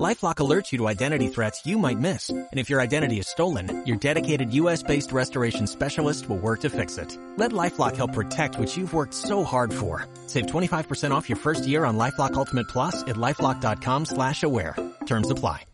LifeLock 0.00 0.36
alerts 0.36 0.72
you 0.72 0.78
to 0.78 0.88
identity 0.88 1.28
threats 1.28 1.66
you 1.66 1.78
might 1.78 1.98
miss. 1.98 2.30
And 2.30 2.58
if 2.58 2.70
your 2.70 2.80
identity 2.80 3.18
is 3.18 3.28
stolen, 3.28 3.84
your 3.84 3.98
dedicated 3.98 4.54
US-based 4.54 5.12
restoration 5.12 5.66
specialist 5.66 6.28
will 6.28 6.38
work 6.38 6.60
to 6.60 6.70
fix 6.70 6.96
it. 6.96 7.18
Let 7.36 7.52
LifeLock 7.52 7.96
help 7.96 8.14
protect 8.14 8.58
what 8.58 8.74
you've 8.74 8.94
worked 8.94 9.12
so 9.12 9.44
hard 9.44 9.72
for. 9.72 10.06
Save 10.26 10.46
25% 10.46 11.10
off 11.10 11.28
your 11.28 11.36
first 11.36 11.66
year 11.66 11.84
on 11.84 11.98
LifeLock 11.98 12.34
Ultimate 12.34 12.68
Plus 12.68 13.02
at 13.02 13.16
LifeLock.com 13.16 14.06
slash 14.06 14.42
aware. 14.42 14.76
Terms 15.06 15.30
apply. 15.30 15.66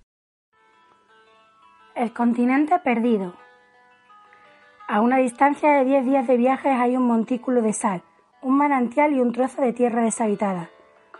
El 1.94 2.12
continente 2.12 2.78
perdido. 2.78 3.34
A 4.88 5.00
una 5.00 5.18
distancia 5.18 5.70
de 5.72 5.84
10 5.84 6.06
días 6.06 6.26
de 6.28 6.36
viaje 6.36 6.68
hay 6.68 6.96
un 6.96 7.02
montículo 7.02 7.60
de 7.60 7.72
sal, 7.72 8.02
un 8.40 8.56
manantial 8.56 9.12
y 9.12 9.20
un 9.20 9.32
trozo 9.32 9.62
de 9.62 9.72
tierra 9.72 10.02
deshabitada. 10.04 10.70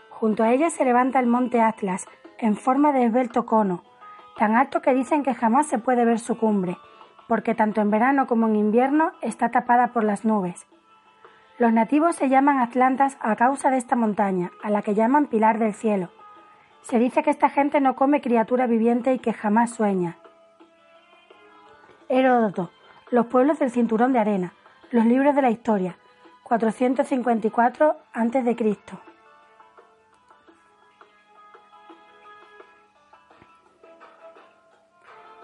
Junto 0.09 0.43
a 0.43 0.53
ella 0.53 0.69
se 0.69 0.85
levanta 0.85 1.19
el 1.19 1.27
monte 1.27 1.59
Atlas, 1.59 2.05
en 2.39 2.55
forma 2.55 2.91
de 2.93 3.05
esbelto 3.05 3.45
cono, 3.45 3.83
tan 4.37 4.55
alto 4.55 4.81
que 4.81 4.93
dicen 4.93 5.23
que 5.23 5.35
jamás 5.35 5.67
se 5.67 5.77
puede 5.77 6.05
ver 6.05 6.19
su 6.19 6.37
cumbre, 6.37 6.77
porque 7.27 7.53
tanto 7.53 7.81
en 7.81 7.91
verano 7.91 8.25
como 8.27 8.47
en 8.47 8.55
invierno 8.55 9.11
está 9.21 9.49
tapada 9.51 9.87
por 9.87 10.03
las 10.03 10.25
nubes. 10.25 10.65
Los 11.57 11.73
nativos 11.73 12.15
se 12.15 12.29
llaman 12.29 12.59
Atlantas 12.59 13.17
a 13.19 13.35
causa 13.35 13.69
de 13.69 13.77
esta 13.77 13.97
montaña, 13.97 14.51
a 14.63 14.69
la 14.69 14.81
que 14.81 14.95
llaman 14.95 15.27
Pilar 15.27 15.59
del 15.59 15.73
Cielo. 15.73 16.09
Se 16.81 16.97
dice 16.97 17.21
que 17.21 17.29
esta 17.29 17.49
gente 17.49 17.81
no 17.81 17.97
come 17.97 18.21
criatura 18.21 18.65
viviente 18.65 19.13
y 19.13 19.19
que 19.19 19.33
jamás 19.33 19.71
sueña. 19.71 20.17
Heródoto, 22.07 22.71
los 23.11 23.25
pueblos 23.25 23.59
del 23.59 23.71
cinturón 23.71 24.13
de 24.13 24.19
arena, 24.19 24.53
los 24.91 25.05
libros 25.05 25.35
de 25.35 25.41
la 25.41 25.51
historia, 25.51 25.97
454 26.43 27.95
a.C. 28.13 28.55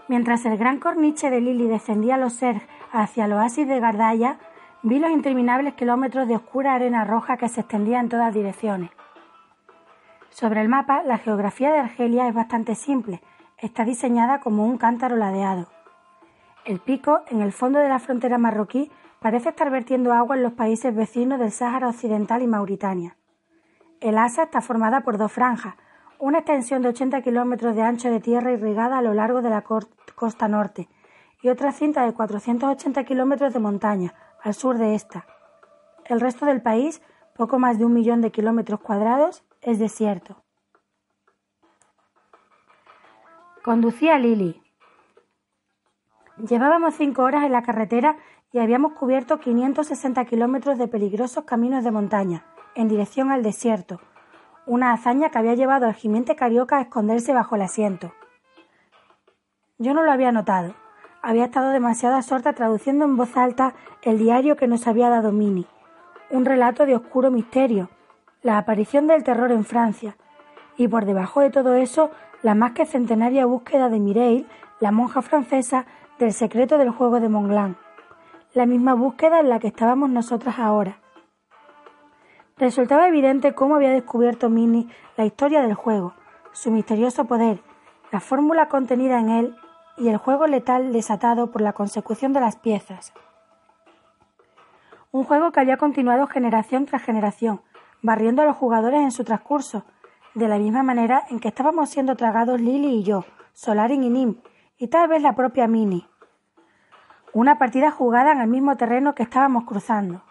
Mientras 0.08 0.46
el 0.46 0.58
gran 0.58 0.80
corniche 0.80 1.30
de 1.30 1.42
Lili 1.42 1.68
descendía 1.68 2.18
los 2.18 2.34
Serg 2.34 2.62
hacia 2.92 3.26
el 3.26 3.34
oasis 3.34 3.68
de 3.68 3.80
Gardaya, 3.80 4.38
vi 4.84 5.00
los 5.00 5.10
interminables 5.10 5.74
kilómetros 5.74 6.28
de 6.28 6.36
oscura 6.36 6.76
arena 6.76 7.06
roja 7.06 7.38
que 7.38 7.50
se 7.50 7.62
extendía 7.62 8.00
en 8.00 8.10
todas 8.10 8.34
direcciones. 8.34 8.92
Sobre 10.30 10.62
el 10.62 10.70
mapa, 10.70 11.02
la 11.04 11.18
geografía 11.18 11.72
de 11.72 11.80
Argelia 11.80 12.28
es 12.28 12.36
bastante 12.36 12.76
simple. 12.76 13.22
Está 13.58 13.84
diseñada 13.84 14.42
como 14.42 14.66
un 14.66 14.78
cántaro 14.78 15.16
ladeado. 15.16 15.68
El 16.66 16.80
pico, 16.80 17.22
en 17.30 17.42
el 17.42 17.52
fondo 17.52 17.80
de 17.80 17.90
la 17.90 18.00
frontera 18.00 18.38
marroquí, 18.38 18.92
parece 19.20 19.50
estar 19.50 19.72
vertiendo 19.72 20.14
agua 20.14 20.36
en 20.36 20.44
los 20.44 20.54
países 20.54 20.94
vecinos 20.94 21.40
del 21.40 21.52
Sáhara 21.52 21.88
Occidental 21.88 22.42
y 22.44 22.48
Mauritania. 22.48 23.16
El 24.02 24.18
asa 24.18 24.44
está 24.44 24.62
formada 24.62 25.02
por 25.02 25.18
dos 25.18 25.32
franjas, 25.32 25.76
una 26.20 26.40
extensión 26.40 26.82
de 26.82 26.90
80 26.90 27.22
kilómetros 27.22 27.76
de 27.76 27.82
ancho 27.82 28.10
de 28.10 28.20
tierra 28.20 28.52
irrigada 28.52 28.98
a 28.98 29.02
lo 29.02 29.14
largo 29.14 29.42
de 29.42 29.50
la 29.50 29.64
costa 30.16 30.48
norte 30.48 30.88
y 31.42 31.50
otra 31.50 31.72
cinta 31.72 32.06
de 32.06 32.14
480 32.14 33.04
kilómetros 33.04 33.54
de 33.54 33.60
montaña 33.60 34.14
al 34.42 34.54
sur 34.54 34.78
de 34.78 34.96
esta. 34.96 35.26
El 36.06 36.20
resto 36.20 36.46
del 36.46 36.62
país, 36.62 37.02
poco 37.36 37.60
más 37.60 37.78
de 37.78 37.86
un 37.86 37.94
millón 37.94 38.22
de 38.22 38.32
kilómetros 38.32 38.80
cuadrados, 38.80 39.44
es 39.62 39.80
desierto. 39.80 40.44
Conducía 43.64 44.20
Lily. 44.20 44.62
Llevábamos 46.38 46.96
cinco 46.96 47.24
horas 47.24 47.44
en 47.44 47.52
la 47.52 47.64
carretera 47.64 48.18
y 48.52 48.60
habíamos 48.60 48.94
cubierto 48.94 49.40
560 49.40 50.24
kilómetros 50.26 50.78
de 50.78 50.88
peligrosos 50.88 51.46
caminos 51.46 51.84
de 51.84 51.92
montaña, 51.92 52.46
en 52.76 52.88
dirección 52.88 53.32
al 53.32 53.42
desierto, 53.42 54.00
una 54.66 54.94
hazaña 54.94 55.30
que 55.30 55.38
había 55.38 55.54
llevado 55.54 55.86
al 55.86 55.94
gimiente 55.94 56.36
carioca 56.36 56.78
a 56.78 56.82
esconderse 56.82 57.34
bajo 57.34 57.56
el 57.56 57.62
asiento. 57.62 58.14
Yo 59.78 59.94
no 59.94 60.04
lo 60.04 60.12
había 60.12 60.32
notado. 60.32 60.74
Había 61.22 61.46
estado 61.46 61.70
demasiado 61.70 62.16
absorta 62.16 62.54
traduciendo 62.54 63.06
en 63.06 63.18
voz 63.18 63.36
alta 63.36 63.74
el 64.04 64.18
diario 64.18 64.56
que 64.56 64.68
nos 64.68 64.88
había 64.88 65.10
dado 65.10 65.32
Mini. 65.32 65.66
Un 66.30 66.46
relato 66.46 66.86
de 66.86 66.96
oscuro 66.96 67.32
misterio, 67.32 67.90
la 68.42 68.58
aparición 68.58 69.08
del 69.08 69.24
terror 69.24 69.52
en 69.52 69.66
Francia, 69.66 70.18
y 70.78 70.88
por 70.88 71.06
debajo 71.06 71.42
de 71.42 71.50
todo 71.50 71.76
eso, 71.76 72.12
la 72.42 72.56
más 72.56 72.74
que 72.74 72.86
centenaria 72.86 73.46
búsqueda 73.46 73.90
de 73.90 74.00
Mireille, 74.00 74.46
la 74.80 74.92
monja 74.92 75.22
francesa, 75.22 75.86
del 76.20 76.32
secreto 76.32 76.78
del 76.78 76.92
juego 76.92 77.20
de 77.20 77.30
Montglan. 77.30 77.78
La 78.54 78.66
misma 78.66 78.94
búsqueda 78.94 79.40
en 79.40 79.50
la 79.50 79.60
que 79.60 79.68
estábamos 79.68 80.10
nosotras 80.10 80.60
ahora. 80.60 81.00
Resultaba 82.58 83.10
evidente 83.10 83.54
cómo 83.54 83.76
había 83.76 83.90
descubierto 83.90 84.50
Minnie 84.50 84.88
la 85.18 85.26
historia 85.26 85.62
del 85.62 85.74
juego, 85.74 86.14
su 86.54 86.72
misterioso 86.72 87.26
poder, 87.26 87.60
la 88.14 88.22
fórmula 88.22 88.70
contenida 88.70 89.20
en 89.20 89.30
él 89.30 89.56
y 89.98 90.08
el 90.08 90.16
juego 90.16 90.48
letal 90.48 90.94
desatado 90.94 91.52
por 91.52 91.60
la 91.60 91.74
consecución 91.74 92.32
de 92.32 92.40
las 92.40 92.56
piezas. 92.56 93.14
Un 95.12 95.26
juego 95.26 95.52
que 95.52 95.60
había 95.60 95.76
continuado 95.76 96.28
generación 96.28 96.86
tras 96.86 97.04
generación, 97.04 97.62
barriendo 98.02 98.42
a 98.42 98.46
los 98.46 98.56
jugadores 98.56 99.02
en 99.02 99.12
su 99.12 99.26
transcurso, 99.26 99.84
de 100.34 100.48
la 100.48 100.58
misma 100.58 100.82
manera 100.82 101.24
en 101.30 101.42
que 101.42 101.50
estábamos 101.50 101.90
siendo 101.90 102.16
tragados 102.16 102.62
Lily 102.62 103.00
y 103.00 103.04
yo, 103.04 103.26
Solarin 103.52 104.04
y 104.04 104.10
Nim, 104.10 104.42
y 104.78 104.88
tal 104.88 105.10
vez 105.10 105.22
la 105.22 105.36
propia 105.36 105.68
Minnie. 105.68 106.08
Una 107.34 107.58
partida 107.58 107.92
jugada 107.92 108.32
en 108.32 108.40
el 108.40 108.48
mismo 108.48 108.78
terreno 108.78 109.14
que 109.14 109.24
estábamos 109.24 109.66
cruzando. 109.66 110.25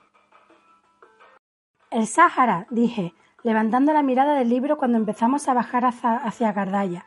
El 1.95 2.09
Sáhara, 2.09 2.67
dije, 2.71 3.15
levantando 3.45 3.93
la 3.93 4.03
mirada 4.03 4.35
del 4.35 4.49
libro 4.49 4.79
cuando 4.79 4.99
empezamos 4.99 5.49
a 5.49 5.55
bajar 5.55 5.85
hacia, 5.85 6.53
Gardaya. 6.53 7.07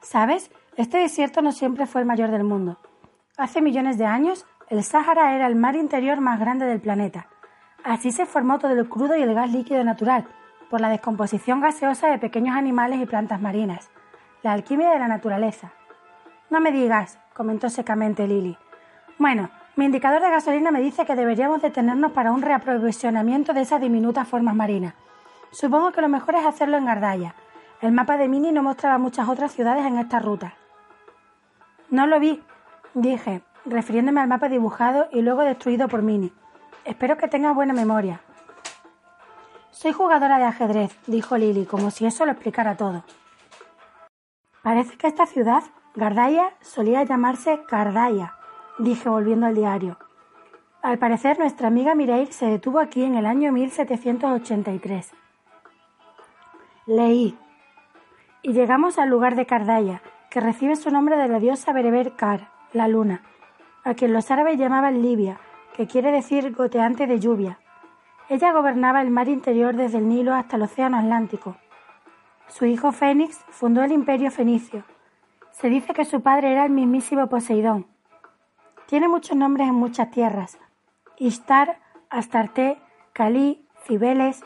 ¿Sabes? 0.00 0.50
Este 0.78 0.96
desierto 0.96 1.42
no 1.42 1.52
siempre 1.52 1.84
fue 1.84 2.00
el 2.00 2.06
mayor 2.06 2.30
del 2.30 2.42
mundo. 2.42 2.78
Hace 3.36 3.60
millones 3.60 3.98
de 3.98 4.06
años, 4.06 4.46
el 4.70 4.82
Sáhara 4.84 5.34
era 5.34 5.46
el 5.46 5.54
mar 5.54 5.76
interior 5.76 6.22
más 6.22 6.40
grande 6.40 6.64
del 6.64 6.80
planeta. 6.80 7.28
Así 7.84 8.10
se 8.10 8.24
formó 8.24 8.58
todo 8.58 8.72
el 8.72 8.88
crudo 8.88 9.16
y 9.16 9.22
el 9.22 9.34
gas 9.34 9.52
líquido 9.52 9.84
natural, 9.84 10.26
por 10.70 10.80
la 10.80 10.88
descomposición 10.88 11.60
gaseosa 11.60 12.08
de 12.08 12.16
pequeños 12.16 12.56
animales 12.56 13.02
y 13.02 13.04
plantas 13.04 13.42
marinas. 13.42 13.90
La 14.42 14.52
alquimia 14.52 14.92
de 14.92 14.98
la 14.98 15.08
naturaleza. 15.08 15.72
No 16.48 16.60
me 16.60 16.72
digas, 16.72 17.18
comentó 17.34 17.68
secamente 17.68 18.26
Lily. 18.26 18.56
Bueno, 19.18 19.50
mi 19.76 19.84
indicador 19.84 20.22
de 20.22 20.30
gasolina 20.30 20.70
me 20.70 20.80
dice 20.80 21.04
que 21.04 21.14
deberíamos 21.14 21.60
detenernos 21.60 22.12
para 22.12 22.32
un 22.32 22.40
reaprovisionamiento 22.40 23.52
de 23.52 23.60
esas 23.60 23.80
diminutas 23.80 24.26
formas 24.26 24.54
marinas. 24.54 24.94
Supongo 25.50 25.92
que 25.92 26.00
lo 26.00 26.08
mejor 26.08 26.34
es 26.34 26.46
hacerlo 26.46 26.78
en 26.78 26.86
Gardaya. 26.86 27.34
El 27.82 27.92
mapa 27.92 28.16
de 28.16 28.26
Mini 28.26 28.52
no 28.52 28.62
mostraba 28.62 28.96
muchas 28.96 29.28
otras 29.28 29.52
ciudades 29.52 29.84
en 29.84 29.98
esta 29.98 30.18
ruta. 30.18 30.54
No 31.90 32.06
lo 32.06 32.18
vi, 32.18 32.42
dije, 32.94 33.42
refiriéndome 33.66 34.22
al 34.22 34.28
mapa 34.28 34.48
dibujado 34.48 35.08
y 35.12 35.20
luego 35.20 35.42
destruido 35.42 35.88
por 35.88 36.00
Mini. 36.00 36.32
Espero 36.86 37.18
que 37.18 37.28
tenga 37.28 37.52
buena 37.52 37.74
memoria. 37.74 38.20
Soy 39.72 39.92
jugadora 39.92 40.38
de 40.38 40.44
ajedrez, 40.44 40.96
dijo 41.06 41.36
Lily, 41.36 41.66
como 41.66 41.90
si 41.90 42.06
eso 42.06 42.24
lo 42.24 42.32
explicara 42.32 42.78
todo. 42.78 43.04
Parece 44.62 44.96
que 44.96 45.06
esta 45.06 45.26
ciudad, 45.26 45.62
Gardaya, 45.94 46.54
solía 46.62 47.02
llamarse 47.02 47.60
Cardaya, 47.68 48.35
dije 48.78 49.08
volviendo 49.08 49.46
al 49.46 49.54
diario. 49.54 49.98
Al 50.82 50.98
parecer 50.98 51.38
nuestra 51.38 51.68
amiga 51.68 51.94
Mireille 51.94 52.32
se 52.32 52.46
detuvo 52.46 52.78
aquí 52.78 53.02
en 53.02 53.14
el 53.14 53.26
año 53.26 53.52
1783. 53.52 55.12
Leí. 56.86 57.36
Y 58.42 58.52
llegamos 58.52 58.98
al 58.98 59.08
lugar 59.08 59.34
de 59.34 59.46
Cardaya, 59.46 60.02
que 60.30 60.40
recibe 60.40 60.76
su 60.76 60.90
nombre 60.90 61.16
de 61.16 61.28
la 61.28 61.40
diosa 61.40 61.72
bereber 61.72 62.14
Kar, 62.14 62.50
la 62.72 62.86
luna, 62.86 63.22
a 63.82 63.94
quien 63.94 64.12
los 64.12 64.30
árabes 64.30 64.58
llamaban 64.58 65.02
Libia, 65.02 65.40
que 65.74 65.86
quiere 65.86 66.12
decir 66.12 66.54
goteante 66.54 67.06
de 67.06 67.18
lluvia. 67.18 67.58
Ella 68.28 68.52
gobernaba 68.52 69.02
el 69.02 69.10
mar 69.10 69.28
interior 69.28 69.74
desde 69.74 69.98
el 69.98 70.08
Nilo 70.08 70.34
hasta 70.34 70.56
el 70.56 70.62
Océano 70.62 70.98
Atlántico. 70.98 71.56
Su 72.48 72.66
hijo 72.66 72.92
Fénix 72.92 73.38
fundó 73.50 73.82
el 73.82 73.92
imperio 73.92 74.30
fenicio. 74.30 74.84
Se 75.50 75.68
dice 75.68 75.94
que 75.94 76.04
su 76.04 76.20
padre 76.20 76.52
era 76.52 76.64
el 76.64 76.70
mismísimo 76.70 77.28
Poseidón, 77.28 77.86
tiene 78.86 79.08
muchos 79.08 79.36
nombres 79.36 79.68
en 79.68 79.74
muchas 79.74 80.10
tierras. 80.10 80.58
Ishtar, 81.18 81.78
Astarte, 82.10 82.78
Cali, 83.12 83.66
Cibeles. 83.84 84.44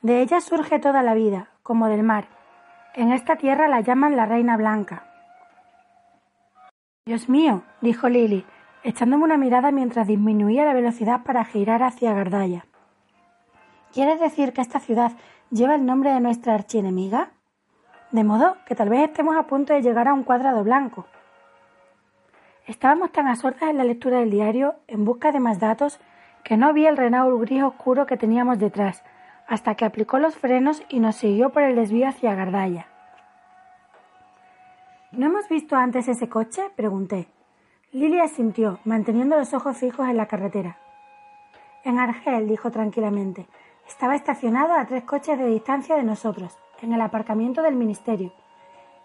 De 0.00 0.22
ella 0.22 0.40
surge 0.40 0.78
toda 0.78 1.02
la 1.02 1.14
vida, 1.14 1.48
como 1.62 1.88
del 1.88 2.02
mar. 2.02 2.26
En 2.94 3.12
esta 3.12 3.36
tierra 3.36 3.68
la 3.68 3.80
llaman 3.80 4.16
la 4.16 4.26
Reina 4.26 4.56
Blanca. 4.56 5.06
Dios 7.06 7.28
mío, 7.28 7.62
dijo 7.80 8.08
Lily, 8.08 8.44
echándome 8.84 9.24
una 9.24 9.36
mirada 9.36 9.70
mientras 9.70 10.06
disminuía 10.06 10.64
la 10.64 10.74
velocidad 10.74 11.22
para 11.24 11.44
girar 11.44 11.82
hacia 11.82 12.12
Gardaya. 12.12 12.66
¿Quieres 13.92 14.20
decir 14.20 14.52
que 14.52 14.60
esta 14.60 14.80
ciudad 14.80 15.12
lleva 15.50 15.74
el 15.74 15.84
nombre 15.84 16.12
de 16.12 16.20
nuestra 16.20 16.54
archienemiga? 16.54 17.32
de 18.12 18.24
modo 18.24 18.56
que 18.66 18.74
tal 18.74 18.90
vez 18.90 19.08
estemos 19.08 19.36
a 19.36 19.46
punto 19.46 19.72
de 19.72 19.82
llegar 19.82 20.06
a 20.06 20.12
un 20.12 20.22
cuadrado 20.22 20.62
blanco. 20.62 21.06
Estábamos 22.66 23.10
tan 23.10 23.26
absortas 23.26 23.70
en 23.70 23.78
la 23.78 23.84
lectura 23.84 24.20
del 24.20 24.30
diario, 24.30 24.76
en 24.86 25.04
busca 25.04 25.32
de 25.32 25.40
más 25.40 25.58
datos, 25.58 25.98
que 26.44 26.56
no 26.56 26.72
vi 26.72 26.86
el 26.86 26.96
Renault 26.96 27.40
gris 27.40 27.62
oscuro 27.62 28.06
que 28.06 28.16
teníamos 28.16 28.58
detrás, 28.58 29.02
hasta 29.48 29.74
que 29.74 29.84
aplicó 29.84 30.18
los 30.18 30.36
frenos 30.36 30.82
y 30.88 31.00
nos 31.00 31.16
siguió 31.16 31.50
por 31.50 31.62
el 31.62 31.76
desvío 31.76 32.08
hacia 32.08 32.34
Gardaya. 32.34 32.86
¿No 35.10 35.26
hemos 35.26 35.48
visto 35.48 35.76
antes 35.76 36.08
ese 36.08 36.28
coche? 36.28 36.62
pregunté. 36.74 37.28
Lily 37.90 38.20
asintió, 38.20 38.78
manteniendo 38.84 39.36
los 39.36 39.52
ojos 39.52 39.76
fijos 39.76 40.08
en 40.08 40.16
la 40.16 40.26
carretera. 40.26 40.78
En 41.84 41.98
Argel, 41.98 42.48
dijo 42.48 42.70
tranquilamente. 42.70 43.46
Estaba 43.86 44.14
estacionado 44.14 44.72
a 44.72 44.86
tres 44.86 45.04
coches 45.04 45.38
de 45.38 45.46
distancia 45.46 45.96
de 45.96 46.04
nosotros, 46.04 46.56
en 46.80 46.92
el 46.92 47.00
aparcamiento 47.00 47.60
del 47.60 47.74
ministerio. 47.74 48.32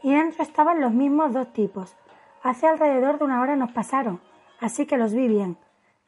Y 0.04 0.14
dentro 0.14 0.44
estaban 0.44 0.80
los 0.80 0.94
mismos 0.94 1.34
dos 1.34 1.52
tipos. 1.52 1.98
Hace 2.48 2.66
alrededor 2.66 3.20
de 3.20 3.26
una 3.26 3.42
hora 3.42 3.58
nos 3.58 3.74
pasaron, 3.74 4.22
así 4.62 4.86
que 4.86 4.96
los 4.96 5.14
vi 5.14 5.28
bien. 5.28 5.58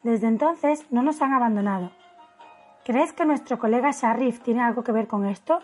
Desde 0.04 0.28
entonces 0.28 0.90
no 0.90 1.04
nos 1.04 1.22
han 1.22 1.34
abandonado. 1.34 1.92
¿Crees 2.86 3.12
que 3.12 3.26
nuestro 3.26 3.60
colega 3.60 3.92
Sharif 3.92 4.40
tiene 4.40 4.62
algo 4.62 4.82
que 4.82 4.94
ver 4.94 5.06
con 5.08 5.26
esto? 5.26 5.62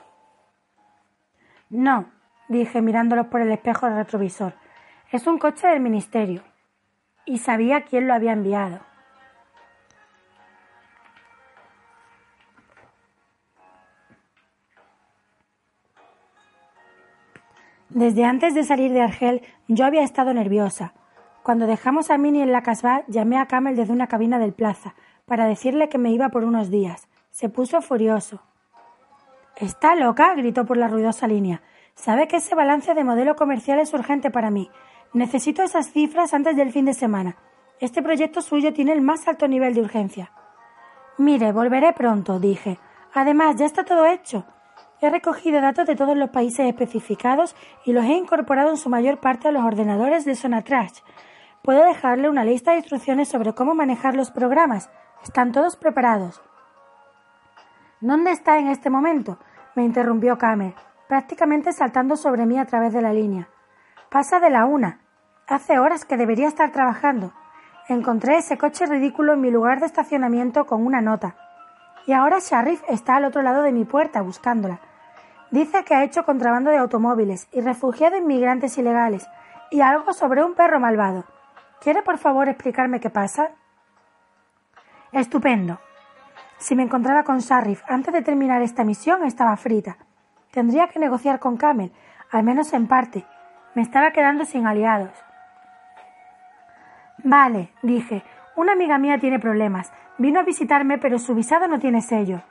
No, 1.70 2.08
dije 2.50 2.82
mirándolos 2.82 3.28
por 3.28 3.40
el 3.40 3.54
espejo 3.54 3.86
del 3.86 3.96
retrovisor. 3.96 4.56
Es 5.14 5.26
un 5.28 5.38
coche 5.38 5.66
del 5.66 5.80
ministerio. 5.80 6.44
Y 7.24 7.38
sabía 7.38 7.86
quién 7.86 8.10
lo 8.10 8.14
había 8.14 8.34
enviado. 8.34 8.82
Desde 17.96 18.26
antes 18.26 18.54
de 18.54 18.66
salir 18.66 18.92
de 18.92 19.02
Argel 19.02 19.42
yo 19.70 19.86
había 19.86 20.04
estado 20.04 20.34
nerviosa. 20.34 20.94
Cuando 21.44 21.66
dejamos 21.66 22.12
a 22.12 22.18
Minnie 22.18 22.44
en 22.44 22.52
la 22.52 22.62
casbah, 22.62 23.06
llamé 23.08 23.38
a 23.38 23.46
Camel 23.46 23.78
desde 23.78 23.94
una 23.94 24.08
cabina 24.08 24.38
del 24.38 24.52
plaza 24.52 24.96
para 25.26 25.46
decirle 25.46 25.88
que 25.88 25.98
me 25.98 26.12
iba 26.12 26.28
por 26.28 26.44
unos 26.44 26.70
días. 26.70 27.08
Se 27.32 27.48
puso 27.48 27.82
furioso. 27.82 28.42
¿Está 29.56 29.96
loca? 29.96 30.36
gritó 30.36 30.66
por 30.66 30.76
la 30.76 30.90
ruidosa 30.90 31.26
línea. 31.26 31.62
Sabe 31.94 32.28
que 32.28 32.36
ese 32.36 32.54
balance 32.54 32.94
de 32.96 33.06
modelo 33.06 33.38
comercial 33.38 33.80
es 33.80 33.94
urgente 33.94 34.30
para 34.30 34.52
mí. 34.52 34.70
Necesito 35.14 35.64
esas 35.64 35.90
cifras 35.94 36.34
antes 36.34 36.58
del 36.58 36.74
fin 36.74 36.84
de 36.84 36.94
semana. 36.94 37.38
Este 37.80 38.04
proyecto 38.04 38.42
suyo 38.42 38.74
tiene 38.74 38.92
el 38.92 39.00
más 39.00 39.26
alto 39.30 39.48
nivel 39.48 39.74
de 39.74 39.80
urgencia. 39.80 40.34
Mire, 41.18 41.54
volveré 41.54 41.94
pronto, 41.94 42.42
dije. 42.42 42.78
Además, 43.14 43.56
ya 43.56 43.66
está 43.66 43.86
todo 43.86 44.06
hecho. 44.06 44.46
He 45.02 45.10
recogido 45.10 45.62
datos 45.62 45.86
de 45.86 45.96
todos 45.96 46.16
los 46.16 46.30
países 46.30 46.68
especificados 46.68 47.56
y 47.86 47.94
los 47.94 48.06
he 48.06 48.14
incorporado 48.14 48.70
en 48.70 48.78
su 48.78 48.90
mayor 48.90 49.20
parte 49.20 49.48
a 49.48 49.52
los 49.52 49.64
ordenadores 49.64 50.26
de 50.26 50.36
Sonatrash. 50.36 51.00
Puedo 51.62 51.84
dejarle 51.84 52.30
una 52.30 52.44
lista 52.44 52.72
de 52.72 52.78
instrucciones 52.78 53.28
sobre 53.28 53.54
cómo 53.54 53.76
manejar 53.76 54.16
los 54.16 54.32
programas. 54.32 54.90
Están 55.24 55.52
todos 55.52 55.76
preparados. 55.76 56.42
¿Dónde 58.02 58.32
está 58.32 58.58
en 58.60 58.68
este 58.68 58.90
momento? 58.90 59.40
me 59.76 59.84
interrumpió 59.84 60.38
Kamer 60.38 60.74
prácticamente 61.08 61.72
saltando 61.72 62.16
sobre 62.16 62.46
mí 62.46 62.58
a 62.58 62.66
través 62.66 62.94
de 62.94 63.02
la 63.02 63.14
línea. 63.14 63.50
Pasa 64.10 64.40
de 64.40 64.50
la 64.50 64.66
una. 64.66 65.02
Hace 65.48 65.80
horas 65.80 66.06
que 66.06 66.18
debería 66.18 66.48
estar 66.48 66.72
trabajando. 66.72 67.34
Encontré 67.88 68.38
ese 68.38 68.58
coche 68.58 68.86
ridículo 68.86 69.34
en 69.34 69.42
mi 69.42 69.52
lugar 69.52 69.80
de 69.80 69.86
estacionamiento 69.86 70.66
con 70.66 70.86
una 70.86 71.02
nota. 71.02 71.36
Y 72.06 72.14
ahora 72.14 72.38
Sharif 72.40 72.84
está 72.88 73.16
al 73.16 73.26
otro 73.26 73.42
lado 73.42 73.62
de 73.62 73.72
mi 73.72 73.86
puerta 73.86 74.22
buscándola. 74.22 74.80
Dice 75.52 75.84
que 75.84 75.96
ha 75.96 76.04
hecho 76.04 76.26
contrabando 76.26 76.70
de 76.70 76.78
automóviles 76.78 77.48
y 77.52 77.62
refugiado 77.62 78.18
inmigrantes 78.18 78.78
ilegales 78.78 79.28
y 79.72 79.82
algo 79.82 80.14
sobre 80.14 80.44
un 80.44 80.54
perro 80.54 80.80
malvado. 80.80 81.26
¿Quiere 81.82 82.02
por 82.02 82.18
favor 82.18 82.50
explicarme 82.50 83.00
qué 83.00 83.10
pasa? 83.10 83.52
Estupendo. 85.12 85.80
Si 86.58 86.76
me 86.76 86.84
encontraba 86.84 87.24
con 87.24 87.40
Sharif 87.40 87.84
antes 87.88 88.14
de 88.14 88.22
terminar 88.22 88.62
esta 88.62 88.84
misión 88.84 89.24
estaba 89.24 89.56
frita. 89.58 89.98
Tendría 90.52 90.88
que 90.88 91.00
negociar 91.00 91.40
con 91.40 91.58
Camel, 91.58 91.92
al 92.32 92.44
menos 92.44 92.74
en 92.74 92.88
parte. 92.88 93.26
Me 93.74 93.82
estaba 93.82 94.12
quedando 94.12 94.46
sin 94.46 94.66
aliados. 94.68 95.12
Vale, 97.24 97.72
dije. 97.82 98.24
Una 98.56 98.74
amiga 98.74 98.98
mía 98.98 99.18
tiene 99.20 99.40
problemas. 99.40 99.92
Vino 100.18 100.40
a 100.40 100.44
visitarme, 100.44 100.98
pero 100.98 101.20
su 101.20 101.36
visado 101.36 101.68
no 101.68 101.80
tiene 101.80 102.02
sello. 102.02 102.42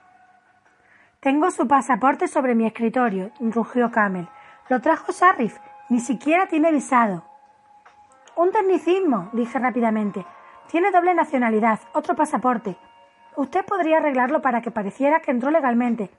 Tengo 1.20 1.50
su 1.50 1.66
pasaporte 1.66 2.28
sobre 2.28 2.54
mi 2.54 2.66
escritorio, 2.66 3.30
rugió 3.40 3.90
Camel. 3.90 4.28
Lo 4.68 4.80
trajo 4.80 5.12
Sharif. 5.12 5.58
Ni 5.88 6.00
siquiera 6.00 6.46
tiene 6.46 6.72
visado. 6.72 7.24
Un 8.36 8.52
tecnicismo, 8.52 9.30
dije 9.32 9.58
rápidamente. 9.58 10.26
Tiene 10.70 10.90
doble 10.90 11.14
nacionalidad, 11.14 11.80
otro 11.92 12.14
pasaporte. 12.14 12.76
Usted 13.36 13.64
podría 13.64 13.98
arreglarlo 13.98 14.42
para 14.42 14.60
que 14.60 14.70
pareciera 14.70 15.20
que 15.20 15.30
entró 15.30 15.50
legalmente, 15.50 16.10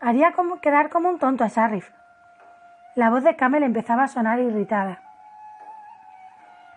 Haría 0.00 0.30
como 0.30 0.60
quedar 0.60 0.90
como 0.90 1.08
un 1.08 1.18
tonto 1.18 1.42
a 1.42 1.48
Sharif. 1.48 1.90
La 2.94 3.10
voz 3.10 3.24
de 3.24 3.34
Camel 3.34 3.64
empezaba 3.64 4.04
a 4.04 4.08
sonar 4.08 4.38
irritada. 4.38 5.02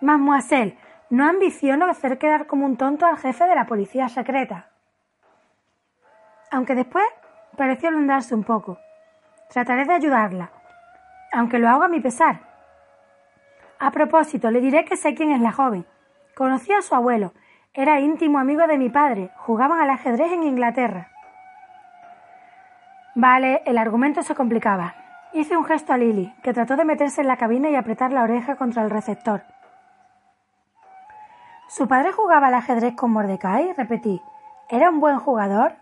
Mademoiselle, 0.01 0.75
no 1.11 1.27
ambiciono 1.27 1.89
hacer 1.89 2.17
quedar 2.17 2.47
como 2.47 2.65
un 2.65 2.77
tonto 2.77 3.05
al 3.05 3.17
jefe 3.17 3.45
de 3.45 3.53
la 3.53 3.65
policía 3.65 4.07
secreta. 4.07 4.69
Aunque 6.49 6.73
después 6.73 7.05
pareció 7.57 7.89
ablandarse 7.89 8.33
un 8.33 8.45
poco. 8.45 8.79
Trataré 9.49 9.83
de 9.83 9.93
ayudarla, 9.93 10.51
aunque 11.33 11.59
lo 11.59 11.67
hago 11.67 11.83
a 11.83 11.89
mi 11.89 11.99
pesar. 11.99 12.39
A 13.77 13.91
propósito, 13.91 14.49
le 14.51 14.61
diré 14.61 14.85
que 14.85 14.95
sé 14.95 15.13
quién 15.13 15.31
es 15.31 15.41
la 15.41 15.51
joven. 15.51 15.85
Conocí 16.33 16.71
a 16.71 16.81
su 16.81 16.95
abuelo. 16.95 17.33
Era 17.73 17.99
íntimo 17.99 18.39
amigo 18.39 18.65
de 18.67 18.77
mi 18.77 18.89
padre. 18.89 19.31
Jugaban 19.35 19.81
al 19.81 19.89
ajedrez 19.89 20.31
en 20.31 20.43
Inglaterra. 20.43 21.09
Vale, 23.15 23.63
el 23.65 23.77
argumento 23.77 24.23
se 24.23 24.35
complicaba. 24.35 24.95
Hice 25.33 25.57
un 25.57 25.65
gesto 25.65 25.91
a 25.91 25.97
Lily, 25.97 26.33
que 26.41 26.53
trató 26.53 26.77
de 26.77 26.85
meterse 26.85 27.19
en 27.19 27.27
la 27.27 27.35
cabina 27.35 27.69
y 27.69 27.75
apretar 27.75 28.13
la 28.13 28.23
oreja 28.23 28.55
contra 28.55 28.83
el 28.83 28.89
receptor. 28.89 29.43
¿Su 31.71 31.87
padre 31.87 32.11
jugaba 32.11 32.47
al 32.47 32.55
ajedrez 32.55 32.95
con 32.97 33.11
Mordecai? 33.11 33.71
repetí. 33.71 34.21
¿Era 34.67 34.89
un 34.89 34.99
buen 34.99 35.19
jugador? 35.19 35.77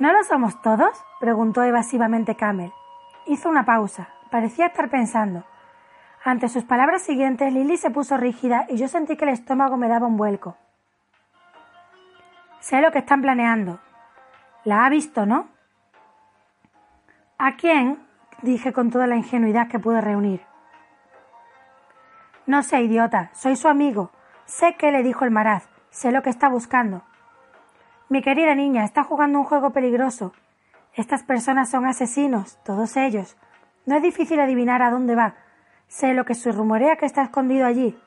¿No 0.00 0.12
lo 0.12 0.24
somos 0.24 0.60
todos? 0.62 1.00
preguntó 1.20 1.62
evasivamente 1.62 2.34
Camel. 2.34 2.72
Hizo 3.26 3.48
una 3.48 3.64
pausa. 3.64 4.08
Parecía 4.32 4.66
estar 4.66 4.90
pensando. 4.90 5.44
Ante 6.24 6.48
sus 6.48 6.64
palabras 6.64 7.02
siguientes, 7.02 7.52
Lily 7.52 7.76
se 7.76 7.90
puso 7.90 8.16
rígida 8.16 8.66
y 8.68 8.78
yo 8.78 8.88
sentí 8.88 9.16
que 9.16 9.26
el 9.26 9.30
estómago 9.30 9.76
me 9.76 9.86
daba 9.86 10.08
un 10.08 10.16
vuelco. 10.16 10.56
Sé 12.58 12.80
lo 12.80 12.90
que 12.90 12.98
están 12.98 13.22
planeando. 13.22 13.78
La 14.64 14.84
ha 14.84 14.88
visto, 14.88 15.24
¿no? 15.24 15.50
¿A 17.38 17.54
quién? 17.54 18.04
dije 18.42 18.72
con 18.72 18.90
toda 18.90 19.06
la 19.06 19.14
ingenuidad 19.14 19.68
que 19.68 19.78
pude 19.78 20.00
reunir. 20.00 20.44
No 22.46 22.64
sé, 22.64 22.82
idiota, 22.82 23.30
soy 23.34 23.54
su 23.54 23.68
amigo. 23.68 24.10
Sé 24.52 24.76
qué 24.76 24.92
le 24.92 25.02
dijo 25.02 25.24
el 25.24 25.30
maraz, 25.30 25.66
sé 25.88 26.12
lo 26.12 26.22
que 26.22 26.28
está 26.28 26.50
buscando. 26.50 27.00
Mi 28.10 28.20
querida 28.20 28.54
niña, 28.54 28.84
está 28.84 29.02
jugando 29.02 29.38
un 29.38 29.46
juego 29.46 29.70
peligroso. 29.70 30.34
Estas 30.92 31.22
personas 31.22 31.70
son 31.70 31.86
asesinos, 31.86 32.58
todos 32.62 32.98
ellos. 32.98 33.38
No 33.86 33.96
es 33.96 34.02
difícil 34.02 34.38
adivinar 34.40 34.82
a 34.82 34.90
dónde 34.90 35.14
va. 35.14 35.36
Sé 35.88 36.12
lo 36.12 36.26
que 36.26 36.34
se 36.34 36.52
rumorea 36.52 36.96
que 36.96 37.06
está 37.06 37.22
escondido 37.22 37.64
allí. 37.64 37.98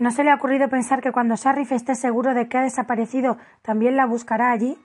¿No 0.00 0.10
se 0.10 0.24
le 0.24 0.32
ha 0.32 0.34
ocurrido 0.34 0.68
pensar 0.68 1.00
que 1.00 1.12
cuando 1.12 1.36
Sharif 1.36 1.70
esté 1.70 1.94
seguro 1.94 2.34
de 2.34 2.48
que 2.48 2.58
ha 2.58 2.62
desaparecido, 2.62 3.38
también 3.62 3.96
la 3.96 4.06
buscará 4.06 4.50
allí? 4.50 4.76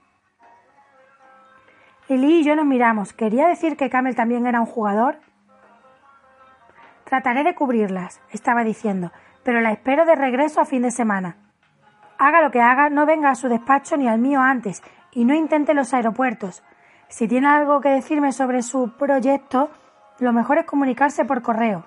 Lily 2.10 2.42
y 2.42 2.44
yo 2.44 2.56
nos 2.56 2.68
miramos. 2.68 3.12
¿Quería 3.12 3.48
decir 3.48 3.76
que 3.76 3.90
Camel 3.90 4.16
también 4.16 4.46
era 4.46 4.60
un 4.60 4.68
jugador? 4.68 5.18
Trataré 7.06 7.44
de 7.44 7.56
cubrirlas, 7.56 8.22
estaba 8.30 8.64
diciendo, 8.64 9.12
pero 9.44 9.62
la 9.62 9.72
espero 9.72 10.06
de 10.06 10.16
regreso 10.16 10.62
a 10.62 10.66
fin 10.66 10.82
de 10.82 10.92
semana. 10.92 11.38
Haga 12.18 12.42
lo 12.42 12.52
que 12.52 12.62
haga, 12.62 12.90
no 12.90 13.06
venga 13.06 13.30
a 13.30 13.36
su 13.36 13.48
despacho 13.50 13.98
ni 13.98 14.08
al 14.08 14.20
mío 14.20 14.42
antes, 14.42 14.82
y 15.12 15.26
no 15.26 15.34
intente 15.34 15.74
los 15.74 15.94
aeropuertos. 15.94 16.64
Si 17.08 17.28
tiene 17.28 17.48
algo 17.48 17.82
que 17.82 17.90
decirme 17.90 18.32
sobre 18.32 18.62
su 18.62 18.94
proyecto, 18.98 19.70
lo 20.20 20.34
mejor 20.34 20.60
es 20.60 20.66
comunicarse 20.66 21.26
por 21.26 21.42
correo. 21.42 21.86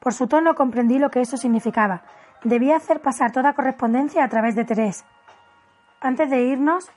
Por 0.00 0.12
su 0.12 0.26
tono 0.26 0.54
comprendí 0.54 0.98
lo 0.98 1.10
que 1.10 1.20
eso 1.20 1.36
significaba. 1.36 2.02
Debía 2.44 2.76
hacer 2.76 3.00
pasar 3.00 3.32
toda 3.32 3.54
correspondencia 3.54 4.22
a 4.24 4.28
través 4.28 4.54
de 4.54 4.64
Terés. 4.64 5.04
Antes 6.00 6.30
de 6.30 6.42
irnos, 6.42 6.92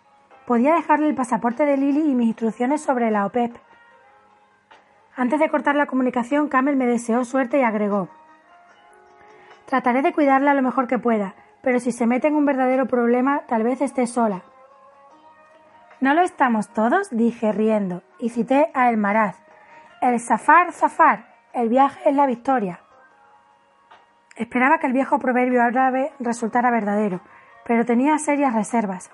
Podía 0.50 0.74
dejarle 0.74 1.08
el 1.08 1.14
pasaporte 1.14 1.64
de 1.64 1.78
Lily 1.78 2.10
y 2.10 2.16
mis 2.16 2.30
instrucciones 2.30 2.82
sobre 2.82 3.12
la 3.12 3.28
OPEP. 3.28 3.56
Antes 5.16 5.40
de 5.40 5.48
cortar 5.48 5.76
la 5.76 5.86
comunicación, 5.86 6.48
Camel 6.48 6.76
me 6.76 6.88
deseó 6.88 7.24
suerte 7.24 7.60
y 7.60 7.62
agregó 7.62 8.10
Trataré 9.70 10.02
de 10.02 10.14
cuidarla 10.14 10.56
lo 10.56 10.64
mejor 10.64 10.88
que 10.88 10.98
pueda, 10.98 11.36
pero 11.62 11.80
si 11.80 11.92
se 11.92 12.08
mete 12.08 12.28
en 12.28 12.36
un 12.36 12.44
verdadero 12.44 12.88
problema, 12.88 13.42
tal 13.48 13.62
vez 13.62 13.82
esté 13.82 14.08
sola. 14.08 14.42
¿No 16.02 16.16
lo 16.16 16.22
estamos 16.22 16.70
todos? 16.70 17.12
dije 17.12 17.52
riendo, 17.52 18.02
y 18.18 18.30
cité 18.30 18.72
a 18.74 18.90
El 18.90 18.98
Maraz. 18.98 19.36
El 20.02 20.20
zafar, 20.20 20.72
zafar, 20.72 21.36
el 21.54 21.70
viaje 21.70 22.10
es 22.10 22.16
la 22.16 22.26
victoria. 22.26 22.80
Esperaba 24.38 24.80
que 24.80 24.88
el 24.88 24.94
viejo 24.94 25.20
proverbio 25.20 25.62
árabe 25.62 26.14
resultara 26.20 26.72
verdadero, 26.72 27.22
pero 27.64 27.86
tenía 27.86 28.18
serias 28.18 28.56
reservas. 28.56 29.12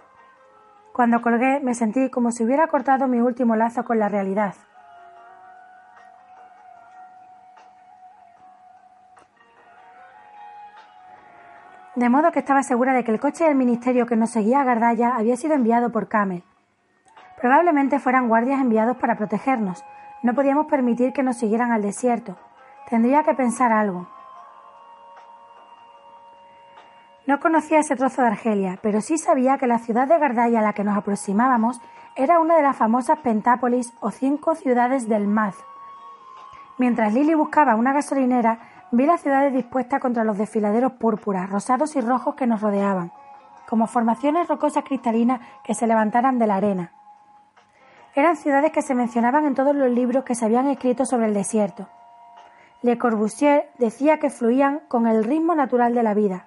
Cuando 0.94 1.22
colgué 1.22 1.60
me 1.60 1.74
sentí 1.74 2.10
como 2.10 2.32
si 2.32 2.46
hubiera 2.46 2.68
cortado 2.68 3.10
mi 3.10 3.20
último 3.20 3.58
lazo 3.58 3.84
con 3.84 4.00
la 4.00 4.08
realidad. 4.08 4.56
De 11.96 12.10
modo 12.10 12.32
que 12.32 12.40
estaba 12.40 12.62
segura 12.62 12.94
de 12.94 13.06
que 13.06 13.12
el 13.12 13.22
coche 13.22 13.46
del 13.46 13.56
ministerio 13.56 14.06
que 14.06 14.18
nos 14.18 14.32
seguía 14.32 14.60
a 14.60 14.64
Gardaya 14.66 15.16
había 15.16 15.38
sido 15.38 15.54
enviado 15.54 15.94
por 15.94 16.10
Camel. 16.10 16.44
Probablemente 17.40 18.00
fueran 18.00 18.28
guardias 18.28 18.60
enviados 18.60 18.98
para 18.98 19.16
protegernos. 19.16 19.86
No 20.22 20.34
podíamos 20.34 20.68
permitir 20.68 21.14
que 21.14 21.24
nos 21.24 21.38
siguieran 21.38 21.72
al 21.72 21.82
desierto. 21.82 22.36
Tendría 22.90 23.24
que 23.24 23.34
pensar 23.34 23.72
algo. 23.72 24.08
No 27.28 27.40
conocía 27.40 27.80
ese 27.80 27.96
trozo 27.96 28.22
de 28.22 28.28
Argelia, 28.28 28.78
pero 28.82 29.00
sí 29.00 29.18
sabía 29.18 29.58
que 29.58 29.66
la 29.66 29.80
ciudad 29.80 30.08
de 30.08 30.20
Gardaya 30.20 30.60
a 30.60 30.64
la 30.64 30.74
que 30.74 30.84
nos 30.84 30.98
aproximábamos 30.98 31.82
era 32.16 32.40
una 32.40 32.56
de 32.56 32.62
las 32.62 32.76
famosas 32.76 33.20
Pentápolis 33.20 33.94
o 34.02 34.12
cinco 34.12 34.56
ciudades 34.56 35.08
del 35.08 35.28
Maz. 35.28 35.56
Mientras 36.78 37.14
Lily 37.14 37.36
buscaba 37.36 37.76
una 37.76 37.94
gasolinera, 37.94 38.60
vi 38.92 39.06
las 39.06 39.22
ciudades 39.22 39.54
dispuestas 39.54 40.00
contra 40.00 40.24
los 40.24 40.38
desfiladeros 40.38 40.94
púrpuras, 40.94 41.50
rosados 41.50 41.96
y 41.96 42.02
rojos 42.02 42.36
que 42.36 42.48
nos 42.48 42.62
rodeaban, 42.62 43.12
como 43.68 43.88
formaciones 43.88 44.48
rocosas 44.48 44.84
cristalinas 44.84 45.42
que 45.64 45.74
se 45.74 45.88
levantaran 45.88 46.40
de 46.40 46.48
la 46.48 46.56
arena. 46.56 46.92
Eran 48.16 48.38
ciudades 48.38 48.72
que 48.72 48.82
se 48.82 48.96
mencionaban 48.96 49.46
en 49.46 49.56
todos 49.56 49.76
los 49.76 49.90
libros 49.90 50.24
que 50.24 50.36
se 50.36 50.46
habían 50.46 50.68
escrito 50.68 51.06
sobre 51.06 51.28
el 51.28 51.34
desierto. 51.34 51.90
Le 52.82 52.98
Corbusier 52.98 53.70
decía 53.78 54.20
que 54.20 54.30
fluían 54.30 54.82
con 54.88 55.08
el 55.08 55.24
ritmo 55.24 55.56
natural 55.56 55.94
de 55.94 56.04
la 56.04 56.14
vida, 56.14 56.46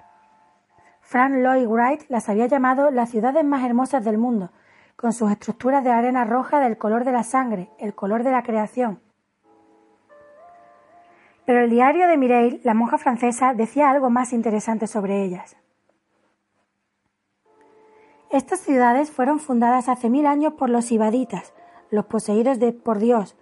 Frank 1.09 1.37
Lloyd 1.37 1.66
Wright 1.66 2.02
las 2.11 2.28
había 2.28 2.49
llamado 2.49 2.90
las 2.90 3.09
ciudades 3.09 3.42
más 3.42 3.64
hermosas 3.64 4.04
del 4.04 4.18
mundo, 4.18 4.50
con 4.95 5.14
sus 5.14 5.30
estructuras 5.30 5.83
de 5.83 5.90
arena 5.90 6.26
roja 6.26 6.61
del 6.61 6.76
color 6.76 7.07
de 7.07 7.12
la 7.12 7.23
sangre, 7.23 7.71
el 7.78 7.95
color 7.95 8.25
de 8.25 8.30
la 8.30 8.42
creación. 8.42 9.00
Pero 11.49 11.64
el 11.64 11.71
diario 11.71 12.09
de 12.09 12.19
Mireille, 12.19 12.61
la 12.62 12.75
monja 12.75 12.99
francesa, 12.99 13.55
decía 13.55 13.88
algo 13.88 14.11
más 14.11 14.35
interesante 14.35 14.87
sobre 14.87 15.25
ellas. 15.25 15.57
Estas 18.31 18.61
ciudades 18.61 19.11
fueron 19.11 19.40
fundadas 19.40 19.88
hace 19.88 20.11
mil 20.11 20.26
años 20.26 20.52
por 20.52 20.69
los 20.69 20.93
ibaditas, 20.93 21.55
los 21.90 22.05
poseídos 22.05 22.59
de, 22.59 22.75
por 22.75 22.99
Dios, 22.99 23.35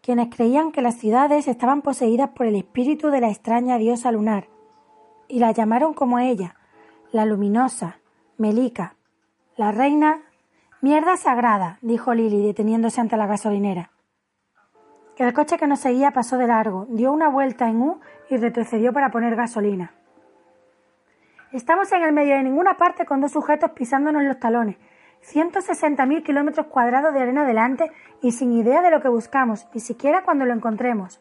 quienes 0.00 0.34
creían 0.34 0.72
que 0.72 0.80
las 0.80 0.94
ciudades 0.94 1.46
estaban 1.46 1.82
poseídas 1.82 2.30
por 2.30 2.46
el 2.46 2.56
espíritu 2.56 3.10
de 3.10 3.20
la 3.20 3.28
extraña 3.28 3.76
diosa 3.76 4.10
lunar, 4.10 4.48
y 5.28 5.38
la 5.38 5.52
llamaron 5.52 5.92
como 5.92 6.18
ella, 6.18 6.56
la 7.12 7.26
luminosa, 7.26 7.98
Melica, 8.38 8.96
la 9.58 9.70
reina. 9.70 10.22
Mierda 10.80 11.18
sagrada, 11.18 11.78
dijo 11.82 12.14
Lily, 12.14 12.42
deteniéndose 12.42 13.02
ante 13.02 13.18
la 13.18 13.26
gasolinera. 13.26 13.90
El 15.16 15.32
coche 15.32 15.58
que 15.58 15.68
nos 15.68 15.78
seguía 15.78 16.10
pasó 16.10 16.38
de 16.38 16.48
largo, 16.48 16.86
dio 16.88 17.12
una 17.12 17.28
vuelta 17.28 17.68
en 17.68 17.80
U 17.80 18.00
y 18.30 18.36
retrocedió 18.36 18.92
para 18.92 19.10
poner 19.10 19.36
gasolina. 19.36 19.94
Estamos 21.52 21.92
en 21.92 22.02
el 22.02 22.12
medio 22.12 22.34
de 22.34 22.42
ninguna 22.42 22.76
parte 22.76 23.06
con 23.06 23.20
dos 23.20 23.30
sujetos 23.30 23.70
pisándonos 23.70 24.24
los 24.24 24.40
talones. 24.40 24.76
160.000 25.22 26.24
kilómetros 26.24 26.66
cuadrados 26.66 27.14
de 27.14 27.20
arena 27.20 27.46
delante 27.46 27.92
y 28.22 28.32
sin 28.32 28.52
idea 28.52 28.82
de 28.82 28.90
lo 28.90 29.00
que 29.00 29.08
buscamos, 29.08 29.68
ni 29.72 29.80
siquiera 29.80 30.24
cuando 30.24 30.46
lo 30.46 30.52
encontremos. 30.52 31.20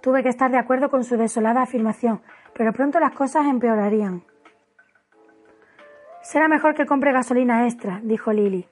Tuve 0.00 0.24
que 0.24 0.30
estar 0.30 0.50
de 0.50 0.58
acuerdo 0.58 0.90
con 0.90 1.04
su 1.04 1.16
desolada 1.16 1.62
afirmación, 1.62 2.20
pero 2.52 2.72
pronto 2.72 2.98
las 2.98 3.12
cosas 3.12 3.46
empeorarían. 3.46 4.24
Será 6.20 6.48
mejor 6.48 6.74
que 6.74 6.84
compre 6.84 7.12
gasolina 7.12 7.64
extra, 7.64 8.00
dijo 8.02 8.32
Lily. 8.32 8.68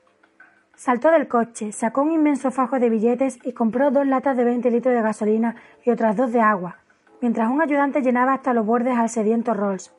Saltó 0.77 1.11
del 1.11 1.29
coche, 1.29 1.73
sacó 1.73 2.03
un 2.03 2.13
inmenso 2.13 2.51
fajo 2.51 2.79
de 2.79 2.91
billetes 2.91 3.39
y 3.45 3.53
compró 3.53 3.91
dos 3.91 4.07
latas 4.07 4.37
de 4.37 4.45
20 4.45 4.71
litros 4.71 4.95
de 4.95 5.03
gasolina 5.03 5.57
y 5.85 5.91
otras 5.91 6.17
dos 6.17 6.33
de 6.33 6.41
agua, 6.41 6.79
mientras 7.21 7.51
un 7.51 7.61
ayudante 7.63 8.03
llenaba 8.03 8.35
hasta 8.35 8.53
los 8.53 8.67
bordes 8.67 8.97
al 8.97 9.09
sediento 9.09 9.55
Rolls. 9.55 9.95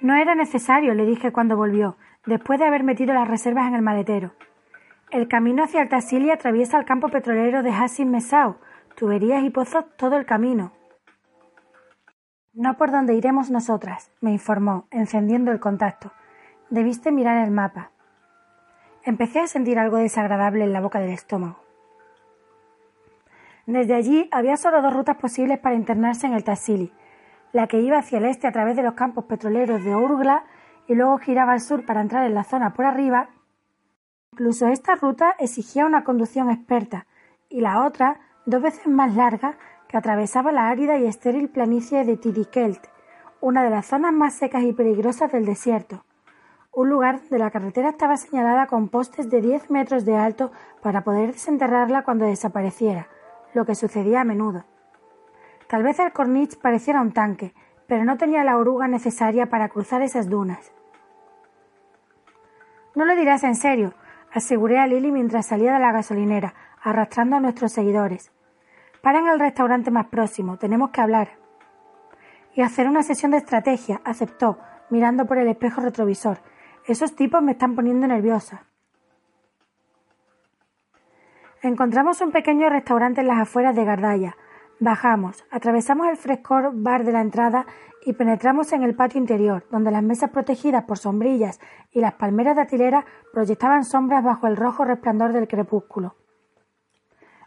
No 0.00 0.14
era 0.14 0.34
necesario, 0.34 0.94
le 0.94 1.04
dije 1.04 1.32
cuando 1.32 1.56
volvió, 1.56 1.96
después 2.26 2.58
de 2.58 2.66
haber 2.66 2.84
metido 2.84 3.12
las 3.12 3.28
reservas 3.28 3.66
en 3.66 3.74
el 3.74 3.82
maletero. 3.82 4.32
El 5.10 5.28
camino 5.28 5.64
hacia 5.64 5.82
el 5.82 5.88
Tassili 5.88 6.30
atraviesa 6.30 6.78
el 6.78 6.84
campo 6.84 7.08
petrolero 7.08 7.62
de 7.62 7.70
Hassin 7.70 8.10
Mesau, 8.10 8.56
tuberías 8.96 9.44
y 9.44 9.50
pozos 9.50 9.84
todo 9.96 10.16
el 10.16 10.26
camino. 10.26 10.72
No 12.54 12.76
por 12.76 12.90
donde 12.90 13.14
iremos 13.14 13.50
nosotras, 13.50 14.10
me 14.20 14.32
informó, 14.32 14.86
encendiendo 14.90 15.52
el 15.52 15.60
contacto. 15.60 16.12
Debiste 16.70 17.12
mirar 17.12 17.44
el 17.44 17.50
mapa. 17.50 17.90
Empecé 19.06 19.38
a 19.38 19.46
sentir 19.46 19.78
algo 19.78 19.98
desagradable 19.98 20.64
en 20.64 20.72
la 20.72 20.80
boca 20.80 20.98
del 20.98 21.10
estómago. 21.10 21.60
Desde 23.64 23.94
allí 23.94 24.28
había 24.32 24.56
solo 24.56 24.82
dos 24.82 24.92
rutas 24.92 25.16
posibles 25.16 25.60
para 25.60 25.76
internarse 25.76 26.26
en 26.26 26.32
el 26.32 26.42
Tassili, 26.42 26.92
la 27.52 27.68
que 27.68 27.78
iba 27.78 27.98
hacia 27.98 28.18
el 28.18 28.24
este 28.24 28.48
a 28.48 28.52
través 28.52 28.74
de 28.74 28.82
los 28.82 28.94
campos 28.94 29.26
petroleros 29.26 29.84
de 29.84 29.94
Urgla 29.94 30.44
y 30.88 30.96
luego 30.96 31.18
giraba 31.18 31.52
al 31.52 31.60
sur 31.60 31.86
para 31.86 32.00
entrar 32.00 32.26
en 32.26 32.34
la 32.34 32.42
zona 32.42 32.74
por 32.74 32.84
arriba. 32.84 33.28
Incluso 34.32 34.66
esta 34.66 34.96
ruta 34.96 35.36
exigía 35.38 35.86
una 35.86 36.02
conducción 36.02 36.50
experta 36.50 37.06
y 37.48 37.60
la 37.60 37.84
otra, 37.86 38.18
dos 38.44 38.60
veces 38.60 38.88
más 38.88 39.14
larga, 39.14 39.56
que 39.86 39.96
atravesaba 39.96 40.50
la 40.50 40.68
árida 40.68 40.98
y 40.98 41.06
estéril 41.06 41.48
planicie 41.48 42.04
de 42.04 42.16
Tidikelt, 42.16 42.88
una 43.40 43.62
de 43.62 43.70
las 43.70 43.86
zonas 43.86 44.12
más 44.12 44.34
secas 44.34 44.64
y 44.64 44.72
peligrosas 44.72 45.30
del 45.30 45.44
desierto, 45.44 46.04
un 46.76 46.90
lugar 46.90 47.20
donde 47.20 47.38
la 47.38 47.50
carretera 47.50 47.88
estaba 47.88 48.18
señalada 48.18 48.66
con 48.66 48.90
postes 48.90 49.30
de 49.30 49.40
diez 49.40 49.70
metros 49.70 50.04
de 50.04 50.14
alto 50.14 50.52
para 50.82 51.04
poder 51.04 51.32
desenterrarla 51.32 52.04
cuando 52.04 52.26
desapareciera, 52.26 53.08
lo 53.54 53.64
que 53.64 53.74
sucedía 53.74 54.20
a 54.20 54.24
menudo. 54.24 54.66
Tal 55.68 55.82
vez 55.82 55.98
el 56.00 56.12
corniche 56.12 56.58
pareciera 56.60 57.00
un 57.00 57.12
tanque, 57.12 57.54
pero 57.86 58.04
no 58.04 58.18
tenía 58.18 58.44
la 58.44 58.58
oruga 58.58 58.88
necesaria 58.88 59.46
para 59.46 59.70
cruzar 59.70 60.02
esas 60.02 60.28
dunas. 60.28 60.70
No 62.94 63.06
lo 63.06 63.16
dirás 63.16 63.42
en 63.44 63.54
serio, 63.54 63.94
aseguré 64.30 64.78
a 64.78 64.86
Lily 64.86 65.12
mientras 65.12 65.46
salía 65.46 65.72
de 65.72 65.80
la 65.80 65.92
gasolinera, 65.92 66.52
arrastrando 66.82 67.36
a 67.36 67.40
nuestros 67.40 67.72
seguidores. 67.72 68.32
Para 69.00 69.20
en 69.20 69.28
el 69.28 69.40
restaurante 69.40 69.90
más 69.90 70.08
próximo, 70.08 70.58
tenemos 70.58 70.90
que 70.90 71.00
hablar. 71.00 71.38
Y 72.54 72.60
hacer 72.60 72.86
una 72.86 73.02
sesión 73.02 73.30
de 73.30 73.38
estrategia, 73.38 74.02
aceptó, 74.04 74.58
mirando 74.90 75.24
por 75.24 75.38
el 75.38 75.48
espejo 75.48 75.80
retrovisor. 75.80 76.38
Esos 76.86 77.16
tipos 77.16 77.42
me 77.42 77.52
están 77.52 77.74
poniendo 77.74 78.06
nerviosa. 78.06 78.66
Encontramos 81.62 82.20
un 82.20 82.30
pequeño 82.30 82.68
restaurante 82.68 83.22
en 83.22 83.26
las 83.26 83.40
afueras 83.40 83.74
de 83.74 83.84
Gardaya. 83.84 84.36
Bajamos, 84.78 85.44
atravesamos 85.50 86.06
el 86.06 86.16
frescor 86.16 86.70
bar 86.74 87.04
de 87.04 87.12
la 87.12 87.22
entrada 87.22 87.66
y 88.04 88.12
penetramos 88.12 88.72
en 88.72 88.84
el 88.84 88.94
patio 88.94 89.20
interior, 89.20 89.66
donde 89.70 89.90
las 89.90 90.02
mesas 90.02 90.30
protegidas 90.30 90.84
por 90.84 90.98
sombrillas 90.98 91.58
y 91.90 92.00
las 92.00 92.14
palmeras 92.14 92.54
de 92.54 92.62
atilera 92.62 93.04
proyectaban 93.32 93.84
sombras 93.84 94.22
bajo 94.22 94.46
el 94.46 94.56
rojo 94.56 94.84
resplandor 94.84 95.32
del 95.32 95.48
crepúsculo. 95.48 96.14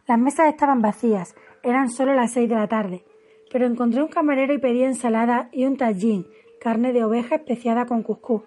Las 0.05 0.19
mesas 0.19 0.47
estaban 0.49 0.81
vacías 0.81 1.35
eran 1.63 1.89
solo 1.89 2.13
las 2.13 2.31
seis 2.31 2.49
de 2.49 2.55
la 2.55 2.67
tarde, 2.67 3.05
pero 3.51 3.65
encontré 3.65 4.01
un 4.01 4.09
camarero 4.09 4.53
y 4.53 4.59
pedí 4.59 4.83
ensalada 4.83 5.49
y 5.51 5.65
un 5.65 5.77
tallín, 5.77 6.25
carne 6.59 6.93
de 6.93 7.03
oveja 7.03 7.35
especiada 7.35 7.85
con 7.85 8.03
cuscús. 8.03 8.43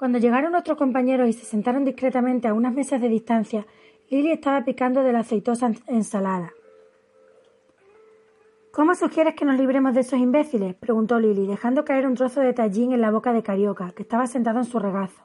Cuando 0.00 0.16
llegaron 0.16 0.52
nuestros 0.52 0.78
compañeros 0.78 1.28
y 1.28 1.34
se 1.34 1.44
sentaron 1.44 1.84
discretamente 1.84 2.48
a 2.48 2.54
unas 2.54 2.72
mesas 2.72 3.02
de 3.02 3.10
distancia, 3.10 3.66
Lily 4.08 4.32
estaba 4.32 4.64
picando 4.64 5.02
de 5.02 5.12
la 5.12 5.18
aceitosa 5.18 5.70
ensalada. 5.88 6.54
¿Cómo 8.72 8.94
sugieres 8.94 9.34
que 9.34 9.44
nos 9.44 9.58
libremos 9.58 9.92
de 9.92 10.00
esos 10.00 10.18
imbéciles? 10.18 10.74
preguntó 10.74 11.20
Lily, 11.20 11.46
dejando 11.46 11.84
caer 11.84 12.06
un 12.06 12.14
trozo 12.14 12.40
de 12.40 12.54
tallín 12.54 12.92
en 12.92 13.02
la 13.02 13.10
boca 13.10 13.34
de 13.34 13.42
Carioca, 13.42 13.92
que 13.94 14.00
estaba 14.00 14.26
sentado 14.26 14.60
en 14.60 14.64
su 14.64 14.78
regazo. 14.78 15.20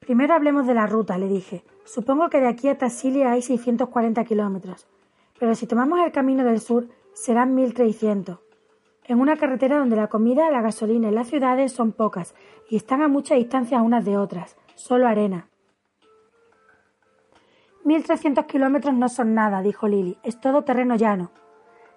Primero 0.00 0.34
hablemos 0.34 0.66
de 0.66 0.74
la 0.74 0.86
ruta, 0.86 1.16
le 1.16 1.28
dije. 1.28 1.64
Supongo 1.86 2.28
que 2.28 2.40
de 2.40 2.48
aquí 2.48 2.68
a 2.68 2.76
Tassilia 2.76 3.32
hay 3.32 3.40
640 3.40 4.22
kilómetros, 4.26 4.86
pero 5.40 5.54
si 5.54 5.66
tomamos 5.66 5.98
el 6.00 6.12
camino 6.12 6.44
del 6.44 6.60
sur 6.60 6.88
serán 7.14 7.54
1300. 7.54 8.43
En 9.06 9.20
una 9.20 9.36
carretera 9.36 9.78
donde 9.78 9.96
la 9.96 10.06
comida, 10.06 10.50
la 10.50 10.62
gasolina 10.62 11.08
y 11.08 11.12
las 11.12 11.28
ciudades 11.28 11.72
son 11.72 11.92
pocas 11.92 12.34
y 12.70 12.76
están 12.76 13.02
a 13.02 13.08
mucha 13.08 13.34
distancia 13.34 13.82
unas 13.82 14.04
de 14.04 14.16
otras, 14.16 14.56
solo 14.74 15.06
arena. 15.06 15.48
1300 17.84 18.46
kilómetros 18.46 18.94
no 18.94 19.10
son 19.10 19.34
nada, 19.34 19.60
dijo 19.60 19.88
Lily, 19.88 20.16
es 20.22 20.40
todo 20.40 20.64
terreno 20.64 20.96
llano. 20.96 21.32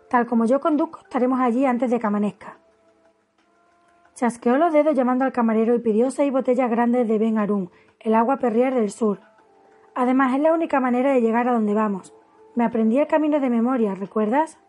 Tal 0.09 0.25
como 0.25 0.45
yo 0.45 0.59
conduzco, 0.59 0.99
estaremos 0.99 1.39
allí 1.39 1.65
antes 1.65 1.89
de 1.89 1.99
que 1.99 2.07
amanezca. 2.07 2.57
Chasqueó 4.13 4.57
los 4.57 4.73
dedos 4.73 4.95
llamando 4.95 5.23
al 5.23 5.31
camarero 5.31 5.75
y 5.75 5.79
pidió 5.79 6.11
seis 6.11 6.31
botellas 6.31 6.69
grandes 6.69 7.07
de 7.07 7.17
Ben 7.17 7.37
Arun, 7.37 7.69
el 8.01 8.15
agua 8.15 8.37
perrier 8.37 8.73
del 8.73 8.91
sur. 8.91 9.21
Además, 9.95 10.35
es 10.35 10.41
la 10.41 10.53
única 10.53 10.81
manera 10.81 11.13
de 11.13 11.21
llegar 11.21 11.47
a 11.47 11.53
donde 11.53 11.73
vamos. 11.73 12.13
Me 12.55 12.65
aprendí 12.65 12.99
el 12.99 13.07
camino 13.07 13.39
de 13.39 13.49
memoria, 13.49 13.95
¿recuerdas? 13.95 14.59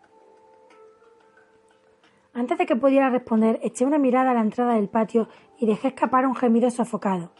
Antes 2.33 2.57
de 2.57 2.65
que 2.65 2.75
pudiera 2.75 3.09
responder, 3.09 3.59
eché 3.63 3.85
una 3.85 3.97
mirada 3.97 4.31
a 4.31 4.33
la 4.33 4.41
entrada 4.41 4.75
del 4.75 4.89
patio 4.89 5.27
y 5.57 5.65
dejé 5.65 5.89
escapar 5.89 6.25
un 6.25 6.35
gemido 6.35 6.69
sofocado. 6.69 7.31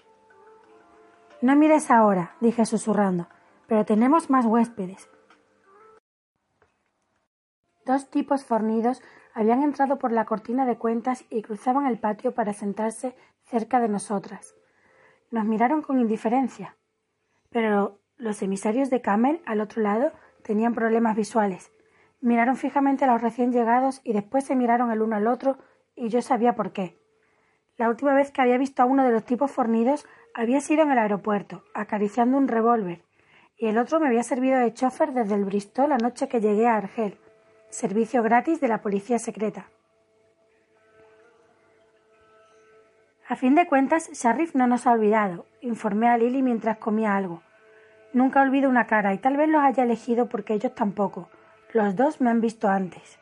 No 1.41 1.55
mires 1.55 1.89
ahora, 1.89 2.35
dije 2.41 2.65
susurrando, 2.65 3.27
pero 3.67 3.85
tenemos 3.85 4.29
más 4.29 4.45
huéspedes. 4.45 5.09
Dos 7.85 8.09
tipos 8.09 8.43
fornidos 8.43 9.01
habían 9.33 9.63
entrado 9.63 9.97
por 9.99 10.11
la 10.11 10.25
cortina 10.25 10.65
de 10.65 10.77
cuentas 10.77 11.23
y 11.29 11.41
cruzaban 11.41 11.85
el 11.85 11.97
patio 11.97 12.33
para 12.33 12.53
sentarse 12.53 13.15
cerca 13.45 13.79
de 13.79 13.87
nosotras. 13.87 14.55
Nos 15.31 15.45
miraron 15.45 15.81
con 15.81 15.99
indiferencia. 15.99 16.75
Pero 17.49 17.99
los 18.17 18.41
emisarios 18.41 18.89
de 18.89 19.01
Camel, 19.01 19.41
al 19.45 19.61
otro 19.61 19.81
lado, 19.81 20.11
tenían 20.43 20.73
problemas 20.73 21.15
visuales. 21.15 21.71
Miraron 22.21 22.57
fijamente 22.57 23.05
a 23.05 23.07
los 23.07 23.21
recién 23.21 23.51
llegados 23.51 24.01
y 24.03 24.13
después 24.13 24.43
se 24.43 24.55
miraron 24.55 24.91
el 24.91 25.01
uno 25.01 25.15
al 25.15 25.27
otro 25.27 25.57
y 25.95 26.09
yo 26.09 26.21
sabía 26.21 26.55
por 26.55 26.73
qué. 26.73 26.97
La 27.77 27.87
última 27.87 28.13
vez 28.13 28.31
que 28.31 28.41
había 28.41 28.57
visto 28.57 28.83
a 28.83 28.85
uno 28.85 29.05
de 29.05 29.11
los 29.11 29.23
tipos 29.23 29.51
fornidos 29.51 30.05
había 30.33 30.59
sido 30.59 30.83
en 30.83 30.91
el 30.91 30.97
aeropuerto, 30.97 31.63
acariciando 31.73 32.37
un 32.37 32.49
revólver, 32.49 33.03
y 33.57 33.67
el 33.67 33.77
otro 33.77 33.99
me 33.99 34.07
había 34.07 34.23
servido 34.23 34.59
de 34.59 34.73
chofer 34.73 35.13
desde 35.13 35.35
el 35.35 35.45
Bristol 35.45 35.89
la 35.89 35.97
noche 35.97 36.27
que 36.27 36.41
llegué 36.41 36.67
a 36.67 36.75
Argel, 36.75 37.17
servicio 37.69 38.21
gratis 38.21 38.59
de 38.59 38.67
la 38.67 38.81
policía 38.81 39.17
secreta. 39.17 39.67
A 43.29 43.35
fin 43.35 43.55
de 43.55 43.67
cuentas, 43.67 44.09
Sharif 44.11 44.55
no 44.55 44.67
nos 44.67 44.87
ha 44.87 44.91
olvidado, 44.91 45.45
informé 45.61 46.09
a 46.09 46.17
Lily 46.17 46.41
mientras 46.41 46.79
comía 46.79 47.15
algo. 47.15 47.43
Nunca 48.11 48.41
olvido 48.41 48.69
una 48.69 48.87
cara 48.87 49.13
y 49.13 49.19
tal 49.19 49.37
vez 49.37 49.47
los 49.47 49.61
haya 49.61 49.83
elegido 49.83 50.27
porque 50.27 50.53
ellos 50.53 50.73
tampoco. 50.73 51.29
Los 51.71 51.95
dos 51.95 52.19
me 52.19 52.31
han 52.31 52.41
visto 52.41 52.67
antes. 52.67 53.19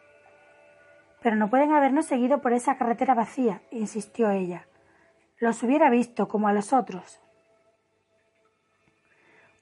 Pero 1.22 1.36
no 1.36 1.50
pueden 1.50 1.74
habernos 1.74 2.06
seguido 2.06 2.40
por 2.40 2.54
esa 2.54 2.78
carretera 2.78 3.14
vacía, 3.14 3.62
insistió 3.72 4.30
ella. 4.30 4.68
Los 5.38 5.62
hubiera 5.64 5.90
visto 5.90 6.30
como 6.30 6.48
a 6.48 6.54
los 6.54 6.72
otros. 6.72 7.20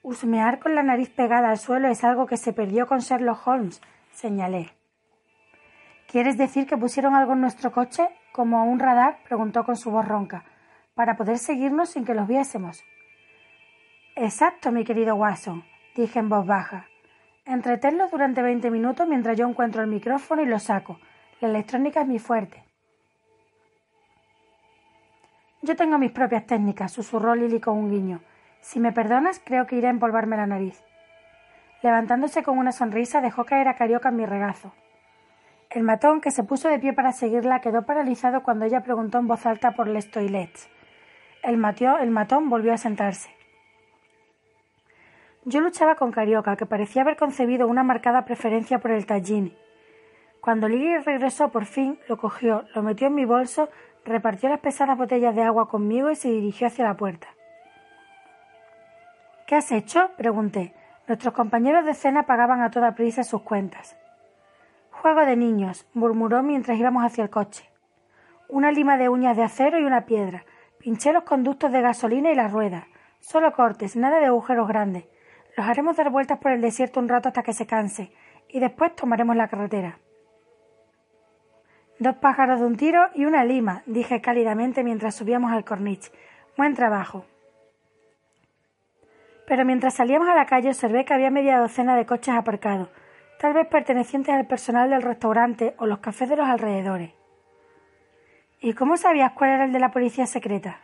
Husmear 0.03 0.59
con 0.59 0.75
la 0.75 0.83
nariz 0.83 1.09
pegada 1.09 1.49
al 1.49 1.57
suelo 1.57 1.87
es 1.87 2.03
algo 2.03 2.27
que 2.27 2.37
se 2.37 2.53
perdió 2.53 2.85
con 2.85 2.99
Sherlock 2.99 3.47
Holmes, 3.47 3.81
señalé. 4.11 4.71
¿Quieres 6.07 6.37
decir 6.37 6.67
que 6.67 6.77
pusieron 6.77 7.15
algo 7.15 7.33
en 7.33 7.41
nuestro 7.41 7.71
coche, 7.71 8.07
como 8.31 8.65
un 8.65 8.77
radar? 8.77 9.17
preguntó 9.23 9.63
con 9.63 9.77
su 9.77 9.89
voz 9.89 10.07
ronca, 10.07 10.45
para 10.93 11.17
poder 11.17 11.39
seguirnos 11.39 11.89
sin 11.89 12.05
que 12.05 12.13
los 12.13 12.27
viésemos. 12.27 12.83
Exacto, 14.15 14.71
mi 14.71 14.83
querido 14.83 15.15
Watson, 15.15 15.65
dije 15.95 16.19
en 16.19 16.29
voz 16.29 16.45
baja. 16.45 16.87
Entretenlo 17.45 18.07
durante 18.09 18.41
veinte 18.41 18.71
minutos 18.71 19.07
mientras 19.07 19.37
yo 19.37 19.47
encuentro 19.47 19.83
el 19.83 19.87
micrófono 19.87 20.41
y 20.41 20.47
lo 20.47 20.57
saco. 20.57 20.99
La 21.39 21.47
electrónica 21.47 22.01
es 22.01 22.07
mi 22.07 22.17
fuerte. 22.17 22.63
Yo 25.61 25.75
tengo 25.75 25.99
mis 25.99 26.11
propias 26.11 26.47
técnicas, 26.47 26.91
susurró 26.91 27.35
Lily 27.35 27.59
con 27.59 27.77
un 27.77 27.91
guiño. 27.91 28.21
Si 28.61 28.79
me 28.79 28.91
perdonas, 28.91 29.39
creo 29.43 29.67
que 29.67 29.75
iré 29.75 29.87
a 29.87 29.91
empolvarme 29.91 30.37
la 30.37 30.47
nariz. 30.47 30.83
Levantándose 31.83 32.41
con 32.41 32.57
una 32.57 32.71
sonrisa, 32.71 33.21
dejó 33.21 33.45
caer 33.45 33.67
a 33.67 33.75
Carioca 33.75 34.09
en 34.09 34.15
mi 34.15 34.25
regazo. 34.25 34.73
El 35.69 35.83
matón, 35.83 36.21
que 36.21 36.31
se 36.31 36.43
puso 36.43 36.67
de 36.69 36.79
pie 36.79 36.93
para 36.93 37.11
seguirla, 37.11 37.61
quedó 37.61 37.85
paralizado 37.85 38.41
cuando 38.41 38.65
ella 38.65 38.81
preguntó 38.81 39.19
en 39.19 39.27
voz 39.27 39.45
alta 39.45 39.71
por 39.71 39.87
les 39.87 40.09
toilets. 40.09 40.67
El, 41.43 41.63
el 42.01 42.11
matón 42.11 42.49
volvió 42.49 42.73
a 42.73 42.77
sentarse. 42.77 43.34
Yo 45.47 45.61
luchaba 45.61 45.93
con 45.93 46.11
Carioca, 46.11 46.55
que 46.55 46.65
parecía 46.65 47.03
haber 47.03 47.17
concebido 47.17 47.67
una 47.67 47.83
marcada 47.83 48.25
preferencia 48.25 48.79
por 48.79 48.89
el 48.89 49.05
tallini. 49.05 49.55
Cuando 50.41 50.67
Lily 50.67 50.97
regresó 50.97 51.49
por 51.49 51.65
fin, 51.65 51.99
lo 52.09 52.17
cogió, 52.17 52.65
lo 52.73 52.81
metió 52.81 53.07
en 53.07 53.13
mi 53.13 53.25
bolso, 53.25 53.69
repartió 54.05 54.49
las 54.49 54.59
pesadas 54.59 54.97
botellas 54.97 55.35
de 55.35 55.43
agua 55.43 55.69
conmigo 55.69 56.09
y 56.09 56.15
se 56.15 56.29
dirigió 56.29 56.65
hacia 56.65 56.85
la 56.85 56.97
puerta. 56.97 57.27
¿Qué 59.45 59.55
has 59.55 59.71
hecho? 59.71 60.09
pregunté. 60.17 60.73
Nuestros 61.07 61.35
compañeros 61.35 61.85
de 61.85 61.93
cena 61.93 62.25
pagaban 62.25 62.61
a 62.61 62.71
toda 62.71 62.95
prisa 62.95 63.23
sus 63.23 63.43
cuentas. 63.43 63.95
Juego 64.89 65.21
de 65.25 65.35
niños, 65.35 65.87
murmuró 65.93 66.41
mientras 66.41 66.79
íbamos 66.79 67.03
hacia 67.03 67.23
el 67.23 67.29
coche. 67.29 67.69
Una 68.49 68.71
lima 68.71 68.97
de 68.97 69.09
uñas 69.09 69.37
de 69.37 69.43
acero 69.43 69.79
y 69.79 69.83
una 69.83 70.07
piedra. 70.07 70.43
Pinché 70.79 71.13
los 71.13 71.23
conductos 71.23 71.71
de 71.71 71.81
gasolina 71.81 72.31
y 72.31 72.35
las 72.35 72.51
ruedas. 72.51 72.85
Solo 73.19 73.53
cortes, 73.53 73.95
nada 73.95 74.19
de 74.19 74.25
agujeros 74.25 74.67
grandes. 74.67 75.05
Los 75.57 75.67
haremos 75.67 75.95
dar 75.95 76.09
vueltas 76.09 76.39
por 76.39 76.51
el 76.51 76.61
desierto 76.61 76.99
un 76.99 77.07
rato 77.07 77.29
hasta 77.29 77.43
que 77.43 77.53
se 77.53 77.65
canse, 77.65 78.11
y 78.49 78.59
después 78.59 78.95
tomaremos 78.95 79.35
la 79.35 79.47
carretera. 79.47 79.99
Dos 81.97 82.17
pájaros 82.17 82.59
de 82.59 82.65
un 82.65 82.75
tiro 82.75 83.07
y 83.13 83.23
una 83.23 83.45
lima, 83.45 83.81
dije 83.85 84.19
cálidamente 84.19 84.83
mientras 84.83 85.15
subíamos 85.15 85.53
al 85.53 85.63
corniche. 85.63 86.11
Buen 86.57 86.73
trabajo. 86.73 87.25
Pero 89.47 89.63
mientras 89.63 89.93
salíamos 89.93 90.27
a 90.27 90.35
la 90.35 90.45
calle 90.45 90.69
observé 90.69 91.05
que 91.05 91.13
había 91.13 91.29
media 91.29 91.59
docena 91.59 91.95
de 91.95 92.05
coches 92.05 92.35
aparcados, 92.35 92.89
tal 93.39 93.53
vez 93.53 93.67
pertenecientes 93.67 94.33
al 94.33 94.47
personal 94.47 94.89
del 94.89 95.03
restaurante 95.03 95.75
o 95.77 95.85
los 95.85 95.99
cafés 95.99 96.27
de 96.27 96.35
los 96.35 96.47
alrededores. 96.47 97.11
¿Y 98.59 98.73
cómo 98.73 98.97
sabías 98.97 99.31
cuál 99.33 99.51
era 99.51 99.65
el 99.65 99.71
de 99.71 99.79
la 99.79 99.91
policía 99.91 100.25
secreta? 100.25 100.79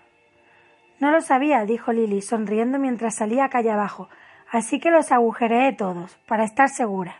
No 0.99 1.11
lo 1.11 1.19
sabía, 1.21 1.65
dijo 1.65 1.91
Lily, 1.91 2.21
sonriendo 2.21 2.77
mientras 2.77 3.15
salía 3.15 3.49
calle 3.49 3.71
abajo, 3.71 4.07
así 4.51 4.79
que 4.79 4.91
los 4.91 5.11
agujereé 5.11 5.73
todos, 5.73 6.19
para 6.27 6.43
estar 6.43 6.69
segura. 6.69 7.15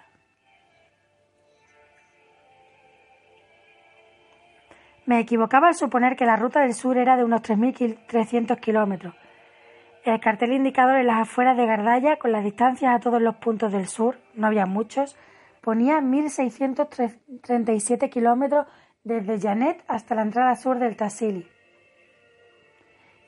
Me 5.06 5.20
equivocaba 5.20 5.70
al 5.70 5.76
suponer 5.76 6.16
que 6.16 6.26
la 6.26 6.36
ruta 6.36 6.62
del 6.62 6.74
sur 6.74 6.98
era 6.98 7.18
de 7.18 7.24
unos 7.24 7.42
3.300 7.42 8.60
kilómetros. 8.60 9.16
El 10.04 10.20
cartel 10.20 10.54
indicador 10.54 10.98
en 10.98 11.08
las 11.08 11.22
afueras 11.22 11.58
de 11.58 11.66
Gardaya, 11.66 12.18
con 12.18 12.32
las 12.32 12.44
distancias 12.44 12.94
a 12.94 13.00
todos 13.00 13.20
los 13.22 13.36
puntos 13.36 13.72
del 13.72 13.88
sur, 13.88 14.20
no 14.36 14.48
había 14.48 14.66
muchos, 14.66 15.16
ponía 15.62 16.00
1.637 16.00 18.10
kilómetros 18.10 18.68
desde 19.04 19.40
Janet 19.40 19.84
hasta 19.88 20.16
la 20.16 20.24
entrada 20.24 20.56
sur 20.56 20.80
del 20.80 20.96
Tassili. 20.96 21.48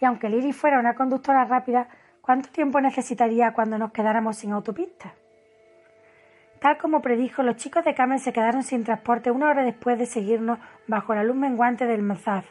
Y 0.02 0.06
aunque 0.06 0.30
Liri 0.30 0.52
fuera 0.52 0.80
una 0.80 0.96
conductora 0.96 1.46
rápida, 1.46 1.88
¿Cuánto 2.24 2.48
tiempo 2.52 2.80
necesitaría 2.80 3.52
cuando 3.52 3.78
nos 3.78 3.92
quedáramos 3.92 4.38
sin 4.38 4.54
autopista? 4.54 5.14
Tal 6.62 6.78
como 6.78 7.02
predijo, 7.02 7.44
los 7.44 7.58
chicos 7.58 7.84
de 7.84 7.94
Camel 7.94 8.20
se 8.20 8.32
quedaron 8.32 8.64
sin 8.64 8.86
transporte 8.86 9.30
una 9.30 9.50
hora 9.50 9.62
después 9.62 10.00
de 10.00 10.06
seguirnos 10.06 10.58
bajo 10.88 11.14
la 11.14 11.26
luz 11.26 11.36
menguante 11.36 11.86
del 11.86 12.02
Mazaf. 12.02 12.50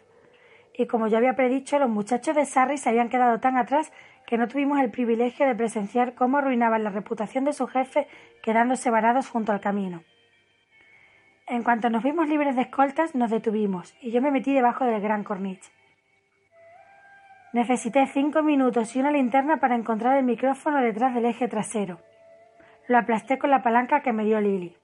Y 0.77 0.87
como 0.87 1.07
ya 1.07 1.17
había 1.17 1.37
predicho, 1.37 1.79
los 1.79 1.89
muchachos 1.89 2.37
de 2.37 2.45
Sarri 2.45 2.77
se 2.77 2.91
habían 2.91 3.09
quedado 3.09 3.41
tan 3.41 3.57
atrás 3.57 3.95
que 4.27 4.37
no 4.37 4.47
tuvimos 4.47 4.79
el 4.79 4.91
privilegio 4.91 5.47
de 5.47 5.55
presenciar 5.55 6.13
cómo 6.13 6.37
arruinaban 6.37 6.85
la 6.85 6.91
reputación 6.91 7.45
de 7.45 7.55
su 7.55 7.67
jefe 7.67 8.09
quedándose 8.43 8.91
varados 8.91 9.31
junto 9.31 9.53
al 9.53 9.61
camino. 9.63 10.03
En 11.47 11.63
cuanto 11.63 11.89
nos 11.89 12.03
vimos 12.03 12.29
libres 12.29 12.57
de 12.57 12.63
escoltas, 12.63 13.15
nos 13.15 13.31
detuvimos 13.31 13.95
y 14.03 14.11
yo 14.11 14.21
me 14.21 14.33
metí 14.33 14.53
debajo 14.53 14.85
del 14.85 15.01
gran 15.01 15.25
corniche. 15.25 15.73
Necesité 17.53 18.07
cinco 18.07 18.43
minutos 18.43 18.97
y 18.97 19.01
una 19.01 19.11
linterna 19.11 19.59
para 19.59 19.75
encontrar 19.75 20.17
el 20.17 20.25
micrófono 20.25 20.81
detrás 20.81 21.15
del 21.15 21.27
eje 21.27 21.49
trasero. 21.49 21.99
Lo 22.89 22.97
aplasté 22.97 23.39
con 23.39 23.51
la 23.51 23.63
palanca 23.63 24.01
que 24.01 24.15
me 24.15 24.25
dio 24.25 24.41
Lily. 24.41 24.75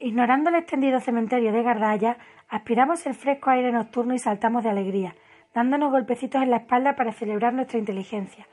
Ignorando 0.00 0.50
el 0.50 0.56
extendido 0.56 0.98
cementerio 0.98 1.52
de 1.52 1.62
Gardaya, 1.62 2.16
aspiramos 2.48 3.06
el 3.06 3.14
fresco 3.14 3.50
aire 3.50 3.70
nocturno 3.70 4.14
y 4.14 4.18
saltamos 4.18 4.64
de 4.64 4.70
alegría, 4.70 5.14
dándonos 5.54 5.92
golpecitos 5.92 6.42
en 6.42 6.50
la 6.50 6.56
espalda 6.56 6.96
para 6.96 7.12
celebrar 7.12 7.54
nuestra 7.54 7.78
inteligencia, 7.78 8.48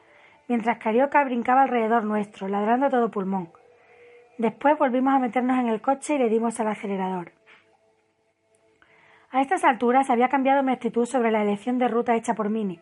mientras 0.48 0.78
Carioca 0.78 1.24
brincaba 1.24 1.64
alrededor 1.64 2.04
nuestro, 2.04 2.48
ladrando 2.48 2.86
a 2.86 2.90
todo 2.92 3.10
pulmón. 3.10 3.50
Después 4.38 4.78
volvimos 4.78 5.16
a 5.16 5.20
meternos 5.20 5.58
en 5.58 5.70
el 5.70 5.82
coche 5.82 6.16
y 6.16 6.18
le 6.20 6.30
dimos 6.30 6.60
al 6.60 6.68
acelerador. 6.68 7.32
A 9.32 9.42
estas 9.42 9.64
alturas 9.64 10.10
había 10.10 10.28
cambiado 10.28 10.64
mi 10.64 10.72
actitud 10.72 11.06
sobre 11.06 11.30
la 11.30 11.44
elección 11.44 11.78
de 11.78 11.88
ruta 11.88 12.16
hecha 12.16 12.34
por 12.34 12.50
Mini. 12.50 12.80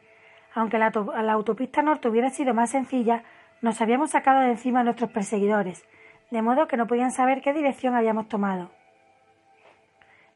Aunque 0.56 0.78
la, 0.78 0.92
autopista 1.34 1.82
norte 1.82 2.08
hubiera 2.08 2.30
sido 2.30 2.54
más 2.54 2.70
sencilla, 2.70 3.24
nos 3.62 3.82
habíamos 3.82 4.12
sacado 4.12 4.40
de 4.40 4.52
encima 4.52 4.80
a 4.80 4.84
nuestros 4.84 5.12
perseguidores, 5.12 5.86
de 6.32 6.42
modo 6.42 6.68
que 6.68 6.78
no 6.78 6.88
podían 6.88 7.12
saber 7.12 7.42
qué 7.42 7.52
dirección 7.52 7.96
habíamos 7.96 8.30
tomado. 8.30 8.72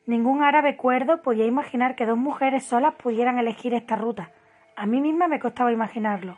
Ningún 0.06 0.43
árabe 0.43 0.76
cuerdo 0.76 1.21
podía 1.21 1.45
imaginar 1.45 1.95
que 1.95 2.06
dos 2.06 2.17
mujeres 2.17 2.65
solas 2.65 2.95
pudieran 2.95 3.39
elegir 3.39 3.74
esta 3.74 3.95
ruta. 3.95 4.32
A 4.76 4.86
mí 4.86 5.00
misma 5.00 5.30
me 5.30 5.39
costaba 5.39 5.71
imaginarlo. 5.71 6.38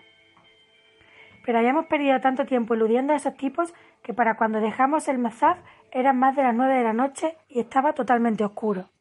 Pero 1.45 1.57
habíamos 1.57 1.87
perdido 1.87 2.21
tanto 2.21 2.45
tiempo 2.45 2.75
eludiendo 2.75 3.13
a 3.13 3.15
esos 3.15 3.35
tipos 3.37 3.73
que 4.03 4.13
para 4.13 4.37
cuando 4.37 4.59
dejamos 4.59 5.07
el 5.07 5.17
Mazaf 5.17 5.57
eran 5.91 6.19
más 6.19 6.35
de 6.35 6.43
las 6.43 6.53
nueve 6.53 6.75
de 6.75 6.83
la 6.83 6.93
noche 6.93 7.37
y 7.49 7.59
estaba 7.59 7.93
totalmente 7.93 8.43
oscuro. 8.43 8.93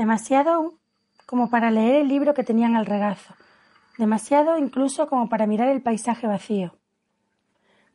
Demasiado 0.00 0.78
como 1.26 1.50
para 1.50 1.70
leer 1.70 1.96
el 1.96 2.08
libro 2.08 2.32
que 2.32 2.42
tenían 2.42 2.74
al 2.74 2.86
regazo, 2.86 3.34
demasiado 3.98 4.56
incluso 4.56 5.10
como 5.10 5.28
para 5.28 5.46
mirar 5.46 5.68
el 5.68 5.82
paisaje 5.82 6.26
vacío. 6.26 6.72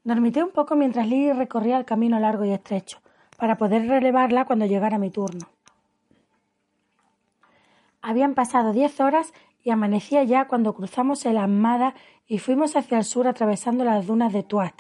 Dormité 0.04 0.44
un 0.44 0.52
poco 0.52 0.76
mientras 0.76 1.08
Lily 1.08 1.34
recorría 1.34 1.80
el 1.80 1.86
camino 1.86 2.20
largo 2.20 2.46
y 2.46 2.52
estrecho, 2.52 3.00
para 3.38 3.58
poder 3.58 3.88
relevarla 3.88 4.46
cuando 4.46 4.68
llegara 4.68 5.00
mi 5.00 5.10
turno. 5.10 5.48
Habían 8.04 8.36
pasado 8.36 8.72
diez 8.72 9.00
horas 9.00 9.34
y 9.64 9.72
amanecía 9.72 10.24
ya 10.24 10.46
cuando 10.48 10.76
cruzamos 10.76 11.26
el 11.26 11.40
Amada 11.40 11.96
y 12.28 12.38
fuimos 12.38 12.76
hacia 12.76 13.00
el 13.00 13.04
sur 13.04 13.28
atravesando 13.28 13.84
las 13.84 14.06
dunas 14.06 14.32
de 14.32 14.44
Tuat. 14.44 14.80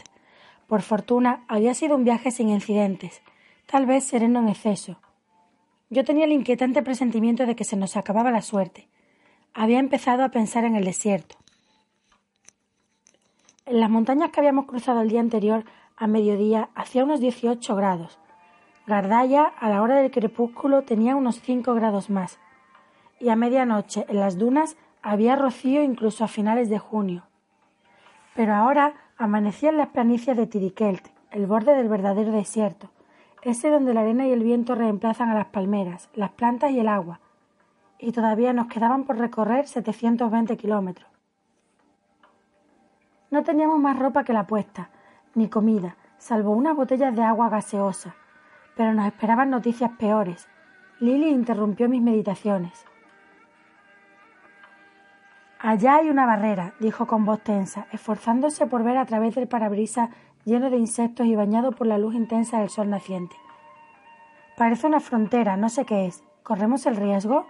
Por 0.67 0.83
fortuna, 0.83 1.43
había 1.47 1.73
sido 1.73 1.95
un 1.95 2.03
viaje 2.03 2.29
sin 2.29 2.49
incidentes, 2.49 3.23
tal 3.65 3.87
vez 3.87 4.03
sereno 4.03 4.41
en 4.41 4.49
exceso. 4.49 4.99
Yo 5.95 6.03
tenía 6.03 6.25
el 6.25 6.33
inquietante 6.33 6.83
presentimiento 6.83 7.45
de 7.45 7.55
que 7.55 7.63
se 7.63 7.77
nos 7.77 7.95
acababa 7.95 8.29
la 8.29 8.41
suerte. 8.41 8.89
Había 9.53 9.79
empezado 9.79 10.25
a 10.25 10.29
pensar 10.29 10.65
en 10.65 10.75
el 10.75 10.83
desierto. 10.83 11.37
En 13.65 13.79
las 13.79 13.89
montañas 13.89 14.29
que 14.31 14.41
habíamos 14.41 14.65
cruzado 14.65 14.99
el 14.99 15.07
día 15.07 15.21
anterior, 15.21 15.63
a 15.95 16.07
mediodía, 16.07 16.67
hacía 16.75 17.05
unos 17.05 17.21
dieciocho 17.21 17.77
grados. 17.77 18.19
Gardaya, 18.85 19.45
a 19.45 19.69
la 19.69 19.81
hora 19.81 19.95
del 19.95 20.11
crepúsculo, 20.11 20.81
tenía 20.81 21.15
unos 21.15 21.39
cinco 21.39 21.73
grados 21.75 22.09
más 22.09 22.39
y 23.21 23.29
a 23.29 23.37
medianoche 23.37 24.05
en 24.09 24.19
las 24.19 24.37
dunas 24.37 24.75
había 25.01 25.37
rocío 25.37 25.81
incluso 25.81 26.25
a 26.25 26.27
finales 26.27 26.67
de 26.69 26.77
junio. 26.77 27.23
Pero 28.35 28.53
ahora 28.53 28.95
amanecía 29.15 29.69
en 29.69 29.77
las 29.77 29.87
planicies 29.87 30.35
de 30.35 30.45
Tirikelt, 30.45 31.07
el 31.31 31.47
borde 31.47 31.73
del 31.73 31.87
verdadero 31.87 32.33
desierto, 32.33 32.89
ese 33.45 33.69
donde 33.69 33.93
la 33.93 34.01
arena 34.01 34.25
y 34.25 34.31
el 34.31 34.43
viento 34.43 34.73
reemplazan 34.73 35.29
a 35.29 35.35
las 35.35 35.45
palmeras, 35.45 36.09
las 36.15 36.31
plantas 36.31 36.71
y 36.71 36.79
el 36.79 36.87
agua, 36.87 37.19
y 37.99 38.11
todavía 38.11 38.53
nos 38.53 38.67
quedaban 38.67 39.03
por 39.03 39.17
recorrer 39.17 39.67
720 39.67 40.57
kilómetros. 40.57 41.07
No 43.29 43.43
teníamos 43.43 43.79
más 43.79 43.99
ropa 43.99 44.23
que 44.23 44.33
la 44.33 44.47
puesta, 44.47 44.89
ni 45.35 45.47
comida, 45.47 45.95
salvo 46.17 46.51
unas 46.51 46.75
botellas 46.75 47.15
de 47.15 47.21
agua 47.21 47.49
gaseosa, 47.49 48.15
pero 48.75 48.93
nos 48.93 49.05
esperaban 49.05 49.51
noticias 49.51 49.91
peores. 49.91 50.47
Lily 50.99 51.29
interrumpió 51.29 51.87
mis 51.87 52.01
meditaciones. 52.01 52.83
Allá 55.59 55.97
hay 55.97 56.09
una 56.09 56.25
barrera, 56.25 56.73
dijo 56.79 57.05
con 57.05 57.25
voz 57.25 57.41
tensa, 57.41 57.85
esforzándose 57.91 58.65
por 58.65 58.83
ver 58.83 58.97
a 58.97 59.05
través 59.05 59.35
del 59.35 59.47
parabrisas 59.47 60.09
lleno 60.45 60.69
de 60.69 60.77
insectos 60.77 61.25
y 61.25 61.35
bañado 61.35 61.71
por 61.71 61.87
la 61.87 61.97
luz 61.97 62.15
intensa 62.15 62.59
del 62.59 62.69
sol 62.69 62.89
naciente. 62.89 63.35
Parece 64.57 64.87
una 64.87 64.99
frontera, 64.99 65.57
no 65.57 65.69
sé 65.69 65.85
qué 65.85 66.05
es. 66.05 66.23
¿Corremos 66.43 66.85
el 66.85 66.95
riesgo? 66.95 67.45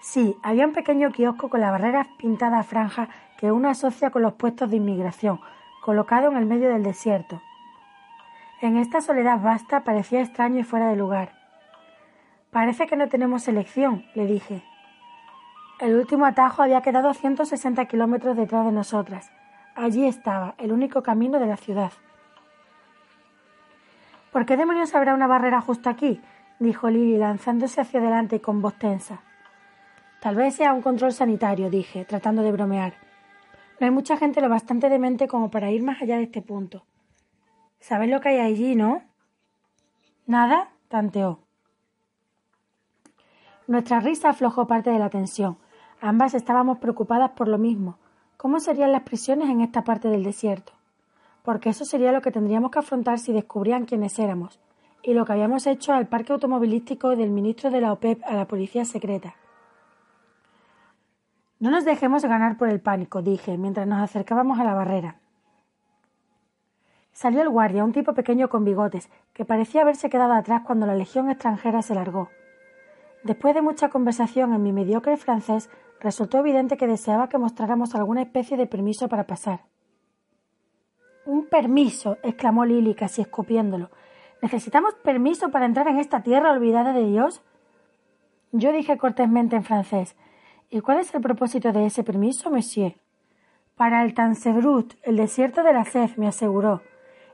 Sí, 0.00 0.36
había 0.42 0.66
un 0.66 0.72
pequeño 0.72 1.10
kiosco 1.12 1.48
con 1.48 1.60
la 1.60 1.70
barrera 1.70 2.08
pintada 2.18 2.58
a 2.58 2.64
franja 2.64 3.08
que 3.38 3.52
uno 3.52 3.68
asocia 3.68 4.10
con 4.10 4.22
los 4.22 4.34
puestos 4.34 4.68
de 4.70 4.76
inmigración, 4.76 5.40
colocado 5.84 6.30
en 6.30 6.36
el 6.36 6.46
medio 6.46 6.68
del 6.68 6.82
desierto. 6.82 7.40
En 8.60 8.76
esta 8.76 9.00
soledad 9.00 9.40
vasta 9.40 9.84
parecía 9.84 10.20
extraño 10.20 10.58
y 10.58 10.64
fuera 10.64 10.88
de 10.88 10.96
lugar. 10.96 11.32
Parece 12.50 12.86
que 12.86 12.96
no 12.96 13.08
tenemos 13.08 13.46
elección, 13.46 14.04
le 14.14 14.26
dije. 14.26 14.64
El 15.78 15.94
último 15.94 16.26
atajo 16.26 16.62
había 16.62 16.82
quedado 16.82 17.14
160 17.14 17.84
kilómetros 17.86 18.36
detrás 18.36 18.64
de 18.64 18.72
nosotras. 18.72 19.30
Allí 19.78 20.08
estaba, 20.08 20.56
el 20.58 20.72
único 20.72 21.04
camino 21.04 21.38
de 21.38 21.46
la 21.46 21.56
ciudad. 21.56 21.92
¿Por 24.32 24.44
qué 24.44 24.56
demonios 24.56 24.92
habrá 24.96 25.14
una 25.14 25.28
barrera 25.28 25.60
justo 25.60 25.88
aquí? 25.88 26.20
dijo 26.58 26.90
Lily, 26.90 27.16
lanzándose 27.16 27.80
hacia 27.80 28.00
adelante 28.00 28.40
con 28.40 28.60
voz 28.60 28.76
tensa. 28.76 29.20
Tal 30.20 30.34
vez 30.34 30.56
sea 30.56 30.72
un 30.72 30.82
control 30.82 31.12
sanitario, 31.12 31.70
dije, 31.70 32.04
tratando 32.04 32.42
de 32.42 32.50
bromear. 32.50 32.94
No 33.78 33.86
hay 33.86 33.92
mucha 33.92 34.16
gente 34.16 34.40
lo 34.40 34.48
bastante 34.48 34.88
demente 34.88 35.28
como 35.28 35.48
para 35.48 35.70
ir 35.70 35.84
más 35.84 36.02
allá 36.02 36.16
de 36.16 36.24
este 36.24 36.42
punto. 36.42 36.84
¿Sabes 37.78 38.10
lo 38.10 38.20
que 38.20 38.30
hay 38.30 38.40
allí, 38.40 38.74
no? 38.74 39.04
¿Nada? 40.26 40.70
tanteó. 40.88 41.38
Nuestra 43.68 44.00
risa 44.00 44.30
aflojó 44.30 44.66
parte 44.66 44.90
de 44.90 44.98
la 44.98 45.08
tensión. 45.08 45.56
Ambas 46.00 46.34
estábamos 46.34 46.78
preocupadas 46.78 47.30
por 47.30 47.46
lo 47.46 47.58
mismo. 47.58 47.96
¿Cómo 48.38 48.60
serían 48.60 48.92
las 48.92 49.02
prisiones 49.02 49.48
en 49.48 49.62
esta 49.62 49.82
parte 49.82 50.06
del 50.06 50.22
desierto? 50.22 50.72
Porque 51.42 51.70
eso 51.70 51.84
sería 51.84 52.12
lo 52.12 52.22
que 52.22 52.30
tendríamos 52.30 52.70
que 52.70 52.78
afrontar 52.78 53.18
si 53.18 53.32
descubrían 53.32 53.84
quiénes 53.84 54.16
éramos, 54.20 54.60
y 55.02 55.12
lo 55.12 55.26
que 55.26 55.32
habíamos 55.32 55.66
hecho 55.66 55.92
al 55.92 56.06
parque 56.06 56.32
automovilístico 56.32 57.16
del 57.16 57.30
ministro 57.30 57.72
de 57.72 57.80
la 57.80 57.92
OPEP 57.92 58.22
a 58.24 58.34
la 58.34 58.46
policía 58.46 58.84
secreta. 58.84 59.34
No 61.58 61.72
nos 61.72 61.84
dejemos 61.84 62.22
ganar 62.22 62.56
por 62.56 62.68
el 62.68 62.80
pánico, 62.80 63.22
dije, 63.22 63.58
mientras 63.58 63.88
nos 63.88 64.00
acercábamos 64.00 64.60
a 64.60 64.64
la 64.64 64.74
barrera. 64.74 65.16
Salió 67.10 67.42
el 67.42 67.48
guardia, 67.48 67.82
un 67.82 67.92
tipo 67.92 68.14
pequeño 68.14 68.48
con 68.48 68.64
bigotes, 68.64 69.10
que 69.32 69.44
parecía 69.44 69.82
haberse 69.82 70.08
quedado 70.08 70.34
atrás 70.34 70.62
cuando 70.64 70.86
la 70.86 70.94
legión 70.94 71.28
extranjera 71.28 71.82
se 71.82 71.96
largó. 71.96 72.28
Después 73.24 73.52
de 73.56 73.62
mucha 73.62 73.88
conversación 73.88 74.52
en 74.52 74.62
mi 74.62 74.72
mediocre 74.72 75.16
francés, 75.16 75.68
resultó 76.00 76.38
evidente 76.38 76.76
que 76.76 76.86
deseaba 76.86 77.28
que 77.28 77.38
mostráramos 77.38 77.94
alguna 77.94 78.22
especie 78.22 78.56
de 78.56 78.66
permiso 78.66 79.08
para 79.08 79.26
pasar. 79.26 79.64
Un 81.24 81.46
permiso, 81.46 82.16
exclamó 82.22 82.64
Lily 82.64 82.94
casi 82.94 83.20
escupiéndolo. 83.20 83.90
¿Necesitamos 84.40 84.94
permiso 84.94 85.50
para 85.50 85.66
entrar 85.66 85.88
en 85.88 85.98
esta 85.98 86.22
tierra 86.22 86.52
olvidada 86.52 86.92
de 86.92 87.04
Dios? 87.04 87.42
Yo 88.52 88.72
dije 88.72 88.96
cortésmente 88.96 89.56
en 89.56 89.64
francés. 89.64 90.16
¿Y 90.70 90.80
cuál 90.80 91.00
es 91.00 91.14
el 91.14 91.20
propósito 91.20 91.72
de 91.72 91.86
ese 91.86 92.04
permiso, 92.04 92.50
monsieur? 92.50 92.94
Para 93.74 94.04
el 94.04 94.14
Tansebrut, 94.14 94.94
el 95.02 95.16
desierto 95.16 95.62
de 95.62 95.72
la 95.72 95.84
Cez, 95.84 96.18
me 96.18 96.28
aseguró. 96.28 96.82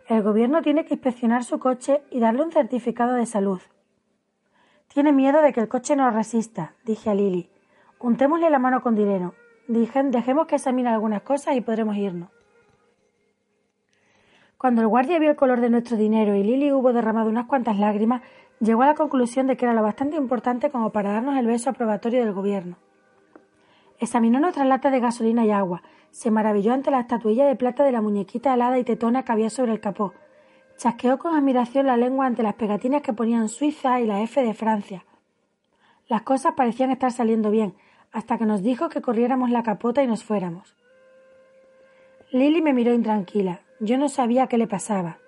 El 0.09 0.23
gobierno 0.23 0.61
tiene 0.61 0.85
que 0.85 0.95
inspeccionar 0.95 1.45
su 1.45 1.59
coche 1.59 2.03
y 2.11 2.21
darle 2.21 2.43
un 2.43 2.53
certificado 2.53 3.15
de 3.15 3.27
salud. 3.27 3.61
Tiene 4.89 5.13
miedo 5.13 5.41
de 5.41 5.53
que 5.53 5.61
el 5.61 5.69
coche 5.69 5.97
no 5.97 6.11
resista, 6.11 6.75
dije 6.85 7.11
a 7.11 7.15
Lily. 7.15 7.54
Untémosle 8.05 8.51
la 8.51 8.59
mano 8.59 8.83
con 8.83 8.95
dinero. 8.95 9.33
Dejemos 9.67 10.47
que 10.47 10.57
examine 10.57 10.91
algunas 10.91 11.23
cosas 11.23 11.57
y 11.57 11.63
podremos 11.63 11.97
irnos. 11.97 12.29
Cuando 14.59 14.83
el 14.83 14.89
guardia 14.89 15.19
vio 15.19 15.31
el 15.31 15.37
color 15.37 15.63
de 15.63 15.71
nuestro 15.71 15.97
dinero 15.97 16.35
y 16.35 16.43
Lily 16.43 16.71
hubo 16.71 16.93
derramado 16.93 17.31
unas 17.31 17.47
cuantas 17.47 17.79
lágrimas, 17.79 18.21
llegó 18.61 18.83
a 18.83 18.89
la 18.89 18.95
conclusión 18.95 19.47
de 19.47 19.57
que 19.57 19.65
era 19.65 19.73
lo 19.73 19.83
bastante 19.83 20.19
importante 20.19 20.71
como 20.71 20.93
para 20.93 21.13
darnos 21.13 21.39
el 21.39 21.47
beso 21.47 21.71
aprobatorio 21.71 22.23
del 22.23 22.35
gobierno. 22.35 22.77
Examinó 23.99 24.39
nuestra 24.39 24.67
lata 24.67 24.91
de 24.91 25.01
gasolina 25.01 25.47
y 25.47 25.51
agua, 25.51 25.83
se 26.11 26.31
maravilló 26.31 26.75
ante 26.75 26.91
la 26.91 27.01
estatuilla 27.01 27.47
de 27.47 27.57
plata 27.57 27.85
de 27.85 27.93
la 27.93 28.03
muñequita 28.03 28.53
helada 28.53 28.79
y 28.79 28.85
tetona 28.85 29.23
que 29.23 29.33
había 29.33 29.49
sobre 29.49 29.73
el 29.73 29.81
capó, 29.81 30.13
chasqueó 30.77 31.19
con 31.19 31.35
admiración 31.35 31.87
la 31.87 31.97
lengua 31.97 32.27
ante 32.27 32.43
las 32.43 32.57
pegatinas 32.57 33.01
que 33.01 33.15
ponían 33.15 33.49
Suiza 33.49 33.99
y 34.03 34.07
la 34.07 34.21
F 34.21 34.43
de 34.43 34.53
Francia. 34.53 35.07
Las 36.07 36.21
cosas 36.21 36.53
parecían 36.53 36.91
estar 36.91 37.11
saliendo 37.11 37.51
bien, 37.51 37.75
hasta 38.15 38.39
que 38.39 38.47
nos 38.47 38.63
dijo 38.63 38.89
que 38.89 39.03
corriéramos 39.03 39.51
la 39.51 39.65
capota 39.65 40.03
y 40.03 40.07
nos 40.07 40.23
fuéramos. 40.23 40.77
Lily 42.31 42.63
me 42.63 42.73
miró 42.73 42.95
intranquila. 42.95 43.61
Yo 43.81 43.99
no 43.99 44.09
sabía 44.09 44.47
qué 44.47 44.57
le 44.57 44.69
pasaba. 44.69 45.19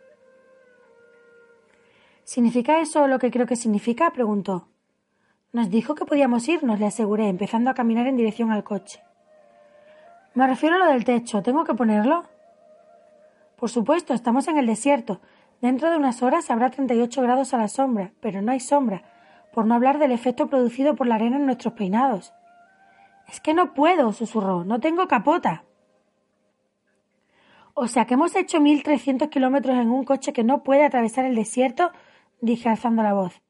¿Significa 2.22 2.80
eso 2.80 3.08
lo 3.08 3.18
que 3.18 3.32
creo 3.32 3.44
que 3.44 3.56
significa? 3.56 4.12
preguntó. 4.12 4.68
Nos 5.52 5.68
dijo 5.68 5.96
que 5.96 6.04
podíamos 6.04 6.48
irnos, 6.48 6.78
le 6.78 6.86
aseguré, 6.86 7.28
empezando 7.28 7.70
a 7.70 7.74
caminar 7.74 8.06
en 8.06 8.16
dirección 8.16 8.52
al 8.52 8.62
coche. 8.62 9.02
Me 10.34 10.46
refiero 10.46 10.76
a 10.76 10.78
lo 10.78 10.86
del 10.86 11.04
techo. 11.04 11.42
¿Tengo 11.42 11.64
que 11.64 11.74
ponerlo? 11.74 12.24
Por 13.56 13.68
supuesto, 13.68 14.14
estamos 14.14 14.46
en 14.46 14.58
el 14.58 14.66
desierto. 14.66 15.20
Dentro 15.60 15.90
de 15.90 15.96
unas 15.96 16.22
horas 16.22 16.50
habrá 16.50 16.70
38 16.70 17.20
grados 17.20 17.52
a 17.52 17.58
la 17.58 17.66
sombra, 17.66 18.12
pero 18.20 18.42
no 18.42 18.52
hay 18.52 18.60
sombra, 18.60 19.02
por 19.52 19.66
no 19.66 19.74
hablar 19.74 19.98
del 19.98 20.12
efecto 20.12 20.46
producido 20.46 20.94
por 20.94 21.08
la 21.08 21.16
arena 21.16 21.36
en 21.36 21.46
nuestros 21.46 21.74
peinados. 21.74 22.32
Es 23.28 23.40
que 23.40 23.54
no 23.54 23.74
puedo, 23.74 24.12
susurró. 24.12 24.64
No 24.64 24.80
tengo 24.80 25.08
capota. 25.08 25.64
O 27.74 27.88
sea 27.88 28.06
que 28.06 28.14
hemos 28.14 28.34
hecho 28.34 28.60
mil 28.60 28.82
trescientos 28.82 29.28
kilómetros 29.28 29.76
en 29.76 29.90
un 29.90 30.04
coche 30.04 30.32
que 30.32 30.44
no 30.44 30.62
puede 30.62 30.84
atravesar 30.84 31.24
el 31.26 31.34
desierto, 31.34 31.90
dije 32.40 32.68
alzando 32.68 33.02
la 33.02 33.12
voz. 33.12 33.42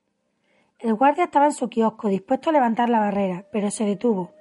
El 0.78 0.94
guardia 0.94 1.24
estaba 1.24 1.46
en 1.46 1.52
su 1.52 1.68
kiosco, 1.68 2.08
dispuesto 2.08 2.50
a 2.50 2.52
levantar 2.52 2.88
la 2.88 3.00
barrera, 3.00 3.46
pero 3.52 3.70
se 3.70 3.84
detuvo. 3.84 4.32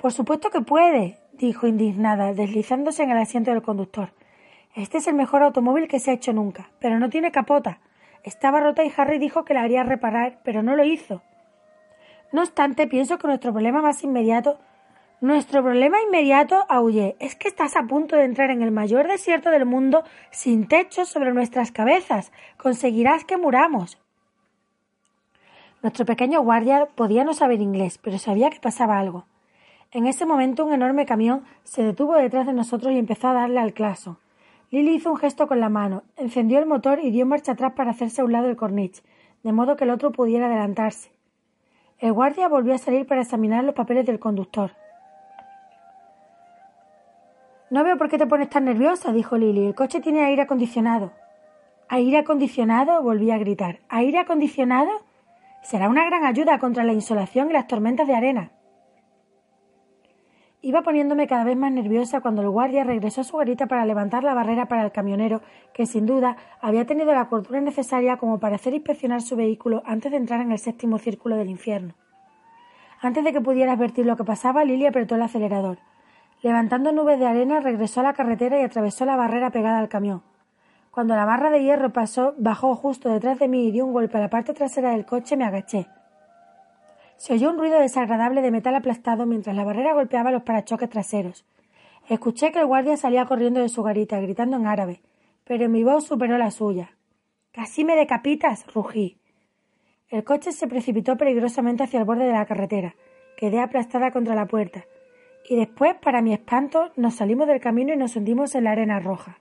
Por 0.00 0.12
supuesto 0.12 0.50
que 0.50 0.60
puede, 0.60 1.18
dijo 1.32 1.66
indignada, 1.66 2.32
deslizándose 2.32 3.02
en 3.02 3.10
el 3.10 3.18
asiento 3.18 3.50
del 3.50 3.62
conductor. 3.62 4.14
Este 4.74 4.98
es 4.98 5.06
el 5.06 5.14
mejor 5.14 5.42
automóvil 5.42 5.86
que 5.86 5.98
se 5.98 6.10
ha 6.10 6.14
hecho 6.14 6.32
nunca, 6.32 6.70
pero 6.80 6.98
no 6.98 7.10
tiene 7.10 7.30
capota. 7.32 7.80
Estaba 8.22 8.60
rota 8.60 8.84
y 8.84 8.92
Harry 8.96 9.18
dijo 9.18 9.44
que 9.44 9.54
la 9.54 9.62
haría 9.62 9.84
reparar, 9.84 10.40
pero 10.42 10.62
no 10.62 10.74
lo 10.74 10.84
hizo. 10.84 11.22
No 12.32 12.42
obstante, 12.42 12.86
pienso 12.86 13.18
que 13.18 13.26
nuestro 13.28 13.52
problema 13.52 13.82
más 13.82 14.02
inmediato 14.04 14.58
nuestro 15.22 15.62
problema 15.62 15.96
inmediato, 16.02 16.66
aullé, 16.68 17.16
es 17.20 17.36
que 17.36 17.48
estás 17.48 17.74
a 17.74 17.84
punto 17.84 18.16
de 18.16 18.24
entrar 18.24 18.50
en 18.50 18.60
el 18.60 18.70
mayor 18.70 19.08
desierto 19.08 19.48
del 19.48 19.64
mundo 19.64 20.04
sin 20.30 20.68
techo 20.68 21.06
sobre 21.06 21.32
nuestras 21.32 21.72
cabezas. 21.72 22.32
Conseguirás 22.58 23.24
que 23.24 23.38
muramos. 23.38 23.98
Nuestro 25.82 26.04
pequeño 26.04 26.42
guardia 26.42 26.86
podía 26.94 27.24
no 27.24 27.32
saber 27.32 27.62
inglés, 27.62 27.96
pero 27.96 28.18
sabía 28.18 28.50
que 28.50 28.60
pasaba 28.60 28.98
algo. 28.98 29.24
En 29.90 30.06
ese 30.06 30.26
momento 30.26 30.66
un 30.66 30.74
enorme 30.74 31.06
camión 31.06 31.44
se 31.64 31.82
detuvo 31.82 32.14
detrás 32.16 32.46
de 32.46 32.52
nosotros 32.52 32.92
y 32.92 32.98
empezó 32.98 33.28
a 33.28 33.34
darle 33.34 33.60
al 33.60 33.72
claso. 33.72 34.18
Lily 34.70 34.96
hizo 34.96 35.10
un 35.10 35.16
gesto 35.16 35.48
con 35.48 35.60
la 35.60 35.70
mano, 35.70 36.02
encendió 36.18 36.58
el 36.58 36.66
motor 36.66 36.98
y 37.02 37.10
dio 37.10 37.24
marcha 37.24 37.52
atrás 37.52 37.72
para 37.74 37.92
hacerse 37.92 38.20
a 38.20 38.24
un 38.26 38.32
lado 38.32 38.48
del 38.48 38.56
corniche, 38.56 39.02
de 39.42 39.52
modo 39.52 39.76
que 39.76 39.84
el 39.84 39.90
otro 39.90 40.12
pudiera 40.12 40.46
adelantarse. 40.46 41.15
El 41.98 42.12
guardia 42.12 42.48
volvió 42.48 42.74
a 42.74 42.78
salir 42.78 43.06
para 43.06 43.22
examinar 43.22 43.64
los 43.64 43.74
papeles 43.74 44.04
del 44.04 44.18
conductor. 44.18 44.72
No 47.70 47.82
veo 47.84 47.96
por 47.96 48.10
qué 48.10 48.18
te 48.18 48.26
pones 48.26 48.50
tan 48.50 48.66
nerviosa, 48.66 49.12
dijo 49.12 49.38
Lily. 49.38 49.68
El 49.68 49.74
coche 49.74 50.00
tiene 50.00 50.24
aire 50.24 50.42
acondicionado. 50.42 51.12
¿Aire 51.88 52.18
acondicionado? 52.18 53.02
volví 53.02 53.30
a 53.30 53.38
gritar. 53.38 53.80
¿Aire 53.88 54.18
acondicionado? 54.18 54.90
Será 55.62 55.88
una 55.88 56.04
gran 56.04 56.24
ayuda 56.24 56.58
contra 56.58 56.84
la 56.84 56.92
insolación 56.92 57.50
y 57.50 57.54
las 57.54 57.66
tormentas 57.66 58.06
de 58.06 58.14
arena. 58.14 58.52
Iba 60.66 60.82
poniéndome 60.82 61.28
cada 61.28 61.44
vez 61.44 61.56
más 61.56 61.70
nerviosa 61.70 62.20
cuando 62.20 62.42
el 62.42 62.50
guardia 62.50 62.82
regresó 62.82 63.20
a 63.20 63.24
su 63.24 63.36
garita 63.36 63.68
para 63.68 63.86
levantar 63.86 64.24
la 64.24 64.34
barrera 64.34 64.66
para 64.66 64.82
el 64.82 64.90
camionero, 64.90 65.40
que 65.72 65.86
sin 65.86 66.06
duda 66.06 66.36
había 66.60 66.84
tenido 66.86 67.14
la 67.14 67.28
cordura 67.28 67.60
necesaria 67.60 68.16
como 68.16 68.40
para 68.40 68.56
hacer 68.56 68.74
inspeccionar 68.74 69.22
su 69.22 69.36
vehículo 69.36 69.84
antes 69.86 70.10
de 70.10 70.16
entrar 70.16 70.40
en 70.40 70.50
el 70.50 70.58
séptimo 70.58 70.98
círculo 70.98 71.36
del 71.36 71.50
infierno. 71.50 71.94
Antes 73.00 73.22
de 73.22 73.32
que 73.32 73.40
pudiera 73.40 73.74
advertir 73.74 74.06
lo 74.06 74.16
que 74.16 74.24
pasaba, 74.24 74.64
Lily 74.64 74.86
apretó 74.86 75.14
el 75.14 75.22
acelerador. 75.22 75.78
Levantando 76.42 76.90
nubes 76.90 77.20
de 77.20 77.28
arena, 77.28 77.60
regresó 77.60 78.00
a 78.00 78.02
la 78.02 78.14
carretera 78.14 78.58
y 78.60 78.64
atravesó 78.64 79.04
la 79.04 79.14
barrera 79.14 79.50
pegada 79.50 79.78
al 79.78 79.88
camión. 79.88 80.24
Cuando 80.90 81.14
la 81.14 81.26
barra 81.26 81.50
de 81.50 81.62
hierro 81.62 81.92
pasó, 81.92 82.34
bajó 82.38 82.74
justo 82.74 83.08
detrás 83.08 83.38
de 83.38 83.46
mí 83.46 83.68
y 83.68 83.70
dio 83.70 83.86
un 83.86 83.92
golpe 83.92 84.18
a 84.18 84.20
la 84.20 84.30
parte 84.30 84.52
trasera 84.52 84.90
del 84.90 85.06
coche, 85.06 85.36
me 85.36 85.44
agaché. 85.44 85.86
Se 87.16 87.32
oyó 87.32 87.50
un 87.50 87.58
ruido 87.58 87.80
desagradable 87.80 88.42
de 88.42 88.50
metal 88.50 88.74
aplastado 88.74 89.26
mientras 89.26 89.56
la 89.56 89.64
barrera 89.64 89.94
golpeaba 89.94 90.30
los 90.30 90.42
parachoques 90.42 90.90
traseros. 90.90 91.46
Escuché 92.08 92.52
que 92.52 92.60
el 92.60 92.66
guardia 92.66 92.96
salía 92.96 93.26
corriendo 93.26 93.60
de 93.60 93.68
su 93.68 93.82
garita, 93.82 94.20
gritando 94.20 94.56
en 94.56 94.66
árabe, 94.66 95.00
pero 95.44 95.68
mi 95.68 95.82
voz 95.82 96.06
superó 96.06 96.38
la 96.38 96.50
suya. 96.50 96.96
Casi 97.52 97.84
me 97.84 97.96
decapitas, 97.96 98.66
rugí. 98.72 99.18
El 100.08 100.22
coche 100.22 100.52
se 100.52 100.68
precipitó 100.68 101.16
peligrosamente 101.16 101.82
hacia 101.82 101.98
el 101.98 102.04
borde 102.04 102.26
de 102.26 102.32
la 102.32 102.46
carretera. 102.46 102.94
Quedé 103.36 103.60
aplastada 103.60 104.12
contra 104.12 104.34
la 104.34 104.46
puerta. 104.46 104.84
Y 105.48 105.56
después, 105.56 105.94
para 105.96 106.22
mi 106.22 106.32
espanto, 106.32 106.92
nos 106.96 107.16
salimos 107.16 107.48
del 107.48 107.60
camino 107.60 107.92
y 107.92 107.96
nos 107.96 108.14
hundimos 108.14 108.54
en 108.54 108.64
la 108.64 108.72
arena 108.72 109.00
roja. 109.00 109.40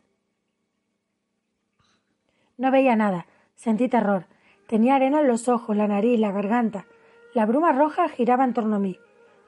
No 2.58 2.72
veía 2.72 2.96
nada. 2.96 3.28
Sentí 3.56 3.90
terror. 3.90 4.26
Tenía 4.68 4.96
arena 4.96 5.22
en 5.22 5.28
los 5.28 5.48
ojos, 5.48 5.76
la 5.76 5.88
nariz, 5.88 6.20
la 6.20 6.32
garganta. 6.32 6.86
La 7.36 7.46
bruma 7.46 7.74
roja 7.74 8.08
giraba 8.08 8.46
en 8.46 8.54
torno 8.54 8.78
a 8.78 8.80
mí. 8.80 8.98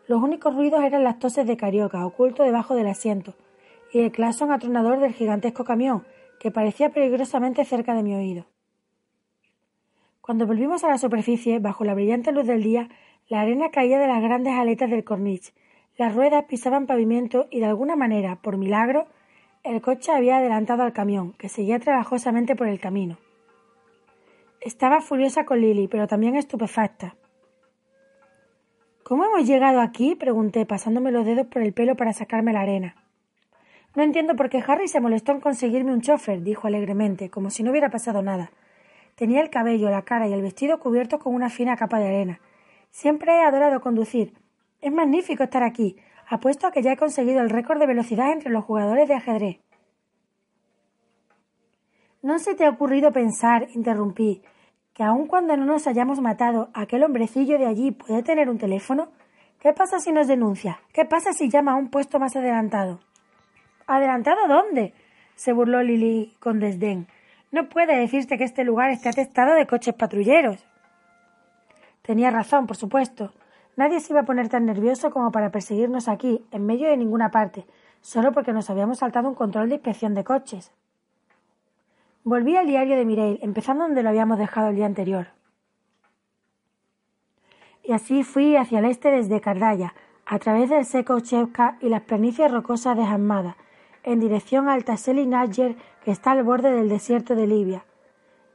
Los 0.09 0.21
únicos 0.21 0.53
ruidos 0.53 0.83
eran 0.83 1.05
las 1.05 1.19
toses 1.19 1.47
de 1.47 1.55
Carioca, 1.55 2.05
oculto 2.05 2.43
debajo 2.43 2.75
del 2.75 2.87
asiento, 2.87 3.33
y 3.93 3.99
el 3.99 4.11
claxon 4.11 4.51
atronador 4.51 4.99
del 4.99 5.13
gigantesco 5.13 5.63
camión, 5.63 6.05
que 6.37 6.51
parecía 6.51 6.89
peligrosamente 6.89 7.63
cerca 7.63 7.93
de 7.93 8.03
mi 8.03 8.13
oído. 8.13 8.45
Cuando 10.19 10.45
volvimos 10.45 10.83
a 10.83 10.89
la 10.89 10.97
superficie, 10.97 11.59
bajo 11.59 11.85
la 11.85 11.93
brillante 11.93 12.33
luz 12.33 12.45
del 12.45 12.61
día, 12.61 12.89
la 13.29 13.39
arena 13.39 13.71
caía 13.71 13.99
de 13.99 14.07
las 14.07 14.21
grandes 14.21 14.55
aletas 14.55 14.89
del 14.89 15.05
corniche, 15.05 15.53
las 15.97 16.13
ruedas 16.13 16.43
pisaban 16.43 16.87
pavimento 16.87 17.47
y 17.51 17.61
de 17.61 17.67
alguna 17.67 17.95
manera, 17.95 18.41
por 18.41 18.57
milagro, 18.57 19.07
el 19.63 19.79
coche 19.79 20.11
había 20.11 20.39
adelantado 20.39 20.83
al 20.83 20.91
camión, 20.91 21.31
que 21.37 21.47
seguía 21.47 21.79
trabajosamente 21.79 22.53
por 22.53 22.67
el 22.67 22.81
camino. 22.81 23.17
Estaba 24.59 24.99
furiosa 24.99 25.45
con 25.45 25.61
Lily, 25.61 25.87
pero 25.87 26.05
también 26.05 26.35
estupefacta. 26.35 27.15
¿Cómo 29.07 29.23
hemos 29.23 29.47
llegado 29.47 29.79
aquí? 29.79 30.15
pregunté, 30.15 30.65
pasándome 30.65 31.13
los 31.13 31.25
dedos 31.25 31.47
por 31.47 31.61
el 31.61 31.71
pelo 31.71 31.95
para 31.95 32.11
sacarme 32.11 32.51
la 32.51 32.59
arena. 32.59 32.97
No 33.95 34.03
entiendo 34.03 34.35
por 34.35 34.49
qué 34.49 34.61
Harry 34.67 34.89
se 34.89 34.99
molestó 34.99 35.31
en 35.31 35.39
conseguirme 35.39 35.93
un 35.93 36.01
chofer, 36.01 36.41
dijo 36.41 36.67
alegremente, 36.67 37.29
como 37.29 37.49
si 37.49 37.63
no 37.63 37.71
hubiera 37.71 37.89
pasado 37.89 38.21
nada. 38.21 38.51
Tenía 39.15 39.39
el 39.39 39.49
cabello, 39.49 39.89
la 39.89 40.01
cara 40.01 40.27
y 40.27 40.33
el 40.33 40.41
vestido 40.41 40.81
cubiertos 40.81 41.21
con 41.21 41.33
una 41.33 41.49
fina 41.49 41.77
capa 41.77 41.99
de 41.99 42.07
arena. 42.07 42.41
Siempre 42.89 43.31
he 43.31 43.43
adorado 43.45 43.79
conducir. 43.79 44.33
Es 44.81 44.91
magnífico 44.91 45.41
estar 45.41 45.63
aquí. 45.63 45.95
Apuesto 46.27 46.67
a 46.67 46.73
que 46.73 46.81
ya 46.81 46.91
he 46.91 46.97
conseguido 46.97 47.39
el 47.39 47.49
récord 47.49 47.79
de 47.79 47.87
velocidad 47.87 48.33
entre 48.33 48.49
los 48.49 48.65
jugadores 48.65 49.07
de 49.07 49.13
ajedrez. 49.13 49.61
¿No 52.21 52.39
se 52.39 52.55
te 52.55 52.65
ha 52.65 52.71
ocurrido 52.71 53.13
pensar, 53.13 53.69
interrumpí, 53.73 54.41
que 54.97 55.03
aun 55.03 55.27
cuando 55.27 55.55
no 55.55 55.65
nos 55.65 55.85
hayamos 55.85 56.21
matado, 56.21 56.71
aquel 56.73 57.03
hombrecillo 57.03 57.59
de 57.59 57.67
allí 57.67 57.91
puede 57.91 58.23
tener 58.23 58.49
un 58.49 58.57
teléfono? 58.57 59.09
¿Qué 59.59 59.71
pasa 59.71 59.99
si 59.99 60.11
nos 60.11 60.27
denuncia? 60.27 60.79
¿Qué 60.91 61.05
pasa 61.05 61.33
si 61.33 61.51
llama 61.51 61.73
a 61.73 61.75
un 61.75 61.91
puesto 61.91 62.17
más 62.17 62.35
adelantado? 62.35 62.99
¿Adelantado 63.85 64.47
dónde? 64.47 64.95
se 65.35 65.53
burló 65.53 65.83
Lily 65.83 66.35
con 66.39 66.59
desdén. 66.59 67.05
No 67.51 67.69
puede 67.69 67.95
decirse 67.95 68.39
que 68.39 68.43
este 68.43 68.63
lugar 68.63 68.89
esté 68.89 69.09
atestado 69.09 69.53
de 69.53 69.67
coches 69.67 69.93
patrulleros. 69.93 70.65
Tenía 72.01 72.31
razón, 72.31 72.65
por 72.65 72.75
supuesto. 72.75 73.33
Nadie 73.75 73.99
se 73.99 74.13
iba 74.13 74.21
a 74.21 74.25
poner 74.25 74.49
tan 74.49 74.65
nervioso 74.65 75.11
como 75.11 75.31
para 75.31 75.51
perseguirnos 75.51 76.07
aquí, 76.07 76.43
en 76.49 76.65
medio 76.65 76.89
de 76.89 76.97
ninguna 76.97 77.29
parte, 77.29 77.67
solo 78.01 78.31
porque 78.31 78.51
nos 78.51 78.71
habíamos 78.71 78.97
saltado 78.97 79.29
un 79.29 79.35
control 79.35 79.69
de 79.69 79.75
inspección 79.75 80.15
de 80.15 80.23
coches. 80.23 80.71
Volví 82.29 82.57
al 82.57 82.67
diario 82.67 82.97
de 82.97 83.05
Mireille, 83.05 83.39
empezando 83.41 83.85
donde 83.85 84.03
lo 84.03 84.09
habíamos 84.09 84.37
dejado 84.37 84.67
el 84.67 84.75
día 84.75 84.85
anterior. 84.85 85.27
Y 87.85 87.93
así 87.93 88.25
fui 88.25 88.57
hacia 88.57 88.79
el 88.79 88.85
este 88.85 89.11
desde 89.11 89.39
Cardaya, 89.39 89.93
a 90.25 90.37
través 90.37 90.69
del 90.69 90.83
seco 90.83 91.21
Chevka 91.21 91.77
y 91.79 91.87
las 91.87 92.01
planicies 92.01 92.51
rocosas 92.51 92.97
de 92.97 93.03
Hamada, 93.03 93.55
en 94.03 94.19
dirección 94.19 94.67
al 94.67 94.83
Tassel 94.83 95.29
Najer 95.29 95.77
que 96.03 96.11
está 96.11 96.31
al 96.31 96.43
borde 96.43 96.73
del 96.73 96.89
desierto 96.89 97.33
de 97.33 97.47
Libia. 97.47 97.85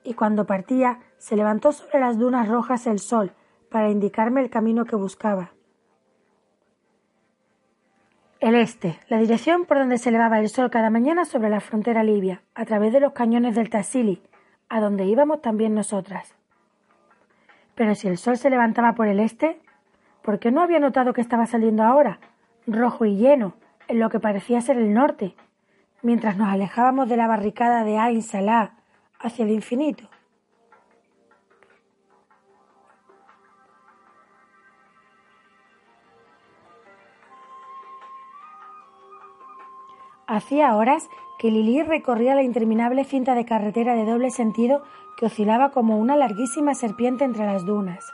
Y 0.04 0.12
cuando 0.12 0.44
partía, 0.44 0.98
se 1.16 1.34
levantó 1.34 1.72
sobre 1.72 1.98
las 1.98 2.18
dunas 2.18 2.48
rojas 2.48 2.86
el 2.86 2.98
sol 2.98 3.32
para 3.70 3.88
indicarme 3.88 4.42
el 4.42 4.50
camino 4.50 4.84
que 4.84 4.96
buscaba. 4.96 5.52
El 8.42 8.56
este, 8.56 8.98
la 9.08 9.18
dirección 9.18 9.66
por 9.66 9.78
donde 9.78 9.98
se 9.98 10.08
elevaba 10.08 10.40
el 10.40 10.48
sol 10.48 10.68
cada 10.68 10.90
mañana 10.90 11.24
sobre 11.24 11.48
la 11.48 11.60
frontera 11.60 12.02
libia, 12.02 12.42
a 12.56 12.64
través 12.64 12.92
de 12.92 12.98
los 12.98 13.12
cañones 13.12 13.54
del 13.54 13.70
Tassili, 13.70 14.20
a 14.68 14.80
donde 14.80 15.04
íbamos 15.04 15.40
también 15.40 15.76
nosotras. 15.76 16.34
Pero 17.76 17.94
si 17.94 18.08
el 18.08 18.18
sol 18.18 18.36
se 18.36 18.50
levantaba 18.50 18.96
por 18.96 19.06
el 19.06 19.20
este, 19.20 19.60
¿por 20.22 20.40
qué 20.40 20.50
no 20.50 20.60
había 20.60 20.80
notado 20.80 21.12
que 21.12 21.20
estaba 21.20 21.46
saliendo 21.46 21.84
ahora, 21.84 22.18
rojo 22.66 23.04
y 23.04 23.14
lleno, 23.14 23.54
en 23.86 24.00
lo 24.00 24.10
que 24.10 24.18
parecía 24.18 24.60
ser 24.60 24.76
el 24.76 24.92
norte, 24.92 25.36
mientras 26.02 26.36
nos 26.36 26.48
alejábamos 26.48 27.08
de 27.08 27.18
la 27.18 27.28
barricada 27.28 27.84
de 27.84 27.96
Ain 27.96 28.24
Salah 28.24 28.72
hacia 29.20 29.44
el 29.44 29.52
infinito? 29.52 30.08
Hacía 40.26 40.76
horas 40.76 41.08
que 41.38 41.50
Lili 41.50 41.82
recorría 41.82 42.34
la 42.34 42.42
interminable 42.42 43.04
cinta 43.04 43.34
de 43.34 43.44
carretera 43.44 43.94
de 43.94 44.04
doble 44.04 44.30
sentido 44.30 44.82
que 45.16 45.26
oscilaba 45.26 45.70
como 45.70 45.98
una 45.98 46.16
larguísima 46.16 46.74
serpiente 46.74 47.24
entre 47.24 47.44
las 47.44 47.64
dunas. 47.64 48.04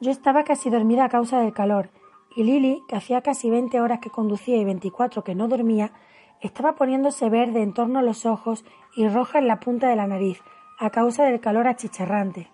Yo 0.00 0.10
estaba 0.10 0.44
casi 0.44 0.70
dormida 0.70 1.04
a 1.04 1.08
causa 1.08 1.38
del 1.40 1.52
calor, 1.52 1.90
y 2.34 2.44
Lili, 2.44 2.82
que 2.88 2.96
hacía 2.96 3.22
casi 3.22 3.50
veinte 3.50 3.80
horas 3.80 4.00
que 4.00 4.10
conducía 4.10 4.56
y 4.56 4.64
veinticuatro 4.64 5.22
que 5.22 5.34
no 5.34 5.46
dormía, 5.46 5.92
estaba 6.40 6.74
poniéndose 6.74 7.28
verde 7.28 7.62
en 7.62 7.74
torno 7.74 7.98
a 7.98 8.02
los 8.02 8.26
ojos 8.26 8.64
y 8.96 9.08
roja 9.08 9.38
en 9.38 9.46
la 9.46 9.60
punta 9.60 9.88
de 9.88 9.96
la 9.96 10.06
nariz, 10.06 10.42
a 10.78 10.90
causa 10.90 11.24
del 11.24 11.40
calor 11.40 11.68
achicharrante. 11.68 12.50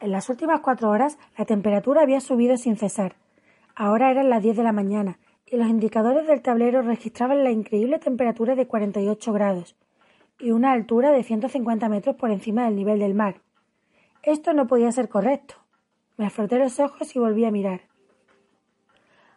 En 0.00 0.12
las 0.12 0.28
últimas 0.28 0.60
cuatro 0.60 0.90
horas 0.90 1.18
la 1.36 1.44
temperatura 1.44 2.02
había 2.02 2.20
subido 2.20 2.56
sin 2.56 2.76
cesar. 2.76 3.16
Ahora 3.74 4.10
eran 4.10 4.30
las 4.30 4.42
diez 4.42 4.56
de 4.56 4.64
la 4.64 4.72
mañana 4.72 5.18
y 5.50 5.56
los 5.56 5.68
indicadores 5.68 6.26
del 6.26 6.42
tablero 6.42 6.82
registraban 6.82 7.42
la 7.42 7.50
increíble 7.50 7.98
temperatura 7.98 8.54
de 8.54 8.66
48 8.66 9.32
grados 9.32 9.76
y 10.38 10.50
una 10.50 10.72
altura 10.72 11.10
de 11.10 11.22
150 11.22 11.88
metros 11.88 12.16
por 12.16 12.30
encima 12.30 12.64
del 12.64 12.76
nivel 12.76 12.98
del 12.98 13.14
mar. 13.14 13.40
Esto 14.22 14.52
no 14.52 14.66
podía 14.66 14.92
ser 14.92 15.08
correcto. 15.08 15.54
Me 16.16 16.30
froté 16.30 16.58
los 16.58 16.78
ojos 16.80 17.14
y 17.14 17.18
volví 17.18 17.44
a 17.44 17.50
mirar. 17.50 17.82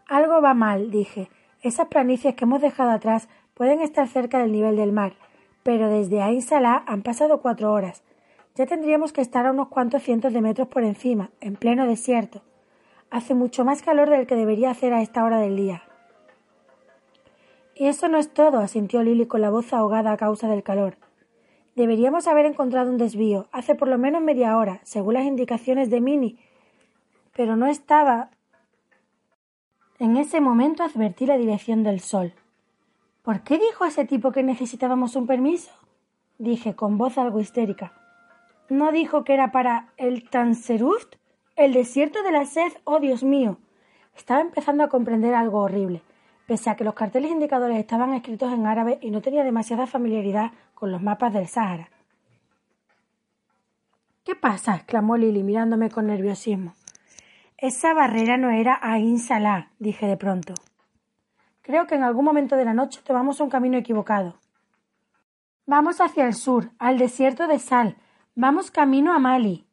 Algo 0.08 0.42
va 0.42 0.54
mal, 0.54 0.92
dije. 0.92 1.30
Esas 1.62 1.88
planicies 1.88 2.36
que 2.36 2.44
hemos 2.44 2.62
dejado 2.62 2.92
atrás 2.92 3.30
pueden 3.54 3.82
estar 3.82 4.08
cerca 4.08 4.40
del 4.40 4.52
nivel 4.52 4.76
del 4.76 4.92
mar, 4.92 5.14
pero 5.64 5.90
desde 5.90 6.22
Ain 6.22 6.42
Salah 6.42 6.84
han 6.88 7.04
pasado 7.04 7.42
cuatro 7.42 7.72
horas. 7.72 8.04
Ya 8.56 8.66
tendríamos 8.66 9.14
que 9.14 9.22
estar 9.22 9.46
a 9.46 9.52
unos 9.52 9.70
cuantos 9.70 10.04
cientos 10.04 10.34
de 10.34 10.42
metros 10.42 10.68
por 10.68 10.84
encima, 10.84 11.30
en 11.40 11.56
pleno 11.56 11.86
desierto. 11.86 12.42
Hace 13.10 13.34
mucho 13.34 13.64
más 13.64 13.82
calor 13.82 14.10
del 14.10 14.28
que 14.28 14.36
debería 14.36 14.72
hacer 14.72 14.94
a 14.94 15.02
esta 15.02 15.24
hora 15.24 15.40
del 15.40 15.56
día. 15.56 15.84
Y 17.76 17.88
eso 17.88 18.08
no 18.08 18.18
es 18.18 18.34
todo, 18.34 18.60
asintió 18.60 19.04
Lily 19.04 19.28
con 19.28 19.42
la 19.42 19.50
voz 19.50 19.74
ahogada 19.74 20.12
a 20.12 20.18
causa 20.18 20.48
del 20.48 20.64
calor. 20.64 20.98
Deberíamos 21.76 22.28
haber 22.28 22.46
encontrado 22.46 22.92
un 22.92 22.98
desvío 22.98 23.48
hace 23.52 23.76
por 23.76 23.88
lo 23.88 23.98
menos 23.98 24.22
media 24.22 24.58
hora, 24.58 24.82
según 24.84 25.14
las 25.14 25.26
indicaciones 25.26 25.90
de 25.90 26.02
Minnie, 26.02 26.38
pero 27.36 27.56
no 27.56 27.68
estaba. 27.68 28.30
En 30.00 30.18
ese 30.18 30.42
momento 30.42 30.84
advertí 30.84 31.26
la 31.26 31.38
dirección 31.38 31.84
del 31.84 32.02
sol. 32.02 32.34
¿Por 33.24 33.42
qué 33.44 33.58
dijo 33.58 33.86
ese 33.86 34.04
tipo 34.06 34.32
que 34.32 34.44
necesitábamos 34.44 35.16
un 35.16 35.28
permiso? 35.28 35.72
dije 36.40 36.76
con 36.76 36.98
voz 36.98 37.20
algo 37.20 37.40
histérica. 37.40 37.94
¿No 38.68 38.92
dijo 38.92 39.24
que 39.24 39.34
era 39.34 39.52
para 39.52 39.94
el 39.98 40.28
Tanseruft? 40.28 41.16
El 41.56 41.74
desierto 41.74 42.24
de 42.24 42.32
la 42.32 42.46
sed, 42.46 42.72
oh 42.84 43.00
Dios 43.00 43.24
mío. 43.24 43.58
Estaba 44.16 44.42
empezando 44.42 44.84
a 44.84 44.90
comprender 44.90 45.36
algo 45.36 45.60
horrible, 45.60 46.02
pese 46.48 46.70
a 46.70 46.76
que 46.76 46.84
los 46.84 46.94
carteles 46.94 47.32
indicadores 47.32 47.78
estaban 47.78 48.14
escritos 48.14 48.52
en 48.52 48.66
árabe 48.66 49.00
y 49.02 49.12
no 49.12 49.22
tenía 49.22 49.44
demasiada 49.44 49.88
familiaridad 49.88 50.52
con 50.74 50.92
los 50.92 51.02
mapas 51.02 51.34
del 51.34 51.48
Sáhara. 51.48 51.90
¿Qué 54.24 54.36
pasa? 54.36 54.76
exclamó 54.76 55.18
Lily 55.18 55.44
mirándome 55.44 55.90
con 55.90 56.08
nerviosismo. 56.08 56.74
Esa 57.58 57.94
barrera 57.94 58.38
no 58.38 58.50
era 58.50 58.80
Ain 58.82 59.20
Salah, 59.20 59.72
dije 59.80 60.08
de 60.08 60.18
pronto. 60.18 60.54
Creo 61.62 61.86
que 61.88 61.96
en 61.96 62.04
algún 62.04 62.26
momento 62.26 62.56
de 62.56 62.66
la 62.66 62.74
noche 62.74 63.02
tomamos 63.04 63.40
un 63.40 63.50
camino 63.50 63.78
equivocado. 63.78 64.40
Vamos 65.66 66.02
hacia 66.02 66.26
el 66.26 66.34
sur, 66.34 66.72
al 66.80 66.98
desierto 66.98 67.48
de 67.48 67.60
Sal. 67.60 67.98
Vamos 68.36 68.72
camino 68.72 69.14
a 69.14 69.20
Mali. 69.20 69.66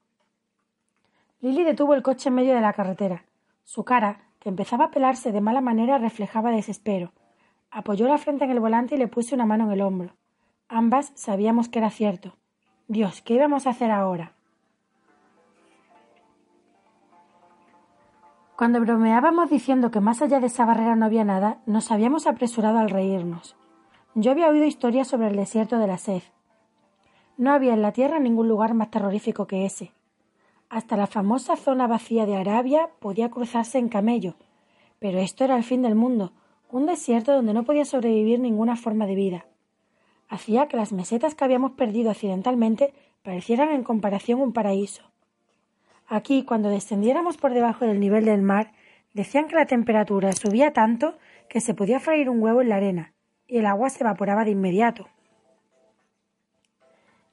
Lily 1.41 1.65
detuvo 1.65 1.95
el 1.95 2.03
coche 2.03 2.29
en 2.29 2.35
medio 2.35 2.55
de 2.55 2.61
la 2.61 2.73
carretera. 2.73 3.25
Su 3.65 3.85
cara, 3.85 4.28
que 4.41 4.49
empezaba 4.49 4.87
a 4.87 4.91
pelarse 4.91 5.33
de 5.33 5.41
mala 5.41 5.61
manera, 5.61 5.99
reflejaba 5.99 6.51
desespero. 6.51 7.13
Apoyó 7.71 8.09
la 8.09 8.19
frente 8.19 8.45
en 8.45 8.51
el 8.51 8.61
volante 8.61 8.95
y 8.95 8.99
le 8.99 9.09
puse 9.09 9.35
una 9.35 9.47
mano 9.47 9.65
en 9.65 9.73
el 9.73 9.83
hombro. 9.83 10.17
Ambas 10.69 11.13
sabíamos 11.15 11.69
que 11.69 11.79
era 11.79 11.91
cierto. 11.91 12.37
Dios, 12.87 13.23
¿qué 13.23 13.35
íbamos 13.35 13.67
a 13.67 13.71
hacer 13.71 13.91
ahora? 13.91 14.33
Cuando 18.57 18.81
bromeábamos 18.81 19.51
diciendo 19.51 19.91
que 19.91 20.01
más 20.01 20.21
allá 20.21 20.41
de 20.41 20.49
esa 20.49 20.65
barrera 20.65 20.97
no 20.97 21.07
había 21.07 21.25
nada, 21.25 21.59
nos 21.67 21.93
habíamos 21.93 22.27
apresurado 22.27 22.79
al 22.79 22.91
reírnos. 22.91 23.57
Yo 24.15 24.33
había 24.33 24.49
oído 24.49 24.65
historias 24.65 25.07
sobre 25.07 25.29
el 25.29 25.37
desierto 25.37 25.79
de 25.79 25.87
la 25.87 25.97
sed. 25.97 26.23
No 27.37 27.53
había 27.53 27.75
en 27.75 27.83
la 27.83 27.93
tierra 27.93 28.19
ningún 28.19 28.49
lugar 28.49 28.75
más 28.75 28.91
terrorífico 28.91 29.47
que 29.47 29.65
ese. 29.65 29.93
Hasta 30.71 30.99
la 30.99 31.07
famosa 31.07 31.57
zona 31.57 31.87
vacía 31.87 32.27
de 32.27 32.37
Arabia 32.37 32.91
podía 33.01 33.31
cruzarse 33.31 33.79
en 33.79 33.89
camello, 33.89 34.35
pero 34.99 35.19
esto 35.19 35.45
era 35.45 35.57
el 35.57 35.65
fin 35.65 35.81
del 35.81 35.95
mundo, 35.95 36.33
un 36.71 36.85
desierto 36.85 37.33
donde 37.33 37.55
no 37.55 37.65
podía 37.65 37.87
sobrevivir 37.87 38.39
ninguna 38.39 38.77
forma 38.77 39.07
de 39.07 39.15
vida. 39.15 39.47
Hacía 40.29 40.69
que 40.69 40.77
las 40.77 40.93
mesetas 40.93 41.35
que 41.35 41.45
habíamos 41.45 41.73
perdido 41.73 42.11
accidentalmente 42.11 42.93
parecieran 43.23 43.71
en 43.71 43.83
comparación 43.83 44.43
un 44.43 44.53
paraíso. 44.53 45.03
Aquí, 46.07 46.45
cuando 46.45 46.69
descendiéramos 46.69 47.39
por 47.39 47.55
debajo 47.55 47.87
del 47.87 47.99
nivel 47.99 48.27
del 48.27 48.43
mar, 48.43 48.73
decían 49.15 49.49
que 49.49 49.57
la 49.57 49.67
temperatura 49.67 50.33
subía 50.33 50.75
tanto 50.75 51.17
que 51.49 51.63
se 51.63 51.73
podía 51.73 51.99
freír 51.99 52.29
un 52.29 52.43
huevo 52.43 52.61
en 52.61 52.69
la 52.69 52.77
arena, 52.77 53.15
y 53.47 53.57
el 53.57 53.65
agua 53.65 53.89
se 53.89 54.05
evaporaba 54.05 54.45
de 54.45 54.51
inmediato. 54.51 55.09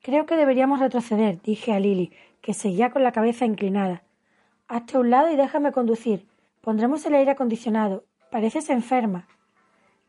Creo 0.01 0.25
que 0.25 0.35
deberíamos 0.35 0.79
retroceder, 0.79 1.41
dije 1.41 1.73
a 1.73 1.79
Lily, 1.79 2.11
que 2.45 2.53
seguía 2.53 2.91
con 2.91 3.01
la 3.01 3.11
cabeza 3.11 3.43
inclinada. 3.45 4.03
Hazte 4.67 4.97
a 4.97 4.99
un 4.99 5.09
lado 5.09 5.31
y 5.31 5.35
déjame 5.35 5.71
conducir. 5.71 6.27
Pondremos 6.61 7.03
el 7.07 7.15
aire 7.15 7.31
acondicionado. 7.31 8.03
Pareces 8.29 8.69
enferma. 8.69 9.25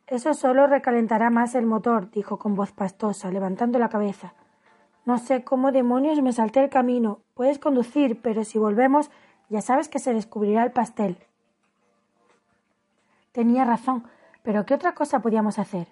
Eso 0.07 0.35
solo 0.35 0.67
recalentará 0.67 1.31
más 1.31 1.55
el 1.55 1.65
motor, 1.65 2.11
dijo 2.11 2.39
con 2.39 2.55
voz 2.55 2.73
pastosa, 2.73 3.31
levantando 3.31 3.79
la 3.79 3.89
cabeza. 3.89 4.35
No 5.07 5.17
sé 5.17 5.45
cómo 5.45 5.73
demonios 5.73 6.21
me 6.21 6.35
salté 6.35 6.63
el 6.63 6.69
camino. 6.69 7.21
Puedes 7.33 7.59
conducir, 7.59 8.21
pero 8.21 8.45
si 8.45 8.59
volvemos, 8.59 9.11
ya 9.49 9.63
sabes 9.63 9.89
que 9.89 9.99
se 9.99 10.13
descubrirá 10.13 10.63
el 10.63 10.73
pastel. 10.73 11.17
Tenía 13.33 13.65
razón, 13.65 14.05
pero 14.43 14.67
¿qué 14.67 14.75
otra 14.75 14.93
cosa 14.93 15.21
podíamos 15.21 15.59
hacer? 15.59 15.89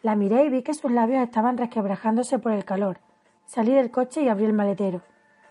La 0.00 0.16
miré 0.16 0.46
y 0.46 0.48
vi 0.48 0.62
que 0.62 0.72
sus 0.72 0.90
labios 0.90 1.22
estaban 1.22 1.58
resquebrajándose 1.58 2.38
por 2.38 2.52
el 2.52 2.64
calor. 2.64 3.00
Salí 3.44 3.74
del 3.74 3.90
coche 3.90 4.22
y 4.22 4.28
abrí 4.30 4.46
el 4.46 4.54
maletero. 4.54 5.02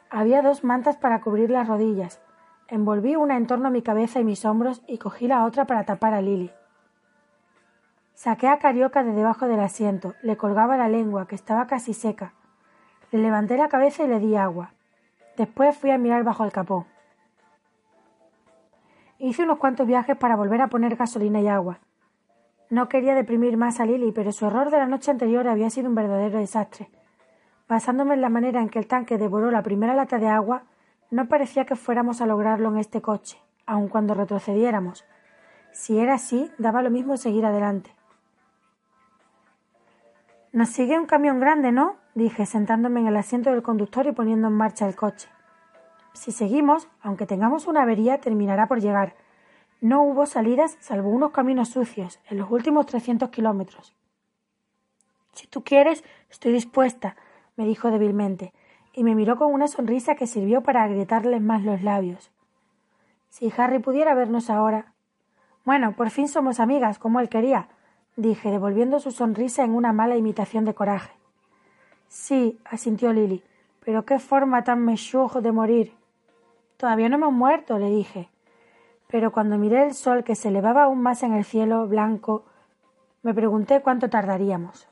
Había 0.10 0.42
dos 0.42 0.64
mantas 0.64 0.96
para 0.96 1.22
cubrir 1.22 1.50
las 1.50 1.68
rodillas. 1.68 2.22
Envolví 2.70 3.16
una 3.16 3.36
en 3.36 3.48
torno 3.48 3.68
a 3.68 3.72
mi 3.72 3.82
cabeza 3.82 4.20
y 4.20 4.24
mis 4.24 4.46
hombros 4.46 4.82
y 4.88 4.98
cogí 4.98 5.28
la 5.28 5.44
otra 5.44 5.66
para 5.66 5.86
tapar 5.86 6.14
a 6.14 6.22
Lily. 6.22 6.52
Saqué 8.14 8.48
a 8.48 8.58
Carioca 8.58 9.04
de 9.04 9.12
debajo 9.12 9.48
del 9.48 9.60
asiento. 9.60 10.16
Le 10.22 10.38
colgaba 10.38 10.78
la 10.78 10.88
lengua, 10.88 11.28
que 11.28 11.36
estaba 11.36 11.68
casi 11.68 11.94
seca. 11.94 12.34
Le 13.12 13.20
levanté 13.20 13.58
la 13.58 13.70
cabeza 13.70 14.04
y 14.04 14.08
le 14.08 14.20
di 14.20 14.36
agua. 14.36 14.72
Después 15.38 15.78
fui 15.78 15.92
a 15.92 15.98
mirar 15.98 16.24
bajo 16.24 16.44
el 16.44 16.52
capó. 16.52 16.88
Hice 19.20 19.44
unos 19.44 19.60
cuantos 19.60 19.88
viajes 19.88 20.18
para 20.18 20.36
volver 20.36 20.62
a 20.62 20.68
poner 20.68 20.96
gasolina 20.96 21.42
y 21.42 21.48
agua. 21.48 21.80
No 22.70 22.90
quería 22.90 23.14
deprimir 23.14 23.56
más 23.56 23.80
a 23.80 23.86
Lily, 23.86 24.12
pero 24.12 24.32
su 24.32 24.46
error 24.46 24.72
de 24.72 24.78
la 24.78 24.88
noche 24.88 25.12
anterior 25.12 25.48
había 25.48 25.70
sido 25.70 25.88
un 25.88 25.96
verdadero 25.96 26.40
desastre. 26.40 26.90
Basándome 27.68 28.14
en 28.14 28.22
la 28.22 28.30
manera 28.30 28.62
en 28.62 28.70
que 28.70 28.80
el 28.80 28.88
tanque 28.88 29.18
devoró 29.18 29.52
la 29.52 29.64
primera 29.64 29.94
lata 29.94 30.20
de 30.20 30.28
agua, 30.28 30.64
no 31.12 31.28
parecía 31.28 31.66
que 31.66 31.76
fuéramos 31.76 32.22
a 32.22 32.26
lograrlo 32.26 32.70
en 32.70 32.78
este 32.78 33.02
coche, 33.02 33.38
aun 33.66 33.88
cuando 33.90 34.14
retrocediéramos. 34.14 35.06
Si 35.72 36.00
era 36.00 36.16
así, 36.16 36.50
daba 36.58 36.82
lo 36.82 36.90
mismo 36.90 37.18
seguir 37.18 37.46
adelante. 37.46 37.94
Nos 40.54 40.70
sigue 40.70 40.98
un 40.98 41.06
camión 41.06 41.40
grande, 41.40 41.72
¿no? 41.72 41.98
dije, 42.16 42.46
sentándome 42.46 43.02
en 43.02 43.08
el 43.08 43.18
asiento 43.18 43.52
del 43.52 43.62
conductor 43.62 44.08
y 44.08 44.12
poniendo 44.12 44.48
en 44.48 44.54
marcha 44.54 44.88
el 44.88 44.96
coche. 44.96 45.30
Si 46.14 46.32
seguimos, 46.32 46.88
aunque 47.02 47.28
tengamos 47.28 47.68
una 47.68 47.84
avería, 47.84 48.20
terminará 48.20 48.68
por 48.68 48.82
llegar. 48.82 49.16
No 49.82 50.02
hubo 50.02 50.26
salidas 50.26 50.78
salvo 50.80 51.10
unos 51.10 51.32
caminos 51.32 51.70
sucios 51.70 52.20
en 52.28 52.40
los 52.40 52.50
últimos 52.50 52.88
trescientos 52.88 53.30
kilómetros. 53.30 53.94
Si 55.34 55.46
tú 55.46 55.64
quieres, 55.64 56.04
estoy 56.32 56.54
dispuesta, 56.54 57.16
me 57.58 57.66
dijo 57.66 57.92
débilmente, 57.92 58.54
y 58.94 59.04
me 59.04 59.16
miró 59.16 59.36
con 59.36 59.54
una 59.54 59.68
sonrisa 59.68 60.16
que 60.16 60.28
sirvió 60.28 60.62
para 60.62 60.84
agrietarle 60.84 61.40
más 61.40 61.64
los 61.64 61.84
labios. 61.84 62.32
Si 63.30 63.52
Harry 63.58 63.80
pudiera 63.80 64.16
vernos 64.16 64.50
ahora. 64.50 64.94
Bueno, 65.66 65.94
por 65.94 66.10
fin 66.10 66.28
somos 66.28 66.60
amigas, 66.60 66.98
como 66.98 67.20
él 67.20 67.30
quería, 67.30 67.68
dije, 68.16 68.50
devolviendo 68.50 69.00
su 69.00 69.12
sonrisa 69.12 69.64
en 69.64 69.76
una 69.76 69.92
mala 69.92 70.16
imitación 70.16 70.64
de 70.66 70.74
coraje. 70.74 71.12
Sí, 72.08 72.60
asintió 72.66 73.12
Lily, 73.12 73.44
pero 73.84 74.06
qué 74.06 74.20
forma 74.20 74.64
tan 74.64 74.86
mechujo 74.86 75.42
de 75.42 75.52
morir. 75.52 75.94
Todavía 76.78 77.10
no 77.10 77.16
hemos 77.18 77.34
muerto, 77.34 77.78
le 77.78 77.90
dije. 77.90 78.30
Pero 79.08 79.32
cuando 79.32 79.58
miré 79.58 79.84
el 79.84 79.94
sol 79.94 80.24
que 80.24 80.36
se 80.36 80.50
elevaba 80.50 80.84
aún 80.84 81.02
más 81.02 81.24
en 81.24 81.34
el 81.34 81.44
cielo 81.44 81.88
blanco, 81.88 82.46
me 83.24 83.34
pregunté 83.34 83.82
cuánto 83.82 84.10
tardaríamos. 84.10 84.88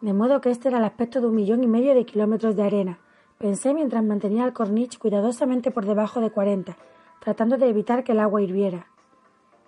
De 0.00 0.12
modo 0.12 0.42
que 0.42 0.50
este 0.50 0.68
era 0.68 0.78
el 0.78 0.84
aspecto 0.84 1.20
de 1.22 1.28
un 1.28 1.34
millón 1.34 1.64
y 1.64 1.66
medio 1.66 1.94
de 1.94 2.04
kilómetros 2.04 2.54
de 2.54 2.62
arena, 2.62 2.98
pensé 3.38 3.72
mientras 3.72 4.04
mantenía 4.04 4.44
el 4.44 4.52
corniche 4.52 4.98
cuidadosamente 4.98 5.70
por 5.70 5.86
debajo 5.86 6.20
de 6.20 6.30
cuarenta, 6.30 6.76
tratando 7.20 7.56
de 7.56 7.68
evitar 7.68 8.04
que 8.04 8.12
el 8.12 8.20
agua 8.20 8.42
hirviera. 8.42 8.88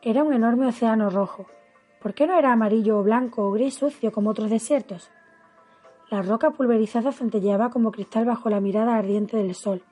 Era 0.02 0.22
un 0.22 0.34
enorme 0.34 0.66
océano 0.66 1.08
rojo. 1.08 1.46
¿Por 2.00 2.12
qué 2.12 2.26
no 2.26 2.38
era 2.38 2.52
amarillo 2.52 2.98
o 2.98 3.02
blanco 3.02 3.48
o 3.48 3.52
gris 3.52 3.74
sucio 3.74 4.12
como 4.12 4.30
otros 4.30 4.50
desiertos? 4.50 5.10
La 6.10 6.22
roca 6.22 6.50
pulverizada 6.50 7.10
centelleaba 7.10 7.70
como 7.70 7.90
cristal 7.90 8.26
bajo 8.26 8.50
la 8.50 8.60
mirada 8.60 8.96
ardiente 8.96 9.38
del 9.38 9.54
sol, 9.54 9.82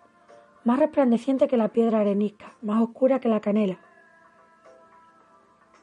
más 0.65 0.79
resplandeciente 0.79 1.49
que 1.49 1.57
la 1.57 1.69
piedra 1.69 2.01
arenisca, 2.01 2.53
más 2.61 2.83
oscura 2.83 3.21
que 3.21 3.29
la 3.29 3.41
canela. 3.41 3.79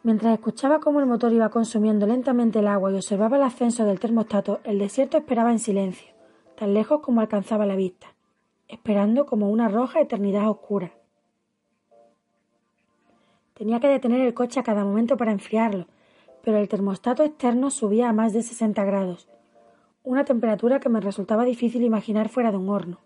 Mientras 0.05 0.33
escuchaba 0.33 0.81
cómo 0.81 0.99
el 0.99 1.05
motor 1.05 1.31
iba 1.31 1.47
consumiendo 1.47 2.05
lentamente 2.05 2.59
el 2.59 2.67
agua 2.67 2.91
y 2.91 2.95
observaba 2.95 3.37
el 3.37 3.43
ascenso 3.43 3.85
del 3.85 4.01
termostato, 4.01 4.59
el 4.65 4.77
desierto 4.77 5.17
esperaba 5.17 5.49
en 5.49 5.59
silencio, 5.59 6.11
tan 6.57 6.73
lejos 6.73 6.99
como 6.99 7.21
alcanzaba 7.21 7.65
la 7.65 7.77
vista, 7.77 8.07
esperando 8.67 9.25
como 9.25 9.49
una 9.49 9.69
roja 9.69 10.01
eternidad 10.01 10.49
oscura. 10.49 10.91
Tenía 13.53 13.79
que 13.79 13.87
detener 13.87 14.19
el 14.19 14.33
coche 14.33 14.59
a 14.59 14.63
cada 14.63 14.83
momento 14.83 15.15
para 15.15 15.31
enfriarlo, 15.31 15.87
pero 16.43 16.57
el 16.57 16.67
termostato 16.67 17.23
externo 17.23 17.71
subía 17.71 18.09
a 18.09 18.13
más 18.13 18.33
de 18.33 18.43
sesenta 18.43 18.83
grados, 18.83 19.29
una 20.03 20.25
temperatura 20.25 20.81
que 20.81 20.89
me 20.89 20.99
resultaba 20.99 21.45
difícil 21.45 21.81
imaginar 21.81 22.27
fuera 22.27 22.51
de 22.51 22.57
un 22.57 22.67
horno. 22.67 22.99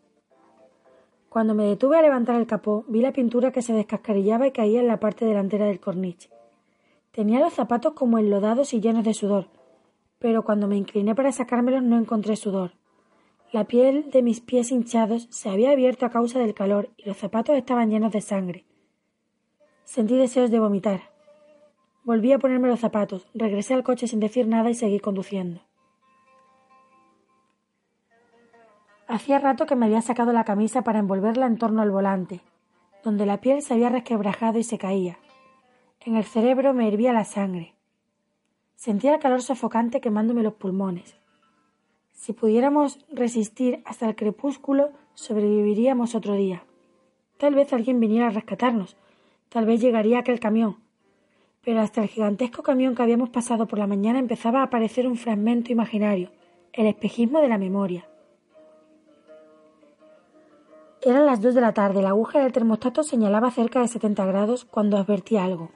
Cuando 1.30 1.54
me 1.54 1.66
detuve 1.66 2.00
a 2.00 2.02
levantar 2.02 2.38
el 2.38 2.48
capó, 2.48 2.86
vi 2.88 3.02
la 3.02 3.14
pintura 3.14 3.52
que 3.52 3.62
se 3.62 3.74
descascarillaba 3.74 4.48
y 4.48 4.52
caía 4.52 4.80
en 4.80 4.88
la 4.88 5.00
parte 5.00 5.26
delantera 5.26 5.68
del 5.68 5.80
corniche. 5.80 6.32
Tenía 7.18 7.40
los 7.40 7.54
zapatos 7.54 7.94
como 7.94 8.20
enlodados 8.20 8.76
y 8.76 8.80
llenos 8.80 9.04
de 9.04 9.16
sudor, 9.16 9.48
pero 10.20 10.44
cuando 10.44 10.68
me 10.68 10.78
incliné 10.78 11.16
para 11.16 11.32
sacármelos 11.32 11.82
no 11.82 11.98
encontré 11.98 12.36
sudor. 12.36 12.74
La 13.52 13.64
piel 13.64 14.12
de 14.12 14.22
mis 14.22 14.40
pies 14.40 14.72
hinchados 14.72 15.28
se 15.32 15.50
había 15.50 15.72
abierto 15.72 16.06
a 16.06 16.12
causa 16.12 16.38
del 16.38 16.54
calor 16.54 16.92
y 16.96 17.06
los 17.08 17.18
zapatos 17.18 17.58
estaban 17.58 17.90
llenos 17.90 18.12
de 18.12 18.22
sangre. 18.22 18.66
Sentí 19.84 20.16
deseos 20.16 20.52
de 20.52 20.60
vomitar. 20.60 21.10
Volví 22.04 22.34
a 22.34 22.38
ponerme 22.38 22.68
los 22.68 22.82
zapatos, 22.82 23.26
regresé 23.34 23.74
al 23.74 23.82
coche 23.82 24.08
sin 24.08 24.20
decir 24.20 24.48
nada 24.48 24.70
y 24.70 24.76
seguí 24.76 25.00
conduciendo. 25.00 25.62
Hacía 29.08 29.40
rato 29.40 29.66
que 29.66 29.76
me 29.76 29.88
había 29.88 30.04
sacado 30.04 30.34
la 30.34 30.44
camisa 30.44 30.84
para 30.84 31.00
envolverla 31.00 31.48
en 31.48 31.58
torno 31.58 31.82
al 31.82 31.90
volante, 31.90 32.42
donde 33.04 33.26
la 33.26 33.42
piel 33.42 33.64
se 33.64 33.74
había 33.74 33.90
resquebrajado 33.90 34.60
y 34.60 34.64
se 34.64 34.78
caía. 34.78 35.18
En 36.08 36.16
el 36.16 36.24
cerebro 36.24 36.74
me 36.74 36.88
hervía 36.88 37.12
la 37.12 37.26
sangre. 37.26 37.74
Sentía 38.78 39.16
el 39.16 39.20
calor 39.20 39.42
sofocante 39.42 40.00
quemándome 40.00 40.42
los 40.42 40.54
pulmones. 40.54 41.18
Si 42.14 42.32
pudiéramos 42.32 43.06
resistir 43.12 43.82
hasta 43.84 44.08
el 44.08 44.16
crepúsculo, 44.16 44.92
sobreviviríamos 45.16 46.16
otro 46.16 46.36
día. 46.36 46.64
Tal 47.38 47.56
vez 47.56 47.74
alguien 47.74 48.00
viniera 48.00 48.28
a 48.28 48.30
rescatarnos, 48.30 48.96
tal 49.50 49.66
vez 49.66 49.82
llegaría 49.82 50.20
aquel 50.20 50.40
camión. 50.40 50.78
Pero 51.62 51.82
hasta 51.82 52.04
el 52.04 52.08
gigantesco 52.08 52.64
camión 52.64 52.96
que 52.96 53.04
habíamos 53.04 53.30
pasado 53.30 53.68
por 53.68 53.78
la 53.78 53.86
mañana 53.86 54.20
empezaba 54.20 54.62
a 54.62 54.68
aparecer 54.68 55.10
un 55.10 55.18
fragmento 55.18 55.74
imaginario, 55.74 56.32
el 56.72 56.86
espejismo 56.86 57.42
de 57.42 57.50
la 57.50 57.58
memoria. 57.58 58.08
Eran 61.02 61.26
las 61.26 61.42
dos 61.42 61.54
de 61.54 61.60
la 61.60 61.74
tarde. 61.74 62.02
La 62.02 62.12
aguja 62.12 62.40
del 62.40 62.54
termostato 62.54 63.04
señalaba 63.04 63.52
cerca 63.52 63.82
de 63.82 63.90
70 63.90 64.26
grados 64.26 64.64
cuando 64.64 64.96
advertí 64.96 65.36
algo. 65.36 65.72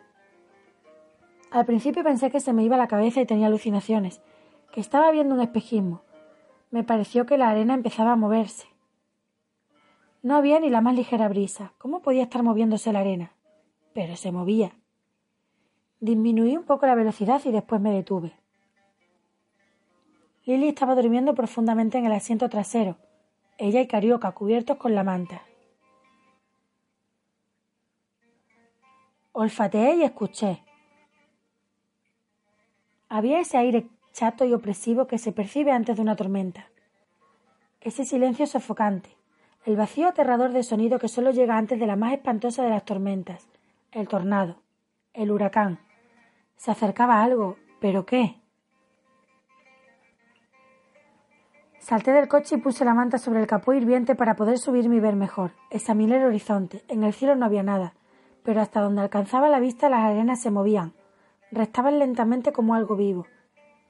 Al 1.51 1.65
principio 1.65 2.03
pensé 2.03 2.31
que 2.31 2.39
se 2.39 2.53
me 2.53 2.63
iba 2.63 2.77
la 2.77 2.87
cabeza 2.87 3.19
y 3.19 3.25
tenía 3.25 3.47
alucinaciones, 3.47 4.21
que 4.71 4.79
estaba 4.79 5.11
viendo 5.11 5.35
un 5.35 5.41
espejismo. 5.41 6.01
Me 6.69 6.83
pareció 6.83 7.25
que 7.25 7.37
la 7.37 7.49
arena 7.49 7.73
empezaba 7.73 8.13
a 8.13 8.15
moverse. 8.15 8.67
No 10.23 10.35
había 10.37 10.61
ni 10.61 10.69
la 10.69 10.79
más 10.79 10.95
ligera 10.95 11.27
brisa. 11.27 11.73
¿Cómo 11.77 12.01
podía 12.01 12.23
estar 12.23 12.41
moviéndose 12.41 12.93
la 12.93 12.99
arena? 12.99 13.33
Pero 13.93 14.15
se 14.15 14.31
movía. 14.31 14.71
Disminuí 15.99 16.55
un 16.55 16.63
poco 16.63 16.85
la 16.85 16.95
velocidad 16.95 17.41
y 17.43 17.51
después 17.51 17.81
me 17.81 17.91
detuve. 17.91 18.33
Lily 20.45 20.69
estaba 20.69 20.95
durmiendo 20.95 21.35
profundamente 21.35 21.97
en 21.97 22.05
el 22.05 22.13
asiento 22.13 22.49
trasero, 22.49 22.97
ella 23.57 23.79
y 23.81 23.87
Carioca 23.87 24.31
cubiertos 24.31 24.77
con 24.77 24.95
la 24.95 25.03
manta. 25.03 25.43
Olfateé 29.33 29.97
y 29.97 30.03
escuché. 30.03 30.63
Había 33.13 33.41
ese 33.41 33.57
aire 33.57 33.89
chato 34.13 34.45
y 34.45 34.53
opresivo 34.53 35.05
que 35.05 35.17
se 35.17 35.33
percibe 35.33 35.73
antes 35.73 35.97
de 35.97 36.01
una 36.01 36.15
tormenta. 36.15 36.67
Ese 37.81 38.05
silencio 38.05 38.47
sofocante, 38.47 39.17
el 39.65 39.75
vacío 39.75 40.07
aterrador 40.07 40.53
de 40.53 40.63
sonido 40.63 40.97
que 40.97 41.09
solo 41.09 41.31
llega 41.31 41.57
antes 41.57 41.77
de 41.77 41.87
la 41.87 41.97
más 41.97 42.13
espantosa 42.13 42.63
de 42.63 42.69
las 42.69 42.85
tormentas, 42.85 43.49
el 43.91 44.07
tornado, 44.07 44.61
el 45.13 45.29
huracán. 45.29 45.79
Se 46.55 46.71
acercaba 46.71 47.21
algo, 47.21 47.57
pero 47.81 48.05
¿qué? 48.05 48.39
Salté 51.79 52.13
del 52.13 52.29
coche 52.29 52.55
y 52.55 52.61
puse 52.61 52.85
la 52.85 52.93
manta 52.93 53.17
sobre 53.17 53.41
el 53.41 53.47
capó 53.47 53.73
hirviente 53.73 54.15
para 54.15 54.37
poder 54.37 54.57
subirme 54.57 54.95
y 54.95 55.01
ver 55.01 55.17
mejor. 55.17 55.51
Examiné 55.69 56.15
el 56.15 56.23
horizonte. 56.23 56.85
En 56.87 57.03
el 57.03 57.11
cielo 57.11 57.35
no 57.35 57.45
había 57.45 57.61
nada, 57.61 57.93
pero 58.43 58.61
hasta 58.61 58.79
donde 58.79 59.01
alcanzaba 59.01 59.49
la 59.49 59.59
vista 59.59 59.89
las 59.89 59.99
arenas 59.99 60.41
se 60.41 60.49
movían. 60.49 60.93
Restaban 61.51 61.99
lentamente 61.99 62.53
como 62.53 62.75
algo 62.75 62.95
vivo. 62.95 63.27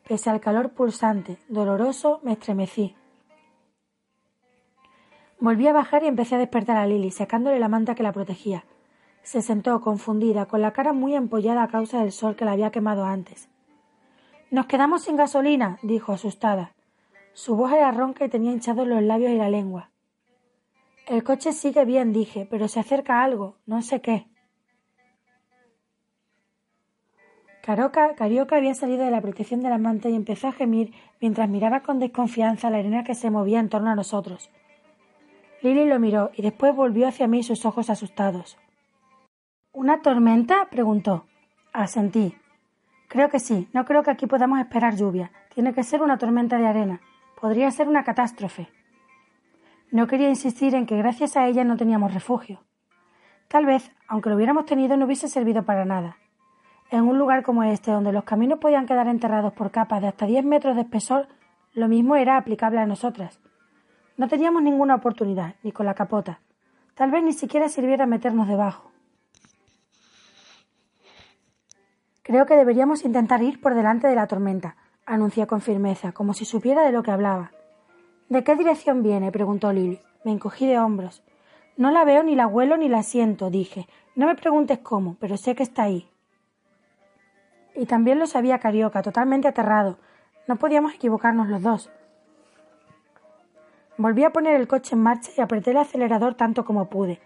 Pese 0.07 0.29
al 0.29 0.41
calor 0.41 0.71
pulsante, 0.71 1.37
doloroso, 1.47 2.19
me 2.23 2.33
estremecí. 2.33 2.95
Volví 5.39 5.67
a 5.67 5.73
bajar 5.73 6.03
y 6.03 6.07
empecé 6.07 6.35
a 6.35 6.39
despertar 6.39 6.77
a 6.77 6.85
Lily, 6.85 7.11
sacándole 7.11 7.59
la 7.59 7.67
manta 7.67 7.95
que 7.95 8.03
la 8.03 8.11
protegía. 8.11 8.65
Se 9.23 9.41
sentó, 9.41 9.79
confundida, 9.81 10.47
con 10.47 10.61
la 10.61 10.73
cara 10.73 10.93
muy 10.93 11.15
empollada 11.15 11.63
a 11.63 11.67
causa 11.67 11.99
del 11.99 12.11
sol 12.11 12.35
que 12.35 12.45
la 12.45 12.53
había 12.53 12.71
quemado 12.71 13.05
antes. 13.05 13.49
Nos 14.49 14.65
quedamos 14.65 15.03
sin 15.03 15.15
gasolina, 15.15 15.77
dijo 15.83 16.13
asustada. 16.13 16.73
Su 17.33 17.55
voz 17.55 17.71
era 17.71 17.91
ronca 17.91 18.25
y 18.25 18.29
tenía 18.29 18.51
hinchados 18.51 18.87
los 18.87 19.01
labios 19.01 19.31
y 19.31 19.37
la 19.37 19.49
lengua. 19.49 19.91
El 21.07 21.23
coche 21.23 21.53
sigue 21.53 21.85
bien, 21.85 22.11
dije, 22.13 22.47
pero 22.49 22.67
se 22.67 22.79
acerca 22.79 23.23
algo, 23.23 23.57
no 23.65 23.81
sé 23.81 24.01
qué. 24.01 24.30
Caroca, 27.61 28.15
Carioca 28.15 28.55
había 28.57 28.73
salido 28.73 29.05
de 29.05 29.11
la 29.11 29.21
protección 29.21 29.61
de 29.61 29.69
la 29.69 29.77
manta 29.77 30.09
y 30.09 30.15
empezó 30.15 30.47
a 30.47 30.51
gemir 30.51 30.93
mientras 31.19 31.47
miraba 31.47 31.81
con 31.81 31.99
desconfianza 31.99 32.71
la 32.71 32.77
arena 32.77 33.03
que 33.03 33.13
se 33.13 33.29
movía 33.29 33.59
en 33.59 33.69
torno 33.69 33.91
a 33.91 33.95
nosotros. 33.95 34.49
Lily 35.61 35.85
lo 35.85 35.99
miró 35.99 36.31
y 36.33 36.41
después 36.41 36.75
volvió 36.75 37.07
hacia 37.07 37.27
mí 37.27 37.43
sus 37.43 37.65
ojos 37.65 37.91
asustados. 37.91 38.57
¿Una 39.73 40.01
tormenta? 40.01 40.67
preguntó. 40.71 41.25
Asentí. 41.71 42.35
Creo 43.07 43.29
que 43.29 43.39
sí. 43.39 43.69
No 43.73 43.85
creo 43.85 44.01
que 44.01 44.11
aquí 44.11 44.25
podamos 44.25 44.59
esperar 44.59 44.95
lluvia. 44.95 45.31
Tiene 45.53 45.73
que 45.73 45.83
ser 45.83 46.01
una 46.01 46.17
tormenta 46.17 46.57
de 46.57 46.65
arena. 46.65 46.99
Podría 47.39 47.69
ser 47.69 47.87
una 47.87 48.03
catástrofe. 48.03 48.69
No 49.91 50.07
quería 50.07 50.29
insistir 50.29 50.73
en 50.73 50.87
que 50.87 50.97
gracias 50.97 51.37
a 51.37 51.47
ella 51.47 51.63
no 51.63 51.77
teníamos 51.77 52.13
refugio. 52.13 52.63
Tal 53.47 53.65
vez, 53.65 53.91
aunque 54.07 54.29
lo 54.29 54.35
hubiéramos 54.35 54.65
tenido, 54.65 54.97
no 54.97 55.05
hubiese 55.05 55.27
servido 55.27 55.63
para 55.63 55.85
nada. 55.85 56.17
En 56.91 57.07
un 57.07 57.17
lugar 57.17 57.41
como 57.41 57.63
este, 57.63 57.89
donde 57.89 58.11
los 58.11 58.25
caminos 58.25 58.59
podían 58.59 58.85
quedar 58.85 59.07
enterrados 59.07 59.53
por 59.53 59.71
capas 59.71 60.01
de 60.01 60.09
hasta 60.09 60.25
diez 60.25 60.43
metros 60.43 60.75
de 60.75 60.81
espesor, 60.81 61.29
lo 61.73 61.87
mismo 61.87 62.17
era 62.17 62.35
aplicable 62.35 62.79
a 62.79 62.85
nosotras. 62.85 63.39
No 64.17 64.27
teníamos 64.27 64.61
ninguna 64.61 64.95
oportunidad, 64.95 65.55
ni 65.63 65.71
con 65.71 65.85
la 65.85 65.93
capota. 65.93 66.41
Tal 66.93 67.09
vez 67.09 67.23
ni 67.23 67.31
siquiera 67.31 67.69
sirviera 67.69 68.05
meternos 68.05 68.45
debajo. 68.49 68.91
Creo 72.23 72.45
que 72.45 72.57
deberíamos 72.57 73.05
intentar 73.05 73.41
ir 73.41 73.61
por 73.61 73.73
delante 73.73 74.07
de 74.07 74.15
la 74.15 74.27
tormenta, 74.27 74.75
anuncié 75.05 75.47
con 75.47 75.61
firmeza, 75.61 76.11
como 76.11 76.33
si 76.33 76.43
supiera 76.43 76.83
de 76.83 76.91
lo 76.91 77.03
que 77.03 77.11
hablaba. 77.11 77.51
¿De 78.27 78.43
qué 78.43 78.57
dirección 78.57 79.01
viene? 79.01 79.31
preguntó 79.31 79.71
Lily. 79.71 80.01
Me 80.25 80.31
encogí 80.31 80.67
de 80.67 80.77
hombros. 80.77 81.23
No 81.77 81.89
la 81.89 82.03
veo, 82.03 82.21
ni 82.21 82.35
la 82.35 82.47
huelo, 82.47 82.75
ni 82.75 82.89
la 82.89 83.01
siento, 83.01 83.49
dije. 83.49 83.87
No 84.13 84.27
me 84.27 84.35
preguntes 84.35 84.79
cómo, 84.79 85.15
pero 85.21 85.37
sé 85.37 85.55
que 85.55 85.63
está 85.63 85.83
ahí. 85.83 86.10
Y 87.75 87.85
también 87.85 88.19
lo 88.19 88.27
sabía 88.27 88.59
Carioca, 88.59 89.01
totalmente 89.01 89.47
aterrado. 89.47 89.97
No 90.47 90.57
podíamos 90.57 90.93
equivocarnos 90.93 91.47
los 91.47 91.61
dos. 91.61 91.91
Volví 93.97 94.23
a 94.23 94.31
poner 94.31 94.55
el 94.55 94.67
coche 94.67 94.95
en 94.95 95.03
marcha 95.03 95.31
y 95.37 95.41
apreté 95.41 95.71
el 95.71 95.77
acelerador 95.77 96.35
tanto 96.35 96.65
como 96.65 96.89
pude. 96.89 97.19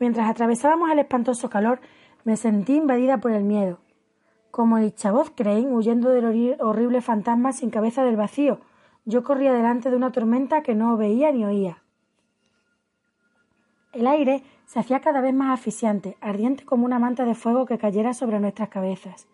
Mientras 0.00 0.30
atravesábamos 0.30 0.90
el 0.90 0.98
espantoso 0.98 1.50
calor, 1.50 1.80
me 2.24 2.36
sentí 2.36 2.76
invadida 2.76 3.18
por 3.18 3.32
el 3.32 3.44
miedo 3.44 3.78
como 4.54 4.78
el 4.78 4.94
chavoz 4.94 5.32
Crane 5.34 5.66
huyendo 5.66 6.10
del 6.10 6.56
horrible 6.60 7.00
fantasma 7.00 7.52
sin 7.52 7.70
cabeza 7.70 8.04
del 8.04 8.14
vacío. 8.14 8.60
Yo 9.04 9.24
corría 9.24 9.52
delante 9.52 9.90
de 9.90 9.96
una 9.96 10.12
tormenta 10.12 10.62
que 10.62 10.76
no 10.76 10.96
veía 10.96 11.32
ni 11.32 11.44
oía. 11.44 11.82
El 13.92 14.06
aire 14.06 14.44
se 14.66 14.78
hacía 14.78 15.00
cada 15.00 15.20
vez 15.20 15.34
más 15.34 15.58
asfixiante, 15.58 16.16
ardiente 16.20 16.64
como 16.64 16.84
una 16.84 17.00
manta 17.00 17.24
de 17.24 17.34
fuego 17.34 17.66
que 17.66 17.78
cayera 17.78 18.14
sobre 18.14 18.38
nuestras 18.38 18.68
cabezas. 18.68 19.26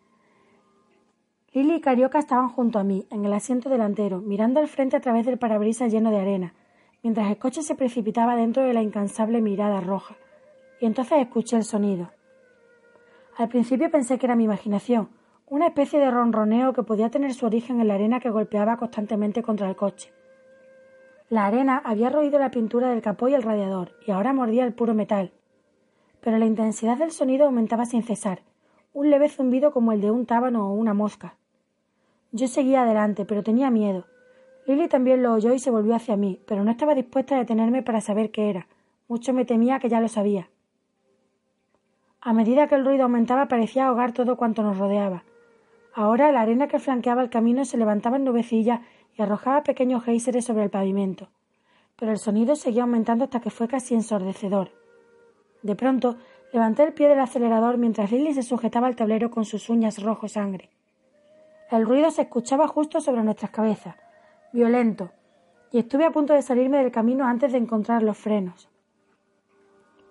Lily 1.52 1.74
y 1.74 1.80
Carioca 1.80 2.20
estaban 2.20 2.48
junto 2.48 2.78
a 2.78 2.84
mí, 2.84 3.08
en 3.10 3.24
el 3.24 3.32
asiento 3.32 3.68
delantero, 3.68 4.20
mirando 4.20 4.60
al 4.60 4.68
frente 4.68 4.96
a 4.96 5.00
través 5.00 5.26
del 5.26 5.36
parabrisas 5.36 5.90
lleno 5.90 6.12
de 6.12 6.20
arena, 6.20 6.54
mientras 7.02 7.28
el 7.28 7.38
coche 7.38 7.64
se 7.64 7.74
precipitaba 7.74 8.36
dentro 8.36 8.62
de 8.62 8.72
la 8.72 8.82
incansable 8.82 9.40
mirada 9.40 9.80
roja. 9.80 10.14
Y 10.80 10.86
entonces 10.86 11.18
escuché 11.18 11.56
el 11.56 11.64
sonido. 11.64 12.12
Al 13.36 13.48
principio 13.48 13.90
pensé 13.90 14.16
que 14.16 14.26
era 14.26 14.36
mi 14.36 14.44
imaginación, 14.44 15.08
una 15.48 15.66
especie 15.66 15.98
de 15.98 16.12
ronroneo 16.12 16.72
que 16.72 16.84
podía 16.84 17.10
tener 17.10 17.34
su 17.34 17.46
origen 17.46 17.80
en 17.80 17.88
la 17.88 17.94
arena 17.94 18.20
que 18.20 18.30
golpeaba 18.30 18.76
constantemente 18.76 19.42
contra 19.42 19.68
el 19.68 19.74
coche. 19.74 20.12
La 21.30 21.46
arena 21.46 21.82
había 21.84 22.10
roído 22.10 22.38
la 22.38 22.52
pintura 22.52 22.90
del 22.90 23.02
capó 23.02 23.26
y 23.28 23.34
el 23.34 23.42
radiador, 23.42 23.90
y 24.06 24.12
ahora 24.12 24.32
mordía 24.32 24.64
el 24.64 24.72
puro 24.72 24.94
metal. 24.94 25.32
Pero 26.20 26.38
la 26.38 26.46
intensidad 26.46 26.96
del 26.96 27.10
sonido 27.10 27.46
aumentaba 27.46 27.86
sin 27.86 28.04
cesar, 28.04 28.42
un 28.92 29.10
leve 29.10 29.28
zumbido 29.28 29.72
como 29.72 29.92
el 29.92 30.00
de 30.00 30.10
un 30.10 30.26
tábano 30.26 30.68
o 30.68 30.74
una 30.74 30.94
mosca. 30.94 31.36
Yo 32.32 32.48
seguía 32.48 32.82
adelante, 32.82 33.24
pero 33.24 33.42
tenía 33.42 33.70
miedo. 33.70 34.06
Lily 34.66 34.88
también 34.88 35.22
lo 35.22 35.32
oyó 35.32 35.52
y 35.52 35.58
se 35.58 35.70
volvió 35.70 35.94
hacia 35.94 36.16
mí, 36.16 36.40
pero 36.46 36.64
no 36.64 36.70
estaba 36.70 36.94
dispuesta 36.94 37.34
a 37.34 37.38
detenerme 37.38 37.82
para 37.82 38.00
saber 38.00 38.30
qué 38.30 38.50
era. 38.50 38.68
Mucho 39.08 39.32
me 39.32 39.44
temía 39.44 39.78
que 39.78 39.88
ya 39.88 40.00
lo 40.00 40.08
sabía. 40.08 40.48
A 42.20 42.32
medida 42.32 42.68
que 42.68 42.74
el 42.74 42.84
ruido 42.84 43.04
aumentaba 43.04 43.48
parecía 43.48 43.86
ahogar 43.86 44.12
todo 44.12 44.36
cuanto 44.36 44.62
nos 44.62 44.78
rodeaba. 44.78 45.24
Ahora 45.94 46.30
la 46.30 46.42
arena 46.42 46.68
que 46.68 46.78
flanqueaba 46.78 47.22
el 47.22 47.30
camino 47.30 47.64
se 47.64 47.78
levantaba 47.78 48.16
en 48.16 48.24
nubecilla 48.24 48.82
y 49.16 49.22
arrojaba 49.22 49.62
pequeños 49.62 50.04
géiseres 50.04 50.44
sobre 50.44 50.64
el 50.64 50.70
pavimento. 50.70 51.30
Pero 51.96 52.12
el 52.12 52.18
sonido 52.18 52.56
seguía 52.56 52.82
aumentando 52.82 53.24
hasta 53.24 53.40
que 53.40 53.50
fue 53.50 53.68
casi 53.68 53.94
ensordecedor. 53.94 54.70
De 55.62 55.74
pronto 55.74 56.16
levanté 56.52 56.82
el 56.82 56.92
pie 56.92 57.08
del 57.08 57.20
acelerador 57.20 57.78
mientras 57.78 58.10
Lily 58.10 58.34
se 58.34 58.42
sujetaba 58.42 58.86
al 58.86 58.96
tablero 58.96 59.30
con 59.30 59.44
sus 59.44 59.68
uñas 59.68 60.02
rojo 60.02 60.28
sangre. 60.28 60.70
El 61.70 61.86
ruido 61.86 62.10
se 62.10 62.22
escuchaba 62.22 62.66
justo 62.66 63.00
sobre 63.00 63.22
nuestras 63.22 63.52
cabezas, 63.52 63.94
violento, 64.52 65.10
y 65.70 65.78
estuve 65.78 66.04
a 66.04 66.10
punto 66.10 66.34
de 66.34 66.42
salirme 66.42 66.78
del 66.78 66.90
camino 66.90 67.24
antes 67.24 67.52
de 67.52 67.58
encontrar 67.58 68.02
los 68.02 68.18
frenos. 68.18 68.68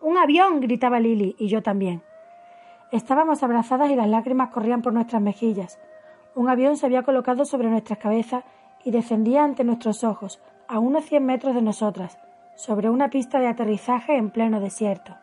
¡Un 0.01 0.17
avión! 0.17 0.61
gritaba 0.61 0.99
Lily, 0.99 1.35
y 1.37 1.49
yo 1.49 1.61
también. 1.61 2.01
Estábamos 2.91 3.43
abrazadas 3.43 3.91
y 3.91 3.95
las 3.95 4.07
lágrimas 4.07 4.49
corrían 4.49 4.81
por 4.81 4.93
nuestras 4.93 5.21
mejillas. 5.21 5.79
Un 6.35 6.49
avión 6.49 6.77
se 6.77 6.85
había 6.85 7.03
colocado 7.03 7.43
sobre 7.43 7.69
nuestras 7.69 7.99
cabezas 7.99 8.45
y 8.85 8.91
descendía 8.91 9.43
ante 9.43 9.65
nuestros 9.65 10.05
ojos, 10.05 10.41
a 10.69 10.79
unos 10.79 11.03
cien 11.05 11.25
metros 11.25 11.53
de 11.53 11.61
nosotras, 11.61 12.17
sobre 12.55 12.89
una 12.89 13.09
pista 13.09 13.39
de 13.39 13.47
aterrizaje 13.47 14.15
en 14.15 14.29
pleno 14.29 14.61
desierto. 14.61 15.17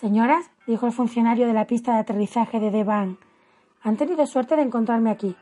Señoras, 0.00 0.50
dijo 0.66 0.86
el 0.86 0.92
funcionario 0.92 1.46
de 1.46 1.52
la 1.52 1.66
pista 1.66 1.92
de 1.92 1.98
aterrizaje 1.98 2.58
de 2.58 2.70
Devan, 2.70 3.18
han 3.82 3.98
tenido 3.98 4.24
suerte 4.24 4.56
de 4.56 4.62
encontrarme 4.62 5.10
aquí. 5.10 5.36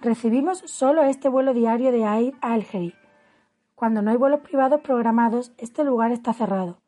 Recibimos 0.00 0.60
solo 0.66 1.02
este 1.02 1.28
vuelo 1.28 1.52
diario 1.52 1.90
de 1.90 2.04
Air 2.04 2.34
Algerie. 2.40 2.94
Cuando 3.74 4.00
no 4.00 4.12
hay 4.12 4.16
vuelos 4.16 4.38
privados 4.38 4.82
programados, 4.82 5.50
este 5.58 5.82
lugar 5.82 6.12
está 6.12 6.32
cerrado. 6.32 6.78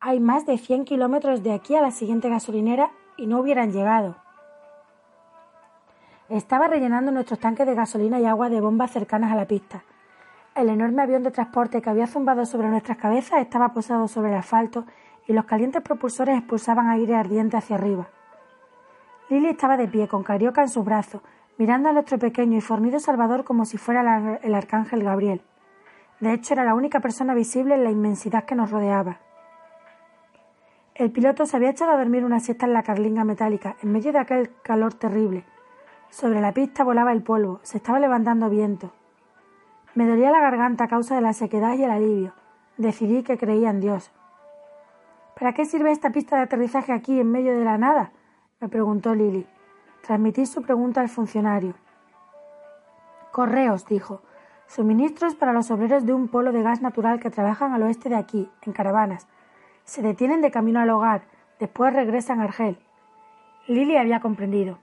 Hay 0.00 0.18
más 0.18 0.46
de 0.46 0.56
100 0.56 0.86
kilómetros 0.86 1.42
de 1.42 1.52
aquí 1.52 1.76
a 1.76 1.82
la 1.82 1.90
siguiente 1.90 2.30
gasolinera 2.30 2.90
y 3.18 3.26
no 3.26 3.40
hubieran 3.40 3.70
llegado. 3.70 4.16
Estaba 6.30 6.68
rellenando 6.68 7.12
nuestros 7.12 7.38
tanques 7.38 7.66
de 7.66 7.74
gasolina 7.74 8.18
y 8.18 8.24
agua 8.24 8.48
de 8.48 8.62
bombas 8.62 8.92
cercanas 8.92 9.30
a 9.30 9.36
la 9.36 9.46
pista. 9.46 9.84
El 10.54 10.70
enorme 10.70 11.02
avión 11.02 11.22
de 11.22 11.32
transporte 11.32 11.82
que 11.82 11.90
había 11.90 12.06
zumbado 12.06 12.46
sobre 12.46 12.68
nuestras 12.68 12.96
cabezas 12.96 13.42
estaba 13.42 13.74
posado 13.74 14.08
sobre 14.08 14.30
el 14.30 14.38
asfalto 14.38 14.86
y 15.26 15.32
los 15.32 15.44
calientes 15.44 15.82
propulsores 15.82 16.38
expulsaban 16.38 16.88
aire 16.88 17.14
ardiente 17.14 17.56
hacia 17.56 17.76
arriba. 17.76 18.08
Lily 19.28 19.48
estaba 19.48 19.76
de 19.76 19.88
pie, 19.88 20.06
con 20.06 20.22
Carioca 20.22 20.62
en 20.62 20.68
sus 20.68 20.84
brazos, 20.84 21.20
mirando 21.58 21.88
a 21.88 21.92
nuestro 21.92 22.18
pequeño 22.18 22.58
y 22.58 22.60
fornido 22.60 23.00
Salvador 23.00 23.44
como 23.44 23.64
si 23.64 23.76
fuera 23.76 24.38
el 24.42 24.54
arcángel 24.54 25.02
Gabriel. 25.02 25.42
De 26.20 26.32
hecho, 26.32 26.54
era 26.54 26.64
la 26.64 26.74
única 26.74 27.00
persona 27.00 27.34
visible 27.34 27.74
en 27.74 27.84
la 27.84 27.90
inmensidad 27.90 28.44
que 28.44 28.54
nos 28.54 28.70
rodeaba. 28.70 29.18
El 30.94 31.10
piloto 31.10 31.44
se 31.44 31.56
había 31.56 31.70
echado 31.70 31.92
a 31.92 31.98
dormir 31.98 32.24
una 32.24 32.40
siesta 32.40 32.64
en 32.66 32.72
la 32.72 32.82
carlinga 32.82 33.24
metálica, 33.24 33.76
en 33.82 33.92
medio 33.92 34.12
de 34.12 34.18
aquel 34.18 34.50
calor 34.62 34.94
terrible. 34.94 35.44
Sobre 36.08 36.40
la 36.40 36.52
pista 36.52 36.84
volaba 36.84 37.12
el 37.12 37.22
polvo, 37.22 37.60
se 37.62 37.78
estaba 37.78 38.00
levantando 38.00 38.48
viento. 38.48 38.92
Me 39.94 40.06
dolía 40.06 40.30
la 40.30 40.40
garganta 40.40 40.84
a 40.84 40.88
causa 40.88 41.14
de 41.14 41.20
la 41.20 41.32
sequedad 41.32 41.74
y 41.74 41.82
el 41.82 41.90
alivio. 41.90 42.32
Decidí 42.78 43.22
que 43.22 43.36
creía 43.36 43.70
en 43.70 43.80
Dios. 43.80 44.10
¿Para 45.38 45.52
qué 45.52 45.66
sirve 45.66 45.90
esta 45.90 46.12
pista 46.12 46.36
de 46.36 46.44
aterrizaje 46.44 46.94
aquí 46.94 47.20
en 47.20 47.30
medio 47.30 47.58
de 47.58 47.62
la 47.62 47.76
nada? 47.76 48.10
me 48.58 48.70
preguntó 48.70 49.14
Lily. 49.14 49.46
Transmití 50.00 50.46
su 50.46 50.62
pregunta 50.62 51.02
al 51.02 51.10
funcionario. 51.10 51.74
Correos, 53.32 53.84
dijo. 53.84 54.22
Suministros 54.66 55.34
para 55.34 55.52
los 55.52 55.70
obreros 55.70 56.06
de 56.06 56.14
un 56.14 56.28
polo 56.28 56.52
de 56.52 56.62
gas 56.62 56.80
natural 56.80 57.20
que 57.20 57.28
trabajan 57.28 57.74
al 57.74 57.82
oeste 57.82 58.08
de 58.08 58.14
aquí, 58.14 58.50
en 58.62 58.72
caravanas. 58.72 59.28
Se 59.84 60.00
detienen 60.00 60.40
de 60.40 60.50
camino 60.50 60.80
al 60.80 60.88
hogar, 60.88 61.24
después 61.60 61.92
regresan 61.92 62.40
a 62.40 62.44
Argel. 62.44 62.78
Lily 63.66 63.98
había 63.98 64.20
comprendido. 64.20 64.78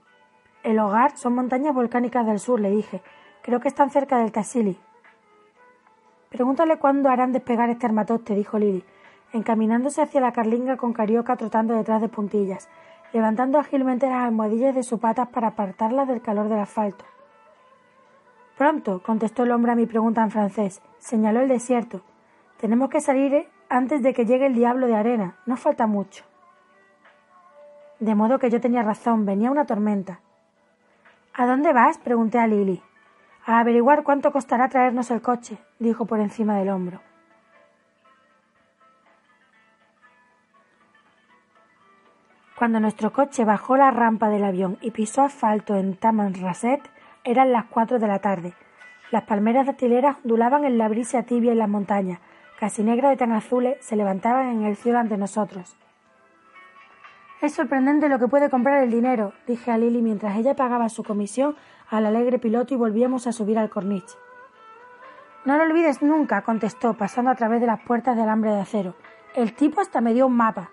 El 0.62 0.78
hogar 0.78 1.16
son 1.16 1.34
montañas 1.34 1.74
volcánicas 1.74 2.26
del 2.26 2.38
sur, 2.38 2.60
le 2.60 2.70
dije. 2.70 3.02
Creo 3.42 3.58
que 3.58 3.66
están 3.66 3.90
cerca 3.90 4.18
del 4.18 4.30
Tassili. 4.30 4.78
Pregúntale 6.28 6.78
cuándo 6.78 7.08
harán 7.08 7.32
despegar 7.32 7.70
este 7.70 7.86
armatoste, 7.86 8.36
dijo 8.36 8.56
Lily 8.56 8.84
encaminándose 9.34 10.00
hacia 10.00 10.20
la 10.20 10.32
carlinga 10.32 10.76
con 10.76 10.92
Carioca 10.92 11.36
trotando 11.36 11.74
detrás 11.74 12.00
de 12.00 12.08
puntillas, 12.08 12.68
levantando 13.12 13.58
ágilmente 13.58 14.08
las 14.08 14.24
almohadillas 14.24 14.74
de 14.74 14.84
sus 14.84 15.00
patas 15.00 15.28
para 15.28 15.48
apartarlas 15.48 16.06
del 16.06 16.22
calor 16.22 16.48
del 16.48 16.60
asfalto. 16.60 17.04
Pronto, 18.56 19.02
contestó 19.02 19.42
el 19.42 19.50
hombre 19.50 19.72
a 19.72 19.74
mi 19.74 19.86
pregunta 19.86 20.22
en 20.22 20.30
francés. 20.30 20.80
Señaló 20.98 21.40
el 21.40 21.48
desierto. 21.48 22.02
Tenemos 22.60 22.88
que 22.88 23.00
salir 23.00 23.48
antes 23.68 24.02
de 24.04 24.14
que 24.14 24.24
llegue 24.24 24.46
el 24.46 24.54
diablo 24.54 24.86
de 24.86 24.94
arena. 24.94 25.36
No 25.46 25.56
falta 25.56 25.88
mucho. 25.88 26.24
De 27.98 28.14
modo 28.14 28.38
que 28.38 28.50
yo 28.50 28.60
tenía 28.60 28.82
razón, 28.82 29.26
venía 29.26 29.50
una 29.50 29.66
tormenta. 29.66 30.20
¿A 31.34 31.46
dónde 31.46 31.72
vas? 31.72 31.98
pregunté 31.98 32.38
a 32.38 32.46
Lily. 32.46 32.80
A 33.46 33.58
averiguar 33.58 34.04
cuánto 34.04 34.30
costará 34.30 34.68
traernos 34.68 35.10
el 35.10 35.20
coche, 35.20 35.58
dijo 35.80 36.06
por 36.06 36.20
encima 36.20 36.56
del 36.56 36.70
hombro. 36.70 37.00
Cuando 42.58 42.78
nuestro 42.78 43.12
coche 43.12 43.44
bajó 43.44 43.76
la 43.76 43.90
rampa 43.90 44.28
del 44.28 44.44
avión 44.44 44.78
y 44.80 44.92
pisó 44.92 45.22
asfalto 45.22 45.74
en 45.74 45.96
Tamanrasset, 45.96 46.80
eran 47.24 47.50
las 47.52 47.64
cuatro 47.64 47.98
de 47.98 48.06
la 48.06 48.20
tarde. 48.20 48.54
Las 49.10 49.24
palmeras 49.24 49.66
dactileras 49.66 50.18
ondulaban 50.22 50.64
en 50.64 50.78
la 50.78 50.88
brisa 50.88 51.24
tibia 51.24 51.52
en 51.52 51.58
las 51.58 51.68
montañas, 51.68 52.20
casi 52.60 52.84
negras 52.84 53.10
de 53.10 53.16
tan 53.16 53.32
azules, 53.32 53.76
se 53.80 53.96
levantaban 53.96 54.48
en 54.50 54.62
el 54.64 54.76
cielo 54.76 54.98
ante 54.98 55.16
nosotros. 55.16 55.76
Es 57.42 57.54
sorprendente 57.54 58.08
lo 58.08 58.18
que 58.18 58.28
puede 58.28 58.48
comprar 58.50 58.82
el 58.82 58.90
dinero, 58.90 59.32
dije 59.46 59.70
a 59.70 59.76
Lily 59.76 60.00
mientras 60.00 60.36
ella 60.36 60.54
pagaba 60.54 60.88
su 60.88 61.02
comisión 61.02 61.56
al 61.90 62.06
alegre 62.06 62.38
piloto 62.38 62.72
y 62.72 62.76
volvíamos 62.76 63.26
a 63.26 63.32
subir 63.32 63.58
al 63.58 63.68
corniche. 63.68 64.16
No 65.44 65.58
lo 65.58 65.64
olvides 65.64 66.02
nunca, 66.02 66.42
contestó, 66.42 66.94
pasando 66.94 67.30
a 67.30 67.34
través 67.34 67.60
de 67.60 67.66
las 67.66 67.80
puertas 67.82 68.16
de 68.16 68.22
alambre 68.22 68.50
de 68.50 68.60
acero. 68.60 68.94
El 69.34 69.54
tipo 69.54 69.80
hasta 69.80 70.00
me 70.00 70.14
dio 70.14 70.26
un 70.26 70.36
mapa. 70.36 70.70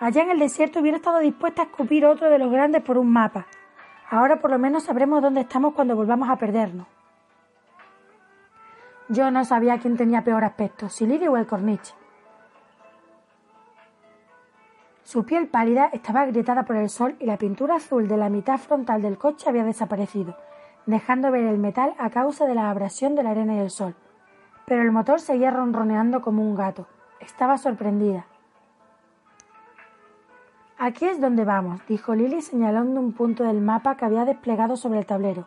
Allá 0.00 0.22
en 0.22 0.30
el 0.30 0.38
desierto 0.38 0.78
hubiera 0.78 0.98
estado 0.98 1.18
dispuesta 1.18 1.62
a 1.62 1.64
escupir 1.64 2.06
otro 2.06 2.30
de 2.30 2.38
los 2.38 2.52
grandes 2.52 2.82
por 2.82 2.98
un 2.98 3.10
mapa. 3.10 3.46
Ahora 4.10 4.40
por 4.40 4.50
lo 4.50 4.58
menos 4.58 4.84
sabremos 4.84 5.20
dónde 5.20 5.40
estamos 5.40 5.74
cuando 5.74 5.96
volvamos 5.96 6.30
a 6.30 6.36
perdernos. 6.36 6.86
Yo 9.08 9.30
no 9.30 9.44
sabía 9.44 9.78
quién 9.78 9.96
tenía 9.96 10.22
peor 10.22 10.44
aspecto, 10.44 10.88
si 10.88 11.06
Lily 11.06 11.26
o 11.26 11.36
el 11.36 11.46
corniche. 11.46 11.94
Su 15.02 15.24
piel 15.24 15.48
pálida 15.48 15.86
estaba 15.92 16.20
agrietada 16.20 16.64
por 16.64 16.76
el 16.76 16.90
sol 16.90 17.16
y 17.18 17.24
la 17.24 17.38
pintura 17.38 17.76
azul 17.76 18.06
de 18.06 18.18
la 18.18 18.28
mitad 18.28 18.58
frontal 18.58 19.00
del 19.00 19.16
coche 19.16 19.48
había 19.48 19.64
desaparecido, 19.64 20.36
dejando 20.84 21.30
ver 21.30 21.44
el 21.44 21.58
metal 21.58 21.94
a 21.98 22.10
causa 22.10 22.46
de 22.46 22.54
la 22.54 22.70
abrasión 22.70 23.14
de 23.14 23.22
la 23.22 23.30
arena 23.30 23.54
y 23.54 23.58
el 23.60 23.70
sol. 23.70 23.96
Pero 24.66 24.82
el 24.82 24.92
motor 24.92 25.18
seguía 25.18 25.50
ronroneando 25.50 26.20
como 26.20 26.42
un 26.42 26.54
gato. 26.54 26.86
Estaba 27.20 27.56
sorprendida. 27.56 28.26
Aquí 30.80 31.06
es 31.06 31.20
donde 31.20 31.44
vamos, 31.44 31.80
dijo 31.88 32.14
Lily 32.14 32.40
señalando 32.40 33.00
un 33.00 33.12
punto 33.12 33.42
del 33.42 33.60
mapa 33.60 33.96
que 33.96 34.04
había 34.04 34.24
desplegado 34.24 34.76
sobre 34.76 35.00
el 35.00 35.06
tablero. 35.06 35.44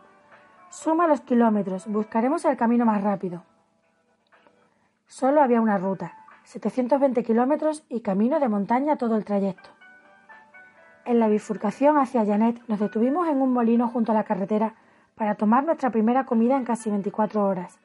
Suma 0.70 1.08
los 1.08 1.22
kilómetros, 1.22 1.88
buscaremos 1.88 2.44
el 2.44 2.58
camino 2.58 2.86
más 2.86 3.02
rápido. 3.02 3.44
Solo 5.08 5.42
había 5.42 5.62
una 5.62 5.78
ruta, 5.78 6.18
720 6.44 7.24
kilómetros 7.24 7.86
y 7.88 8.02
camino 8.02 8.42
de 8.42 8.50
montaña 8.50 8.98
todo 8.98 9.16
el 9.16 9.24
trayecto. 9.24 9.70
En 11.06 11.20
la 11.20 11.30
bifurcación 11.30 11.98
hacia 11.98 12.26
Janet 12.26 12.62
nos 12.68 12.82
detuvimos 12.82 13.30
en 13.30 13.42
un 13.42 13.54
molino 13.54 13.88
junto 13.88 14.12
a 14.12 14.16
la 14.16 14.26
carretera 14.26 14.76
para 15.16 15.36
tomar 15.36 15.64
nuestra 15.64 15.92
primera 15.92 16.26
comida 16.26 16.58
en 16.58 16.66
casi 16.66 16.90
24 16.90 17.42
horas. 17.46 17.80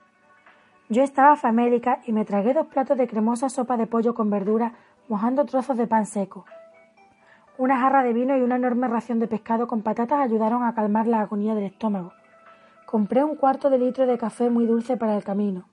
Yo 0.89 1.05
estaba 1.05 1.37
famélica 1.37 2.01
y 2.07 2.13
me 2.13 2.25
tragué 2.25 2.55
dos 2.55 2.67
platos 2.67 2.99
de 2.99 3.07
cremosa 3.07 3.49
sopa 3.49 3.77
de 3.77 3.87
pollo 3.87 4.15
con 4.15 4.31
verdura 4.31 4.73
mojando 5.09 5.45
trozos 5.45 5.77
de 5.77 5.87
pan 5.87 6.07
seco. 6.07 6.45
Una 7.59 7.81
jarra 7.81 8.03
de 8.03 8.13
vino 8.13 8.37
y 8.37 8.43
una 8.43 8.57
enorme 8.57 8.87
ración 8.87 9.19
de 9.19 9.29
pescado 9.29 9.67
con 9.67 9.81
patatas 9.81 10.21
ayudaron 10.21 10.63
a 10.63 10.75
calmar 10.75 11.07
la 11.07 11.21
agonía 11.21 11.55
del 11.55 11.65
estómago. 11.65 12.13
Compré 12.85 13.25
un 13.25 13.35
cuarto 13.35 13.71
de 13.71 13.79
litro 13.79 14.07
de 14.07 14.19
café 14.19 14.51
muy 14.51 14.67
dulce 14.67 14.99
para 14.99 15.17
el 15.17 15.25
camino. 15.25 15.65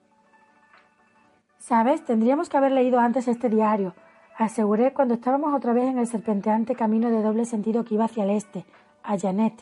Sabes, 1.58 2.06
tendríamos 2.06 2.48
que 2.48 2.56
haber 2.56 2.72
leído 2.72 3.00
antes 3.00 3.28
este 3.28 3.50
diario, 3.50 3.94
aseguré 4.38 4.94
cuando 4.94 5.14
estábamos 5.16 5.54
otra 5.54 5.74
vez 5.74 5.90
en 5.90 6.00
el 6.00 6.08
serpenteante 6.08 6.74
camino 6.74 7.10
de 7.10 7.22
doble 7.22 7.44
sentido 7.44 7.84
que 7.84 7.96
iba 7.96 8.06
hacia 8.06 8.24
el 8.24 8.30
este, 8.30 8.66
a 9.04 9.20
Janet. 9.20 9.62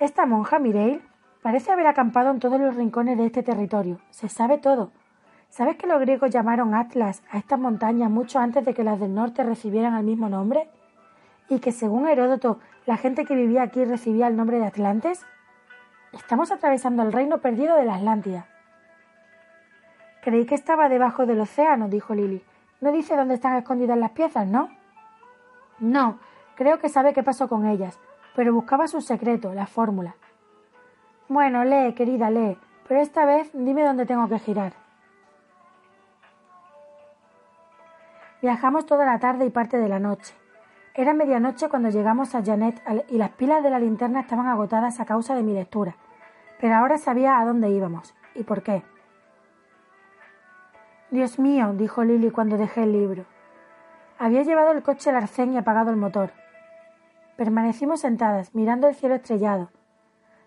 Esta 0.00 0.26
monja, 0.26 0.58
Mireille, 0.58 1.00
parece 1.40 1.72
haber 1.72 1.86
acampado 1.86 2.30
en 2.30 2.40
todos 2.40 2.60
los 2.60 2.76
rincones 2.76 3.16
de 3.16 3.24
este 3.24 3.42
territorio. 3.42 4.00
Se 4.10 4.28
sabe 4.28 4.58
todo. 4.58 4.90
¿Sabes 5.48 5.76
que 5.76 5.86
los 5.86 6.00
griegos 6.00 6.30
llamaron 6.30 6.74
Atlas 6.74 7.22
a 7.30 7.38
estas 7.38 7.58
montañas 7.58 8.10
mucho 8.10 8.38
antes 8.38 8.64
de 8.66 8.74
que 8.74 8.84
las 8.84 9.00
del 9.00 9.14
norte 9.14 9.42
recibieran 9.42 9.96
el 9.96 10.04
mismo 10.04 10.28
nombre? 10.28 10.68
Y 11.52 11.60
que 11.60 11.70
según 11.70 12.08
Heródoto 12.08 12.60
la 12.86 12.96
gente 12.96 13.26
que 13.26 13.34
vivía 13.34 13.62
aquí 13.62 13.84
recibía 13.84 14.26
el 14.26 14.36
nombre 14.36 14.58
de 14.58 14.64
Atlantes? 14.64 15.26
Estamos 16.12 16.50
atravesando 16.50 17.02
el 17.02 17.12
reino 17.12 17.42
perdido 17.42 17.76
de 17.76 17.84
la 17.84 17.96
Atlántida. 17.96 18.46
Creí 20.22 20.46
que 20.46 20.54
estaba 20.54 20.88
debajo 20.88 21.26
del 21.26 21.40
océano, 21.40 21.88
dijo 21.88 22.14
Lily. 22.14 22.42
No 22.80 22.90
dice 22.90 23.16
dónde 23.16 23.34
están 23.34 23.54
escondidas 23.56 23.98
las 23.98 24.12
piezas, 24.12 24.46
¿no? 24.46 24.70
No, 25.78 26.18
creo 26.54 26.78
que 26.78 26.88
sabe 26.88 27.12
qué 27.12 27.22
pasó 27.22 27.48
con 27.48 27.66
ellas, 27.66 27.98
pero 28.34 28.54
buscaba 28.54 28.88
su 28.88 29.02
secreto, 29.02 29.52
la 29.52 29.66
fórmula. 29.66 30.14
Bueno, 31.28 31.64
lee, 31.64 31.92
querida, 31.92 32.30
lee, 32.30 32.56
pero 32.88 33.00
esta 33.00 33.26
vez 33.26 33.50
dime 33.52 33.84
dónde 33.84 34.06
tengo 34.06 34.26
que 34.26 34.38
girar. 34.38 34.72
Viajamos 38.40 38.86
toda 38.86 39.04
la 39.04 39.18
tarde 39.18 39.44
y 39.44 39.50
parte 39.50 39.76
de 39.76 39.88
la 39.90 39.98
noche. 39.98 40.34
Era 40.94 41.14
medianoche 41.14 41.70
cuando 41.70 41.88
llegamos 41.88 42.34
a 42.34 42.44
Janet 42.44 42.82
y 43.08 43.16
las 43.16 43.30
pilas 43.30 43.62
de 43.62 43.70
la 43.70 43.78
linterna 43.78 44.20
estaban 44.20 44.46
agotadas 44.46 45.00
a 45.00 45.06
causa 45.06 45.34
de 45.34 45.42
mi 45.42 45.54
lectura, 45.54 45.96
pero 46.60 46.74
ahora 46.74 46.98
sabía 46.98 47.38
a 47.38 47.46
dónde 47.46 47.70
íbamos 47.70 48.14
y 48.34 48.42
por 48.42 48.62
qué. 48.62 48.82
Dios 51.10 51.38
mío, 51.38 51.72
dijo 51.72 52.04
Lily 52.04 52.30
cuando 52.30 52.58
dejé 52.58 52.82
el 52.82 52.92
libro. 52.92 53.24
Había 54.18 54.42
llevado 54.42 54.72
el 54.72 54.82
coche 54.82 55.08
al 55.08 55.16
arcén 55.16 55.54
y 55.54 55.56
apagado 55.56 55.90
el 55.90 55.96
motor. 55.96 56.32
Permanecimos 57.36 58.00
sentadas, 58.00 58.54
mirando 58.54 58.86
el 58.86 58.94
cielo 58.94 59.14
estrellado, 59.14 59.70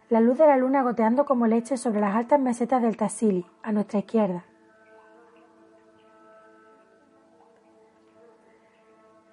la 0.09 0.21
luz 0.21 0.37
de 0.37 0.45
la 0.45 0.57
luna 0.57 0.83
goteando 0.83 1.25
como 1.25 1.47
leche 1.47 1.77
sobre 1.77 1.99
las 1.99 2.15
altas 2.15 2.39
mesetas 2.39 2.83
del 2.83 2.97
Tassili, 2.97 3.47
a 3.63 3.71
nuestra 3.71 3.99
izquierda. 3.99 4.45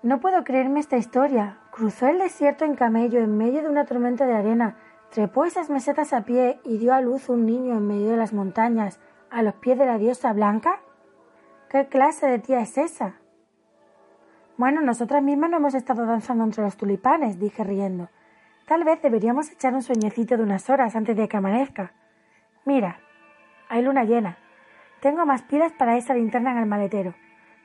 No 0.03 0.19
puedo 0.19 0.43
creerme 0.43 0.81
esta 0.81 0.97
historia. 0.97 1.59
Cruzó 1.71 2.09
el 2.09 2.19
desierto 2.19 2.65
en 2.65 2.75
camello 2.75 3.21
en 3.21 3.37
medio 3.37 3.63
de 3.63 3.69
una 3.69 3.85
tormenta 3.85 4.27
de 4.27 4.35
arena, 4.35 4.77
trepó 5.11 5.45
esas 5.45 5.71
mesetas 5.71 6.13
a 6.13 6.25
pie 6.25 6.61
y 6.65 6.79
dio 6.79 6.93
a 6.93 7.01
luz 7.01 7.29
un 7.29 7.47
niño 7.47 7.75
en 7.75 7.87
medio 7.87 8.11
de 8.11 8.17
las 8.17 8.33
montañas, 8.33 8.99
a 9.31 9.43
los 9.43 9.55
pies 9.55 9.79
de 9.79 9.87
la 9.87 9.99
diosa 9.99 10.33
blanca. 10.33 10.81
¿Qué 11.71 11.87
clase 11.87 12.27
de 12.27 12.41
tía 12.41 12.61
es 12.61 12.77
esa? 12.79 13.15
Bueno, 14.57 14.81
nosotras 14.81 15.23
mismas 15.23 15.51
no 15.51 15.59
hemos 15.59 15.75
estado 15.75 16.05
danzando 16.05 16.45
entre 16.45 16.65
los 16.65 16.77
tulipanes, 16.77 17.39
dije 17.39 17.63
riendo. 17.63 18.11
Tal 18.67 18.85
vez 18.85 19.01
deberíamos 19.03 19.51
echar 19.51 19.73
un 19.73 19.83
sueñecito 19.83 20.37
de 20.37 20.43
unas 20.43 20.69
horas 20.69 20.97
antes 20.97 21.17
de 21.17 21.29
que 21.29 21.37
amanezca. 21.37 21.93
Mira, 22.65 22.99
hay 23.69 23.83
luna 23.83 24.05
llena. 24.05 24.37
Tengo 25.01 25.25
más 25.27 25.43
pilas 25.43 25.73
para 25.73 25.97
esa 25.97 26.15
linterna 26.15 26.53
en 26.53 26.59
el 26.59 26.67
maletero. 26.67 27.15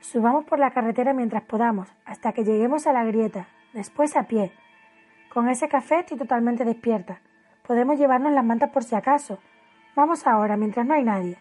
Subamos 0.00 0.44
por 0.44 0.58
la 0.58 0.70
carretera 0.70 1.12
mientras 1.12 1.42
podamos, 1.42 1.88
hasta 2.04 2.32
que 2.32 2.44
lleguemos 2.44 2.86
a 2.86 2.92
la 2.92 3.04
grieta, 3.04 3.48
después 3.72 4.16
a 4.16 4.24
pie. 4.24 4.52
Con 5.32 5.48
ese 5.48 5.68
café 5.68 6.00
estoy 6.00 6.18
totalmente 6.18 6.64
despierta. 6.64 7.20
Podemos 7.66 7.98
llevarnos 7.98 8.32
las 8.32 8.44
mantas 8.44 8.70
por 8.70 8.84
si 8.84 8.94
acaso. 8.94 9.38
Vamos 9.94 10.26
ahora, 10.26 10.56
mientras 10.56 10.86
no 10.86 10.94
hay 10.94 11.04
nadie. 11.04 11.38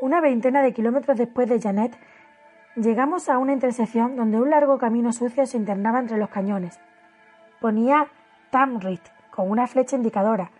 Una 0.00 0.20
veintena 0.20 0.62
de 0.62 0.72
kilómetros 0.72 1.16
después 1.18 1.48
de 1.48 1.60
Janet, 1.60 1.98
llegamos 2.76 3.28
a 3.28 3.38
una 3.38 3.52
intersección 3.52 4.14
donde 4.14 4.40
un 4.40 4.50
largo 4.50 4.78
camino 4.78 5.12
sucio 5.12 5.44
se 5.46 5.56
internaba 5.56 5.98
entre 5.98 6.18
los 6.18 6.28
cañones. 6.28 6.78
Ponía 7.60 8.06
Tamrit 8.50 9.02
con 9.30 9.50
una 9.50 9.66
flecha 9.66 9.96
indicadora, 9.96 10.52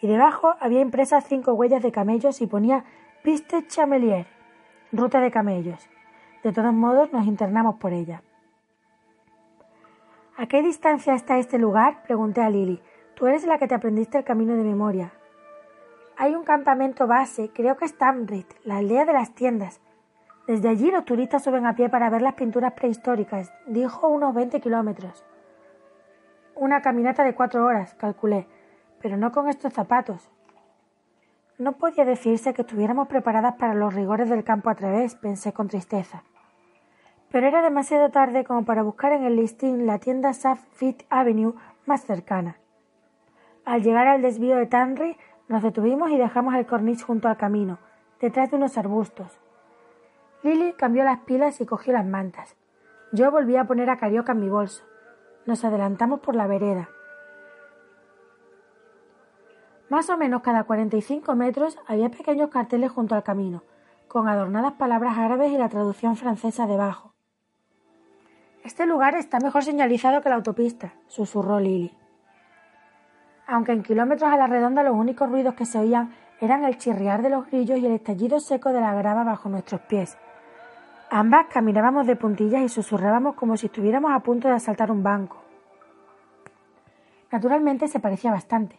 y 0.00 0.06
debajo 0.06 0.54
había 0.60 0.80
impresas 0.80 1.24
cinco 1.26 1.54
huellas 1.54 1.82
de 1.82 1.90
camellos 1.90 2.40
y 2.40 2.46
ponía 2.46 2.84
Piste 3.26 3.66
Chamelier, 3.66 4.24
ruta 4.92 5.18
de 5.18 5.32
camellos. 5.32 5.90
De 6.44 6.52
todos 6.52 6.72
modos, 6.72 7.12
nos 7.12 7.26
internamos 7.26 7.74
por 7.74 7.92
ella. 7.92 8.22
¿A 10.36 10.46
qué 10.46 10.62
distancia 10.62 11.12
está 11.12 11.36
este 11.36 11.58
lugar? 11.58 12.04
pregunté 12.04 12.40
a 12.40 12.50
Lily. 12.50 12.80
Tú 13.16 13.26
eres 13.26 13.44
la 13.44 13.58
que 13.58 13.66
te 13.66 13.74
aprendiste 13.74 14.18
el 14.18 14.22
camino 14.22 14.54
de 14.54 14.62
memoria. 14.62 15.10
Hay 16.16 16.36
un 16.36 16.44
campamento 16.44 17.08
base, 17.08 17.50
creo 17.52 17.76
que 17.76 17.86
es 17.86 17.98
Tamrit, 17.98 18.46
la 18.62 18.76
aldea 18.76 19.04
de 19.04 19.14
las 19.14 19.34
tiendas. 19.34 19.80
Desde 20.46 20.68
allí 20.68 20.92
los 20.92 21.04
turistas 21.04 21.42
suben 21.42 21.66
a 21.66 21.74
pie 21.74 21.88
para 21.88 22.08
ver 22.10 22.22
las 22.22 22.34
pinturas 22.34 22.74
prehistóricas. 22.74 23.52
Dijo 23.66 24.06
unos 24.06 24.36
20 24.36 24.60
kilómetros. 24.60 25.24
Una 26.54 26.80
caminata 26.80 27.24
de 27.24 27.34
cuatro 27.34 27.66
horas, 27.66 27.92
calculé, 27.94 28.46
pero 29.00 29.16
no 29.16 29.32
con 29.32 29.48
estos 29.48 29.72
zapatos. 29.72 30.30
No 31.58 31.72
podía 31.72 32.04
decirse 32.04 32.52
que 32.52 32.62
estuviéramos 32.62 33.08
preparadas 33.08 33.54
para 33.54 33.72
los 33.72 33.94
rigores 33.94 34.28
del 34.28 34.44
campo 34.44 34.68
a 34.68 34.74
través, 34.74 35.14
pensé 35.14 35.54
con 35.54 35.68
tristeza. 35.68 36.22
Pero 37.30 37.46
era 37.46 37.62
demasiado 37.62 38.10
tarde 38.10 38.44
como 38.44 38.66
para 38.66 38.82
buscar 38.82 39.12
en 39.12 39.24
el 39.24 39.36
listín 39.36 39.86
la 39.86 39.98
tienda 39.98 40.34
South 40.34 40.58
Fifth 40.72 41.04
Avenue 41.08 41.54
más 41.86 42.02
cercana. 42.02 42.56
Al 43.64 43.82
llegar 43.82 44.06
al 44.06 44.20
desvío 44.20 44.56
de 44.56 44.66
Tanry, 44.66 45.16
nos 45.48 45.62
detuvimos 45.62 46.10
y 46.10 46.18
dejamos 46.18 46.54
el 46.54 46.66
corniche 46.66 47.04
junto 47.04 47.28
al 47.28 47.38
camino, 47.38 47.78
detrás 48.20 48.50
de 48.50 48.58
unos 48.58 48.76
arbustos. 48.76 49.40
Lily 50.42 50.74
cambió 50.74 51.04
las 51.04 51.20
pilas 51.20 51.60
y 51.60 51.66
cogió 51.66 51.94
las 51.94 52.06
mantas. 52.06 52.54
Yo 53.12 53.30
volví 53.30 53.56
a 53.56 53.64
poner 53.64 53.88
a 53.88 53.96
Carioca 53.96 54.32
en 54.32 54.40
mi 54.40 54.48
bolso. 54.50 54.84
Nos 55.46 55.64
adelantamos 55.64 56.20
por 56.20 56.34
la 56.34 56.46
vereda. 56.46 56.90
Más 59.88 60.10
o 60.10 60.16
menos 60.16 60.42
cada 60.42 60.64
cuarenta 60.64 60.96
y 60.96 61.02
cinco 61.02 61.34
metros 61.34 61.78
había 61.86 62.10
pequeños 62.10 62.50
carteles 62.50 62.90
junto 62.90 63.14
al 63.14 63.22
camino, 63.22 63.62
con 64.08 64.28
adornadas 64.28 64.72
palabras 64.72 65.16
árabes 65.18 65.52
y 65.52 65.58
la 65.58 65.68
traducción 65.68 66.16
francesa 66.16 66.66
debajo. 66.66 67.14
Este 68.64 68.86
lugar 68.86 69.14
está 69.14 69.38
mejor 69.38 69.62
señalizado 69.62 70.22
que 70.22 70.28
la 70.28 70.34
autopista, 70.36 70.94
susurró 71.06 71.60
Lily 71.60 71.96
aunque 73.46 73.72
en 73.72 73.82
kilómetros 73.82 74.30
a 74.30 74.36
la 74.36 74.46
redonda 74.46 74.82
los 74.82 74.94
únicos 74.94 75.30
ruidos 75.30 75.54
que 75.54 75.66
se 75.66 75.78
oían 75.78 76.12
eran 76.40 76.64
el 76.64 76.76
chirriar 76.78 77.22
de 77.22 77.30
los 77.30 77.46
grillos 77.46 77.78
y 77.78 77.86
el 77.86 77.92
estallido 77.92 78.40
seco 78.40 78.72
de 78.72 78.80
la 78.80 78.94
grava 78.94 79.24
bajo 79.24 79.48
nuestros 79.48 79.80
pies. 79.82 80.18
Ambas 81.10 81.46
caminábamos 81.46 82.06
de 82.06 82.16
puntillas 82.16 82.62
y 82.62 82.68
susurrábamos 82.68 83.36
como 83.36 83.56
si 83.56 83.66
estuviéramos 83.66 84.10
a 84.12 84.20
punto 84.20 84.48
de 84.48 84.54
asaltar 84.54 84.90
un 84.90 85.02
banco. 85.02 85.38
Naturalmente 87.30 87.88
se 87.88 88.00
parecía 88.00 88.32
bastante. 88.32 88.78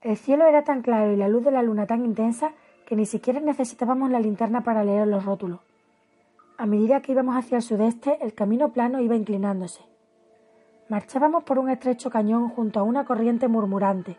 El 0.00 0.16
cielo 0.16 0.46
era 0.46 0.62
tan 0.62 0.82
claro 0.82 1.12
y 1.12 1.16
la 1.16 1.28
luz 1.28 1.44
de 1.44 1.50
la 1.50 1.62
luna 1.62 1.86
tan 1.86 2.04
intensa 2.04 2.52
que 2.86 2.94
ni 2.94 3.04
siquiera 3.04 3.40
necesitábamos 3.40 4.10
la 4.10 4.20
linterna 4.20 4.62
para 4.62 4.84
leer 4.84 5.08
los 5.08 5.24
rótulos. 5.24 5.58
A 6.56 6.66
medida 6.66 7.02
que 7.02 7.12
íbamos 7.12 7.36
hacia 7.36 7.56
el 7.56 7.62
sudeste, 7.62 8.16
el 8.20 8.32
camino 8.32 8.72
plano 8.72 9.00
iba 9.00 9.16
inclinándose. 9.16 9.82
Marchábamos 10.88 11.42
por 11.42 11.58
un 11.58 11.68
estrecho 11.68 12.10
cañón 12.10 12.48
junto 12.48 12.78
a 12.78 12.84
una 12.84 13.04
corriente 13.04 13.48
murmurante, 13.48 14.16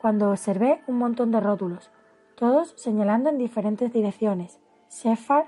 cuando 0.00 0.30
observé 0.30 0.80
un 0.86 0.96
montón 0.96 1.30
de 1.30 1.40
rótulos, 1.40 1.90
todos 2.34 2.72
señalando 2.76 3.28
en 3.28 3.36
diferentes 3.36 3.92
direcciones. 3.92 4.60
Shepherd, 4.88 5.44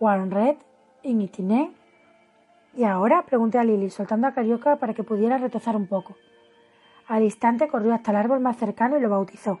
Red, 0.00 0.56
Initiné. 1.04 1.72
¿Y 2.74 2.82
ahora? 2.82 3.24
pregunté 3.24 3.58
a 3.58 3.64
Lily, 3.64 3.90
soltando 3.90 4.26
a 4.26 4.32
Carioca 4.32 4.76
para 4.76 4.92
que 4.92 5.04
pudiera 5.04 5.38
retozar 5.38 5.76
un 5.76 5.86
poco. 5.86 6.16
Al 7.08 7.24
instante 7.24 7.68
corrió 7.68 7.94
hasta 7.94 8.10
el 8.10 8.18
árbol 8.18 8.40
más 8.40 8.58
cercano 8.58 8.98
y 8.98 9.00
lo 9.00 9.08
bautizó. 9.08 9.60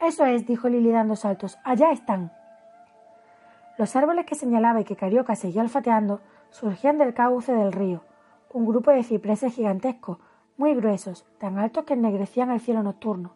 Eso 0.00 0.24
es, 0.24 0.46
dijo 0.46 0.68
Lily 0.68 0.92
dando 0.92 1.16
saltos. 1.16 1.58
Allá 1.64 1.90
están. 1.90 2.32
Los 3.76 3.96
árboles 3.96 4.24
que 4.24 4.36
señalaba 4.36 4.80
y 4.80 4.84
que 4.84 4.94
Carioca 4.96 5.34
seguía 5.34 5.62
olfateando 5.62 6.20
surgían 6.50 6.98
del 6.98 7.12
cauce 7.12 7.52
del 7.52 7.72
río, 7.72 8.04
un 8.52 8.66
grupo 8.66 8.92
de 8.92 9.02
cipreses 9.02 9.52
gigantescos, 9.52 10.18
muy 10.56 10.74
gruesos, 10.74 11.26
tan 11.38 11.58
altos 11.58 11.84
que 11.84 11.94
ennegrecían 11.94 12.52
el 12.52 12.60
cielo 12.60 12.84
nocturno. 12.84 13.32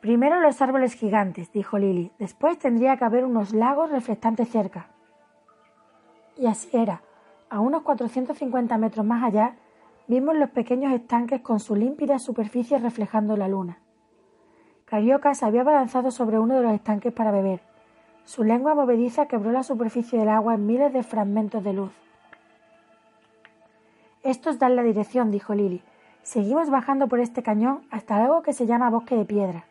Primero 0.00 0.40
los 0.40 0.60
árboles 0.60 0.94
gigantes, 0.94 1.52
dijo 1.52 1.78
Lily. 1.78 2.10
Después 2.18 2.58
tendría 2.58 2.96
que 2.96 3.04
haber 3.04 3.24
unos 3.24 3.52
lagos 3.52 3.92
reflectantes 3.92 4.48
cerca. 4.48 4.88
Y 6.36 6.46
así 6.46 6.76
era. 6.76 7.02
A 7.52 7.60
unos 7.60 7.82
450 7.82 8.78
metros 8.78 9.04
más 9.04 9.22
allá, 9.22 9.56
vimos 10.08 10.34
los 10.34 10.48
pequeños 10.48 10.90
estanques 10.94 11.42
con 11.42 11.60
su 11.60 11.76
límpida 11.76 12.18
superficie 12.18 12.78
reflejando 12.78 13.36
la 13.36 13.46
luna. 13.46 13.76
Carioca 14.86 15.34
se 15.34 15.44
había 15.44 15.62
balanzado 15.62 16.10
sobre 16.10 16.38
uno 16.38 16.56
de 16.56 16.62
los 16.62 16.72
estanques 16.72 17.12
para 17.12 17.30
beber, 17.30 17.60
su 18.24 18.42
lengua 18.42 18.74
movediza 18.74 19.26
quebró 19.26 19.52
la 19.52 19.64
superficie 19.64 20.18
del 20.18 20.30
agua 20.30 20.54
en 20.54 20.64
miles 20.64 20.94
de 20.94 21.02
fragmentos 21.02 21.62
de 21.62 21.74
luz. 21.74 21.92
Estos 24.22 24.58
dan 24.58 24.74
la 24.74 24.82
dirección, 24.82 25.30
dijo 25.30 25.54
Lily. 25.54 25.82
Seguimos 26.22 26.70
bajando 26.70 27.06
por 27.06 27.20
este 27.20 27.42
cañón 27.42 27.82
hasta 27.90 28.16
algo 28.16 28.40
que 28.40 28.54
se 28.54 28.64
llama 28.64 28.88
bosque 28.88 29.14
de 29.14 29.26
piedra. 29.26 29.66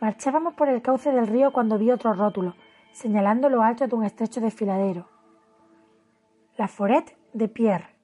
Marchábamos 0.00 0.54
por 0.54 0.68
el 0.68 0.82
cauce 0.82 1.12
del 1.12 1.28
río 1.28 1.52
cuando 1.52 1.78
vi 1.78 1.92
otro 1.92 2.12
rótulo, 2.12 2.54
señalando 2.92 3.48
lo 3.48 3.62
alto 3.62 3.86
de 3.86 3.94
un 3.94 4.04
estrecho 4.04 4.40
desfiladero. 4.40 5.08
La 6.56 6.68
Foret 6.68 7.16
de 7.32 7.48
Pierre. 7.48 7.96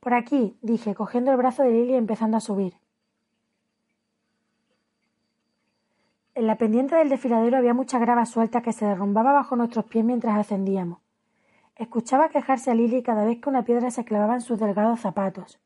Por 0.00 0.14
aquí, 0.14 0.58
dije, 0.62 0.94
cogiendo 0.94 1.30
el 1.30 1.36
brazo 1.36 1.62
de 1.62 1.70
Lily 1.70 1.92
y 1.92 1.96
empezando 1.96 2.36
a 2.36 2.40
subir. 2.40 2.74
En 6.34 6.46
la 6.46 6.58
pendiente 6.58 6.96
del 6.96 7.08
desfiladero 7.08 7.56
había 7.56 7.74
mucha 7.74 7.98
grava 7.98 8.26
suelta 8.26 8.60
que 8.60 8.72
se 8.72 8.84
derrumbaba 8.84 9.32
bajo 9.32 9.54
nuestros 9.54 9.84
pies 9.84 10.04
mientras 10.04 10.36
ascendíamos. 10.36 10.98
Escuchaba 11.76 12.28
quejarse 12.28 12.70
a 12.70 12.74
Lily 12.74 13.02
cada 13.02 13.24
vez 13.24 13.40
que 13.40 13.48
una 13.48 13.64
piedra 13.64 13.90
se 13.90 14.04
clavaba 14.04 14.34
en 14.34 14.40
sus 14.40 14.58
delgados 14.58 15.00
zapatos. 15.00 15.60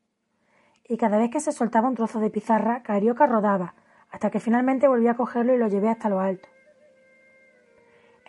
Y 0.87 0.97
cada 0.97 1.17
vez 1.17 1.31
que 1.31 1.39
se 1.39 1.51
soltaba 1.51 1.87
un 1.87 1.95
trozo 1.95 2.19
de 2.19 2.29
pizarra, 2.29 2.83
Carioca 2.83 3.27
rodaba, 3.27 3.73
hasta 4.09 4.29
que 4.29 4.39
finalmente 4.39 4.87
volví 4.87 5.07
a 5.07 5.15
cogerlo 5.15 5.53
y 5.53 5.57
lo 5.57 5.67
llevé 5.67 5.89
hasta 5.89 6.09
lo 6.09 6.19
alto. 6.19 6.47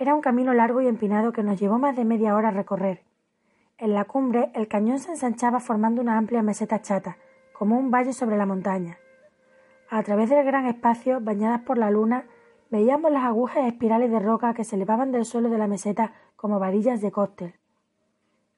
Era 0.00 0.14
un 0.14 0.22
camino 0.22 0.54
largo 0.54 0.80
y 0.80 0.86
empinado 0.86 1.30
que 1.30 1.42
nos 1.42 1.60
llevó 1.60 1.78
más 1.78 1.94
de 1.94 2.06
media 2.06 2.34
hora 2.34 2.48
a 2.48 2.52
recorrer. 2.52 3.02
En 3.76 3.92
la 3.92 4.06
cumbre 4.06 4.50
el 4.54 4.66
cañón 4.66 4.98
se 4.98 5.10
ensanchaba 5.10 5.60
formando 5.60 6.00
una 6.00 6.16
amplia 6.16 6.42
meseta 6.42 6.80
chata, 6.80 7.18
como 7.52 7.78
un 7.78 7.90
valle 7.90 8.14
sobre 8.14 8.38
la 8.38 8.46
montaña. 8.46 8.96
A 9.90 10.02
través 10.02 10.30
del 10.30 10.42
gran 10.42 10.64
espacio, 10.64 11.20
bañadas 11.20 11.60
por 11.60 11.76
la 11.76 11.90
luna, 11.90 12.24
veíamos 12.70 13.12
las 13.12 13.24
agujas 13.24 13.66
espirales 13.66 14.10
de 14.10 14.20
roca 14.20 14.54
que 14.54 14.64
se 14.64 14.76
elevaban 14.76 15.12
del 15.12 15.26
suelo 15.26 15.50
de 15.50 15.58
la 15.58 15.66
meseta 15.66 16.14
como 16.34 16.58
varillas 16.58 17.02
de 17.02 17.12
cóctel. 17.12 17.56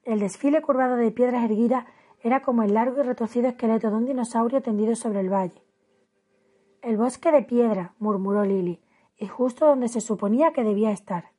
El 0.05 0.21
desfile 0.21 0.63
curvado 0.63 0.95
de 0.95 1.11
piedras 1.11 1.43
erguidas 1.43 1.87
Era 2.21 2.43
como 2.43 2.63
el 2.63 2.75
largo 2.75 3.01
y 3.01 3.03
retorcido 3.03 3.49
esqueleto 3.49 3.91
de 3.91 3.97
un 3.97 4.07
dinosaurio 4.07 4.63
tendido 4.63 4.95
sobre 4.95 5.19
el 5.19 5.29
valle. 5.29 5.61
El 6.83 6.97
bosque 6.97 7.33
de 7.33 7.43
piedra, 7.43 7.95
murmuró 7.99 8.45
Lily, 8.45 8.81
y 9.19 9.27
justo 9.27 9.67
donde 9.67 9.89
se 9.89 10.01
suponía 10.01 10.53
que 10.53 10.63
debía 10.63 10.93
estar. 10.93 11.32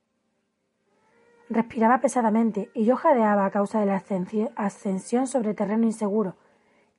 Respiraba 1.50 2.00
pesadamente 2.00 2.72
y 2.74 2.86
yo 2.86 2.96
jadeaba 2.96 3.46
a 3.46 3.52
causa 3.52 3.80
de 3.80 3.86
la 3.86 4.04
ascensión 4.56 5.28
sobre 5.28 5.54
terreno 5.54 5.86
inseguro, 5.86 6.36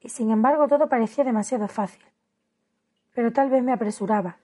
y 0.01 0.11
sin 0.11 0.31
embargo 0.31 0.69
todo 0.69 0.89
parecía 0.89 1.25
demasiado 1.25 1.67
fácil. 1.69 2.05
Pero 3.15 3.33
tal 3.33 3.49
vez 3.49 3.63
me 3.63 3.73
apresuraba. 3.73 4.37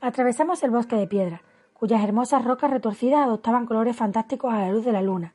Atravesamos 0.00 0.62
el 0.62 0.70
bosque 0.70 0.96
de 0.96 1.06
piedra, 1.06 1.42
cuyas 1.74 2.02
hermosas 2.02 2.44
rocas 2.44 2.70
retorcidas 2.70 3.20
adoptaban 3.20 3.66
colores 3.66 3.96
fantásticos 3.96 4.52
a 4.52 4.58
la 4.60 4.70
luz 4.70 4.84
de 4.84 4.92
la 4.92 5.02
luna. 5.02 5.34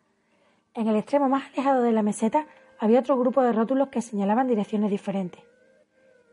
En 0.74 0.88
el 0.88 0.96
extremo 0.96 1.30
más 1.30 1.46
alejado 1.54 1.82
de 1.84 1.92
la 1.92 2.04
meseta 2.04 2.48
había 2.80 3.00
otro 3.00 3.18
grupo 3.18 3.42
de 3.42 3.54
rótulos 3.54 3.88
que 3.88 4.02
señalaban 4.02 4.48
direcciones 4.48 4.92
diferentes. 4.92 5.42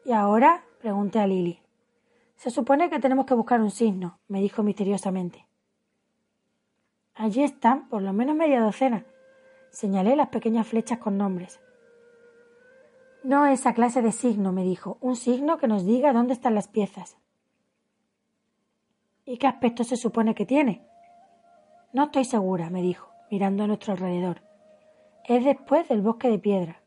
¿Y 0.05 0.13
ahora? 0.13 0.65
pregunté 0.81 1.21
a 1.21 1.27
Lily. 1.27 1.61
Se 2.35 2.51
supone 2.51 2.91
que 2.91 2.99
tenemos 2.99 3.25
que 3.25 3.35
buscar 3.35 3.61
un 3.61 3.71
signo, 3.71 4.19
me 4.27 4.41
dijo 4.41 4.65
misteriosamente. 4.65 5.47
Allí 7.15 7.43
están, 7.43 7.89
por 7.89 8.03
lo 8.03 8.13
menos 8.13 8.35
media 8.35 8.61
docena. 8.61 9.05
Señalé 9.71 10.17
las 10.17 10.29
pequeñas 10.29 10.67
flechas 10.67 10.99
con 10.99 11.19
nombres. 11.19 11.61
No 13.23 13.47
esa 13.47 13.75
clase 13.75 14.03
de 14.03 14.13
signo, 14.13 14.53
me 14.53 14.65
dijo, 14.65 14.99
un 15.01 15.17
signo 15.17 15.59
que 15.59 15.69
nos 15.69 15.85
diga 15.85 16.13
dónde 16.13 16.33
están 16.33 16.55
las 16.55 16.69
piezas. 16.69 17.17
¿Y 19.25 19.37
qué 19.39 19.47
aspecto 19.47 19.85
se 19.85 19.97
supone 19.97 20.35
que 20.35 20.47
tiene? 20.47 20.85
No 21.93 22.05
estoy 22.05 22.25
segura, 22.25 22.71
me 22.71 22.83
dijo, 22.83 23.11
mirando 23.31 23.65
a 23.65 23.67
nuestro 23.67 23.93
alrededor. 23.93 24.43
Es 25.25 25.45
después 25.45 25.89
del 25.89 26.01
bosque 26.01 26.29
de 26.29 26.39
piedra. 26.39 26.83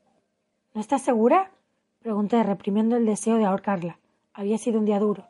¿No 0.74 0.82
estás 0.82 1.04
segura? 1.04 1.52
Pregunté, 2.00 2.44
reprimiendo 2.44 2.98
el 2.98 3.06
deseo 3.06 3.38
de 3.38 3.46
ahorcarla. 3.46 4.00
Había 4.34 4.58
sido 4.58 4.80
un 4.80 4.86
día 4.86 5.00
duro. 5.00 5.28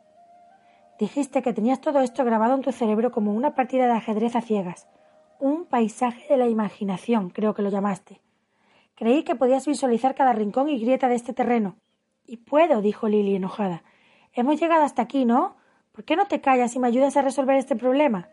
Dijiste 0.98 1.42
que 1.42 1.52
tenías 1.52 1.80
todo 1.80 2.00
esto 2.00 2.24
grabado 2.24 2.54
en 2.54 2.62
tu 2.62 2.72
cerebro 2.72 3.12
como 3.12 3.34
una 3.34 3.54
partida 3.54 3.86
de 3.86 3.92
ajedrez 3.92 4.34
a 4.34 4.40
ciegas. 4.40 4.88
Un 5.38 5.66
paisaje 5.66 6.26
de 6.28 6.38
la 6.38 6.48
imaginación, 6.48 7.28
creo 7.28 7.54
que 7.54 7.60
lo 7.60 7.68
llamaste. 7.68 8.22
Creí 8.94 9.22
que 9.22 9.34
podías 9.34 9.66
visualizar 9.66 10.14
cada 10.14 10.32
rincón 10.32 10.70
y 10.70 10.78
grieta 10.78 11.08
de 11.08 11.16
este 11.16 11.34
terreno. 11.34 11.76
Y 12.24 12.38
puedo, 12.38 12.80
dijo 12.80 13.08
Lily 13.08 13.36
enojada. 13.36 13.82
Hemos 14.32 14.58
llegado 14.58 14.84
hasta 14.84 15.02
aquí, 15.02 15.26
¿no? 15.26 15.56
¿Por 15.92 16.04
qué 16.04 16.16
no 16.16 16.26
te 16.26 16.40
callas 16.40 16.74
y 16.74 16.78
me 16.78 16.88
ayudas 16.88 17.16
a 17.18 17.22
resolver 17.22 17.56
este 17.56 17.76
problema? 17.76 18.30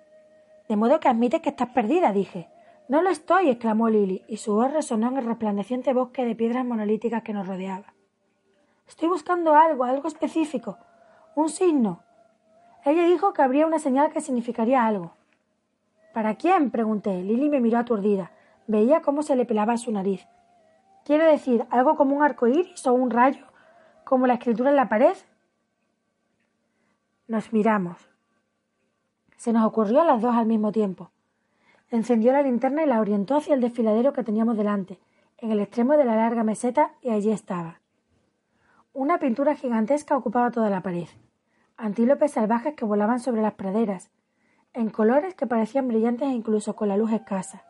De 0.70 0.78
modo 0.78 1.02
que 1.02 1.10
admites 1.10 1.42
que 1.42 1.50
estás 1.50 1.70
perdida, 1.70 2.14
dije. 2.14 2.48
No 2.88 3.02
lo 3.02 3.10
estoy, 3.10 3.50
exclamó 3.50 3.90
Lily, 3.90 4.24
y 4.30 4.38
su 4.38 4.56
voz 4.56 4.72
resonó 4.72 5.10
en 5.10 5.18
el 5.18 5.26
resplandeciente 5.26 5.94
bosque 5.94 6.24
de 6.24 6.36
piedras 6.36 6.66
monolíticas 6.66 7.24
que 7.24 7.34
nos 7.34 7.46
rodeaba. 7.46 7.94
Estoy 8.88 9.10
buscando 9.10 9.56
algo, 9.56 9.84
algo 9.84 10.08
específico. 10.08 10.78
Un 11.36 11.50
signo. 11.50 12.04
Ella 12.86 13.06
dijo 13.06 13.34
que 13.34 13.42
habría 13.42 13.66
una 13.66 13.80
señal 13.80 14.12
que 14.12 14.22
significaría 14.22 14.86
algo. 14.86 15.14
¿Para 16.14 16.36
quién? 16.36 16.70
pregunté. 16.70 17.24
Lily 17.24 17.50
me 17.50 17.62
miró 17.62 17.80
aturdida. 17.80 18.32
Veía 18.68 19.02
cómo 19.02 19.24
se 19.24 19.36
le 19.36 19.46
pelaba 19.46 19.78
su 19.78 19.92
nariz. 19.92 20.28
¿Quiere 21.06 21.26
decir 21.26 21.66
algo 21.70 21.96
como 21.96 22.16
un 22.16 22.24
arco 22.24 22.48
iris 22.48 22.86
o 22.86 22.94
un 22.94 23.10
rayo? 23.10 23.46
¿Como 24.04 24.28
la 24.28 24.36
escritura 24.36 24.70
en 24.70 24.76
la 24.76 24.90
pared? 24.90 25.16
Nos 27.28 27.52
miramos. 27.52 27.98
Se 29.38 29.54
nos 29.54 29.66
ocurrió 29.66 30.02
a 30.02 30.06
las 30.06 30.22
dos 30.22 30.36
al 30.36 30.46
mismo 30.46 30.72
tiempo. 30.72 31.10
Encendió 31.90 32.32
la 32.32 32.42
linterna 32.42 32.84
y 32.84 32.88
la 32.88 33.00
orientó 33.00 33.36
hacia 33.36 33.54
el 33.54 33.62
desfiladero 33.62 34.14
que 34.14 34.24
teníamos 34.24 34.58
delante, 34.58 35.00
en 35.38 35.52
el 35.52 35.60
extremo 35.60 35.98
de 35.98 36.06
la 36.06 36.16
larga 36.16 36.44
meseta, 36.44 36.94
y 37.02 37.12
allí 37.12 37.32
estaba. 37.32 37.80
Una 38.94 39.20
pintura 39.20 39.56
gigantesca 39.56 40.18
ocupaba 40.18 40.52
toda 40.52 40.70
la 40.70 40.82
pared. 40.82 41.08
Antílopes 41.78 42.32
salvajes 42.32 42.76
que 42.76 42.86
volaban 42.86 43.20
sobre 43.20 43.42
las 43.42 43.56
praderas, 43.56 44.12
en 44.74 44.90
colores 44.90 45.34
que 45.34 45.48
parecían 45.48 45.88
brillantes 45.88 46.30
incluso 46.30 46.76
con 46.76 46.88
la 46.88 46.98
luz 46.98 47.12
escasa. 47.12 47.64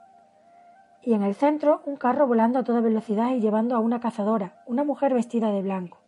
Y 1.02 1.14
en 1.14 1.24
el 1.24 1.36
centro, 1.36 1.82
un 1.86 1.96
carro 1.96 2.28
volando 2.28 2.60
a 2.60 2.64
toda 2.64 2.82
velocidad 2.82 3.32
y 3.32 3.40
llevando 3.40 3.76
a 3.76 3.80
una 3.80 4.00
cazadora, 4.00 4.62
una 4.66 4.84
mujer 4.84 5.14
vestida 5.14 5.52
de 5.52 5.62
blanco. 5.62 6.00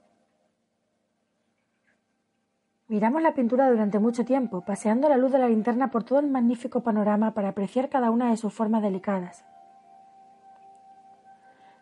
Miramos 2.88 3.22
la 3.22 3.34
pintura 3.34 3.70
durante 3.70 3.98
mucho 3.98 4.26
tiempo, 4.26 4.62
paseando 4.62 5.10
la 5.10 5.18
luz 5.18 5.32
de 5.32 5.40
la 5.40 5.50
linterna 5.50 5.90
por 5.90 6.04
todo 6.04 6.20
el 6.20 6.28
magnífico 6.28 6.82
panorama 6.82 7.34
para 7.34 7.50
apreciar 7.50 7.90
cada 7.90 8.12
una 8.12 8.30
de 8.30 8.38
sus 8.38 8.54
formas 8.54 8.84
delicadas. 8.84 9.44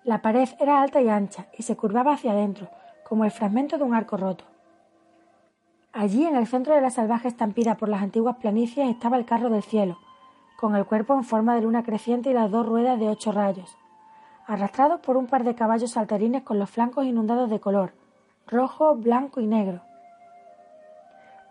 La 0.03 0.22
pared 0.22 0.47
era 0.59 0.82
alta 0.82 1.01
y 1.01 1.09
ancha 1.09 1.47
y 1.57 1.64
se 1.64 1.76
curvaba 1.76 2.14
hacia 2.14 2.32
adentro, 2.32 2.70
como 3.03 3.26
el 3.26 3.32
fragmento 3.32 3.78
de 3.78 3.84
un 3.84 3.95
arco 3.95 4.16
roto. 4.16 4.53
Allí, 5.94 6.26
en 6.26 6.36
el 6.36 6.48
centro 6.48 6.74
de 6.74 6.82
la 6.82 6.89
salvaje 6.89 7.28
estampida 7.28 7.78
por 7.78 7.88
las 7.88 8.02
antiguas 8.02 8.38
planicies, 8.38 8.89
estaba 8.89 9.16
el 9.16 9.26
carro 9.26 9.52
del 9.52 9.62
cielo, 9.62 10.00
con 10.58 10.76
el 10.76 10.86
cuerpo 10.86 11.14
en 11.14 11.24
forma 11.24 11.54
de 11.54 11.62
luna 11.62 11.84
creciente 11.84 12.32
y 12.32 12.34
las 12.34 12.50
dos 12.50 12.66
ruedas 12.66 13.00
de 13.00 13.10
ocho 13.10 13.32
rayos, 13.32 13.78
arrastrados 14.48 15.02
por 15.02 15.18
un 15.18 15.28
par 15.28 15.44
de 15.44 15.54
caballos 15.54 15.91
saltarines 15.91 16.41
con 16.41 16.58
los 16.58 16.72
flancos 16.72 17.06
inundados 17.06 17.48
de 17.52 17.60
color, 17.60 17.94
rojo, 18.48 18.96
blanco 18.96 19.39
y 19.39 19.46
negro. 19.46 19.82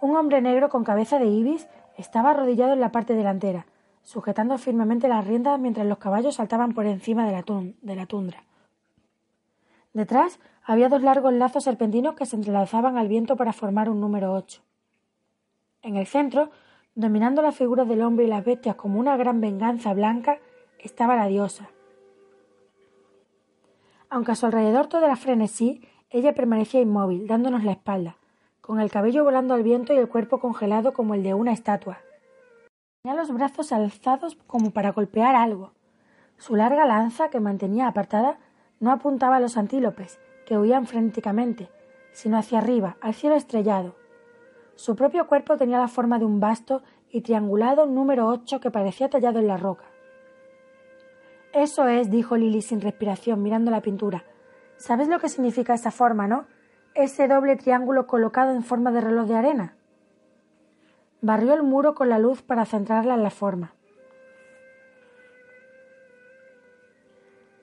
Un 0.01 0.17
hombre 0.17 0.43
negro 0.43 0.69
con 0.71 0.83
cabeza 0.83 1.21
de 1.21 1.27
ibis 1.27 1.69
estaba 1.97 2.31
arrodillado 2.31 2.73
en 2.73 2.81
la 2.81 2.91
parte 2.91 3.15
delantera, 3.15 3.67
sujetando 4.03 4.59
firmemente 4.59 5.07
las 5.07 5.25
riendas 5.25 5.61
mientras 5.61 5.87
los 5.87 5.99
caballos 5.99 6.35
saltaban 6.35 6.75
por 6.75 6.87
encima 6.87 7.27
de 7.27 7.33
la, 7.33 7.45
de 7.81 7.95
la 7.95 8.07
tundra. 8.07 8.43
Detrás 9.93 10.41
había 10.65 10.89
dos 10.89 11.03
largos 11.03 11.33
lazos 11.33 11.65
serpentinos 11.65 12.15
que 12.15 12.27
se 12.27 12.37
entrelazaban 12.37 12.97
al 12.97 13.09
viento 13.09 13.37
para 13.37 13.53
formar 13.53 13.91
un 13.91 14.01
número 14.01 14.33
ocho. 14.33 14.63
En 15.83 15.97
el 15.97 16.07
centro, 16.07 16.51
dominando 16.95 17.43
las 17.43 17.57
figuras 17.57 17.89
del 17.89 18.03
hombre 18.03 18.27
y 18.27 18.29
las 18.29 18.45
bestias 18.45 18.77
como 18.77 19.01
una 19.01 19.17
gran 19.17 19.41
venganza 19.41 19.93
blanca, 19.93 20.39
estaba 20.79 21.17
la 21.17 21.27
diosa. 21.27 21.71
Aunque 24.09 24.33
a 24.33 24.37
su 24.37 24.47
alrededor 24.47 24.87
todo 24.87 25.05
era 25.05 25.17
frenesí, 25.17 25.81
ella 26.11 26.35
permanecía 26.35 26.81
inmóvil, 26.81 27.27
dándonos 27.27 27.65
la 27.65 27.73
espalda, 27.73 28.17
con 28.61 28.79
el 28.79 28.91
cabello 28.91 29.25
volando 29.25 29.55
al 29.55 29.63
viento 29.63 29.95
y 29.95 29.97
el 29.97 30.09
cuerpo 30.09 30.39
congelado 30.39 30.93
como 30.93 31.15
el 31.15 31.23
de 31.23 31.35
una 31.35 31.53
estatua. 31.53 31.99
Tenía 33.03 33.19
los 33.19 33.33
brazos 33.33 33.73
alzados 33.73 34.37
como 34.47 34.71
para 34.71 34.93
golpear 34.93 35.35
algo. 35.35 35.73
Su 36.37 36.55
larga 36.55 36.85
lanza, 36.87 37.31
que 37.31 37.41
mantenía 37.41 37.89
apartada, 37.89 38.39
no 38.79 38.93
apuntaba 38.93 39.37
a 39.37 39.41
los 39.41 39.57
antílopes, 39.57 40.21
que 40.53 40.59
huían 40.59 40.85
frenéticamente, 40.85 41.71
sino 42.11 42.37
hacia 42.37 42.59
arriba, 42.59 42.99
al 43.01 43.15
cielo 43.15 43.37
estrellado. 43.37 43.97
Su 44.75 44.95
propio 44.95 45.27
cuerpo 45.27 45.57
tenía 45.57 45.79
la 45.79 45.89
forma 45.89 46.19
de 46.19 46.27
un 46.27 46.41
vasto 46.41 46.83
y 47.09 47.23
triangulado 47.23 47.87
número 47.87 48.27
ocho 48.27 48.61
que 48.61 48.71
parecía 48.71 49.09
tallado 49.09 49.39
en 49.39 49.47
la 49.47 49.57
roca. 49.57 49.85
Eso 51.55 51.89
es, 51.89 52.11
dijo 52.11 52.37
Lily 52.37 52.61
sin 52.61 52.83
respiración, 52.83 53.43
mirando 53.43 53.71
la 53.71 53.81
pintura. 53.81 54.25
¿Sabes 54.77 55.09
lo 55.09 55.21
que 55.21 55.31
significa 55.31 55.73
esa 55.73 55.91
forma, 55.91 56.29
no? 56.29 56.45
Ese 56.93 57.29
doble 57.29 57.57
triángulo 57.57 58.07
colocado 58.07 58.51
en 58.51 58.63
forma 58.63 58.93
de 58.93 59.01
reloj 59.01 59.29
de 59.29 59.37
arena. 59.37 59.77
Barrió 61.23 61.55
el 61.55 61.63
muro 61.63 61.95
con 61.95 62.11
la 62.11 62.19
luz 62.19 62.43
para 62.43 62.67
centrarla 62.67 63.15
en 63.15 63.23
la 63.23 63.31
forma. 63.31 63.73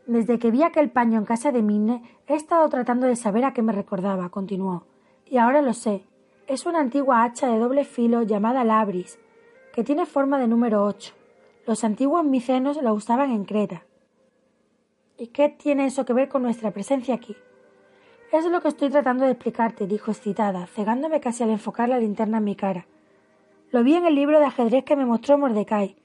Desde 0.10 0.39
que 0.39 0.49
vi 0.49 0.64
aquel 0.64 0.89
paño 0.89 1.20
en 1.20 1.26
casa 1.26 1.51
de 1.51 1.62
Minne, 1.62 2.01
he 2.26 2.34
estado 2.34 2.68
tratando 2.68 3.05
de 3.05 3.16
saber 3.16 3.45
a 3.45 3.53
qué 3.53 3.62
me 3.62 3.74
recordaba, 3.74 4.30
continuó. 4.30 4.88
Y 5.28 5.38
ahora 5.38 5.62
lo 5.62 5.74
sé. 5.74 6.01
Es 6.47 6.66
una 6.66 6.80
antigua 6.80 7.24
hacha 7.24 7.47
de 7.47 7.60
doble 7.60 7.86
filo 7.86 8.24
llamada 8.24 8.64
labris, 8.64 9.20
que 9.72 9.84
tiene 9.84 10.07
forma 10.07 10.39
de 10.39 10.47
número 10.47 10.84
ocho. 10.84 11.14
Los 11.68 11.84
antiguos 11.84 12.26
micenos 12.26 12.82
la 12.82 12.91
usaban 12.91 13.30
en 13.30 13.45
Creta. 13.45 13.84
¿Y 15.20 15.28
qué 15.28 15.47
tiene 15.47 15.86
eso 15.86 16.05
que 16.05 16.14
ver 16.14 16.28
con 16.28 16.41
nuestra 16.41 16.72
presencia 16.72 17.14
aquí? 17.14 17.38
Es 18.32 18.43
lo 18.45 18.62
que 18.62 18.70
estoy 18.70 18.89
tratando 18.89 19.26
de 19.26 19.34
explicarte, 19.34 19.86
dijo 19.86 20.10
excitada, 20.10 20.66
cegándome 20.66 21.20
casi 21.20 21.43
al 21.43 21.51
enfocar 21.51 21.88
la 21.88 21.99
linterna 21.99 22.39
en 22.39 22.45
mi 22.45 22.55
cara. 22.55 22.88
Lo 23.70 23.84
vi 23.84 23.93
en 23.93 24.07
el 24.07 24.16
libro 24.16 24.39
de 24.39 24.45
ajedrez 24.45 24.86
que 24.86 24.95
me 24.95 25.05
mostró 25.05 25.38
Mordecai, 25.38 25.97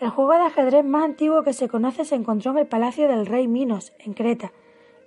el 0.00 0.08
juego 0.08 0.32
de 0.32 0.46
ajedrez 0.46 0.82
más 0.82 1.04
antiguo 1.04 1.42
que 1.42 1.52
se 1.52 1.68
conoce 1.68 2.06
se 2.06 2.14
encontró 2.14 2.52
en 2.52 2.58
el 2.58 2.66
palacio 2.66 3.06
del 3.06 3.26
rey 3.26 3.46
Minos, 3.46 3.92
en 3.98 4.14
Creta, 4.14 4.50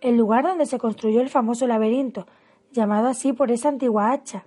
el 0.01 0.17
lugar 0.17 0.43
donde 0.43 0.67
se 0.67 0.77
construyó 0.77 1.21
el 1.21 1.29
famoso 1.29 1.65
laberinto, 1.65 2.27
llamado 2.71 3.07
así 3.07 3.33
por 3.33 3.49
esa 3.49 3.69
antigua 3.69 4.11
hacha. 4.11 4.45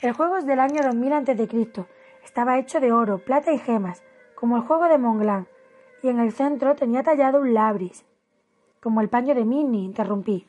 El 0.00 0.12
juego 0.12 0.36
es 0.36 0.46
del 0.46 0.60
año 0.60 0.82
2000 0.84 1.12
a.C. 1.12 1.86
Estaba 2.24 2.58
hecho 2.60 2.78
de 2.78 2.92
oro, 2.92 3.18
plata 3.18 3.52
y 3.52 3.58
gemas, 3.58 4.04
como 4.36 4.56
el 4.56 4.62
juego 4.62 4.86
de 4.86 4.98
Monglan, 4.98 5.48
y 6.02 6.08
en 6.08 6.20
el 6.20 6.30
centro 6.30 6.76
tenía 6.76 7.02
tallado 7.02 7.40
un 7.40 7.54
labris. 7.54 8.04
Como 8.80 9.00
el 9.00 9.08
paño 9.08 9.34
de 9.34 9.44
Minnie, 9.44 9.84
interrumpí. 9.84 10.46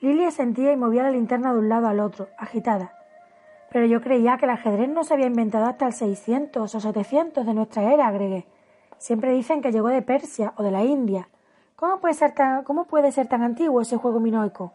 Lilia 0.00 0.30
sentía 0.30 0.72
y 0.72 0.76
movía 0.76 1.02
la 1.02 1.10
linterna 1.10 1.52
de 1.52 1.58
un 1.58 1.68
lado 1.68 1.88
al 1.88 2.00
otro, 2.00 2.28
agitada. 2.38 2.95
Pero 3.70 3.86
yo 3.86 4.00
creía 4.00 4.36
que 4.38 4.46
el 4.46 4.50
ajedrez 4.50 4.88
no 4.88 5.04
se 5.04 5.14
había 5.14 5.26
inventado 5.26 5.66
hasta 5.66 5.86
el 5.86 5.92
600 5.92 6.74
o 6.74 6.80
700 6.80 7.44
de 7.44 7.54
nuestra 7.54 7.92
era, 7.92 8.06
agregué. 8.06 8.46
Siempre 8.98 9.32
dicen 9.32 9.60
que 9.60 9.72
llegó 9.72 9.88
de 9.88 10.02
Persia 10.02 10.52
o 10.56 10.62
de 10.62 10.70
la 10.70 10.84
India. 10.84 11.28
¿Cómo 11.76 12.00
puede 12.00 12.14
ser 12.14 12.32
tan, 12.32 12.64
cómo 12.64 12.84
puede 12.84 13.12
ser 13.12 13.26
tan 13.26 13.42
antiguo 13.42 13.80
ese 13.80 13.96
juego 13.96 14.20
minoico? 14.20 14.72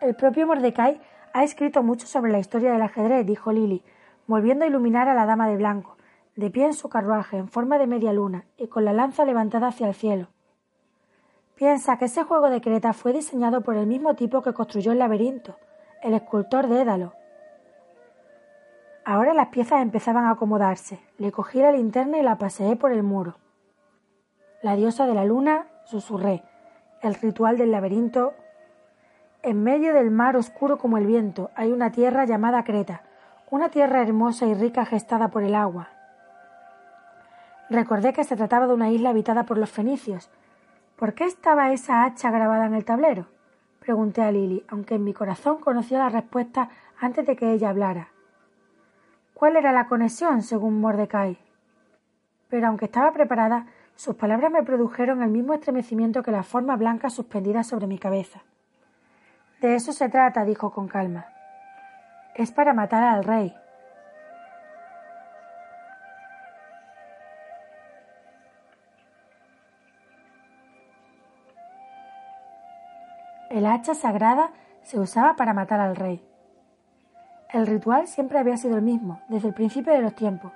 El 0.00 0.14
propio 0.14 0.46
Mordecai 0.46 1.00
ha 1.32 1.44
escrito 1.44 1.82
mucho 1.82 2.06
sobre 2.06 2.32
la 2.32 2.38
historia 2.38 2.72
del 2.72 2.82
ajedrez, 2.82 3.26
dijo 3.26 3.52
Lily, 3.52 3.82
volviendo 4.26 4.64
a 4.64 4.68
iluminar 4.68 5.08
a 5.08 5.14
la 5.14 5.26
dama 5.26 5.48
de 5.48 5.56
blanco, 5.56 5.96
de 6.36 6.50
pie 6.50 6.66
en 6.66 6.74
su 6.74 6.88
carruaje, 6.88 7.36
en 7.36 7.48
forma 7.48 7.78
de 7.78 7.86
media 7.86 8.12
luna, 8.12 8.44
y 8.56 8.68
con 8.68 8.84
la 8.84 8.92
lanza 8.92 9.24
levantada 9.24 9.68
hacia 9.68 9.88
el 9.88 9.94
cielo. 9.94 10.28
Piensa 11.54 11.98
que 11.98 12.06
ese 12.06 12.22
juego 12.22 12.48
de 12.48 12.60
Creta 12.60 12.92
fue 12.92 13.12
diseñado 13.12 13.60
por 13.60 13.76
el 13.76 13.86
mismo 13.86 14.14
tipo 14.14 14.40
que 14.40 14.54
construyó 14.54 14.92
el 14.92 14.98
laberinto, 14.98 15.56
el 16.02 16.14
escultor 16.14 16.68
de 16.68 16.82
Édalo. 16.82 17.14
Ahora 19.04 19.34
las 19.34 19.48
piezas 19.48 19.82
empezaban 19.82 20.24
a 20.24 20.30
acomodarse. 20.30 21.00
Le 21.18 21.32
cogí 21.32 21.60
la 21.60 21.72
linterna 21.72 22.18
y 22.18 22.22
la 22.22 22.38
paseé 22.38 22.76
por 22.76 22.92
el 22.92 23.02
muro. 23.02 23.36
La 24.62 24.76
diosa 24.76 25.06
de 25.06 25.14
la 25.14 25.24
luna, 25.24 25.66
susurré. 25.84 26.42
El 27.02 27.14
ritual 27.14 27.58
del 27.58 27.72
laberinto. 27.72 28.34
En 29.42 29.62
medio 29.62 29.94
del 29.94 30.10
mar 30.10 30.36
oscuro 30.36 30.78
como 30.78 30.98
el 30.98 31.06
viento 31.06 31.50
hay 31.54 31.72
una 31.72 31.90
tierra 31.92 32.26
llamada 32.26 32.64
Creta, 32.64 33.02
una 33.50 33.70
tierra 33.70 34.02
hermosa 34.02 34.46
y 34.46 34.54
rica 34.54 34.84
gestada 34.84 35.28
por 35.28 35.42
el 35.42 35.54
agua. 35.54 35.88
Recordé 37.70 38.12
que 38.12 38.24
se 38.24 38.36
trataba 38.36 38.66
de 38.66 38.74
una 38.74 38.90
isla 38.90 39.10
habitada 39.10 39.44
por 39.44 39.56
los 39.56 39.70
fenicios, 39.70 40.30
¿Por 41.00 41.14
qué 41.14 41.24
estaba 41.24 41.72
esa 41.72 42.04
hacha 42.04 42.30
grabada 42.30 42.66
en 42.66 42.74
el 42.74 42.84
tablero? 42.84 43.24
Pregunté 43.80 44.22
a 44.22 44.30
Lily, 44.30 44.64
aunque 44.68 44.94
en 44.94 45.04
mi 45.04 45.12
corazón 45.12 45.58
conocía 45.58 45.98
la 45.98 46.10
respuesta 46.10 46.68
antes 47.00 47.26
de 47.26 47.34
que 47.34 47.52
ella 47.52 47.70
hablara. 47.70 48.08
¿Cuál 49.34 49.56
era 49.56 49.72
la 49.72 49.88
conexión, 49.88 50.42
según 50.42 50.80
Mordecai? 50.80 51.38
Pero 52.48 52.68
aunque 52.68 52.84
estaba 52.84 53.12
preparada, 53.12 53.66
sus 53.96 54.16
palabras 54.16 54.52
me 54.52 54.62
produjeron 54.62 55.22
el 55.22 55.30
mismo 55.30 55.54
estremecimiento 55.54 56.22
que 56.22 56.30
la 56.30 56.42
forma 56.42 56.76
blanca 56.76 57.08
suspendida 57.10 57.64
sobre 57.64 57.86
mi 57.86 57.98
cabeza. 57.98 58.42
De 59.60 59.74
eso 59.74 59.92
se 59.92 60.08
trata, 60.08 60.44
dijo 60.44 60.70
con 60.70 60.88
calma. 60.88 61.26
Es 62.34 62.52
para 62.52 62.74
matar 62.74 63.02
al 63.02 63.24
rey. 63.24 63.54
El 73.50 73.66
hacha 73.66 73.96
sagrada 73.96 74.52
se 74.84 75.00
usaba 75.00 75.34
para 75.34 75.52
matar 75.52 75.80
al 75.80 75.96
rey. 75.96 76.24
El 77.52 77.66
ritual 77.66 78.06
siempre 78.06 78.38
había 78.38 78.56
sido 78.56 78.76
el 78.76 78.82
mismo, 78.82 79.20
desde 79.28 79.48
el 79.48 79.54
principio 79.54 79.92
de 79.92 80.02
los 80.02 80.14
tiempos. 80.14 80.52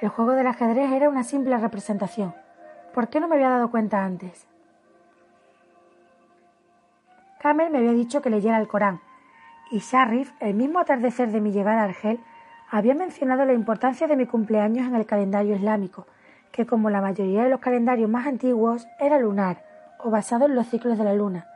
El 0.00 0.10
juego 0.10 0.30
del 0.32 0.46
ajedrez 0.46 0.92
era 0.92 1.08
una 1.08 1.24
simple 1.24 1.58
representación. 1.58 2.32
¿Por 2.94 3.08
qué 3.08 3.18
no 3.18 3.26
me 3.26 3.34
había 3.34 3.50
dado 3.50 3.72
cuenta 3.72 4.04
antes? 4.04 4.46
Kamel 7.40 7.72
me 7.72 7.78
había 7.78 7.92
dicho 7.92 8.22
que 8.22 8.30
leyera 8.30 8.60
el 8.60 8.68
Corán, 8.68 9.00
y 9.72 9.80
Sharif, 9.80 10.32
el 10.38 10.54
mismo 10.54 10.78
atardecer 10.78 11.32
de 11.32 11.40
mi 11.40 11.50
llegada 11.50 11.80
a 11.80 11.84
Argel, 11.84 12.20
había 12.70 12.94
mencionado 12.94 13.44
la 13.44 13.54
importancia 13.54 14.06
de 14.06 14.14
mi 14.14 14.26
cumpleaños 14.26 14.86
en 14.86 14.94
el 14.94 15.04
calendario 15.04 15.56
islámico, 15.56 16.06
que 16.52 16.64
como 16.64 16.90
la 16.90 17.00
mayoría 17.00 17.42
de 17.42 17.50
los 17.50 17.58
calendarios 17.58 18.08
más 18.08 18.28
antiguos 18.28 18.86
era 19.00 19.18
lunar 19.18 19.64
o 19.98 20.10
basado 20.10 20.46
en 20.46 20.54
los 20.54 20.68
ciclos 20.68 20.96
de 20.96 21.04
la 21.04 21.14
luna, 21.14 21.49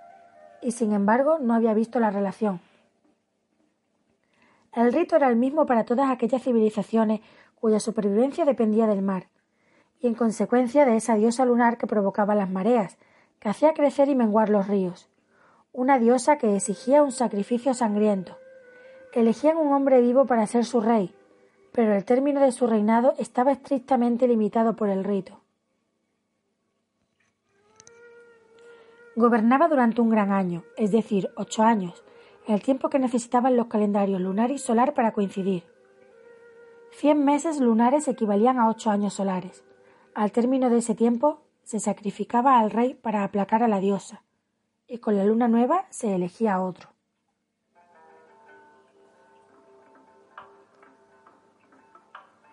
y 0.65 0.73
sin 0.73 0.93
embargo 0.93 1.39
no 1.39 1.55
había 1.55 1.75
visto 1.75 2.01
la 2.01 2.11
relación. 2.11 2.61
El 4.73 4.93
rito 4.93 5.15
era 5.15 5.29
el 5.29 5.37
mismo 5.37 5.67
para 5.67 5.85
todas 5.85 6.11
aquellas 6.11 6.43
civilizaciones 6.43 7.21
cuya 7.55 7.79
supervivencia 7.79 8.45
dependía 8.45 8.87
del 8.87 9.03
mar, 9.03 9.29
y 10.01 10.09
en 10.09 10.15
consecuencia 10.15 10.85
de 10.85 10.97
esa 10.97 11.15
diosa 11.15 11.45
lunar 11.45 11.79
que 11.79 11.87
provocaba 11.87 12.35
las 12.35 12.51
mareas, 12.51 12.97
que 13.39 13.49
hacía 13.49 13.75
crecer 13.75 14.09
y 14.09 14.15
menguar 14.15 14.49
los 14.49 14.67
ríos, 14.67 15.09
una 15.73 15.99
diosa 15.99 16.39
que 16.39 16.57
exigía 16.57 17.03
un 17.03 17.13
sacrificio 17.13 17.75
sangriento. 17.75 18.37
Elegían 19.13 19.57
un 19.57 19.73
hombre 19.73 20.01
vivo 20.01 20.27
para 20.27 20.47
ser 20.47 20.65
su 20.65 20.81
rey, 20.81 21.15
pero 21.73 21.95
el 21.95 22.05
término 22.05 22.41
de 22.41 22.51
su 22.51 22.67
reinado 22.67 23.15
estaba 23.19 23.53
estrictamente 23.53 24.27
limitado 24.27 24.75
por 24.75 24.89
el 24.89 25.05
rito. 25.05 25.44
Gobernaba 29.17 29.69
durante 29.69 30.01
un 30.01 30.11
gran 30.11 30.33
año, 30.33 30.65
es 30.77 30.91
decir, 30.91 31.31
ocho 31.37 31.63
años, 31.63 32.05
el 32.49 32.61
tiempo 32.63 32.91
que 32.91 32.99
necesitaban 32.99 33.57
los 33.57 33.69
calendarios 33.69 34.21
lunar 34.21 34.51
y 34.51 34.59
solar 34.59 34.93
para 34.93 35.13
coincidir. 35.13 35.65
Cien 36.91 37.25
meses 37.25 37.61
lunares 37.61 38.09
equivalían 38.09 38.59
a 38.59 38.69
ocho 38.69 38.91
años 38.91 39.15
solares. 39.15 39.65
Al 40.15 40.33
término 40.33 40.69
de 40.69 40.79
ese 40.79 40.97
tiempo, 40.97 41.43
se 41.63 41.79
sacrificaba 41.79 42.59
al 42.59 42.73
rey 42.73 42.95
para 42.95 43.23
aplacar 43.23 43.63
a 43.63 43.69
la 43.69 43.79
diosa, 43.79 44.25
y 44.89 44.99
con 44.99 45.17
la 45.17 45.25
luna 45.25 45.47
nueva 45.47 45.87
se 45.91 46.15
elegía 46.15 46.55
a 46.55 46.63
otro. 46.63 46.91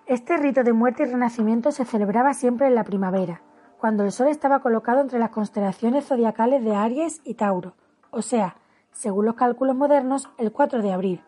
Este 0.05 0.37
rito 0.37 0.63
de 0.63 0.73
muerte 0.73 1.03
y 1.03 1.05
renacimiento 1.07 1.71
se 1.71 1.85
celebraba 1.85 2.33
siempre 2.33 2.67
en 2.67 2.75
la 2.75 2.83
primavera, 2.83 3.41
cuando 3.81 4.03
el 4.03 4.11
Sol 4.11 4.27
estaba 4.27 4.59
colocado 4.59 5.01
entre 5.01 5.17
las 5.17 5.31
constelaciones 5.31 6.05
zodiacales 6.05 6.63
de 6.63 6.75
Aries 6.75 7.19
y 7.23 7.33
Tauro, 7.33 7.73
o 8.11 8.21
sea, 8.21 8.57
según 8.91 9.25
los 9.25 9.33
cálculos 9.33 9.75
modernos, 9.75 10.29
el 10.37 10.51
4 10.51 10.83
de 10.83 10.93
abril. 10.93 11.23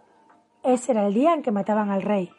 Ese 0.61 0.91
era 0.91 1.07
el 1.07 1.15
día 1.15 1.33
en 1.33 1.41
que 1.41 1.49
mataban 1.49 1.89
al 1.89 2.03
rey. 2.03 2.31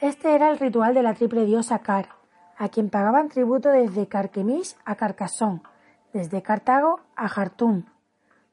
Este 0.00 0.34
era 0.34 0.50
el 0.50 0.58
ritual 0.58 0.92
de 0.92 1.04
la 1.04 1.14
triple 1.14 1.44
diosa 1.44 1.78
Car, 1.78 2.08
a 2.56 2.68
quien 2.68 2.90
pagaban 2.90 3.28
tributo 3.28 3.68
desde 3.68 4.08
Carquemish 4.08 4.74
a 4.84 4.96
Carcassón, 4.96 5.62
desde 6.12 6.42
Cartago 6.42 6.98
a 7.14 7.28
Jartum. 7.28 7.84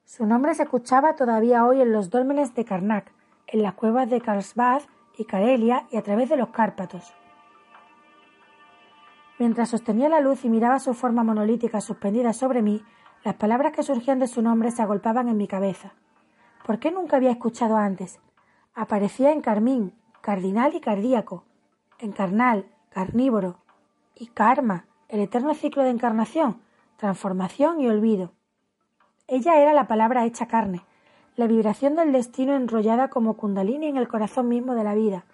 Su 0.04 0.28
nombre 0.28 0.54
se 0.54 0.64
escuchaba 0.64 1.16
todavía 1.16 1.66
hoy 1.66 1.82
en 1.82 1.92
los 1.92 2.12
dólmenes 2.12 2.54
de 2.54 2.64
Karnak, 2.64 3.12
en 3.48 3.64
las 3.64 3.74
cuevas 3.74 4.08
de 4.08 4.22
Karlsbad 4.22 4.84
y 5.18 5.26
Karelia 5.26 5.88
y 5.90 5.98
a 5.98 6.04
través 6.04 6.30
de 6.30 6.38
los 6.38 6.50
Cárpatos. 6.50 7.12
Mientras 9.38 9.70
sostenía 9.70 10.08
la 10.08 10.22
luz 10.22 10.46
y 10.46 10.50
miraba 10.50 10.80
su 10.80 10.94
forma 10.94 11.24
monolítica 11.24 11.82
suspendida 11.82 12.32
sobre 12.32 12.62
mí, 12.62 12.82
las 13.26 13.36
palabras 13.36 13.74
que 13.74 13.84
surgían 13.84 14.20
de 14.20 14.28
su 14.28 14.42
nombre 14.42 14.72
se 14.72 14.82
agolpaban 14.82 15.28
en 15.28 15.36
mi 15.36 15.48
cabeza. 15.48 15.94
¿Por 16.66 16.80
qué 16.80 16.90
nunca 16.90 17.18
había 17.18 17.32
escuchado 17.32 17.76
antes? 17.76 18.20
Aparecía 18.74 19.34
en 19.34 19.42
carmín, 19.42 19.94
cardinal 20.22 20.74
y 20.74 20.80
cardíaco, 20.80 21.44
en 22.00 22.14
carnal, 22.14 22.66
carnívoro, 22.90 23.58
y 24.16 24.28
karma, 24.28 24.86
el 25.10 25.20
eterno 25.20 25.54
ciclo 25.54 25.84
de 25.84 25.90
encarnación, 25.90 26.62
transformación 26.96 27.82
y 27.82 27.90
olvido. 27.90 28.32
Ella 29.28 29.58
era 29.60 29.74
la 29.74 29.88
palabra 29.88 30.26
hecha 30.26 30.48
carne, 30.48 30.86
la 31.36 31.48
vibración 31.48 31.98
del 31.98 32.14
destino 32.14 32.56
enrollada 32.56 33.10
como 33.10 33.36
kundalini 33.36 33.88
en 33.88 33.98
el 33.98 34.08
corazón 34.08 34.48
mismo 34.48 34.76
de 34.76 34.86
la 34.86 34.96
vida, 34.96 35.26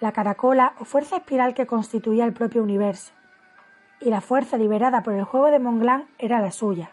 la 0.00 0.10
caracola 0.10 0.74
o 0.80 0.84
fuerza 0.84 1.18
espiral 1.18 1.54
que 1.54 1.66
constituía 1.66 2.24
el 2.24 2.32
propio 2.32 2.62
universo 2.62 3.12
y 4.00 4.10
la 4.10 4.20
fuerza 4.20 4.56
liberada 4.56 5.02
por 5.02 5.14
el 5.14 5.24
juego 5.24 5.50
de 5.50 5.58
Montglan 5.58 6.06
era 6.18 6.40
la 6.40 6.50
suya. 6.50 6.90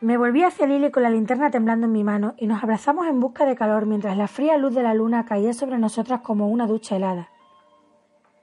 Me 0.00 0.18
volví 0.18 0.44
hacia 0.44 0.66
Lily 0.66 0.90
con 0.90 1.02
la 1.02 1.10
linterna 1.10 1.50
temblando 1.50 1.86
en 1.86 1.92
mi 1.92 2.04
mano 2.04 2.34
y 2.36 2.46
nos 2.46 2.62
abrazamos 2.62 3.06
en 3.06 3.18
busca 3.18 3.46
de 3.46 3.56
calor 3.56 3.86
mientras 3.86 4.16
la 4.16 4.28
fría 4.28 4.58
luz 4.58 4.74
de 4.74 4.82
la 4.82 4.92
luna 4.92 5.24
caía 5.24 5.54
sobre 5.54 5.78
nosotras 5.78 6.20
como 6.20 6.48
una 6.48 6.66
ducha 6.66 6.96
helada. 6.96 7.30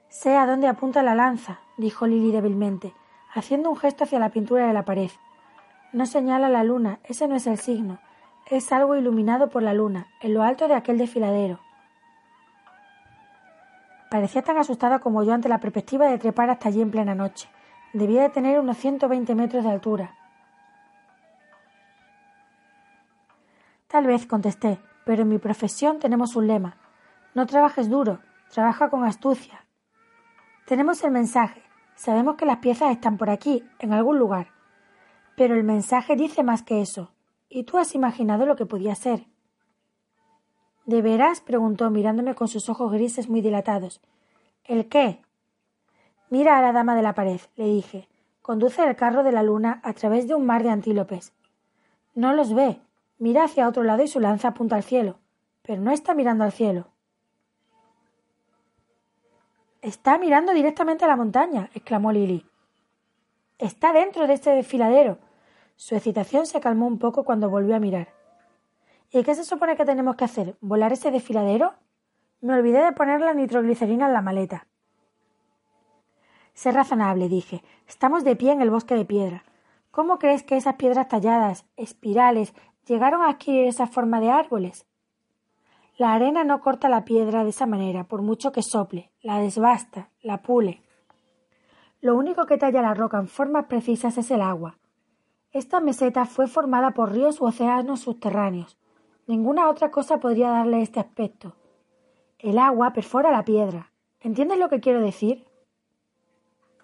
Sé 0.08 0.36
a 0.36 0.46
dónde 0.46 0.66
apunta 0.66 1.02
la 1.02 1.14
lanza, 1.14 1.60
dijo 1.76 2.06
Lily 2.06 2.32
débilmente, 2.32 2.92
haciendo 3.32 3.70
un 3.70 3.76
gesto 3.76 4.04
hacia 4.04 4.18
la 4.18 4.30
pintura 4.30 4.66
de 4.66 4.72
la 4.72 4.84
pared. 4.84 5.10
No 5.92 6.06
señala 6.06 6.48
la 6.48 6.64
luna, 6.64 6.98
ese 7.04 7.28
no 7.28 7.36
es 7.36 7.46
el 7.46 7.58
signo, 7.58 7.98
es 8.50 8.72
algo 8.72 8.96
iluminado 8.96 9.48
por 9.48 9.62
la 9.62 9.74
luna, 9.74 10.08
en 10.20 10.34
lo 10.34 10.42
alto 10.42 10.66
de 10.66 10.74
aquel 10.74 10.98
desfiladero. 10.98 11.60
Parecía 14.14 14.42
tan 14.42 14.58
asustada 14.58 15.00
como 15.00 15.24
yo 15.24 15.32
ante 15.34 15.48
la 15.48 15.58
perspectiva 15.58 16.06
de 16.06 16.18
trepar 16.18 16.48
hasta 16.48 16.68
allí 16.68 16.80
en 16.80 16.92
plena 16.92 17.16
noche. 17.16 17.48
Debía 17.92 18.22
de 18.22 18.28
tener 18.28 18.60
unos 18.60 18.76
ciento 18.76 19.08
veinte 19.08 19.34
metros 19.34 19.64
de 19.64 19.70
altura. 19.72 20.14
Tal 23.88 24.06
vez, 24.06 24.24
contesté, 24.26 24.78
pero 25.04 25.22
en 25.22 25.30
mi 25.30 25.38
profesión 25.38 25.98
tenemos 25.98 26.36
un 26.36 26.46
lema. 26.46 26.76
No 27.34 27.44
trabajes 27.46 27.90
duro, 27.90 28.20
trabaja 28.52 28.88
con 28.88 29.02
astucia. 29.02 29.66
Tenemos 30.64 31.02
el 31.02 31.10
mensaje. 31.10 31.64
Sabemos 31.96 32.36
que 32.36 32.46
las 32.46 32.58
piezas 32.58 32.92
están 32.92 33.16
por 33.16 33.30
aquí, 33.30 33.68
en 33.80 33.92
algún 33.92 34.20
lugar. 34.20 34.52
Pero 35.34 35.56
el 35.56 35.64
mensaje 35.64 36.14
dice 36.14 36.44
más 36.44 36.62
que 36.62 36.80
eso. 36.80 37.16
¿Y 37.48 37.64
tú 37.64 37.78
has 37.78 37.96
imaginado 37.96 38.46
lo 38.46 38.54
que 38.54 38.64
podía 38.64 38.94
ser? 38.94 39.26
¿De 40.86 41.00
veras? 41.00 41.40
preguntó 41.40 41.90
mirándome 41.90 42.34
con 42.34 42.48
sus 42.48 42.68
ojos 42.68 42.92
grises 42.92 43.28
muy 43.28 43.40
dilatados. 43.40 44.00
¿El 44.64 44.88
qué? 44.88 45.22
Mira 46.30 46.58
a 46.58 46.62
la 46.62 46.72
dama 46.72 46.94
de 46.94 47.02
la 47.02 47.14
pared, 47.14 47.40
le 47.56 47.66
dije. 47.66 48.08
Conduce 48.42 48.84
el 48.84 48.96
carro 48.96 49.22
de 49.22 49.32
la 49.32 49.42
luna 49.42 49.80
a 49.82 49.94
través 49.94 50.28
de 50.28 50.34
un 50.34 50.44
mar 50.44 50.62
de 50.62 50.70
antílopes. 50.70 51.32
No 52.14 52.34
los 52.34 52.54
ve. 52.54 52.80
Mira 53.18 53.44
hacia 53.44 53.68
otro 53.68 53.82
lado 53.82 54.02
y 54.02 54.08
su 54.08 54.20
lanza 54.20 54.48
apunta 54.48 54.76
al 54.76 54.82
cielo. 54.82 55.18
Pero 55.62 55.80
no 55.80 55.90
está 55.90 56.14
mirando 56.14 56.44
al 56.44 56.52
cielo. 56.52 56.88
Está 59.80 60.18
mirando 60.18 60.52
directamente 60.52 61.04
a 61.04 61.08
la 61.08 61.16
montaña, 61.16 61.70
exclamó 61.74 62.12
Lily. 62.12 62.44
Está 63.58 63.92
dentro 63.92 64.26
de 64.26 64.34
este 64.34 64.50
desfiladero. 64.50 65.18
Su 65.76 65.94
excitación 65.94 66.46
se 66.46 66.60
calmó 66.60 66.86
un 66.86 66.98
poco 66.98 67.24
cuando 67.24 67.50
volvió 67.50 67.76
a 67.76 67.80
mirar. 67.80 68.08
¿Y 69.14 69.22
qué 69.22 69.36
se 69.36 69.44
supone 69.44 69.76
que 69.76 69.84
tenemos 69.84 70.16
que 70.16 70.24
hacer? 70.24 70.56
¿Volar 70.60 70.92
ese 70.92 71.12
desfiladero? 71.12 71.74
Me 72.40 72.54
olvidé 72.54 72.82
de 72.82 72.90
poner 72.90 73.20
la 73.20 73.32
nitroglicerina 73.32 74.06
en 74.06 74.12
la 74.12 74.22
maleta. 74.22 74.66
Sé 76.52 76.72
razonable, 76.72 77.28
dije. 77.28 77.62
Estamos 77.86 78.24
de 78.24 78.34
pie 78.34 78.50
en 78.50 78.60
el 78.60 78.70
bosque 78.70 78.96
de 78.96 79.04
piedra. 79.04 79.44
¿Cómo 79.92 80.18
crees 80.18 80.42
que 80.42 80.56
esas 80.56 80.74
piedras 80.74 81.06
talladas, 81.06 81.64
espirales, 81.76 82.54
llegaron 82.88 83.22
a 83.22 83.28
adquirir 83.28 83.68
esa 83.68 83.86
forma 83.86 84.18
de 84.18 84.32
árboles? 84.32 84.84
La 85.96 86.12
arena 86.12 86.42
no 86.42 86.60
corta 86.60 86.88
la 86.88 87.04
piedra 87.04 87.44
de 87.44 87.50
esa 87.50 87.66
manera, 87.66 88.02
por 88.02 88.20
mucho 88.20 88.50
que 88.50 88.62
sople, 88.62 89.12
la 89.22 89.38
desbasta, 89.38 90.08
la 90.22 90.42
pule. 90.42 90.82
Lo 92.00 92.16
único 92.16 92.46
que 92.46 92.58
talla 92.58 92.82
la 92.82 92.94
roca 92.94 93.18
en 93.18 93.28
formas 93.28 93.66
precisas 93.66 94.18
es 94.18 94.32
el 94.32 94.42
agua. 94.42 94.76
Esta 95.52 95.78
meseta 95.78 96.24
fue 96.24 96.48
formada 96.48 96.90
por 96.90 97.12
ríos 97.12 97.40
u 97.40 97.44
océanos 97.44 98.00
subterráneos. 98.00 98.76
Ninguna 99.26 99.70
otra 99.70 99.90
cosa 99.90 100.18
podría 100.18 100.50
darle 100.50 100.82
este 100.82 101.00
aspecto. 101.00 101.56
El 102.38 102.58
agua 102.58 102.92
perfora 102.92 103.30
la 103.30 103.42
piedra. 103.42 103.90
¿Entiendes 104.20 104.58
lo 104.58 104.68
que 104.68 104.80
quiero 104.80 105.00
decir? 105.00 105.46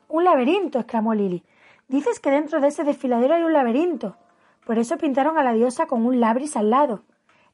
Un 0.08 0.24
laberinto, 0.24 0.78
exclamó 0.78 1.12
Lily. 1.12 1.44
Dices 1.88 2.18
que 2.18 2.30
dentro 2.30 2.60
de 2.60 2.68
ese 2.68 2.82
desfiladero 2.82 3.34
hay 3.34 3.42
un 3.42 3.52
laberinto. 3.52 4.16
Por 4.64 4.78
eso 4.78 4.96
pintaron 4.96 5.36
a 5.36 5.44
la 5.44 5.52
diosa 5.52 5.86
con 5.86 6.06
un 6.06 6.18
labris 6.18 6.56
al 6.56 6.70
lado. 6.70 7.02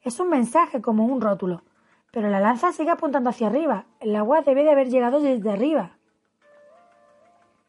Es 0.03 0.21
un 0.21 0.29
mensaje 0.29 0.81
como 0.81 1.05
un 1.05 1.21
rótulo. 1.21 1.63
Pero 2.13 2.31
la 2.31 2.39
lanza 2.39 2.71
sigue 2.71 2.91
apuntando 2.91 3.31
hacia 3.31 3.49
arriba. 3.49 3.87
El 3.99 4.15
agua 4.15 4.43
debe 4.43 4.63
de 4.63 4.71
haber 4.71 4.89
llegado 4.89 5.19
desde 5.19 5.51
arriba. 5.51 5.97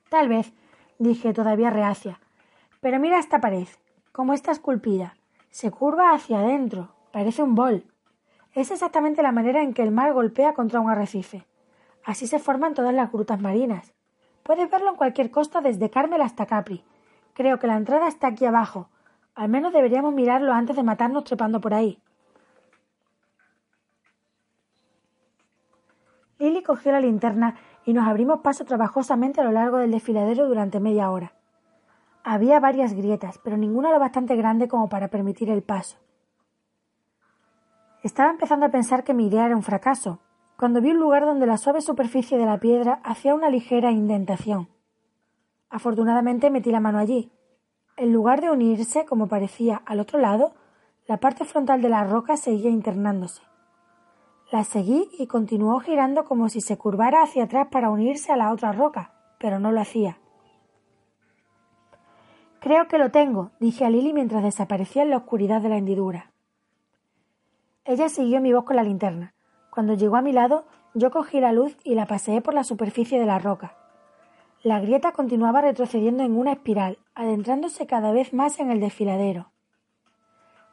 Tal 0.10 0.30
vez, 0.30 0.54
dije 1.00 1.34
todavía 1.34 1.72
reacia. 1.72 2.20
Pero 2.80 3.00
mira 3.00 3.18
esta 3.18 3.42
pared, 3.42 3.68
cómo 4.12 4.34
está 4.34 4.52
esculpida. 4.52 5.16
Se 5.50 5.72
curva 5.72 6.12
hacia 6.14 6.40
adentro. 6.40 6.97
Parece 7.18 7.42
un 7.42 7.56
bol. 7.56 7.84
Es 8.54 8.70
exactamente 8.70 9.24
la 9.24 9.32
manera 9.32 9.64
en 9.64 9.74
que 9.74 9.82
el 9.82 9.90
mar 9.90 10.14
golpea 10.14 10.54
contra 10.54 10.80
un 10.80 10.92
arrecife. 10.92 11.48
Así 12.06 12.28
se 12.28 12.38
forman 12.38 12.76
todas 12.76 12.94
las 12.94 13.12
grutas 13.12 13.42
marinas. 13.42 13.92
Puedes 14.44 14.70
verlo 14.70 14.92
en 14.92 14.98
cualquier 14.98 15.32
costa 15.32 15.62
desde 15.62 15.90
Carmel 15.90 16.22
hasta 16.22 16.46
Capri. 16.46 16.84
Creo 17.34 17.58
que 17.58 17.66
la 17.66 17.76
entrada 17.76 18.08
está 18.08 18.28
aquí 18.28 18.46
abajo. 18.46 18.90
Al 19.34 19.50
menos 19.50 19.74
deberíamos 19.74 20.14
mirarlo 20.14 20.54
antes 20.54 20.76
de 20.76 20.84
matarnos 20.84 21.24
trepando 21.24 21.60
por 21.60 21.74
ahí. 21.74 22.00
Lily 26.38 26.62
cogió 26.62 26.92
la 26.92 27.00
linterna 27.00 27.56
y 27.84 27.94
nos 27.94 28.08
abrimos 28.08 28.42
paso 28.42 28.64
trabajosamente 28.64 29.42
a 29.42 29.44
lo 29.44 29.54
largo 29.54 29.80
del 29.80 29.90
desfiladero 29.90 30.48
durante 30.48 30.80
media 30.80 31.10
hora. 31.10 31.32
Había 32.24 32.60
varias 32.60 32.94
grietas, 32.94 33.40
pero 33.44 33.58
ninguna 33.58 33.90
lo 33.90 34.00
bastante 34.00 34.36
grande 34.36 34.68
como 34.68 34.88
para 34.88 35.08
permitir 35.08 35.50
el 35.50 35.64
paso. 35.64 35.98
Estaba 38.08 38.32
empezando 38.32 38.66
a 38.66 38.70
pensar 38.70 39.04
que 39.04 39.14
mi 39.14 39.28
idea 39.28 39.48
era 39.48 39.56
un 39.58 39.64
fracaso, 39.64 40.22
cuando 40.58 40.80
vi 40.80 40.92
un 40.92 40.98
lugar 40.98 41.26
donde 41.26 41.46
la 41.46 41.58
suave 41.58 41.82
superficie 41.82 42.38
de 42.38 42.46
la 42.46 42.58
piedra 42.58 43.02
hacía 43.04 43.36
una 43.36 43.50
ligera 43.50 43.92
indentación. 43.92 44.70
Afortunadamente 45.70 46.50
metí 46.50 46.72
la 46.72 46.80
mano 46.80 47.00
allí. 47.00 47.34
En 47.98 48.14
lugar 48.14 48.40
de 48.40 48.50
unirse, 48.50 49.06
como 49.06 49.28
parecía, 49.28 49.82
al 49.86 50.00
otro 50.00 50.20
lado, 50.20 50.54
la 51.06 51.18
parte 51.18 51.44
frontal 51.44 51.82
de 51.82 51.90
la 51.90 52.06
roca 52.06 52.38
seguía 52.38 52.70
internándose. 52.70 53.42
La 54.54 54.64
seguí 54.64 55.10
y 55.20 55.28
continuó 55.28 55.82
girando 55.82 56.24
como 56.24 56.48
si 56.48 56.62
se 56.62 56.78
curvara 56.78 57.24
hacia 57.24 57.44
atrás 57.44 57.68
para 57.70 57.90
unirse 57.90 58.32
a 58.32 58.38
la 58.38 58.54
otra 58.54 58.72
roca, 58.72 59.12
pero 59.38 59.60
no 59.60 59.74
lo 59.74 59.82
hacía. 59.82 60.18
Creo 62.62 62.88
que 62.88 63.00
lo 63.00 63.12
tengo, 63.12 63.52
dije 63.60 63.84
a 63.84 63.90
Lily 63.90 64.14
mientras 64.14 64.44
desaparecía 64.44 65.04
en 65.04 65.10
la 65.10 65.18
oscuridad 65.18 65.60
de 65.62 65.68
la 65.68 65.78
hendidura. 65.78 66.32
Ella 67.88 68.10
siguió 68.10 68.42
mi 68.42 68.52
voz 68.52 68.66
con 68.66 68.76
la 68.76 68.84
linterna. 68.84 69.34
Cuando 69.70 69.94
llegó 69.94 70.18
a 70.18 70.22
mi 70.22 70.34
lado, 70.34 70.66
yo 70.94 71.10
cogí 71.10 71.40
la 71.40 71.54
luz 71.54 71.78
y 71.86 71.96
la 71.96 72.06
paseé 72.06 72.42
por 72.42 72.54
la 72.54 72.66
superficie 72.66 73.18
de 73.18 73.26
la 73.26 73.40
roca. 73.40 73.78
La 74.62 74.82
grieta 74.82 75.14
continuaba 75.14 75.62
retrocediendo 75.62 76.22
en 76.24 76.38
una 76.38 76.52
espiral, 76.52 76.98
adentrándose 77.16 77.88
cada 77.88 78.12
vez 78.12 78.34
más 78.34 78.60
en 78.60 78.72
el 78.72 78.82
desfiladero. 78.82 79.52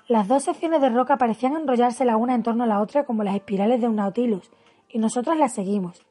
Las 0.09 0.27
dos 0.27 0.43
secciones 0.43 0.81
de 0.81 0.89
roca 0.89 1.17
parecían 1.17 1.55
enrollarse 1.55 2.05
la 2.05 2.17
una 2.17 2.35
en 2.35 2.43
torno 2.43 2.65
a 2.65 2.67
la 2.67 2.81
otra 2.81 3.05
como 3.05 3.23
las 3.23 3.37
espirales 3.37 3.81
de 3.81 3.87
un 3.87 3.95
nautilus, 3.95 4.51
y 4.89 4.99
nosotras 4.99 5.39
las 5.39 5.55
seguimos. 5.55 6.05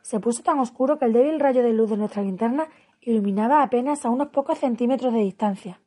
Se 0.00 0.20
puso 0.20 0.42
tan 0.42 0.58
oscuro 0.58 0.98
que 0.98 1.04
el 1.04 1.12
débil 1.12 1.38
rayo 1.38 1.62
de 1.62 1.74
luz 1.74 1.90
de 1.90 1.98
nuestra 1.98 2.22
linterna 2.22 2.68
iluminaba 3.02 3.62
apenas 3.62 4.06
a 4.06 4.08
unos 4.08 4.28
pocos 4.28 4.58
centímetros 4.58 5.12
de 5.12 5.20
distancia. 5.20 5.80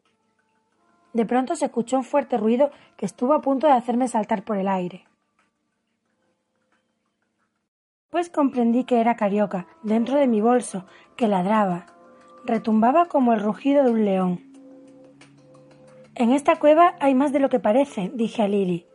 De 1.14 1.26
pronto 1.26 1.56
se 1.56 1.66
escuchó 1.66 1.98
un 1.98 2.04
fuerte 2.04 2.38
ruido 2.38 2.72
que 2.98 3.06
estuvo 3.06 3.34
a 3.34 3.42
punto 3.42 3.68
de 3.68 3.74
hacerme 3.74 4.08
saltar 4.08 4.44
por 4.44 4.58
el 4.58 4.68
aire. 4.68 5.06
Pues 8.10 8.30
comprendí 8.30 8.84
que 8.84 9.00
era 9.00 9.16
Carioca, 9.16 9.68
dentro 9.82 10.18
de 10.18 10.28
mi 10.28 10.42
bolso, 10.42 10.86
que 11.16 11.28
ladraba. 11.28 11.86
Retumbaba 12.46 13.06
como 13.06 13.34
el 13.34 13.40
rugido 13.40 13.84
de 13.84 13.92
un 13.92 14.06
león. 14.06 14.54
En 16.16 16.32
esta 16.32 16.58
cueva 16.58 16.96
hay 17.00 17.16
más 17.16 17.32
de 17.34 17.40
lo 17.40 17.50
que 17.50 17.60
parece, 17.60 18.12
dije 18.14 18.44
a 18.44 18.48
Lily, 18.48 18.86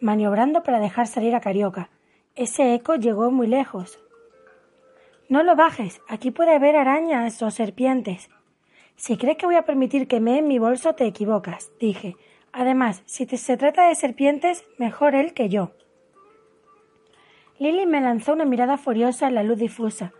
maniobrando 0.00 0.62
para 0.62 0.80
dejar 0.80 1.06
salir 1.06 1.34
a 1.34 1.40
Carioca. 1.40 1.90
Ese 2.34 2.74
eco 2.74 2.94
llegó 2.94 3.30
muy 3.30 3.46
lejos. 3.46 3.98
No 5.28 5.42
lo 5.42 5.54
bajes, 5.54 6.00
aquí 6.08 6.30
puede 6.30 6.54
haber 6.54 6.76
arañas 6.76 7.42
o 7.42 7.50
serpientes. 7.50 8.30
Si 8.96 9.16
crees 9.16 9.36
que 9.36 9.46
voy 9.46 9.56
a 9.56 9.64
permitir 9.64 10.06
que 10.06 10.20
me 10.20 10.38
en 10.38 10.48
mi 10.48 10.58
bolso, 10.58 10.94
te 10.94 11.06
equivocas, 11.06 11.72
dije. 11.80 12.16
Además, 12.52 13.02
si 13.06 13.26
se 13.26 13.56
trata 13.56 13.88
de 13.88 13.94
serpientes, 13.94 14.64
mejor 14.78 15.14
él 15.14 15.32
que 15.32 15.48
yo. 15.48 15.72
Lily 17.58 17.86
me 17.86 18.00
lanzó 18.00 18.32
una 18.32 18.44
mirada 18.44 18.76
furiosa 18.76 19.28
en 19.28 19.34
la 19.34 19.42
luz 19.42 19.58
difusa. 19.58 20.12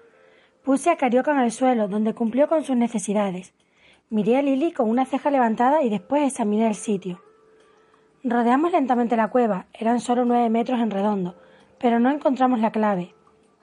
Puse 0.63 0.91
a 0.91 0.97
Carioca 0.97 1.33
en 1.33 1.41
el 1.41 1.51
suelo, 1.51 1.89
donde 1.89 2.15
cumplió 2.15 2.49
con 2.49 2.63
sus 2.63 2.77
necesidades. 2.77 3.53
Miré 4.11 4.37
a 4.37 4.43
Lily 4.43 4.73
con 4.73 4.89
una 4.89 5.05
ceja 5.05 5.31
levantada 5.31 5.83
y 5.83 5.91
después 5.91 6.23
examiné 6.23 6.69
el 6.69 6.75
sitio. 6.75 7.21
Rodeamos 8.25 8.71
lentamente 8.71 9.17
la 9.17 9.29
cueva, 9.29 9.67
eran 9.73 9.99
solo 9.99 10.25
nueve 10.25 10.49
metros 10.49 10.81
en 10.81 10.93
redondo, 10.93 11.35
pero 11.79 11.99
no 11.99 12.11
encontramos 12.11 12.61
la 12.61 12.71
clave. 12.71 13.15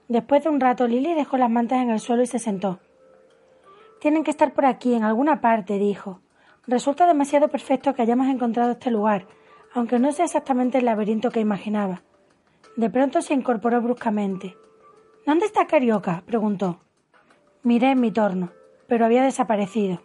Después 0.10 0.44
de 0.44 0.50
un 0.50 0.60
rato, 0.60 0.88
Lily 0.88 1.14
dejó 1.14 1.38
las 1.38 1.50
mantas 1.50 1.82
en 1.82 1.90
el 1.90 2.00
suelo 2.00 2.24
y 2.24 2.28
se 2.28 2.40
sentó. 2.40 2.80
Tienen 4.00 4.24
que 4.24 4.32
estar 4.32 4.54
por 4.54 4.66
aquí, 4.66 4.94
en 4.94 5.04
alguna 5.04 5.42
parte, 5.42 5.78
dijo. 5.78 6.22
Resulta 6.68 7.06
demasiado 7.06 7.50
perfecto 7.50 7.94
que 7.94 8.02
hayamos 8.02 8.28
encontrado 8.28 8.72
este 8.72 8.92
lugar, 8.92 9.28
aunque 9.74 10.00
no 10.00 10.12
sea 10.12 10.26
exactamente 10.26 10.78
el 10.78 10.86
laberinto 10.86 11.32
que 11.32 11.40
imaginaba. 11.40 12.02
De 12.78 12.90
pronto 12.90 13.22
se 13.22 13.34
incorporó 13.34 13.82
bruscamente. 13.82 14.56
¿Dónde 15.26 15.46
está 15.46 15.68
Carioca? 15.68 16.24
preguntó. 16.26 16.80
Miré 17.64 17.92
en 17.92 18.00
mi 18.00 18.12
torno, 18.12 18.52
pero 18.88 19.06
había 19.06 19.24
desaparecido. 19.24 20.02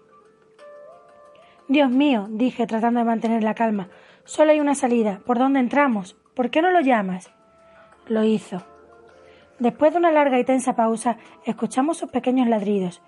Dios 1.68 1.90
mío, 1.90 2.26
dije 2.28 2.66
tratando 2.66 2.98
de 2.98 3.06
mantener 3.06 3.42
la 3.42 3.54
calma, 3.54 3.88
solo 4.24 4.50
hay 4.50 4.60
una 4.60 4.74
salida. 4.74 5.20
¿Por 5.24 5.38
dónde 5.38 5.60
entramos? 5.60 6.16
¿Por 6.34 6.50
qué 6.50 6.62
no 6.62 6.70
lo 6.70 6.80
llamas? 6.80 7.30
Lo 8.06 8.24
hizo. 8.24 8.62
Después 9.58 9.92
de 9.92 9.98
una 9.98 10.10
larga 10.10 10.38
y 10.38 10.44
tensa 10.44 10.74
pausa, 10.74 11.16
escuchamos 11.44 11.96
sus 11.96 12.10
pequeños 12.10 12.48
ladridos. 12.48 13.00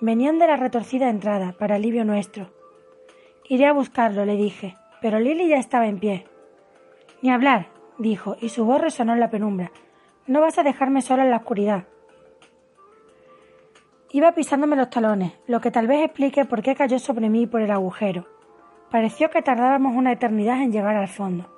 Venían 0.00 0.38
de 0.38 0.46
la 0.46 0.56
retorcida 0.56 1.08
entrada, 1.08 1.54
para 1.58 1.76
alivio 1.76 2.04
nuestro. 2.04 2.50
Iré 3.48 3.66
a 3.66 3.72
buscarlo, 3.72 4.24
le 4.24 4.36
dije, 4.36 4.76
pero 5.00 5.18
Lily 5.18 5.48
ya 5.48 5.56
estaba 5.56 5.86
en 5.86 5.98
pie. 5.98 6.26
Ni 7.22 7.30
hablar, 7.30 7.68
dijo, 7.98 8.36
y 8.40 8.48
su 8.48 8.64
voz 8.64 8.80
resonó 8.80 9.12
en 9.12 9.20
la 9.20 9.30
penumbra. 9.30 9.70
No 10.26 10.40
vas 10.40 10.58
a 10.58 10.62
dejarme 10.62 11.02
sola 11.02 11.24
en 11.24 11.30
la 11.30 11.38
oscuridad. 11.38 11.84
Iba 14.10 14.32
pisándome 14.32 14.76
los 14.76 14.90
talones, 14.90 15.32
lo 15.46 15.60
que 15.60 15.70
tal 15.70 15.86
vez 15.86 16.04
explique 16.04 16.44
por 16.44 16.62
qué 16.62 16.74
cayó 16.74 16.98
sobre 16.98 17.28
mí 17.28 17.46
por 17.46 17.60
el 17.60 17.70
agujero. 17.70 18.26
Pareció 18.90 19.28
que 19.28 19.42
tardábamos 19.42 19.96
una 19.96 20.12
eternidad 20.12 20.62
en 20.62 20.70
llegar 20.70 20.96
al 20.96 21.08
fondo. 21.08 21.50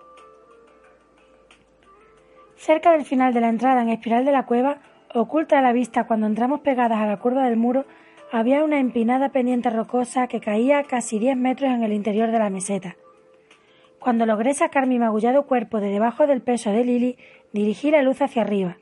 Cerca 2.57 2.93
del 2.93 3.05
final 3.05 3.35
de 3.35 3.43
la 3.43 3.49
entrada 3.49 3.83
en 3.83 3.91
espiral 3.91 4.25
de 4.25 4.33
la 4.33 4.47
cueva, 4.47 4.79
oculta 5.15 5.59
a 5.59 5.63
la 5.63 5.73
vista 5.73 6.07
cuando 6.07 6.27
entramos 6.27 6.61
pegadas 6.61 6.99
a 6.99 7.07
la 7.07 7.19
curva 7.19 7.45
del 7.45 7.57
muro, 7.57 7.85
había 8.33 8.65
una 8.65 8.81
empinada 8.81 9.29
pendiente 9.31 9.71
rocosa 9.71 10.27
que 10.27 10.41
caía 10.41 10.83
casi 10.85 11.19
diez 11.19 11.37
metros 11.37 11.71
en 11.71 11.83
el 11.83 11.93
interior 11.93 12.31
de 12.31 12.39
la 12.39 12.51
meseta. 12.51 12.97
Cuando 14.01 14.27
logré 14.27 14.55
sacar 14.55 14.87
mi 14.87 14.99
magullado 14.99 15.47
cuerpo 15.47 15.81
de 15.81 15.89
debajo 15.89 16.27
del 16.27 16.43
peso 16.43 16.71
de 16.71 16.85
Lily, 16.85 17.19
dirigí 17.53 17.91
la 17.91 18.03
luz 18.03 18.23
hacia 18.23 18.43
arriba. 18.43 18.77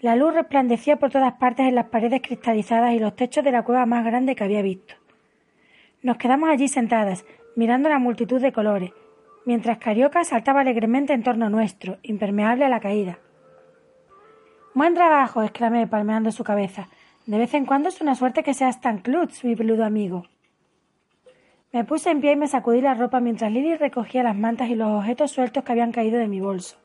La 0.00 0.16
luz 0.16 0.34
resplandecía 0.34 0.96
por 0.96 1.10
todas 1.10 1.34
partes 1.34 1.66
en 1.66 1.74
las 1.74 1.86
paredes 1.86 2.22
cristalizadas 2.22 2.94
y 2.94 2.98
los 2.98 3.14
techos 3.16 3.44
de 3.44 3.52
la 3.52 3.62
cueva 3.62 3.86
más 3.86 4.04
grande 4.04 4.34
que 4.34 4.44
había 4.44 4.62
visto. 4.62 4.94
Nos 6.02 6.16
quedamos 6.16 6.48
allí 6.48 6.68
sentadas, 6.68 7.24
mirando 7.54 7.88
la 7.88 7.98
multitud 7.98 8.40
de 8.40 8.52
colores, 8.52 8.92
mientras 9.44 9.78
Carioca 9.78 10.24
saltaba 10.24 10.60
alegremente 10.60 11.12
en 11.12 11.22
torno 11.22 11.50
nuestro, 11.50 11.98
impermeable 12.02 12.64
a 12.64 12.68
la 12.68 12.80
caída. 12.80 13.18
Buen 14.72 14.94
trabajo, 14.94 15.42
exclamé, 15.42 15.86
palmeando 15.86 16.30
su 16.32 16.44
cabeza. 16.44 16.88
De 17.26 17.38
vez 17.38 17.54
en 17.54 17.66
cuando 17.66 17.88
es 17.88 18.00
una 18.00 18.14
suerte 18.14 18.42
que 18.42 18.54
seas 18.54 18.80
tan 18.80 18.98
clutch, 18.98 19.44
mi 19.44 19.54
peludo 19.54 19.84
amigo. 19.84 20.24
Me 21.72 21.84
puse 21.84 22.10
en 22.10 22.20
pie 22.20 22.32
y 22.32 22.36
me 22.36 22.48
sacudí 22.48 22.80
la 22.80 22.94
ropa 22.94 23.20
mientras 23.20 23.52
Lily 23.52 23.76
recogía 23.76 24.24
las 24.24 24.34
mantas 24.34 24.68
y 24.70 24.74
los 24.74 24.88
objetos 24.88 25.30
sueltos 25.30 25.62
que 25.62 25.70
habían 25.70 25.92
caído 25.92 26.18
de 26.18 26.26
mi 26.26 26.40
bolso. 26.40 26.76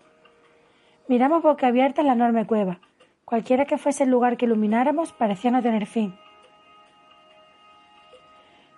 Miramos 1.07 1.41
boca 1.41 1.67
abierta 1.67 2.03
la 2.03 2.13
enorme 2.13 2.45
cueva. 2.45 2.79
Cualquiera 3.25 3.65
que 3.65 3.79
fuese 3.79 4.03
el 4.03 4.11
lugar 4.11 4.37
que 4.37 4.45
ilumináramos 4.45 5.13
parecía 5.13 5.49
no 5.49 5.63
tener 5.63 5.87
fin. 5.87 6.15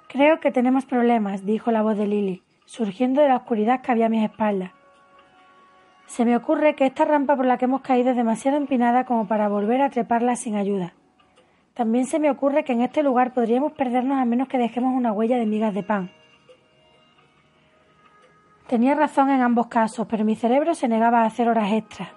Creo 0.07 0.39
que 0.39 0.51
tenemos 0.51 0.85
problemas, 0.85 1.45
dijo 1.45 1.71
la 1.71 1.81
voz 1.81 1.97
de 1.97 2.07
Lily, 2.07 2.43
surgiendo 2.65 3.21
de 3.21 3.27
la 3.27 3.35
oscuridad 3.35 3.81
que 3.81 3.91
había 3.91 4.05
a 4.05 4.09
mis 4.09 4.23
espaldas. 4.23 4.71
Se 6.05 6.23
me 6.23 6.37
ocurre 6.37 6.75
que 6.75 6.85
esta 6.85 7.03
rampa 7.03 7.35
por 7.35 7.45
la 7.45 7.57
que 7.57 7.65
hemos 7.65 7.81
caído 7.81 8.11
es 8.11 8.15
demasiado 8.15 8.55
empinada 8.55 9.03
como 9.03 9.27
para 9.27 9.49
volver 9.49 9.81
a 9.81 9.89
treparla 9.89 10.37
sin 10.37 10.55
ayuda. 10.55 10.93
También 11.77 12.07
se 12.07 12.17
me 12.17 12.31
ocurre 12.31 12.63
que 12.63 12.73
en 12.73 12.81
este 12.81 13.03
lugar 13.03 13.35
podríamos 13.35 13.71
perdernos 13.71 14.17
a 14.17 14.25
menos 14.25 14.47
que 14.47 14.57
dejemos 14.57 14.95
una 14.95 15.11
huella 15.11 15.37
de 15.37 15.45
migas 15.45 15.75
de 15.75 15.83
pan. 15.83 16.09
Tenía 18.65 18.95
razón 18.95 19.29
en 19.29 19.41
ambos 19.41 19.67
casos, 19.67 20.07
pero 20.09 20.25
mi 20.25 20.35
cerebro 20.35 20.73
se 20.73 20.87
negaba 20.87 21.21
a 21.21 21.25
hacer 21.25 21.47
horas 21.47 21.71
extras. 21.71 22.09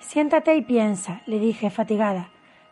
Siéntate 0.00 0.56
y 0.56 0.62
piensa, 0.62 1.22
le 1.26 1.38
dije, 1.38 1.70
fatigada. 1.70 2.30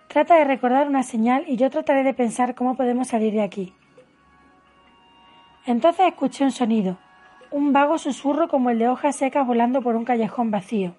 Trata 0.09 0.35
de 0.35 0.45
recordar 0.45 0.89
una 0.89 1.05
señal 1.05 1.45
y 1.47 1.55
yo 1.57 1.71
trataré 1.71 2.03
de 2.03 2.15
pensar 2.15 2.57
cómo 2.57 2.77
podemos 2.77 3.07
salir 3.07 3.33
de 3.33 3.43
aquí. 3.43 3.73
Entonces 5.67 6.09
escuché 6.09 6.43
un 6.43 6.51
sonido, 6.51 6.99
un 7.53 7.73
vago 7.73 7.99
susurro 7.99 8.49
como 8.49 8.71
el 8.71 8.81
de 8.81 8.89
hojas 8.89 9.15
secas 9.15 9.47
volando 9.47 9.83
por 9.83 9.95
un 9.95 10.05
callejón 10.05 10.51
vacío. 10.51 10.97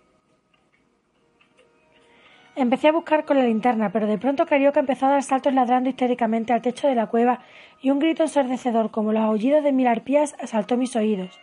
Empecé 2.58 2.88
a 2.88 2.94
buscar 2.94 3.26
con 3.26 3.38
la 3.38 3.44
linterna, 3.44 3.92
pero 3.92 4.08
de 4.08 4.18
pronto 4.18 4.46
Carioca 4.46 4.80
empezó 4.80 5.08
a 5.08 5.10
dar 5.10 5.24
saltos 5.24 5.54
ladrando 5.54 5.90
histéricamente 5.90 6.54
al 6.54 6.62
techo 6.62 6.88
de 6.88 6.96
la 6.96 7.08
cueva 7.08 7.40
y 7.82 7.90
un 7.90 8.00
grito 8.00 8.24
ensordecedor 8.24 8.92
como 8.92 9.12
los 9.12 9.24
aullidos 9.24 9.62
de 9.62 9.74
mil 9.74 9.88
arpías 9.88 10.36
asaltó 10.40 10.78
mis 10.78 10.96
oídos. 10.96 11.38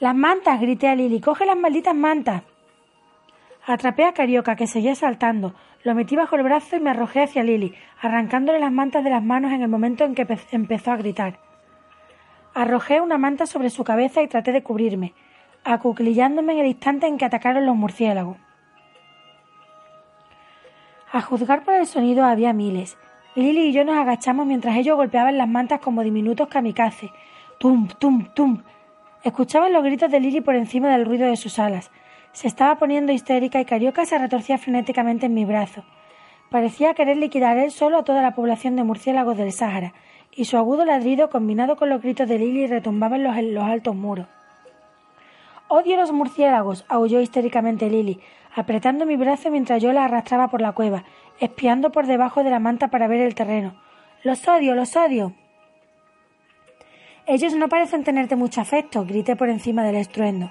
Las 0.00 0.14
mantas, 0.14 0.60
grité 0.60 0.88
a 0.88 0.96
Lili, 0.96 1.20
coge 1.20 1.46
las 1.46 1.56
malditas 1.56 1.94
mantas. 1.94 2.42
Atrapé 3.64 4.04
a 4.04 4.12
Carioca, 4.12 4.56
que 4.56 4.66
seguía 4.66 4.96
saltando, 4.96 5.54
lo 5.84 5.94
metí 5.94 6.16
bajo 6.16 6.34
el 6.34 6.42
brazo 6.42 6.74
y 6.74 6.80
me 6.80 6.90
arrojé 6.90 7.22
hacia 7.22 7.44
Lily, 7.44 7.74
arrancándole 8.00 8.58
las 8.58 8.72
mantas 8.72 9.04
de 9.04 9.10
las 9.10 9.22
manos 9.22 9.52
en 9.52 9.62
el 9.62 9.68
momento 9.68 10.04
en 10.04 10.16
que 10.16 10.26
empezó 10.50 10.90
a 10.90 10.96
gritar. 10.96 11.38
Arrojé 12.54 13.00
una 13.00 13.18
manta 13.18 13.46
sobre 13.46 13.70
su 13.70 13.84
cabeza 13.84 14.20
y 14.20 14.26
traté 14.26 14.50
de 14.50 14.64
cubrirme, 14.64 15.14
acuclillándome 15.62 16.54
en 16.54 16.58
el 16.58 16.66
instante 16.66 17.06
en 17.06 17.18
que 17.18 17.24
atacaron 17.24 17.66
los 17.66 17.76
murciélagos. 17.76 18.36
A 21.12 21.20
juzgar 21.20 21.62
por 21.64 21.74
el 21.74 21.86
sonido 21.86 22.24
había 22.24 22.52
miles. 22.52 22.98
Lily 23.36 23.68
y 23.68 23.72
yo 23.72 23.84
nos 23.84 23.96
agachamos 23.96 24.46
mientras 24.46 24.76
ellos 24.76 24.96
golpeaban 24.96 25.38
las 25.38 25.48
mantas 25.48 25.80
como 25.80 26.02
diminutos 26.02 26.48
kamikazes. 26.48 27.10
Tum, 27.58 27.88
tum, 27.98 28.26
tum. 28.34 28.62
Escuchaban 29.22 29.72
los 29.72 29.84
gritos 29.84 30.10
de 30.10 30.20
Lily 30.20 30.40
por 30.40 30.56
encima 30.56 30.88
del 30.90 31.04
ruido 31.04 31.28
de 31.28 31.36
sus 31.36 31.58
alas. 31.58 31.90
Se 32.32 32.48
estaba 32.48 32.76
poniendo 32.76 33.12
histérica 33.12 33.60
y 33.60 33.64
Carioca 33.64 34.04
se 34.04 34.18
retorcía 34.18 34.58
frenéticamente 34.58 35.26
en 35.26 35.34
mi 35.34 35.44
brazo. 35.44 35.84
Parecía 36.50 36.94
querer 36.94 37.16
liquidar 37.16 37.56
él 37.56 37.70
solo 37.70 37.98
a 37.98 38.04
toda 38.04 38.22
la 38.22 38.34
población 38.34 38.76
de 38.76 38.84
murciélagos 38.84 39.36
del 39.36 39.52
Sáhara, 39.52 39.94
y 40.32 40.44
su 40.44 40.56
agudo 40.56 40.84
ladrido, 40.84 41.30
combinado 41.30 41.76
con 41.76 41.88
los 41.88 42.02
gritos 42.02 42.28
de 42.28 42.38
Lily, 42.38 42.66
retumbaba 42.66 43.16
en 43.16 43.24
los, 43.24 43.36
los 43.42 43.64
altos 43.64 43.96
muros. 43.96 44.26
Odio 45.68 45.96
los 45.96 46.12
murciélagos, 46.12 46.84
aulló 46.88 47.20
histéricamente 47.20 47.90
Lily, 47.90 48.20
apretando 48.56 49.06
mi 49.06 49.14
brazo 49.14 49.52
mientras 49.52 49.80
yo 49.80 49.92
la 49.92 50.06
arrastraba 50.06 50.48
por 50.48 50.60
la 50.60 50.72
cueva, 50.72 51.04
espiando 51.38 51.92
por 51.92 52.08
debajo 52.08 52.42
de 52.42 52.50
la 52.50 52.58
manta 52.58 52.88
para 52.88 53.06
ver 53.06 53.20
el 53.20 53.36
terreno. 53.36 53.80
Los 54.24 54.48
odio, 54.48 54.74
los 54.74 54.96
odio. 54.96 55.34
Ellos 57.26 57.54
no 57.54 57.68
parecen 57.68 58.02
tenerte 58.02 58.34
mucho 58.34 58.60
afecto, 58.60 59.04
grité 59.04 59.36
por 59.36 59.48
encima 59.48 59.84
del 59.84 59.94
estruendo 59.94 60.50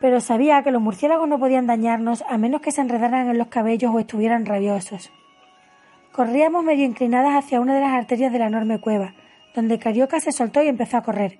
pero 0.00 0.20
sabía 0.20 0.62
que 0.62 0.70
los 0.70 0.82
murciélagos 0.82 1.28
no 1.28 1.38
podían 1.38 1.66
dañarnos 1.66 2.24
a 2.28 2.38
menos 2.38 2.60
que 2.60 2.72
se 2.72 2.80
enredaran 2.80 3.28
en 3.28 3.38
los 3.38 3.48
cabellos 3.48 3.94
o 3.94 3.98
estuvieran 3.98 4.46
rabiosos. 4.46 5.10
Corríamos 6.12 6.64
medio 6.64 6.84
inclinadas 6.84 7.34
hacia 7.34 7.60
una 7.60 7.74
de 7.74 7.80
las 7.80 7.92
arterias 7.92 8.32
de 8.32 8.38
la 8.38 8.46
enorme 8.46 8.80
cueva, 8.80 9.14
donde 9.54 9.78
Carioca 9.78 10.20
se 10.20 10.32
soltó 10.32 10.62
y 10.62 10.68
empezó 10.68 10.98
a 10.98 11.02
correr. 11.02 11.38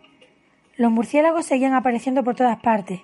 Los 0.77 0.91
murciélagos 0.91 1.47
seguían 1.47 1.75
apareciendo 1.75 2.25
por 2.25 2.35
todas 2.35 2.59
partes. 2.59 3.01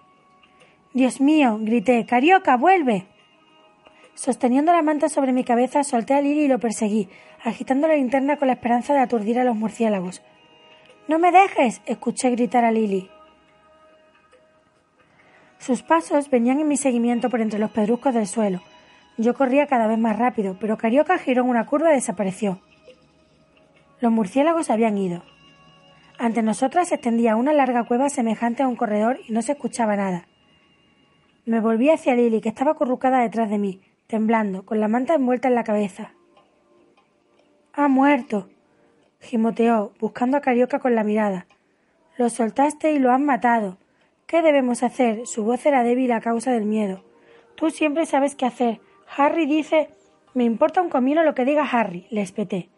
Dios 0.95 1.23
mío, 1.23 1.59
grité, 1.59 2.05
Carioca, 2.05 2.59
vuelve. 2.59 3.07
Sosteniendo 4.15 4.73
la 4.73 4.83
manta 4.83 5.09
sobre 5.09 5.33
mi 5.33 5.43
cabeza, 5.43 5.85
solté 5.85 6.13
a 6.13 6.21
Lili 6.21 6.43
y 6.43 6.49
lo 6.49 6.59
perseguí, 6.59 7.09
agitando 7.43 7.89
la 7.89 7.95
linterna 7.95 8.37
con 8.37 8.49
la 8.49 8.55
esperanza 8.55 8.93
de 8.93 9.01
aturdir 9.01 9.39
a 9.39 9.45
los 9.45 9.57
murciélagos. 9.57 10.21
No 11.09 11.19
me 11.19 11.33
dejes, 11.33 11.81
escuché 11.87 12.29
gritar 12.31 12.67
a 12.67 12.71
Lili. 12.71 13.09
Sus 15.59 15.83
pasos 15.83 16.29
venían 16.29 16.61
en 16.61 16.69
mi 16.69 16.77
seguimiento 16.77 17.31
por 17.31 17.41
entre 17.41 17.59
los 17.59 17.71
pedruscos 17.71 18.13
del 18.13 18.27
suelo. 18.27 18.61
Yo 19.17 19.33
corría 19.33 19.67
cada 19.67 19.87
vez 19.87 19.99
más 19.99 20.19
rápido, 20.19 20.59
pero 20.61 20.77
Carioca 20.77 21.17
giró 21.17 21.43
en 21.45 21.49
una 21.49 21.65
curva 21.65 21.93
y 21.93 21.95
desapareció. 21.95 22.61
Los 24.01 24.13
murciélagos 24.13 24.69
habían 24.69 24.99
ido. 24.99 25.23
Ante 26.19 26.43
nosotras 26.43 26.89
se 26.89 26.97
extendía 26.97 27.37
una 27.37 27.55
larga 27.55 27.85
cueva 27.85 28.11
semejante 28.11 28.63
a 28.63 28.69
un 28.69 28.77
corredor 28.77 29.21
y 29.27 29.33
no 29.33 29.41
se 29.41 29.53
escuchaba 29.53 29.97
nada. 29.97 30.27
Me 31.45 31.59
volví 31.59 31.91
hacia 31.91 32.15
Lily, 32.15 32.41
que 32.41 32.51
estaba 32.51 32.71
acurrucada 32.71 33.21
detrás 33.21 33.51
de 33.51 33.59
mí, 33.59 33.81
temblando, 34.07 34.65
con 34.65 34.79
la 34.79 34.87
manta 34.87 35.15
envuelta 35.15 35.49
en 35.49 35.57
la 35.57 35.65
cabeza. 35.65 36.13
Ha 37.73 37.89
muerto. 37.89 38.49
gimoteó, 39.19 39.93
buscando 39.99 40.37
a 40.37 40.41
Carioca 40.41 40.79
con 40.79 40.95
la 40.95 41.03
mirada. 41.03 41.47
Lo 42.17 42.29
soltaste 42.31 42.93
y 42.93 43.01
lo 43.01 43.11
han 43.11 43.25
matado. 43.25 43.77
¿Qué 44.27 44.41
debemos 44.41 44.85
hacer? 44.85 45.27
Su 45.27 45.43
voz 45.43 45.67
era 45.67 45.83
débil 45.83 46.13
a 46.13 46.21
causa 46.21 46.53
del 46.53 46.65
miedo. 46.65 47.03
Tú 47.57 47.71
siempre 47.71 48.07
sabes 48.07 48.37
qué 48.37 48.47
hacer. 48.47 48.81
Harry 49.17 49.47
dice. 49.47 49.91
Me 50.35 50.45
importa 50.45 50.81
un 50.81 50.91
comino 50.91 51.25
lo 51.25 51.35
que 51.35 51.45
diga 51.45 51.65
Harry, 51.65 52.07
le 52.11 52.23
espeté. 52.23 52.69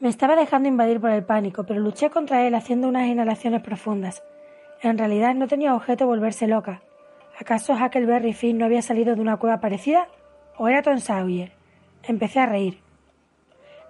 Me 0.00 0.08
estaba 0.08 0.34
dejando 0.34 0.68
invadir 0.68 0.98
por 0.98 1.10
el 1.10 1.24
pánico, 1.24 1.64
pero 1.64 1.78
luché 1.78 2.08
contra 2.08 2.46
él 2.46 2.54
haciendo 2.54 2.88
unas 2.88 3.06
inhalaciones 3.06 3.62
profundas. 3.62 4.22
En 4.80 4.96
realidad 4.96 5.34
no 5.34 5.46
tenía 5.46 5.74
objeto 5.74 6.06
volverse 6.06 6.48
loca. 6.48 6.80
¿Acaso 7.42 7.74
Huckleberry 7.74 8.34
Finn 8.34 8.56
no 8.56 8.66
había 8.66 8.82
salido 8.82 9.16
de 9.16 9.20
una 9.20 9.36
cueva 9.36 9.58
parecida? 9.58 10.06
¿O 10.58 10.68
era 10.68 10.80
Tom? 10.80 10.98
Empecé 12.04 12.38
a 12.38 12.46
reír. 12.46 12.78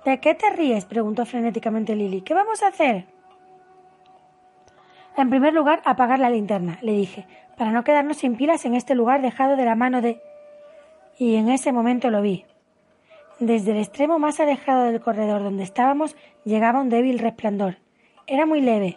¿De 0.07 0.21
qué 0.21 0.35
te 0.35 0.49
ríes? 0.49 0.87
preguntó 0.87 1.27
frenéticamente 1.27 1.95
Lily. 1.95 2.23
¿Qué 2.23 2.33
vamos 2.33 2.63
a 2.63 2.69
hacer? 2.69 3.05
En 5.19 5.29
primer 5.29 5.53
lugar, 5.53 5.83
apagar 5.85 6.19
la 6.19 6.31
linterna, 6.31 6.79
le 6.81 6.93
dije, 6.93 7.27
para 7.59 7.73
no 7.73 7.85
quedarnos 7.85 8.17
sin 8.17 8.37
pilas 8.37 8.65
en 8.65 8.73
este 8.73 8.95
lugar 8.95 9.21
dejado 9.21 9.55
de 9.57 9.67
la 9.67 9.75
mano 9.75 10.01
de. 10.01 10.23
Y 11.19 11.35
en 11.35 11.51
ese 11.51 11.73
momento 11.73 12.09
lo 12.09 12.23
vi. 12.23 12.47
Desde 13.39 13.73
el 13.73 13.81
extremo 13.81 14.19
más 14.19 14.41
alejado 14.41 14.85
del 14.85 15.03
corredor 15.03 15.43
donde 15.43 15.65
estábamos 15.65 16.17
llegaba 16.45 16.81
un 16.81 16.89
débil 16.89 17.19
resplandor. 17.19 17.77
Era 18.27 18.47
muy 18.47 18.63
leve, 18.63 18.97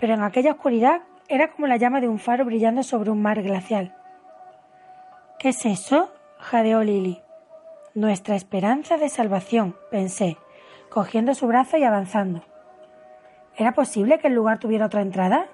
pero 0.00 0.14
en 0.14 0.24
aquella 0.24 0.50
oscuridad 0.50 1.02
era 1.28 1.50
como 1.50 1.66
la 1.66 1.76
llama 1.76 2.00
de 2.00 2.08
un 2.08 2.18
faro 2.18 2.44
brillando 2.44 2.82
sobre 2.82 3.10
un 3.10 3.20
mar 3.20 3.42
glacial. 3.42 3.94
¿Qué 5.38 5.50
es 5.50 5.66
eso? 5.66 6.12
jadeó 6.38 6.82
Lily. 6.82 7.22
Nuestra 7.94 8.36
esperanza 8.36 8.96
de 8.96 9.08
salvación, 9.08 9.76
pensé, 9.90 10.36
cogiendo 10.88 11.34
su 11.34 11.46
brazo 11.46 11.76
y 11.78 11.84
avanzando. 11.84 12.42
¿Era 13.56 13.72
posible 13.72 14.18
que 14.18 14.28
el 14.28 14.34
lugar 14.34 14.58
tuviera 14.58 14.86
otra 14.86 15.00
entrada? 15.00 15.46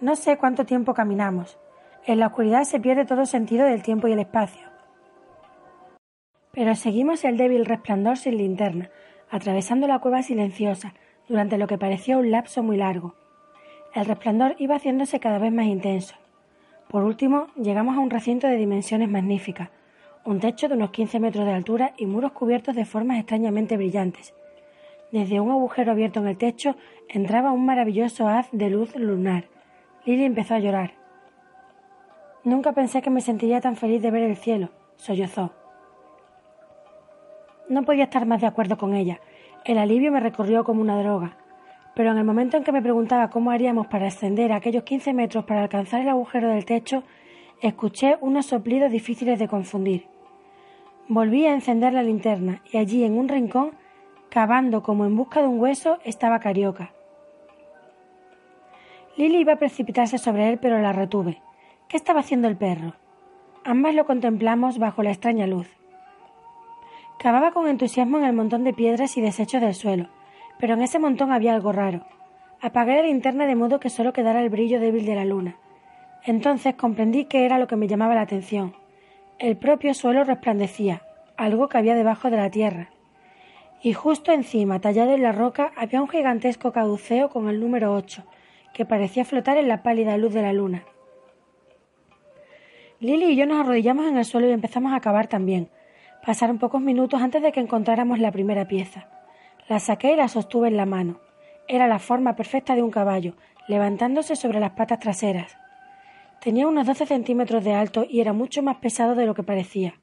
No 0.00 0.16
sé 0.16 0.38
cuánto 0.38 0.64
tiempo 0.64 0.94
caminamos. 0.94 1.58
En 2.06 2.20
la 2.20 2.28
oscuridad 2.28 2.62
se 2.64 2.80
pierde 2.80 3.04
todo 3.04 3.26
sentido 3.26 3.66
del 3.66 3.82
tiempo 3.82 4.08
y 4.08 4.12
el 4.12 4.20
espacio. 4.20 4.68
Pero 6.52 6.74
seguimos 6.74 7.24
el 7.24 7.36
débil 7.36 7.66
resplandor 7.66 8.16
sin 8.16 8.38
linterna, 8.38 8.90
atravesando 9.30 9.86
la 9.86 9.98
cueva 9.98 10.22
silenciosa, 10.22 10.94
durante 11.28 11.58
lo 11.58 11.66
que 11.66 11.76
parecía 11.76 12.16
un 12.16 12.30
lapso 12.30 12.62
muy 12.62 12.76
largo. 12.76 13.14
El 13.94 14.04
resplandor 14.04 14.54
iba 14.58 14.76
haciéndose 14.76 15.18
cada 15.18 15.38
vez 15.38 15.52
más 15.52 15.66
intenso. 15.66 16.14
Por 16.88 17.04
último, 17.04 17.48
llegamos 17.56 17.96
a 17.96 18.00
un 18.00 18.10
recinto 18.10 18.46
de 18.46 18.56
dimensiones 18.56 19.08
magníficas, 19.08 19.70
un 20.24 20.40
techo 20.40 20.68
de 20.68 20.74
unos 20.74 20.90
quince 20.90 21.20
metros 21.20 21.46
de 21.46 21.52
altura 21.52 21.94
y 21.96 22.06
muros 22.06 22.32
cubiertos 22.32 22.76
de 22.76 22.84
formas 22.84 23.18
extrañamente 23.18 23.76
brillantes. 23.76 24.34
Desde 25.10 25.40
un 25.40 25.50
agujero 25.50 25.92
abierto 25.92 26.20
en 26.20 26.28
el 26.28 26.36
techo 26.36 26.76
entraba 27.08 27.52
un 27.52 27.64
maravilloso 27.64 28.28
haz 28.28 28.48
de 28.52 28.68
luz 28.68 28.94
lunar. 28.94 29.44
Lily 30.04 30.24
empezó 30.24 30.54
a 30.54 30.58
llorar. 30.58 30.92
Nunca 32.44 32.72
pensé 32.72 33.00
que 33.00 33.10
me 33.10 33.22
sentiría 33.22 33.60
tan 33.60 33.76
feliz 33.76 34.02
de 34.02 34.10
ver 34.10 34.22
el 34.22 34.36
cielo, 34.36 34.68
sollozó. 34.96 35.52
No 37.68 37.84
podía 37.84 38.04
estar 38.04 38.26
más 38.26 38.40
de 38.40 38.46
acuerdo 38.46 38.76
con 38.76 38.94
ella. 38.94 39.20
El 39.64 39.78
alivio 39.78 40.12
me 40.12 40.20
recorrió 40.20 40.64
como 40.64 40.80
una 40.80 40.98
droga. 41.02 41.36
Pero 41.98 42.12
en 42.12 42.18
el 42.18 42.24
momento 42.24 42.56
en 42.56 42.62
que 42.62 42.70
me 42.70 42.80
preguntaba 42.80 43.28
cómo 43.28 43.50
haríamos 43.50 43.88
para 43.88 44.06
ascender 44.06 44.52
aquellos 44.52 44.84
quince 44.84 45.12
metros 45.12 45.44
para 45.46 45.62
alcanzar 45.62 46.00
el 46.00 46.08
agujero 46.08 46.48
del 46.48 46.64
techo, 46.64 47.02
Escuché 47.60 48.18
unos 48.20 48.46
soplidos 48.46 48.92
difíciles 48.92 49.36
de 49.40 49.48
confundir. 49.48 50.06
Volví 51.08 51.44
a 51.44 51.52
encender 51.52 51.92
la 51.92 52.04
linterna 52.04 52.62
y 52.70 52.76
allí 52.76 53.02
en 53.02 53.18
un 53.18 53.28
rincón, 53.28 53.72
cavando 54.30 54.84
como 54.84 55.06
en 55.06 55.16
busca 55.16 55.42
de 55.42 55.48
un 55.48 55.58
hueso, 55.58 55.98
estaba 56.04 56.38
Carioca. 56.38 56.92
Lily 59.16 59.38
iba 59.38 59.54
a 59.54 59.58
precipitarse 59.58 60.18
sobre 60.18 60.50
él, 60.50 60.60
pero 60.62 60.78
la 60.78 60.92
retuve. 60.92 61.42
¿Qué 61.88 61.96
estaba 61.96 62.20
haciendo 62.20 62.46
el 62.46 62.56
perro? 62.56 62.94
Ambas 63.64 63.96
lo 63.96 64.06
contemplamos 64.06 64.78
bajo 64.78 65.02
la 65.02 65.10
extraña 65.10 65.48
luz. 65.48 65.66
Cavaba 67.18 67.50
con 67.50 67.66
entusiasmo 67.66 68.18
en 68.18 68.24
el 68.24 68.34
montón 68.34 68.62
de 68.62 68.72
piedras 68.72 69.16
y 69.16 69.20
desechos 69.20 69.60
del 69.60 69.74
suelo, 69.74 70.10
pero 70.58 70.74
en 70.74 70.82
ese 70.82 70.98
montón 70.98 71.32
había 71.32 71.54
algo 71.54 71.72
raro. 71.72 72.06
Apagué 72.60 72.96
la 72.96 73.02
linterna 73.02 73.46
de 73.46 73.54
modo 73.54 73.80
que 73.80 73.90
solo 73.90 74.12
quedara 74.12 74.40
el 74.40 74.50
brillo 74.50 74.80
débil 74.80 75.06
de 75.06 75.14
la 75.14 75.24
luna. 75.24 75.56
Entonces 76.24 76.74
comprendí 76.74 77.26
que 77.26 77.44
era 77.44 77.58
lo 77.58 77.66
que 77.66 77.76
me 77.76 77.86
llamaba 77.86 78.14
la 78.14 78.22
atención. 78.22 78.74
El 79.38 79.56
propio 79.56 79.94
suelo 79.94 80.24
resplandecía, 80.24 81.02
algo 81.36 81.68
que 81.68 81.78
había 81.78 81.94
debajo 81.94 82.30
de 82.30 82.36
la 82.36 82.50
tierra. 82.50 82.90
Y 83.80 83.92
justo 83.92 84.32
encima, 84.32 84.80
tallado 84.80 85.14
en 85.14 85.22
la 85.22 85.30
roca, 85.30 85.72
había 85.76 86.02
un 86.02 86.08
gigantesco 86.08 86.72
caduceo 86.72 87.30
con 87.30 87.48
el 87.48 87.60
número 87.60 87.94
ocho, 87.94 88.24
que 88.74 88.84
parecía 88.84 89.24
flotar 89.24 89.56
en 89.56 89.68
la 89.68 89.84
pálida 89.84 90.16
luz 90.16 90.34
de 90.34 90.42
la 90.42 90.52
luna. 90.52 90.82
Lily 92.98 93.26
y 93.26 93.36
yo 93.36 93.46
nos 93.46 93.60
arrodillamos 93.60 94.06
en 94.08 94.18
el 94.18 94.24
suelo 94.24 94.48
y 94.48 94.52
empezamos 94.52 94.92
a 94.92 95.00
cavar 95.00 95.28
también. 95.28 95.68
Pasaron 96.26 96.58
pocos 96.58 96.80
minutos 96.80 97.22
antes 97.22 97.40
de 97.40 97.52
que 97.52 97.60
encontráramos 97.60 98.18
la 98.18 98.32
primera 98.32 98.66
pieza. 98.66 99.08
La 99.68 99.80
saqué 99.80 100.12
y 100.12 100.16
la 100.16 100.28
sostuve 100.28 100.68
en 100.68 100.78
la 100.78 100.86
mano. 100.86 101.20
Era 101.68 101.86
la 101.86 101.98
forma 101.98 102.36
perfecta 102.36 102.74
de 102.74 102.82
un 102.82 102.90
caballo, 102.90 103.34
levantándose 103.68 104.34
sobre 104.34 104.60
las 104.60 104.70
patas 104.70 104.98
traseras. 104.98 105.58
Tenía 106.40 106.66
unos 106.66 106.86
doce 106.86 107.04
centímetros 107.04 107.62
de 107.64 107.74
alto 107.74 108.06
y 108.08 108.20
era 108.20 108.32
mucho 108.32 108.62
más 108.62 108.76
pesado 108.78 109.14
de 109.14 109.26
lo 109.26 109.34
que 109.34 109.42
parecía. 109.42 110.00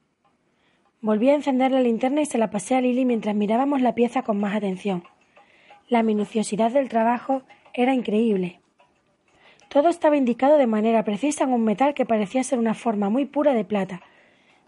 Volví 1.00 1.30
a 1.30 1.34
encender 1.34 1.72
la 1.72 1.80
linterna 1.80 2.20
y 2.20 2.26
se 2.26 2.38
la 2.38 2.50
pasé 2.50 2.76
a 2.76 2.80
Lily 2.80 3.04
mientras 3.04 3.34
mirábamos 3.34 3.80
la 3.80 3.96
pieza 3.96 4.22
con 4.22 4.38
más 4.38 4.54
atención. 4.54 5.02
La 5.88 6.04
minuciosidad 6.04 6.70
del 6.70 6.88
trabajo 6.88 7.42
era 7.74 7.92
increíble. 7.92 8.60
Todo 9.68 9.88
estaba 9.88 10.16
indicado 10.16 10.58
de 10.58 10.68
manera 10.68 11.02
precisa 11.02 11.42
en 11.42 11.52
un 11.52 11.64
metal 11.64 11.94
que 11.94 12.06
parecía 12.06 12.44
ser 12.44 12.60
una 12.60 12.74
forma 12.74 13.10
muy 13.10 13.24
pura 13.24 13.52
de 13.52 13.64
plata. 13.64 14.00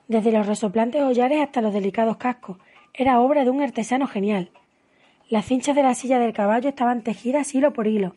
Desde 0.08 0.32
los 0.32 0.46
resoplantes 0.46 1.02
hollares 1.02 1.40
hasta 1.40 1.60
los 1.60 1.72
delicados 1.72 2.16
cascos, 2.16 2.58
era 2.94 3.20
obra 3.20 3.44
de 3.44 3.50
un 3.50 3.62
artesano 3.62 4.08
genial. 4.08 4.50
Las 5.28 5.46
cinchas 5.46 5.76
de 5.76 5.82
la 5.82 5.94
silla 5.94 6.18
del 6.18 6.32
caballo 6.32 6.70
estaban 6.70 7.02
tejidas 7.02 7.54
hilo 7.54 7.72
por 7.72 7.86
hilo, 7.86 8.14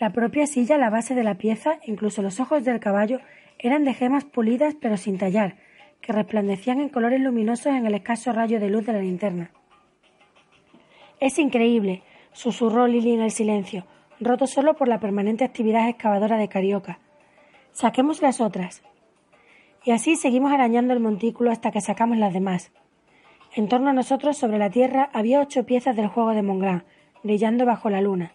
la 0.00 0.10
propia 0.10 0.46
silla, 0.46 0.78
la 0.78 0.90
base 0.90 1.16
de 1.16 1.24
la 1.24 1.34
pieza, 1.34 1.80
incluso 1.84 2.22
los 2.22 2.38
ojos 2.38 2.64
del 2.64 2.78
caballo, 2.78 3.20
eran 3.58 3.84
de 3.84 3.94
gemas 3.94 4.24
pulidas 4.24 4.76
pero 4.80 4.96
sin 4.96 5.18
tallar, 5.18 5.56
que 6.00 6.12
resplandecían 6.12 6.80
en 6.80 6.88
colores 6.88 7.20
luminosos 7.20 7.66
en 7.66 7.84
el 7.84 7.94
escaso 7.94 8.32
rayo 8.32 8.60
de 8.60 8.70
luz 8.70 8.86
de 8.86 8.92
la 8.92 9.00
linterna. 9.00 9.50
Es 11.18 11.40
increíble, 11.40 12.02
susurró 12.32 12.86
Lily 12.86 13.14
en 13.14 13.22
el 13.22 13.32
silencio, 13.32 13.86
roto 14.20 14.46
solo 14.46 14.74
por 14.74 14.86
la 14.86 15.00
permanente 15.00 15.44
actividad 15.44 15.88
excavadora 15.88 16.38
de 16.38 16.48
Carioca. 16.48 17.00
Saquemos 17.72 18.22
las 18.22 18.40
otras. 18.40 18.82
Y 19.84 19.90
así 19.90 20.14
seguimos 20.14 20.52
arañando 20.52 20.92
el 20.92 21.00
montículo 21.00 21.50
hasta 21.50 21.72
que 21.72 21.80
sacamos 21.80 22.18
las 22.18 22.32
demás. 22.32 22.70
En 23.54 23.68
torno 23.68 23.90
a 23.90 23.92
nosotros, 23.92 24.36
sobre 24.36 24.58
la 24.58 24.70
tierra, 24.70 25.10
había 25.12 25.40
ocho 25.40 25.64
piezas 25.64 25.96
del 25.96 26.08
juego 26.08 26.30
de 26.30 26.42
Monglán, 26.42 26.84
brillando 27.22 27.64
bajo 27.66 27.90
la 27.90 28.00
luna 28.00 28.32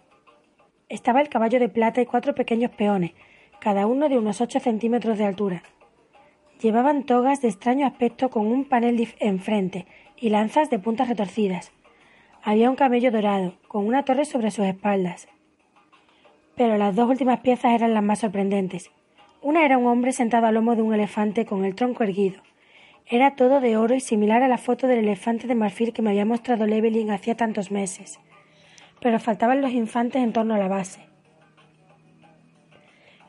estaba 0.93 1.21
el 1.21 1.29
caballo 1.29 1.59
de 1.59 1.69
plata 1.69 2.01
y 2.01 2.05
cuatro 2.05 2.35
pequeños 2.35 2.69
peones, 2.69 3.13
cada 3.59 3.87
uno 3.87 4.09
de 4.09 4.19
unos 4.19 4.41
ocho 4.41 4.59
centímetros 4.59 5.17
de 5.17 5.25
altura. 5.25 5.63
Llevaban 6.61 7.03
togas 7.03 7.41
de 7.41 7.47
extraño 7.47 7.87
aspecto 7.87 8.29
con 8.29 8.45
un 8.45 8.65
panel 8.65 9.07
enfrente 9.19 9.87
y 10.17 10.29
lanzas 10.29 10.69
de 10.69 10.77
puntas 10.77 11.09
retorcidas. 11.09 11.71
Había 12.43 12.69
un 12.69 12.75
camello 12.75 13.09
dorado, 13.09 13.55
con 13.67 13.87
una 13.87 14.05
torre 14.05 14.25
sobre 14.25 14.51
sus 14.51 14.65
espaldas. 14.65 15.27
Pero 16.55 16.77
las 16.77 16.95
dos 16.95 17.09
últimas 17.09 17.39
piezas 17.39 17.73
eran 17.73 17.95
las 17.95 18.03
más 18.03 18.19
sorprendentes. 18.19 18.91
Una 19.41 19.65
era 19.65 19.79
un 19.79 19.87
hombre 19.87 20.11
sentado 20.11 20.45
al 20.45 20.53
lomo 20.53 20.75
de 20.75 20.83
un 20.83 20.93
elefante 20.93 21.45
con 21.45 21.65
el 21.65 21.73
tronco 21.73 22.03
erguido. 22.03 22.41
Era 23.07 23.35
todo 23.35 23.59
de 23.59 23.77
oro 23.77 23.95
y 23.95 23.99
similar 23.99 24.43
a 24.43 24.47
la 24.47 24.57
foto 24.57 24.87
del 24.87 24.99
elefante 24.99 25.47
de 25.47 25.55
marfil 25.55 25.93
que 25.93 26.01
me 26.01 26.11
había 26.11 26.25
mostrado 26.25 26.65
Levelin 26.65 27.11
hacía 27.11 27.35
tantos 27.35 27.71
meses 27.71 28.19
pero 29.03 29.19
faltaban 29.19 29.61
los 29.61 29.73
infantes 29.73 30.23
en 30.23 30.31
torno 30.31 30.55
a 30.55 30.57
la 30.57 30.69
base. 30.69 31.01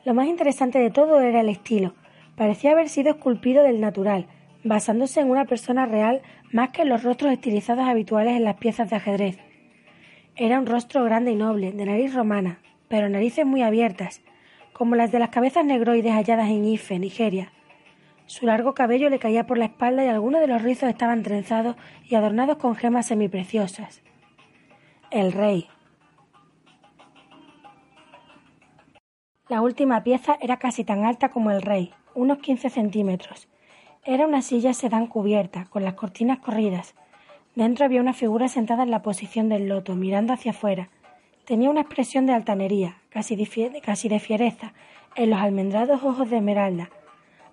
Lo 0.05 0.13
más 0.13 0.27
interesante 0.27 0.79
de 0.79 0.89
todo 0.89 1.19
era 1.19 1.41
el 1.41 1.49
estilo. 1.49 1.93
Parecía 2.37 2.71
haber 2.71 2.87
sido 2.87 3.09
esculpido 3.09 3.61
del 3.61 3.81
natural, 3.81 4.27
basándose 4.63 5.19
en 5.19 5.29
una 5.29 5.43
persona 5.43 5.85
real 5.85 6.21
más 6.53 6.69
que 6.69 6.83
en 6.83 6.89
los 6.89 7.03
rostros 7.03 7.33
estilizados 7.33 7.85
habituales 7.85 8.37
en 8.37 8.45
las 8.45 8.55
piezas 8.55 8.89
de 8.89 8.95
ajedrez. 8.95 9.37
Era 10.37 10.59
un 10.59 10.65
rostro 10.65 11.03
grande 11.03 11.31
y 11.31 11.35
noble, 11.35 11.73
de 11.73 11.85
nariz 11.85 12.13
romana, 12.13 12.59
pero 12.87 13.09
narices 13.09 13.45
muy 13.45 13.61
abiertas, 13.61 14.21
como 14.71 14.95
las 14.95 15.11
de 15.11 15.19
las 15.19 15.29
cabezas 15.29 15.65
negroides 15.65 16.13
halladas 16.13 16.49
en 16.49 16.63
Ife, 16.63 16.97
Nigeria. 16.99 17.51
Su 18.25 18.45
largo 18.45 18.73
cabello 18.73 19.09
le 19.09 19.19
caía 19.19 19.45
por 19.45 19.57
la 19.57 19.65
espalda 19.65 20.03
y 20.03 20.07
algunos 20.07 20.41
de 20.41 20.47
los 20.47 20.61
rizos 20.61 20.89
estaban 20.89 21.23
trenzados 21.23 21.75
y 22.07 22.15
adornados 22.15 22.57
con 22.57 22.75
gemas 22.75 23.05
semipreciosas 23.07 24.01
el 25.15 25.31
rey. 25.31 25.69
La 29.47 29.61
última 29.61 30.03
pieza 30.03 30.37
era 30.41 30.57
casi 30.57 30.83
tan 30.83 31.05
alta 31.05 31.29
como 31.29 31.51
el 31.51 31.61
rey, 31.61 31.93
unos 32.15 32.39
quince 32.39 32.69
centímetros. 32.69 33.47
Era 34.03 34.27
una 34.27 34.41
silla 34.41 34.73
sedán 34.73 35.07
cubierta, 35.07 35.65
con 35.69 35.85
las 35.85 35.93
cortinas 35.93 36.39
corridas. 36.39 36.95
Dentro 37.55 37.85
había 37.85 38.01
una 38.01 38.13
figura 38.13 38.49
sentada 38.49 38.83
en 38.83 38.91
la 38.91 39.03
posición 39.03 39.47
del 39.47 39.69
loto, 39.69 39.95
mirando 39.95 40.33
hacia 40.33 40.51
afuera. 40.51 40.89
Tenía 41.45 41.69
una 41.69 41.81
expresión 41.81 42.25
de 42.25 42.33
altanería, 42.33 42.97
casi 43.09 43.35
de 43.35 44.19
fiereza, 44.19 44.73
en 45.15 45.29
los 45.29 45.39
almendrados 45.39 46.03
ojos 46.03 46.29
de 46.29 46.37
esmeralda. 46.37 46.89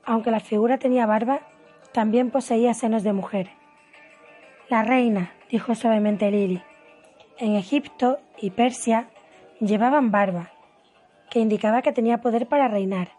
Aunque 0.05 0.31
la 0.31 0.41
figura 0.41 0.79
tenía 0.79 1.07
barba, 1.07 1.41
también 1.93 2.31
poseía 2.31 2.75
senos 2.75 3.03
de 3.03 3.13
mujer. 3.13 3.51
La 4.69 4.83
reina, 4.83 5.33
dijo 5.51 5.75
suavemente 5.75 6.31
Lily. 6.31 6.63
En 7.39 7.57
Egipto 7.57 8.19
y 8.41 8.51
Persia 8.51 9.09
llevaban 9.61 10.11
barba, 10.11 10.51
que 11.31 11.41
indicaba 11.41 11.83
que 11.83 11.93
tenía 11.93 12.21
poder 12.21 12.47
para 12.49 12.69
reinar. 12.69 13.11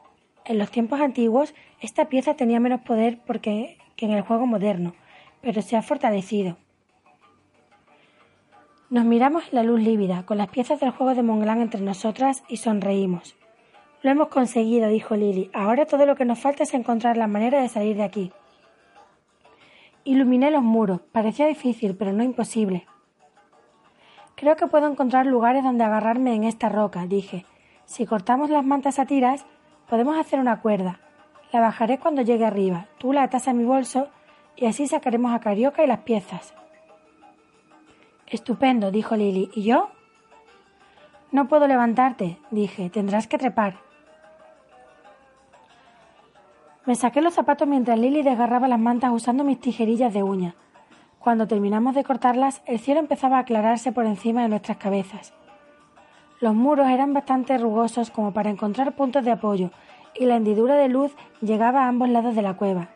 En 0.45 0.57
los 0.57 0.71
tiempos 0.71 0.99
antiguos 0.99 1.53
esta 1.79 2.09
pieza 2.09 2.35
tenía 2.35 2.59
menos 2.59 2.81
poder 2.81 3.19
porque, 3.25 3.77
que 3.95 4.05
en 4.05 4.11
el 4.11 4.21
juego 4.21 4.45
moderno, 4.45 4.93
pero 5.41 5.61
se 5.61 5.77
ha 5.77 5.81
fortalecido. 5.81 6.57
Nos 8.89 9.05
miramos 9.05 9.45
en 9.49 9.55
la 9.55 9.63
luz 9.63 9.81
lívida, 9.81 10.25
con 10.25 10.37
las 10.37 10.49
piezas 10.49 10.79
del 10.79 10.91
juego 10.91 11.15
de 11.15 11.23
Monglán 11.23 11.61
entre 11.61 11.81
nosotras, 11.81 12.43
y 12.47 12.57
sonreímos. 12.57 13.35
Lo 14.03 14.11
hemos 14.11 14.27
conseguido, 14.27 14.89
dijo 14.89 15.15
Lily. 15.15 15.49
Ahora 15.53 15.85
todo 15.85 16.05
lo 16.05 16.17
que 16.17 16.25
nos 16.25 16.37
falta 16.37 16.63
es 16.63 16.73
encontrar 16.73 17.15
la 17.15 17.27
manera 17.27 17.61
de 17.61 17.69
salir 17.69 17.95
de 17.95 18.03
aquí. 18.03 18.33
Iluminé 20.03 20.51
los 20.51 20.61
muros. 20.61 20.99
Parecía 21.13 21.47
difícil, 21.47 21.95
pero 21.95 22.11
no 22.11 22.21
imposible. 22.21 22.85
Creo 24.35 24.57
que 24.57 24.67
puedo 24.67 24.87
encontrar 24.91 25.25
lugares 25.25 25.63
donde 25.63 25.85
agarrarme 25.85 26.35
en 26.35 26.43
esta 26.43 26.67
roca, 26.67 27.05
dije. 27.05 27.45
Si 27.85 28.05
cortamos 28.05 28.49
las 28.49 28.65
mantas 28.65 28.99
a 28.99 29.05
tiras, 29.05 29.45
podemos 29.87 30.17
hacer 30.17 30.41
una 30.41 30.59
cuerda. 30.59 30.99
La 31.53 31.61
bajaré 31.61 31.97
cuando 31.97 32.23
llegue 32.23 32.45
arriba. 32.45 32.87
Tú 32.97 33.13
la 33.13 33.23
atas 33.23 33.47
a 33.47 33.53
mi 33.53 33.63
bolso 33.63 34.09
y 34.57 34.65
así 34.65 34.85
sacaremos 34.85 35.33
a 35.33 35.39
Carioca 35.39 35.81
y 35.81 35.87
las 35.87 35.99
piezas. 35.99 36.53
Estupendo, 38.27 38.91
dijo 38.91 39.15
Lily. 39.15 39.49
¿Y 39.53 39.63
yo? 39.63 39.87
No 41.31 41.47
puedo 41.47 41.67
levantarte, 41.67 42.37
dije. 42.51 42.89
Tendrás 42.89 43.27
que 43.27 43.37
trepar. 43.37 43.92
Me 46.85 46.95
saqué 46.95 47.21
los 47.21 47.33
zapatos 47.33 47.65
mientras 47.65 47.97
Lily 47.97 48.23
desgarraba 48.23 48.67
las 48.67 48.79
mantas 48.79 49.11
usando 49.13 49.45
mis 49.45 49.59
tijerillas 49.59 50.13
de 50.13 50.21
uña. 50.21 50.55
Cuando 51.17 51.47
terminamos 51.47 51.95
de 51.95 52.03
cortarlas, 52.03 52.61
el 52.65 52.79
cielo 52.79 52.99
empezaba 52.99 53.37
a 53.37 53.41
aclararse 53.41 53.93
por 53.93 54.05
encima 54.05 54.41
de 54.41 54.49
nuestras 54.49 54.77
cabezas. 54.77 55.33
Los 56.41 56.53
muros 56.53 56.89
eran 56.89 57.13
bastante 57.13 57.57
rugosos 57.57 58.11
como 58.11 58.33
para 58.33 58.49
encontrar 58.49 58.97
puntos 58.97 59.23
de 59.23 59.31
apoyo, 59.31 59.71
y 60.13 60.25
la 60.25 60.35
hendidura 60.35 60.75
de 60.75 60.89
luz 60.89 61.15
llegaba 61.39 61.85
a 61.85 61.87
ambos 61.87 62.09
lados 62.09 62.35
de 62.35 62.41
la 62.41 62.55
cueva. 62.55 62.89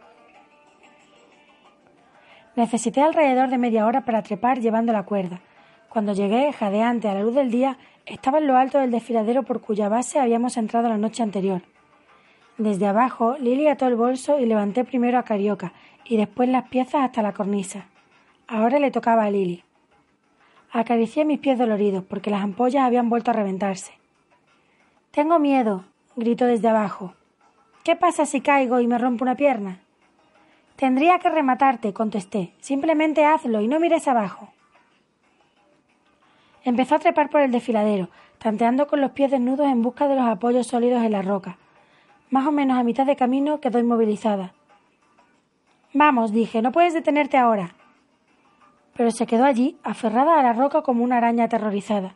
Necesité 2.58 3.02
alrededor 3.02 3.50
de 3.50 3.58
media 3.58 3.86
hora 3.86 4.04
para 4.04 4.22
trepar 4.22 4.60
llevando 4.60 4.92
la 4.92 5.04
cuerda. 5.04 5.40
Cuando 5.88 6.12
llegué, 6.12 6.52
jadeante, 6.52 7.08
a 7.08 7.14
la 7.14 7.22
luz 7.22 7.36
del 7.36 7.52
día, 7.52 7.78
estaba 8.06 8.40
en 8.40 8.48
lo 8.48 8.58
alto 8.58 8.80
del 8.80 8.92
desfiladero 8.92 9.44
por 9.44 9.62
cuya 9.62 9.88
base 9.88 10.20
habíamos 10.20 10.58
entrado 10.58 10.90
la 10.90 10.98
noche 10.98 11.24
anterior. 11.24 11.62
Desde 12.58 12.88
abajo, 12.88 13.36
Lily 13.38 13.68
ató 13.68 13.86
el 13.86 13.96
bolso 13.96 14.40
y 14.40 14.48
levanté 14.48 14.84
primero 14.84 15.20
a 15.20 15.24
Carioca 15.24 15.74
y 16.06 16.18
después 16.18 16.50
las 16.50 16.70
piezas 16.70 17.04
hasta 17.04 17.22
la 17.22 17.34
cornisa. 17.34 17.86
Ahora 18.48 18.80
le 18.80 18.90
tocaba 18.90 19.26
a 19.26 19.30
Lily. 19.30 19.64
Acaricié 20.72 21.24
mis 21.24 21.40
pies 21.40 21.60
doloridos 21.60 22.04
porque 22.04 22.32
las 22.32 22.42
ampollas 22.42 22.84
habían 22.84 23.10
vuelto 23.10 23.30
a 23.30 23.36
reventarse. 23.36 23.92
Tengo 25.12 25.38
miedo, 25.38 25.86
gritó 26.16 26.46
desde 26.46 26.68
abajo. 26.68 27.14
¿Qué 27.84 27.96
pasa 27.96 28.26
si 28.26 28.42
caigo 28.42 28.80
y 28.80 28.88
me 28.88 28.98
rompo 28.98 29.24
una 29.24 29.36
pierna? 29.36 29.80
Tendría 30.78 31.20
que 31.20 31.30
rematarte, 31.30 31.94
contesté. 31.94 32.54
Simplemente 32.60 33.24
hazlo 33.24 33.62
y 33.62 33.68
no 33.68 33.80
mires 33.80 34.08
abajo. 34.08 34.50
Empezó 36.64 36.96
a 36.96 37.00
trepar 37.00 37.30
por 37.30 37.42
el 37.42 37.52
desfiladero, 37.52 38.10
tanteando 38.40 38.88
con 38.88 39.00
los 39.00 39.12
pies 39.12 39.32
desnudos 39.32 39.68
en 39.68 39.82
busca 39.84 40.08
de 40.08 40.16
los 40.16 40.26
apoyos 40.26 40.68
sólidos 40.68 41.04
en 41.04 41.12
la 41.12 41.22
roca. 41.22 41.58
Más 42.30 42.46
o 42.46 42.52
menos 42.52 42.78
a 42.78 42.84
mitad 42.84 43.06
de 43.06 43.16
camino 43.16 43.60
quedó 43.60 43.80
inmovilizada. 43.80 44.54
Vamos, 45.94 46.32
dije, 46.32 46.62
no 46.62 46.72
puedes 46.72 46.94
detenerte 46.94 47.38
ahora. 47.38 47.76
Pero 48.96 49.12
se 49.12 49.26
quedó 49.26 49.46
allí, 49.46 49.78
aferrada 49.84 50.40
a 50.40 50.44
la 50.44 50.54
roca 50.54 50.82
como 50.82 51.04
una 51.04 51.18
araña 51.18 51.46
aterrorizada. 51.46 52.16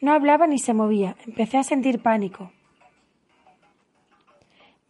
No 0.00 0.12
hablaba 0.12 0.46
ni 0.46 0.58
se 0.58 0.74
movía. 0.74 1.16
Empecé 1.26 1.58
a 1.58 1.62
sentir 1.62 2.02
pánico. 2.02 2.50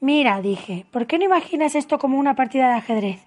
Mira, 0.01 0.41
dije, 0.41 0.87
¿por 0.91 1.07
qué 1.07 1.19
no 1.19 1.25
imaginas 1.25 1.75
esto 1.75 1.99
como 1.99 2.19
una 2.19 2.35
partida 2.35 2.69
de 2.69 2.75
ajedrez? 2.75 3.27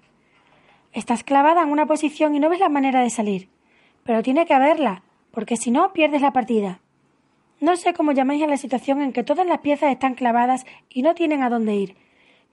Estás 0.92 1.24
clavada 1.24 1.62
en 1.62 1.70
una 1.70 1.86
posición 1.86 2.34
y 2.34 2.40
no 2.40 2.48
ves 2.48 2.60
la 2.60 2.68
manera 2.68 3.00
de 3.00 3.10
salir. 3.10 3.48
Pero 4.02 4.22
tiene 4.22 4.46
que 4.46 4.54
haberla, 4.54 5.02
porque 5.30 5.56
si 5.56 5.70
no, 5.70 5.92
pierdes 5.92 6.22
la 6.22 6.32
partida. 6.32 6.80
No 7.60 7.76
sé 7.76 7.92
cómo 7.92 8.12
llamáis 8.12 8.42
a 8.42 8.46
la 8.46 8.56
situación 8.56 9.02
en 9.02 9.12
que 9.12 9.22
todas 9.22 9.46
las 9.46 9.58
piezas 9.58 9.92
están 9.92 10.14
clavadas 10.14 10.64
y 10.88 11.02
no 11.02 11.14
tienen 11.14 11.42
a 11.42 11.50
dónde 11.50 11.74
ir, 11.74 11.96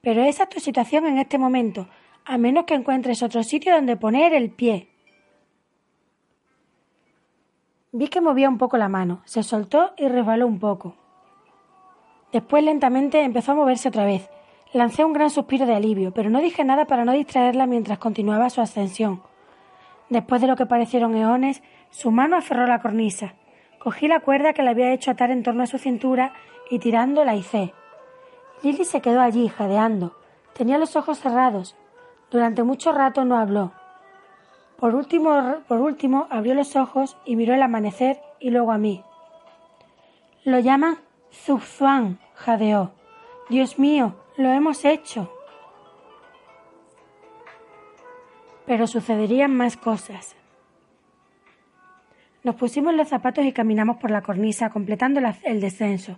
pero 0.02 0.22
esa 0.22 0.44
es 0.44 0.50
tu 0.50 0.60
situación 0.60 1.06
en 1.06 1.18
este 1.18 1.38
momento, 1.38 1.88
a 2.26 2.38
menos 2.38 2.66
que 2.66 2.74
encuentres 2.74 3.24
otro 3.24 3.42
sitio 3.44 3.74
donde 3.74 3.96
poner 3.96 4.34
el 4.34 4.50
pie. 4.50 4.90
Vi 7.94 8.10
que 8.10 8.20
movía 8.20 8.50
un 8.50 8.58
poco 8.58 8.78
la 8.78 8.90
mano, 8.90 9.22
se 9.24 9.44
soltó 9.44 9.94
y 9.98 10.10
resbaló 10.10 10.46
un 10.46 10.60
poco. 10.60 10.96
Después 12.34 12.64
lentamente 12.64 13.22
empezó 13.22 13.54
a 13.54 13.56
moverse 13.56 13.88
otra 13.88 14.06
vez. 14.06 14.30
Lancé 14.74 15.06
un 15.06 15.14
gran 15.14 15.30
suspiro 15.30 15.66
de 15.66 15.76
alivio, 15.76 16.14
pero 16.14 16.30
no 16.30 16.42
dije 16.42 16.66
nada 16.66 16.86
para 16.86 17.06
no 17.06 17.14
distraerla 17.14 17.66
mientras 17.66 17.98
continuaba 17.98 18.50
su 18.50 18.60
ascensión. 18.60 19.24
Después 20.10 20.42
de 20.42 20.48
lo 20.48 20.58
que 20.58 20.66
parecieron 20.66 21.16
eones, 21.16 21.64
su 21.90 22.12
mano 22.12 22.36
aferró 22.36 22.68
la 22.68 22.82
cornisa. 22.82 23.36
Cogí 23.88 24.10
la 24.10 24.20
cuerda 24.20 24.52
que 24.52 24.64
le 24.64 24.72
había 24.72 24.92
hecho 24.92 25.12
atar 25.12 25.32
en 25.32 25.44
torno 25.44 25.64
a 25.64 25.66
su 25.66 25.78
cintura 25.78 26.34
y 26.70 26.80
tirando 26.80 27.24
la 27.24 27.36
hice. 27.36 27.74
Lily 28.62 28.84
se 28.84 29.00
quedó 29.00 29.22
allí, 29.22 29.48
jadeando. 29.48 30.18
Tenía 30.52 30.78
los 30.78 30.98
ojos 30.98 31.22
cerrados. 31.22 31.78
Durante 32.30 32.64
mucho 32.64 32.92
rato 32.92 33.24
no 33.24 33.38
habló. 33.38 33.72
Por 34.76 34.94
último, 34.94 35.62
por 35.70 35.80
último 35.80 36.28
abrió 36.30 36.54
los 36.54 36.76
ojos 36.76 37.16
y 37.24 37.38
miró 37.38 37.54
el 37.54 37.62
amanecer 37.62 38.20
y 38.42 38.50
luego 38.50 38.74
a 38.74 38.78
mí. 38.78 39.06
Lo 40.44 40.60
llaman 40.60 40.98
Zugzuan, 41.32 42.20
jadeó. 42.34 42.92
Dios 43.48 43.80
mío, 43.80 44.16
lo 44.36 44.50
hemos 44.50 44.84
hecho. 44.84 45.32
Pero 48.66 48.86
sucederían 48.86 49.56
más 49.56 49.78
cosas. 49.78 50.37
Nos 52.48 52.56
pusimos 52.56 52.94
los 52.94 53.10
zapatos 53.10 53.44
y 53.44 53.52
caminamos 53.52 53.98
por 53.98 54.10
la 54.10 54.22
cornisa, 54.22 54.70
completando 54.70 55.20
el 55.44 55.60
descenso. 55.60 56.18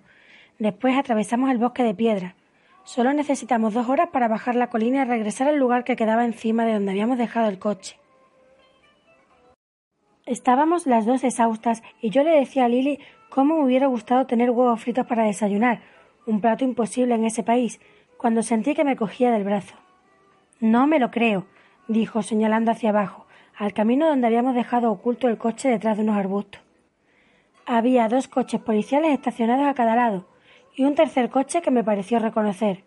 Después 0.59 0.95
atravesamos 0.95 1.49
el 1.49 1.57
bosque 1.57 1.81
de 1.81 1.95
piedra. 1.95 2.35
Solo 2.83 3.13
necesitamos 3.13 3.73
dos 3.73 3.89
horas 3.89 4.09
para 4.13 4.27
bajar 4.27 4.53
la 4.53 4.69
colina 4.69 5.01
y 5.01 5.05
regresar 5.05 5.47
al 5.47 5.57
lugar 5.57 5.83
que 5.83 5.95
quedaba 5.95 6.25
encima 6.25 6.65
de 6.65 6.73
donde 6.73 6.91
habíamos 6.91 7.17
dejado 7.17 7.49
el 7.49 7.57
coche. 7.57 7.97
Estábamos 10.27 10.85
las 10.85 11.07
dos 11.07 11.23
exhaustas 11.23 11.81
y 11.99 12.11
yo 12.11 12.21
le 12.21 12.39
decía 12.39 12.65
a 12.65 12.69
Lily 12.69 12.99
cómo 13.29 13.57
me 13.57 13.65
hubiera 13.65 13.87
gustado 13.87 14.27
tener 14.27 14.51
huevos 14.51 14.83
fritos 14.83 15.07
para 15.07 15.25
desayunar, 15.25 15.81
un 16.27 16.41
plato 16.41 16.63
imposible 16.63 17.15
en 17.15 17.25
ese 17.25 17.41
país, 17.41 17.81
cuando 18.17 18.43
sentí 18.43 18.75
que 18.75 18.83
me 18.83 18.95
cogía 18.95 19.31
del 19.31 19.45
brazo. 19.45 19.73
No 20.59 20.85
me 20.85 20.99
lo 20.99 21.09
creo, 21.09 21.47
dijo 21.87 22.21
señalando 22.21 22.69
hacia 22.69 22.91
abajo 22.91 23.25
al 23.59 23.73
camino 23.73 24.07
donde 24.07 24.25
habíamos 24.25 24.55
dejado 24.55 24.89
oculto 24.89 25.27
el 25.27 25.37
coche 25.37 25.67
detrás 25.67 25.97
de 25.97 26.03
unos 26.03 26.15
arbustos. 26.15 26.61
Había 27.65 28.07
dos 28.07 28.29
coches 28.29 28.61
policiales 28.61 29.11
estacionados 29.11 29.67
a 29.67 29.73
cada 29.73 29.97
lado 29.97 30.25
y 30.77 30.85
un 30.85 30.95
tercer 30.95 31.29
coche 31.29 31.61
que 31.61 31.69
me 31.69 31.83
pareció 31.83 32.19
reconocer. 32.19 32.85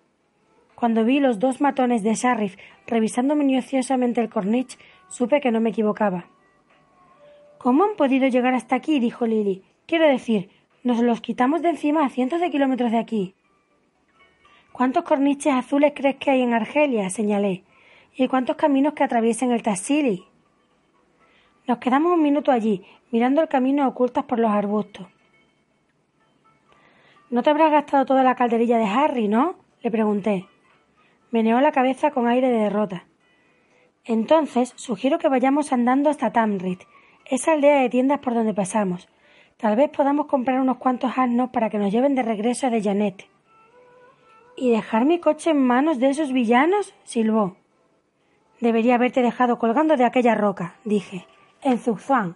Cuando 0.74 1.05
vi 1.05 1.20
los 1.20 1.39
dos 1.39 1.61
matones 1.61 2.03
de 2.03 2.15
Sharif 2.15 2.57
revisando 2.86 3.36
minuciosamente 3.36 4.23
el 4.23 4.31
corniche, 4.31 4.78
supe 5.09 5.43
que 5.43 5.51
no 5.51 5.61
me 5.61 5.70
equivocaba. 5.70 6.24
¿Cómo 7.59 7.85
han 7.85 7.94
podido 7.94 8.27
llegar 8.28 8.55
hasta 8.55 8.74
aquí? 8.74 8.99
dijo 8.99 9.27
Lily. 9.27 9.62
Quiero 9.86 10.09
decir, 10.09 10.49
nos 10.85 11.01
los 11.01 11.20
quitamos 11.20 11.61
de 11.61 11.69
encima 11.69 12.07
a 12.07 12.09
cientos 12.09 12.40
de 12.40 12.51
kilómetros 12.51 12.93
de 12.93 12.99
aquí. 12.99 13.35
¿Cuántos 14.73 15.05
corniches 15.05 15.53
azules 15.53 15.93
crees 15.94 16.16
que 16.16 16.31
hay 16.31 16.40
en 16.40 16.55
Argelia? 16.55 17.11
señalé. 17.11 17.62
¿Y 18.16 18.27
cuántos 18.27 18.57
caminos 18.57 18.94
que 18.94 19.05
atraviesen 19.05 19.53
el 19.53 19.62
Tassili? 19.62 20.32
Nos 21.67 21.79
quedamos 21.79 22.13
un 22.13 22.23
minuto 22.23 22.51
allí, 22.51 22.85
mirando 23.13 23.41
el 23.41 23.49
camino 23.49 23.87
ocultas 23.87 24.25
por 24.25 24.41
los 24.41 24.51
arbustos. 24.51 25.07
¿No 27.31 27.43
te 27.43 27.51
habrás 27.51 27.71
gastado 27.71 28.05
toda 28.05 28.25
la 28.25 28.35
calderilla 28.35 28.79
de 28.79 28.85
Harry, 28.85 29.29
no? 29.29 29.55
le 29.81 29.91
pregunté. 29.91 30.47
Meneó 31.31 31.61
la 31.61 31.73
cabeza 31.73 32.11
con 32.11 32.27
aire 32.27 32.51
de 32.51 32.59
derrota. 32.59 33.07
Entonces 34.05 34.73
sugiero 34.77 35.19
que 35.19 35.29
vayamos 35.29 35.73
andando 35.73 36.11
hasta 36.11 36.33
Tamrit, 36.33 36.83
esa 37.27 37.53
aldea 37.53 37.81
de 37.81 37.89
tiendas 37.89 38.19
por 38.19 38.35
donde 38.35 38.55
pasamos. 38.55 39.09
Tal 39.57 39.77
vez 39.77 39.89
podamos 39.89 40.27
comprar 40.27 40.61
unos 40.61 40.79
cuantos 40.79 41.13
asnos 41.17 41.51
para 41.51 41.71
que 41.71 41.79
nos 41.79 41.93
lleven 41.93 42.17
de 42.17 42.23
regreso 42.23 42.67
a 42.67 42.71
de 42.71 42.83
Janet. 42.83 43.29
¿Y 44.57 44.71
dejar 44.71 45.05
mi 45.05 45.21
coche 45.21 45.51
en 45.51 45.65
manos 45.65 46.01
de 46.01 46.11
esos 46.11 46.33
villanos? 46.33 46.93
silbó. 47.05 47.57
Debería 48.61 48.97
haberte 48.97 49.23
dejado 49.23 49.59
colgando 49.61 49.97
de 49.97 50.05
aquella 50.05 50.35
roca, 50.35 50.75
dije 50.85 51.25
en 51.63 51.79
Zugzwang 51.79 52.35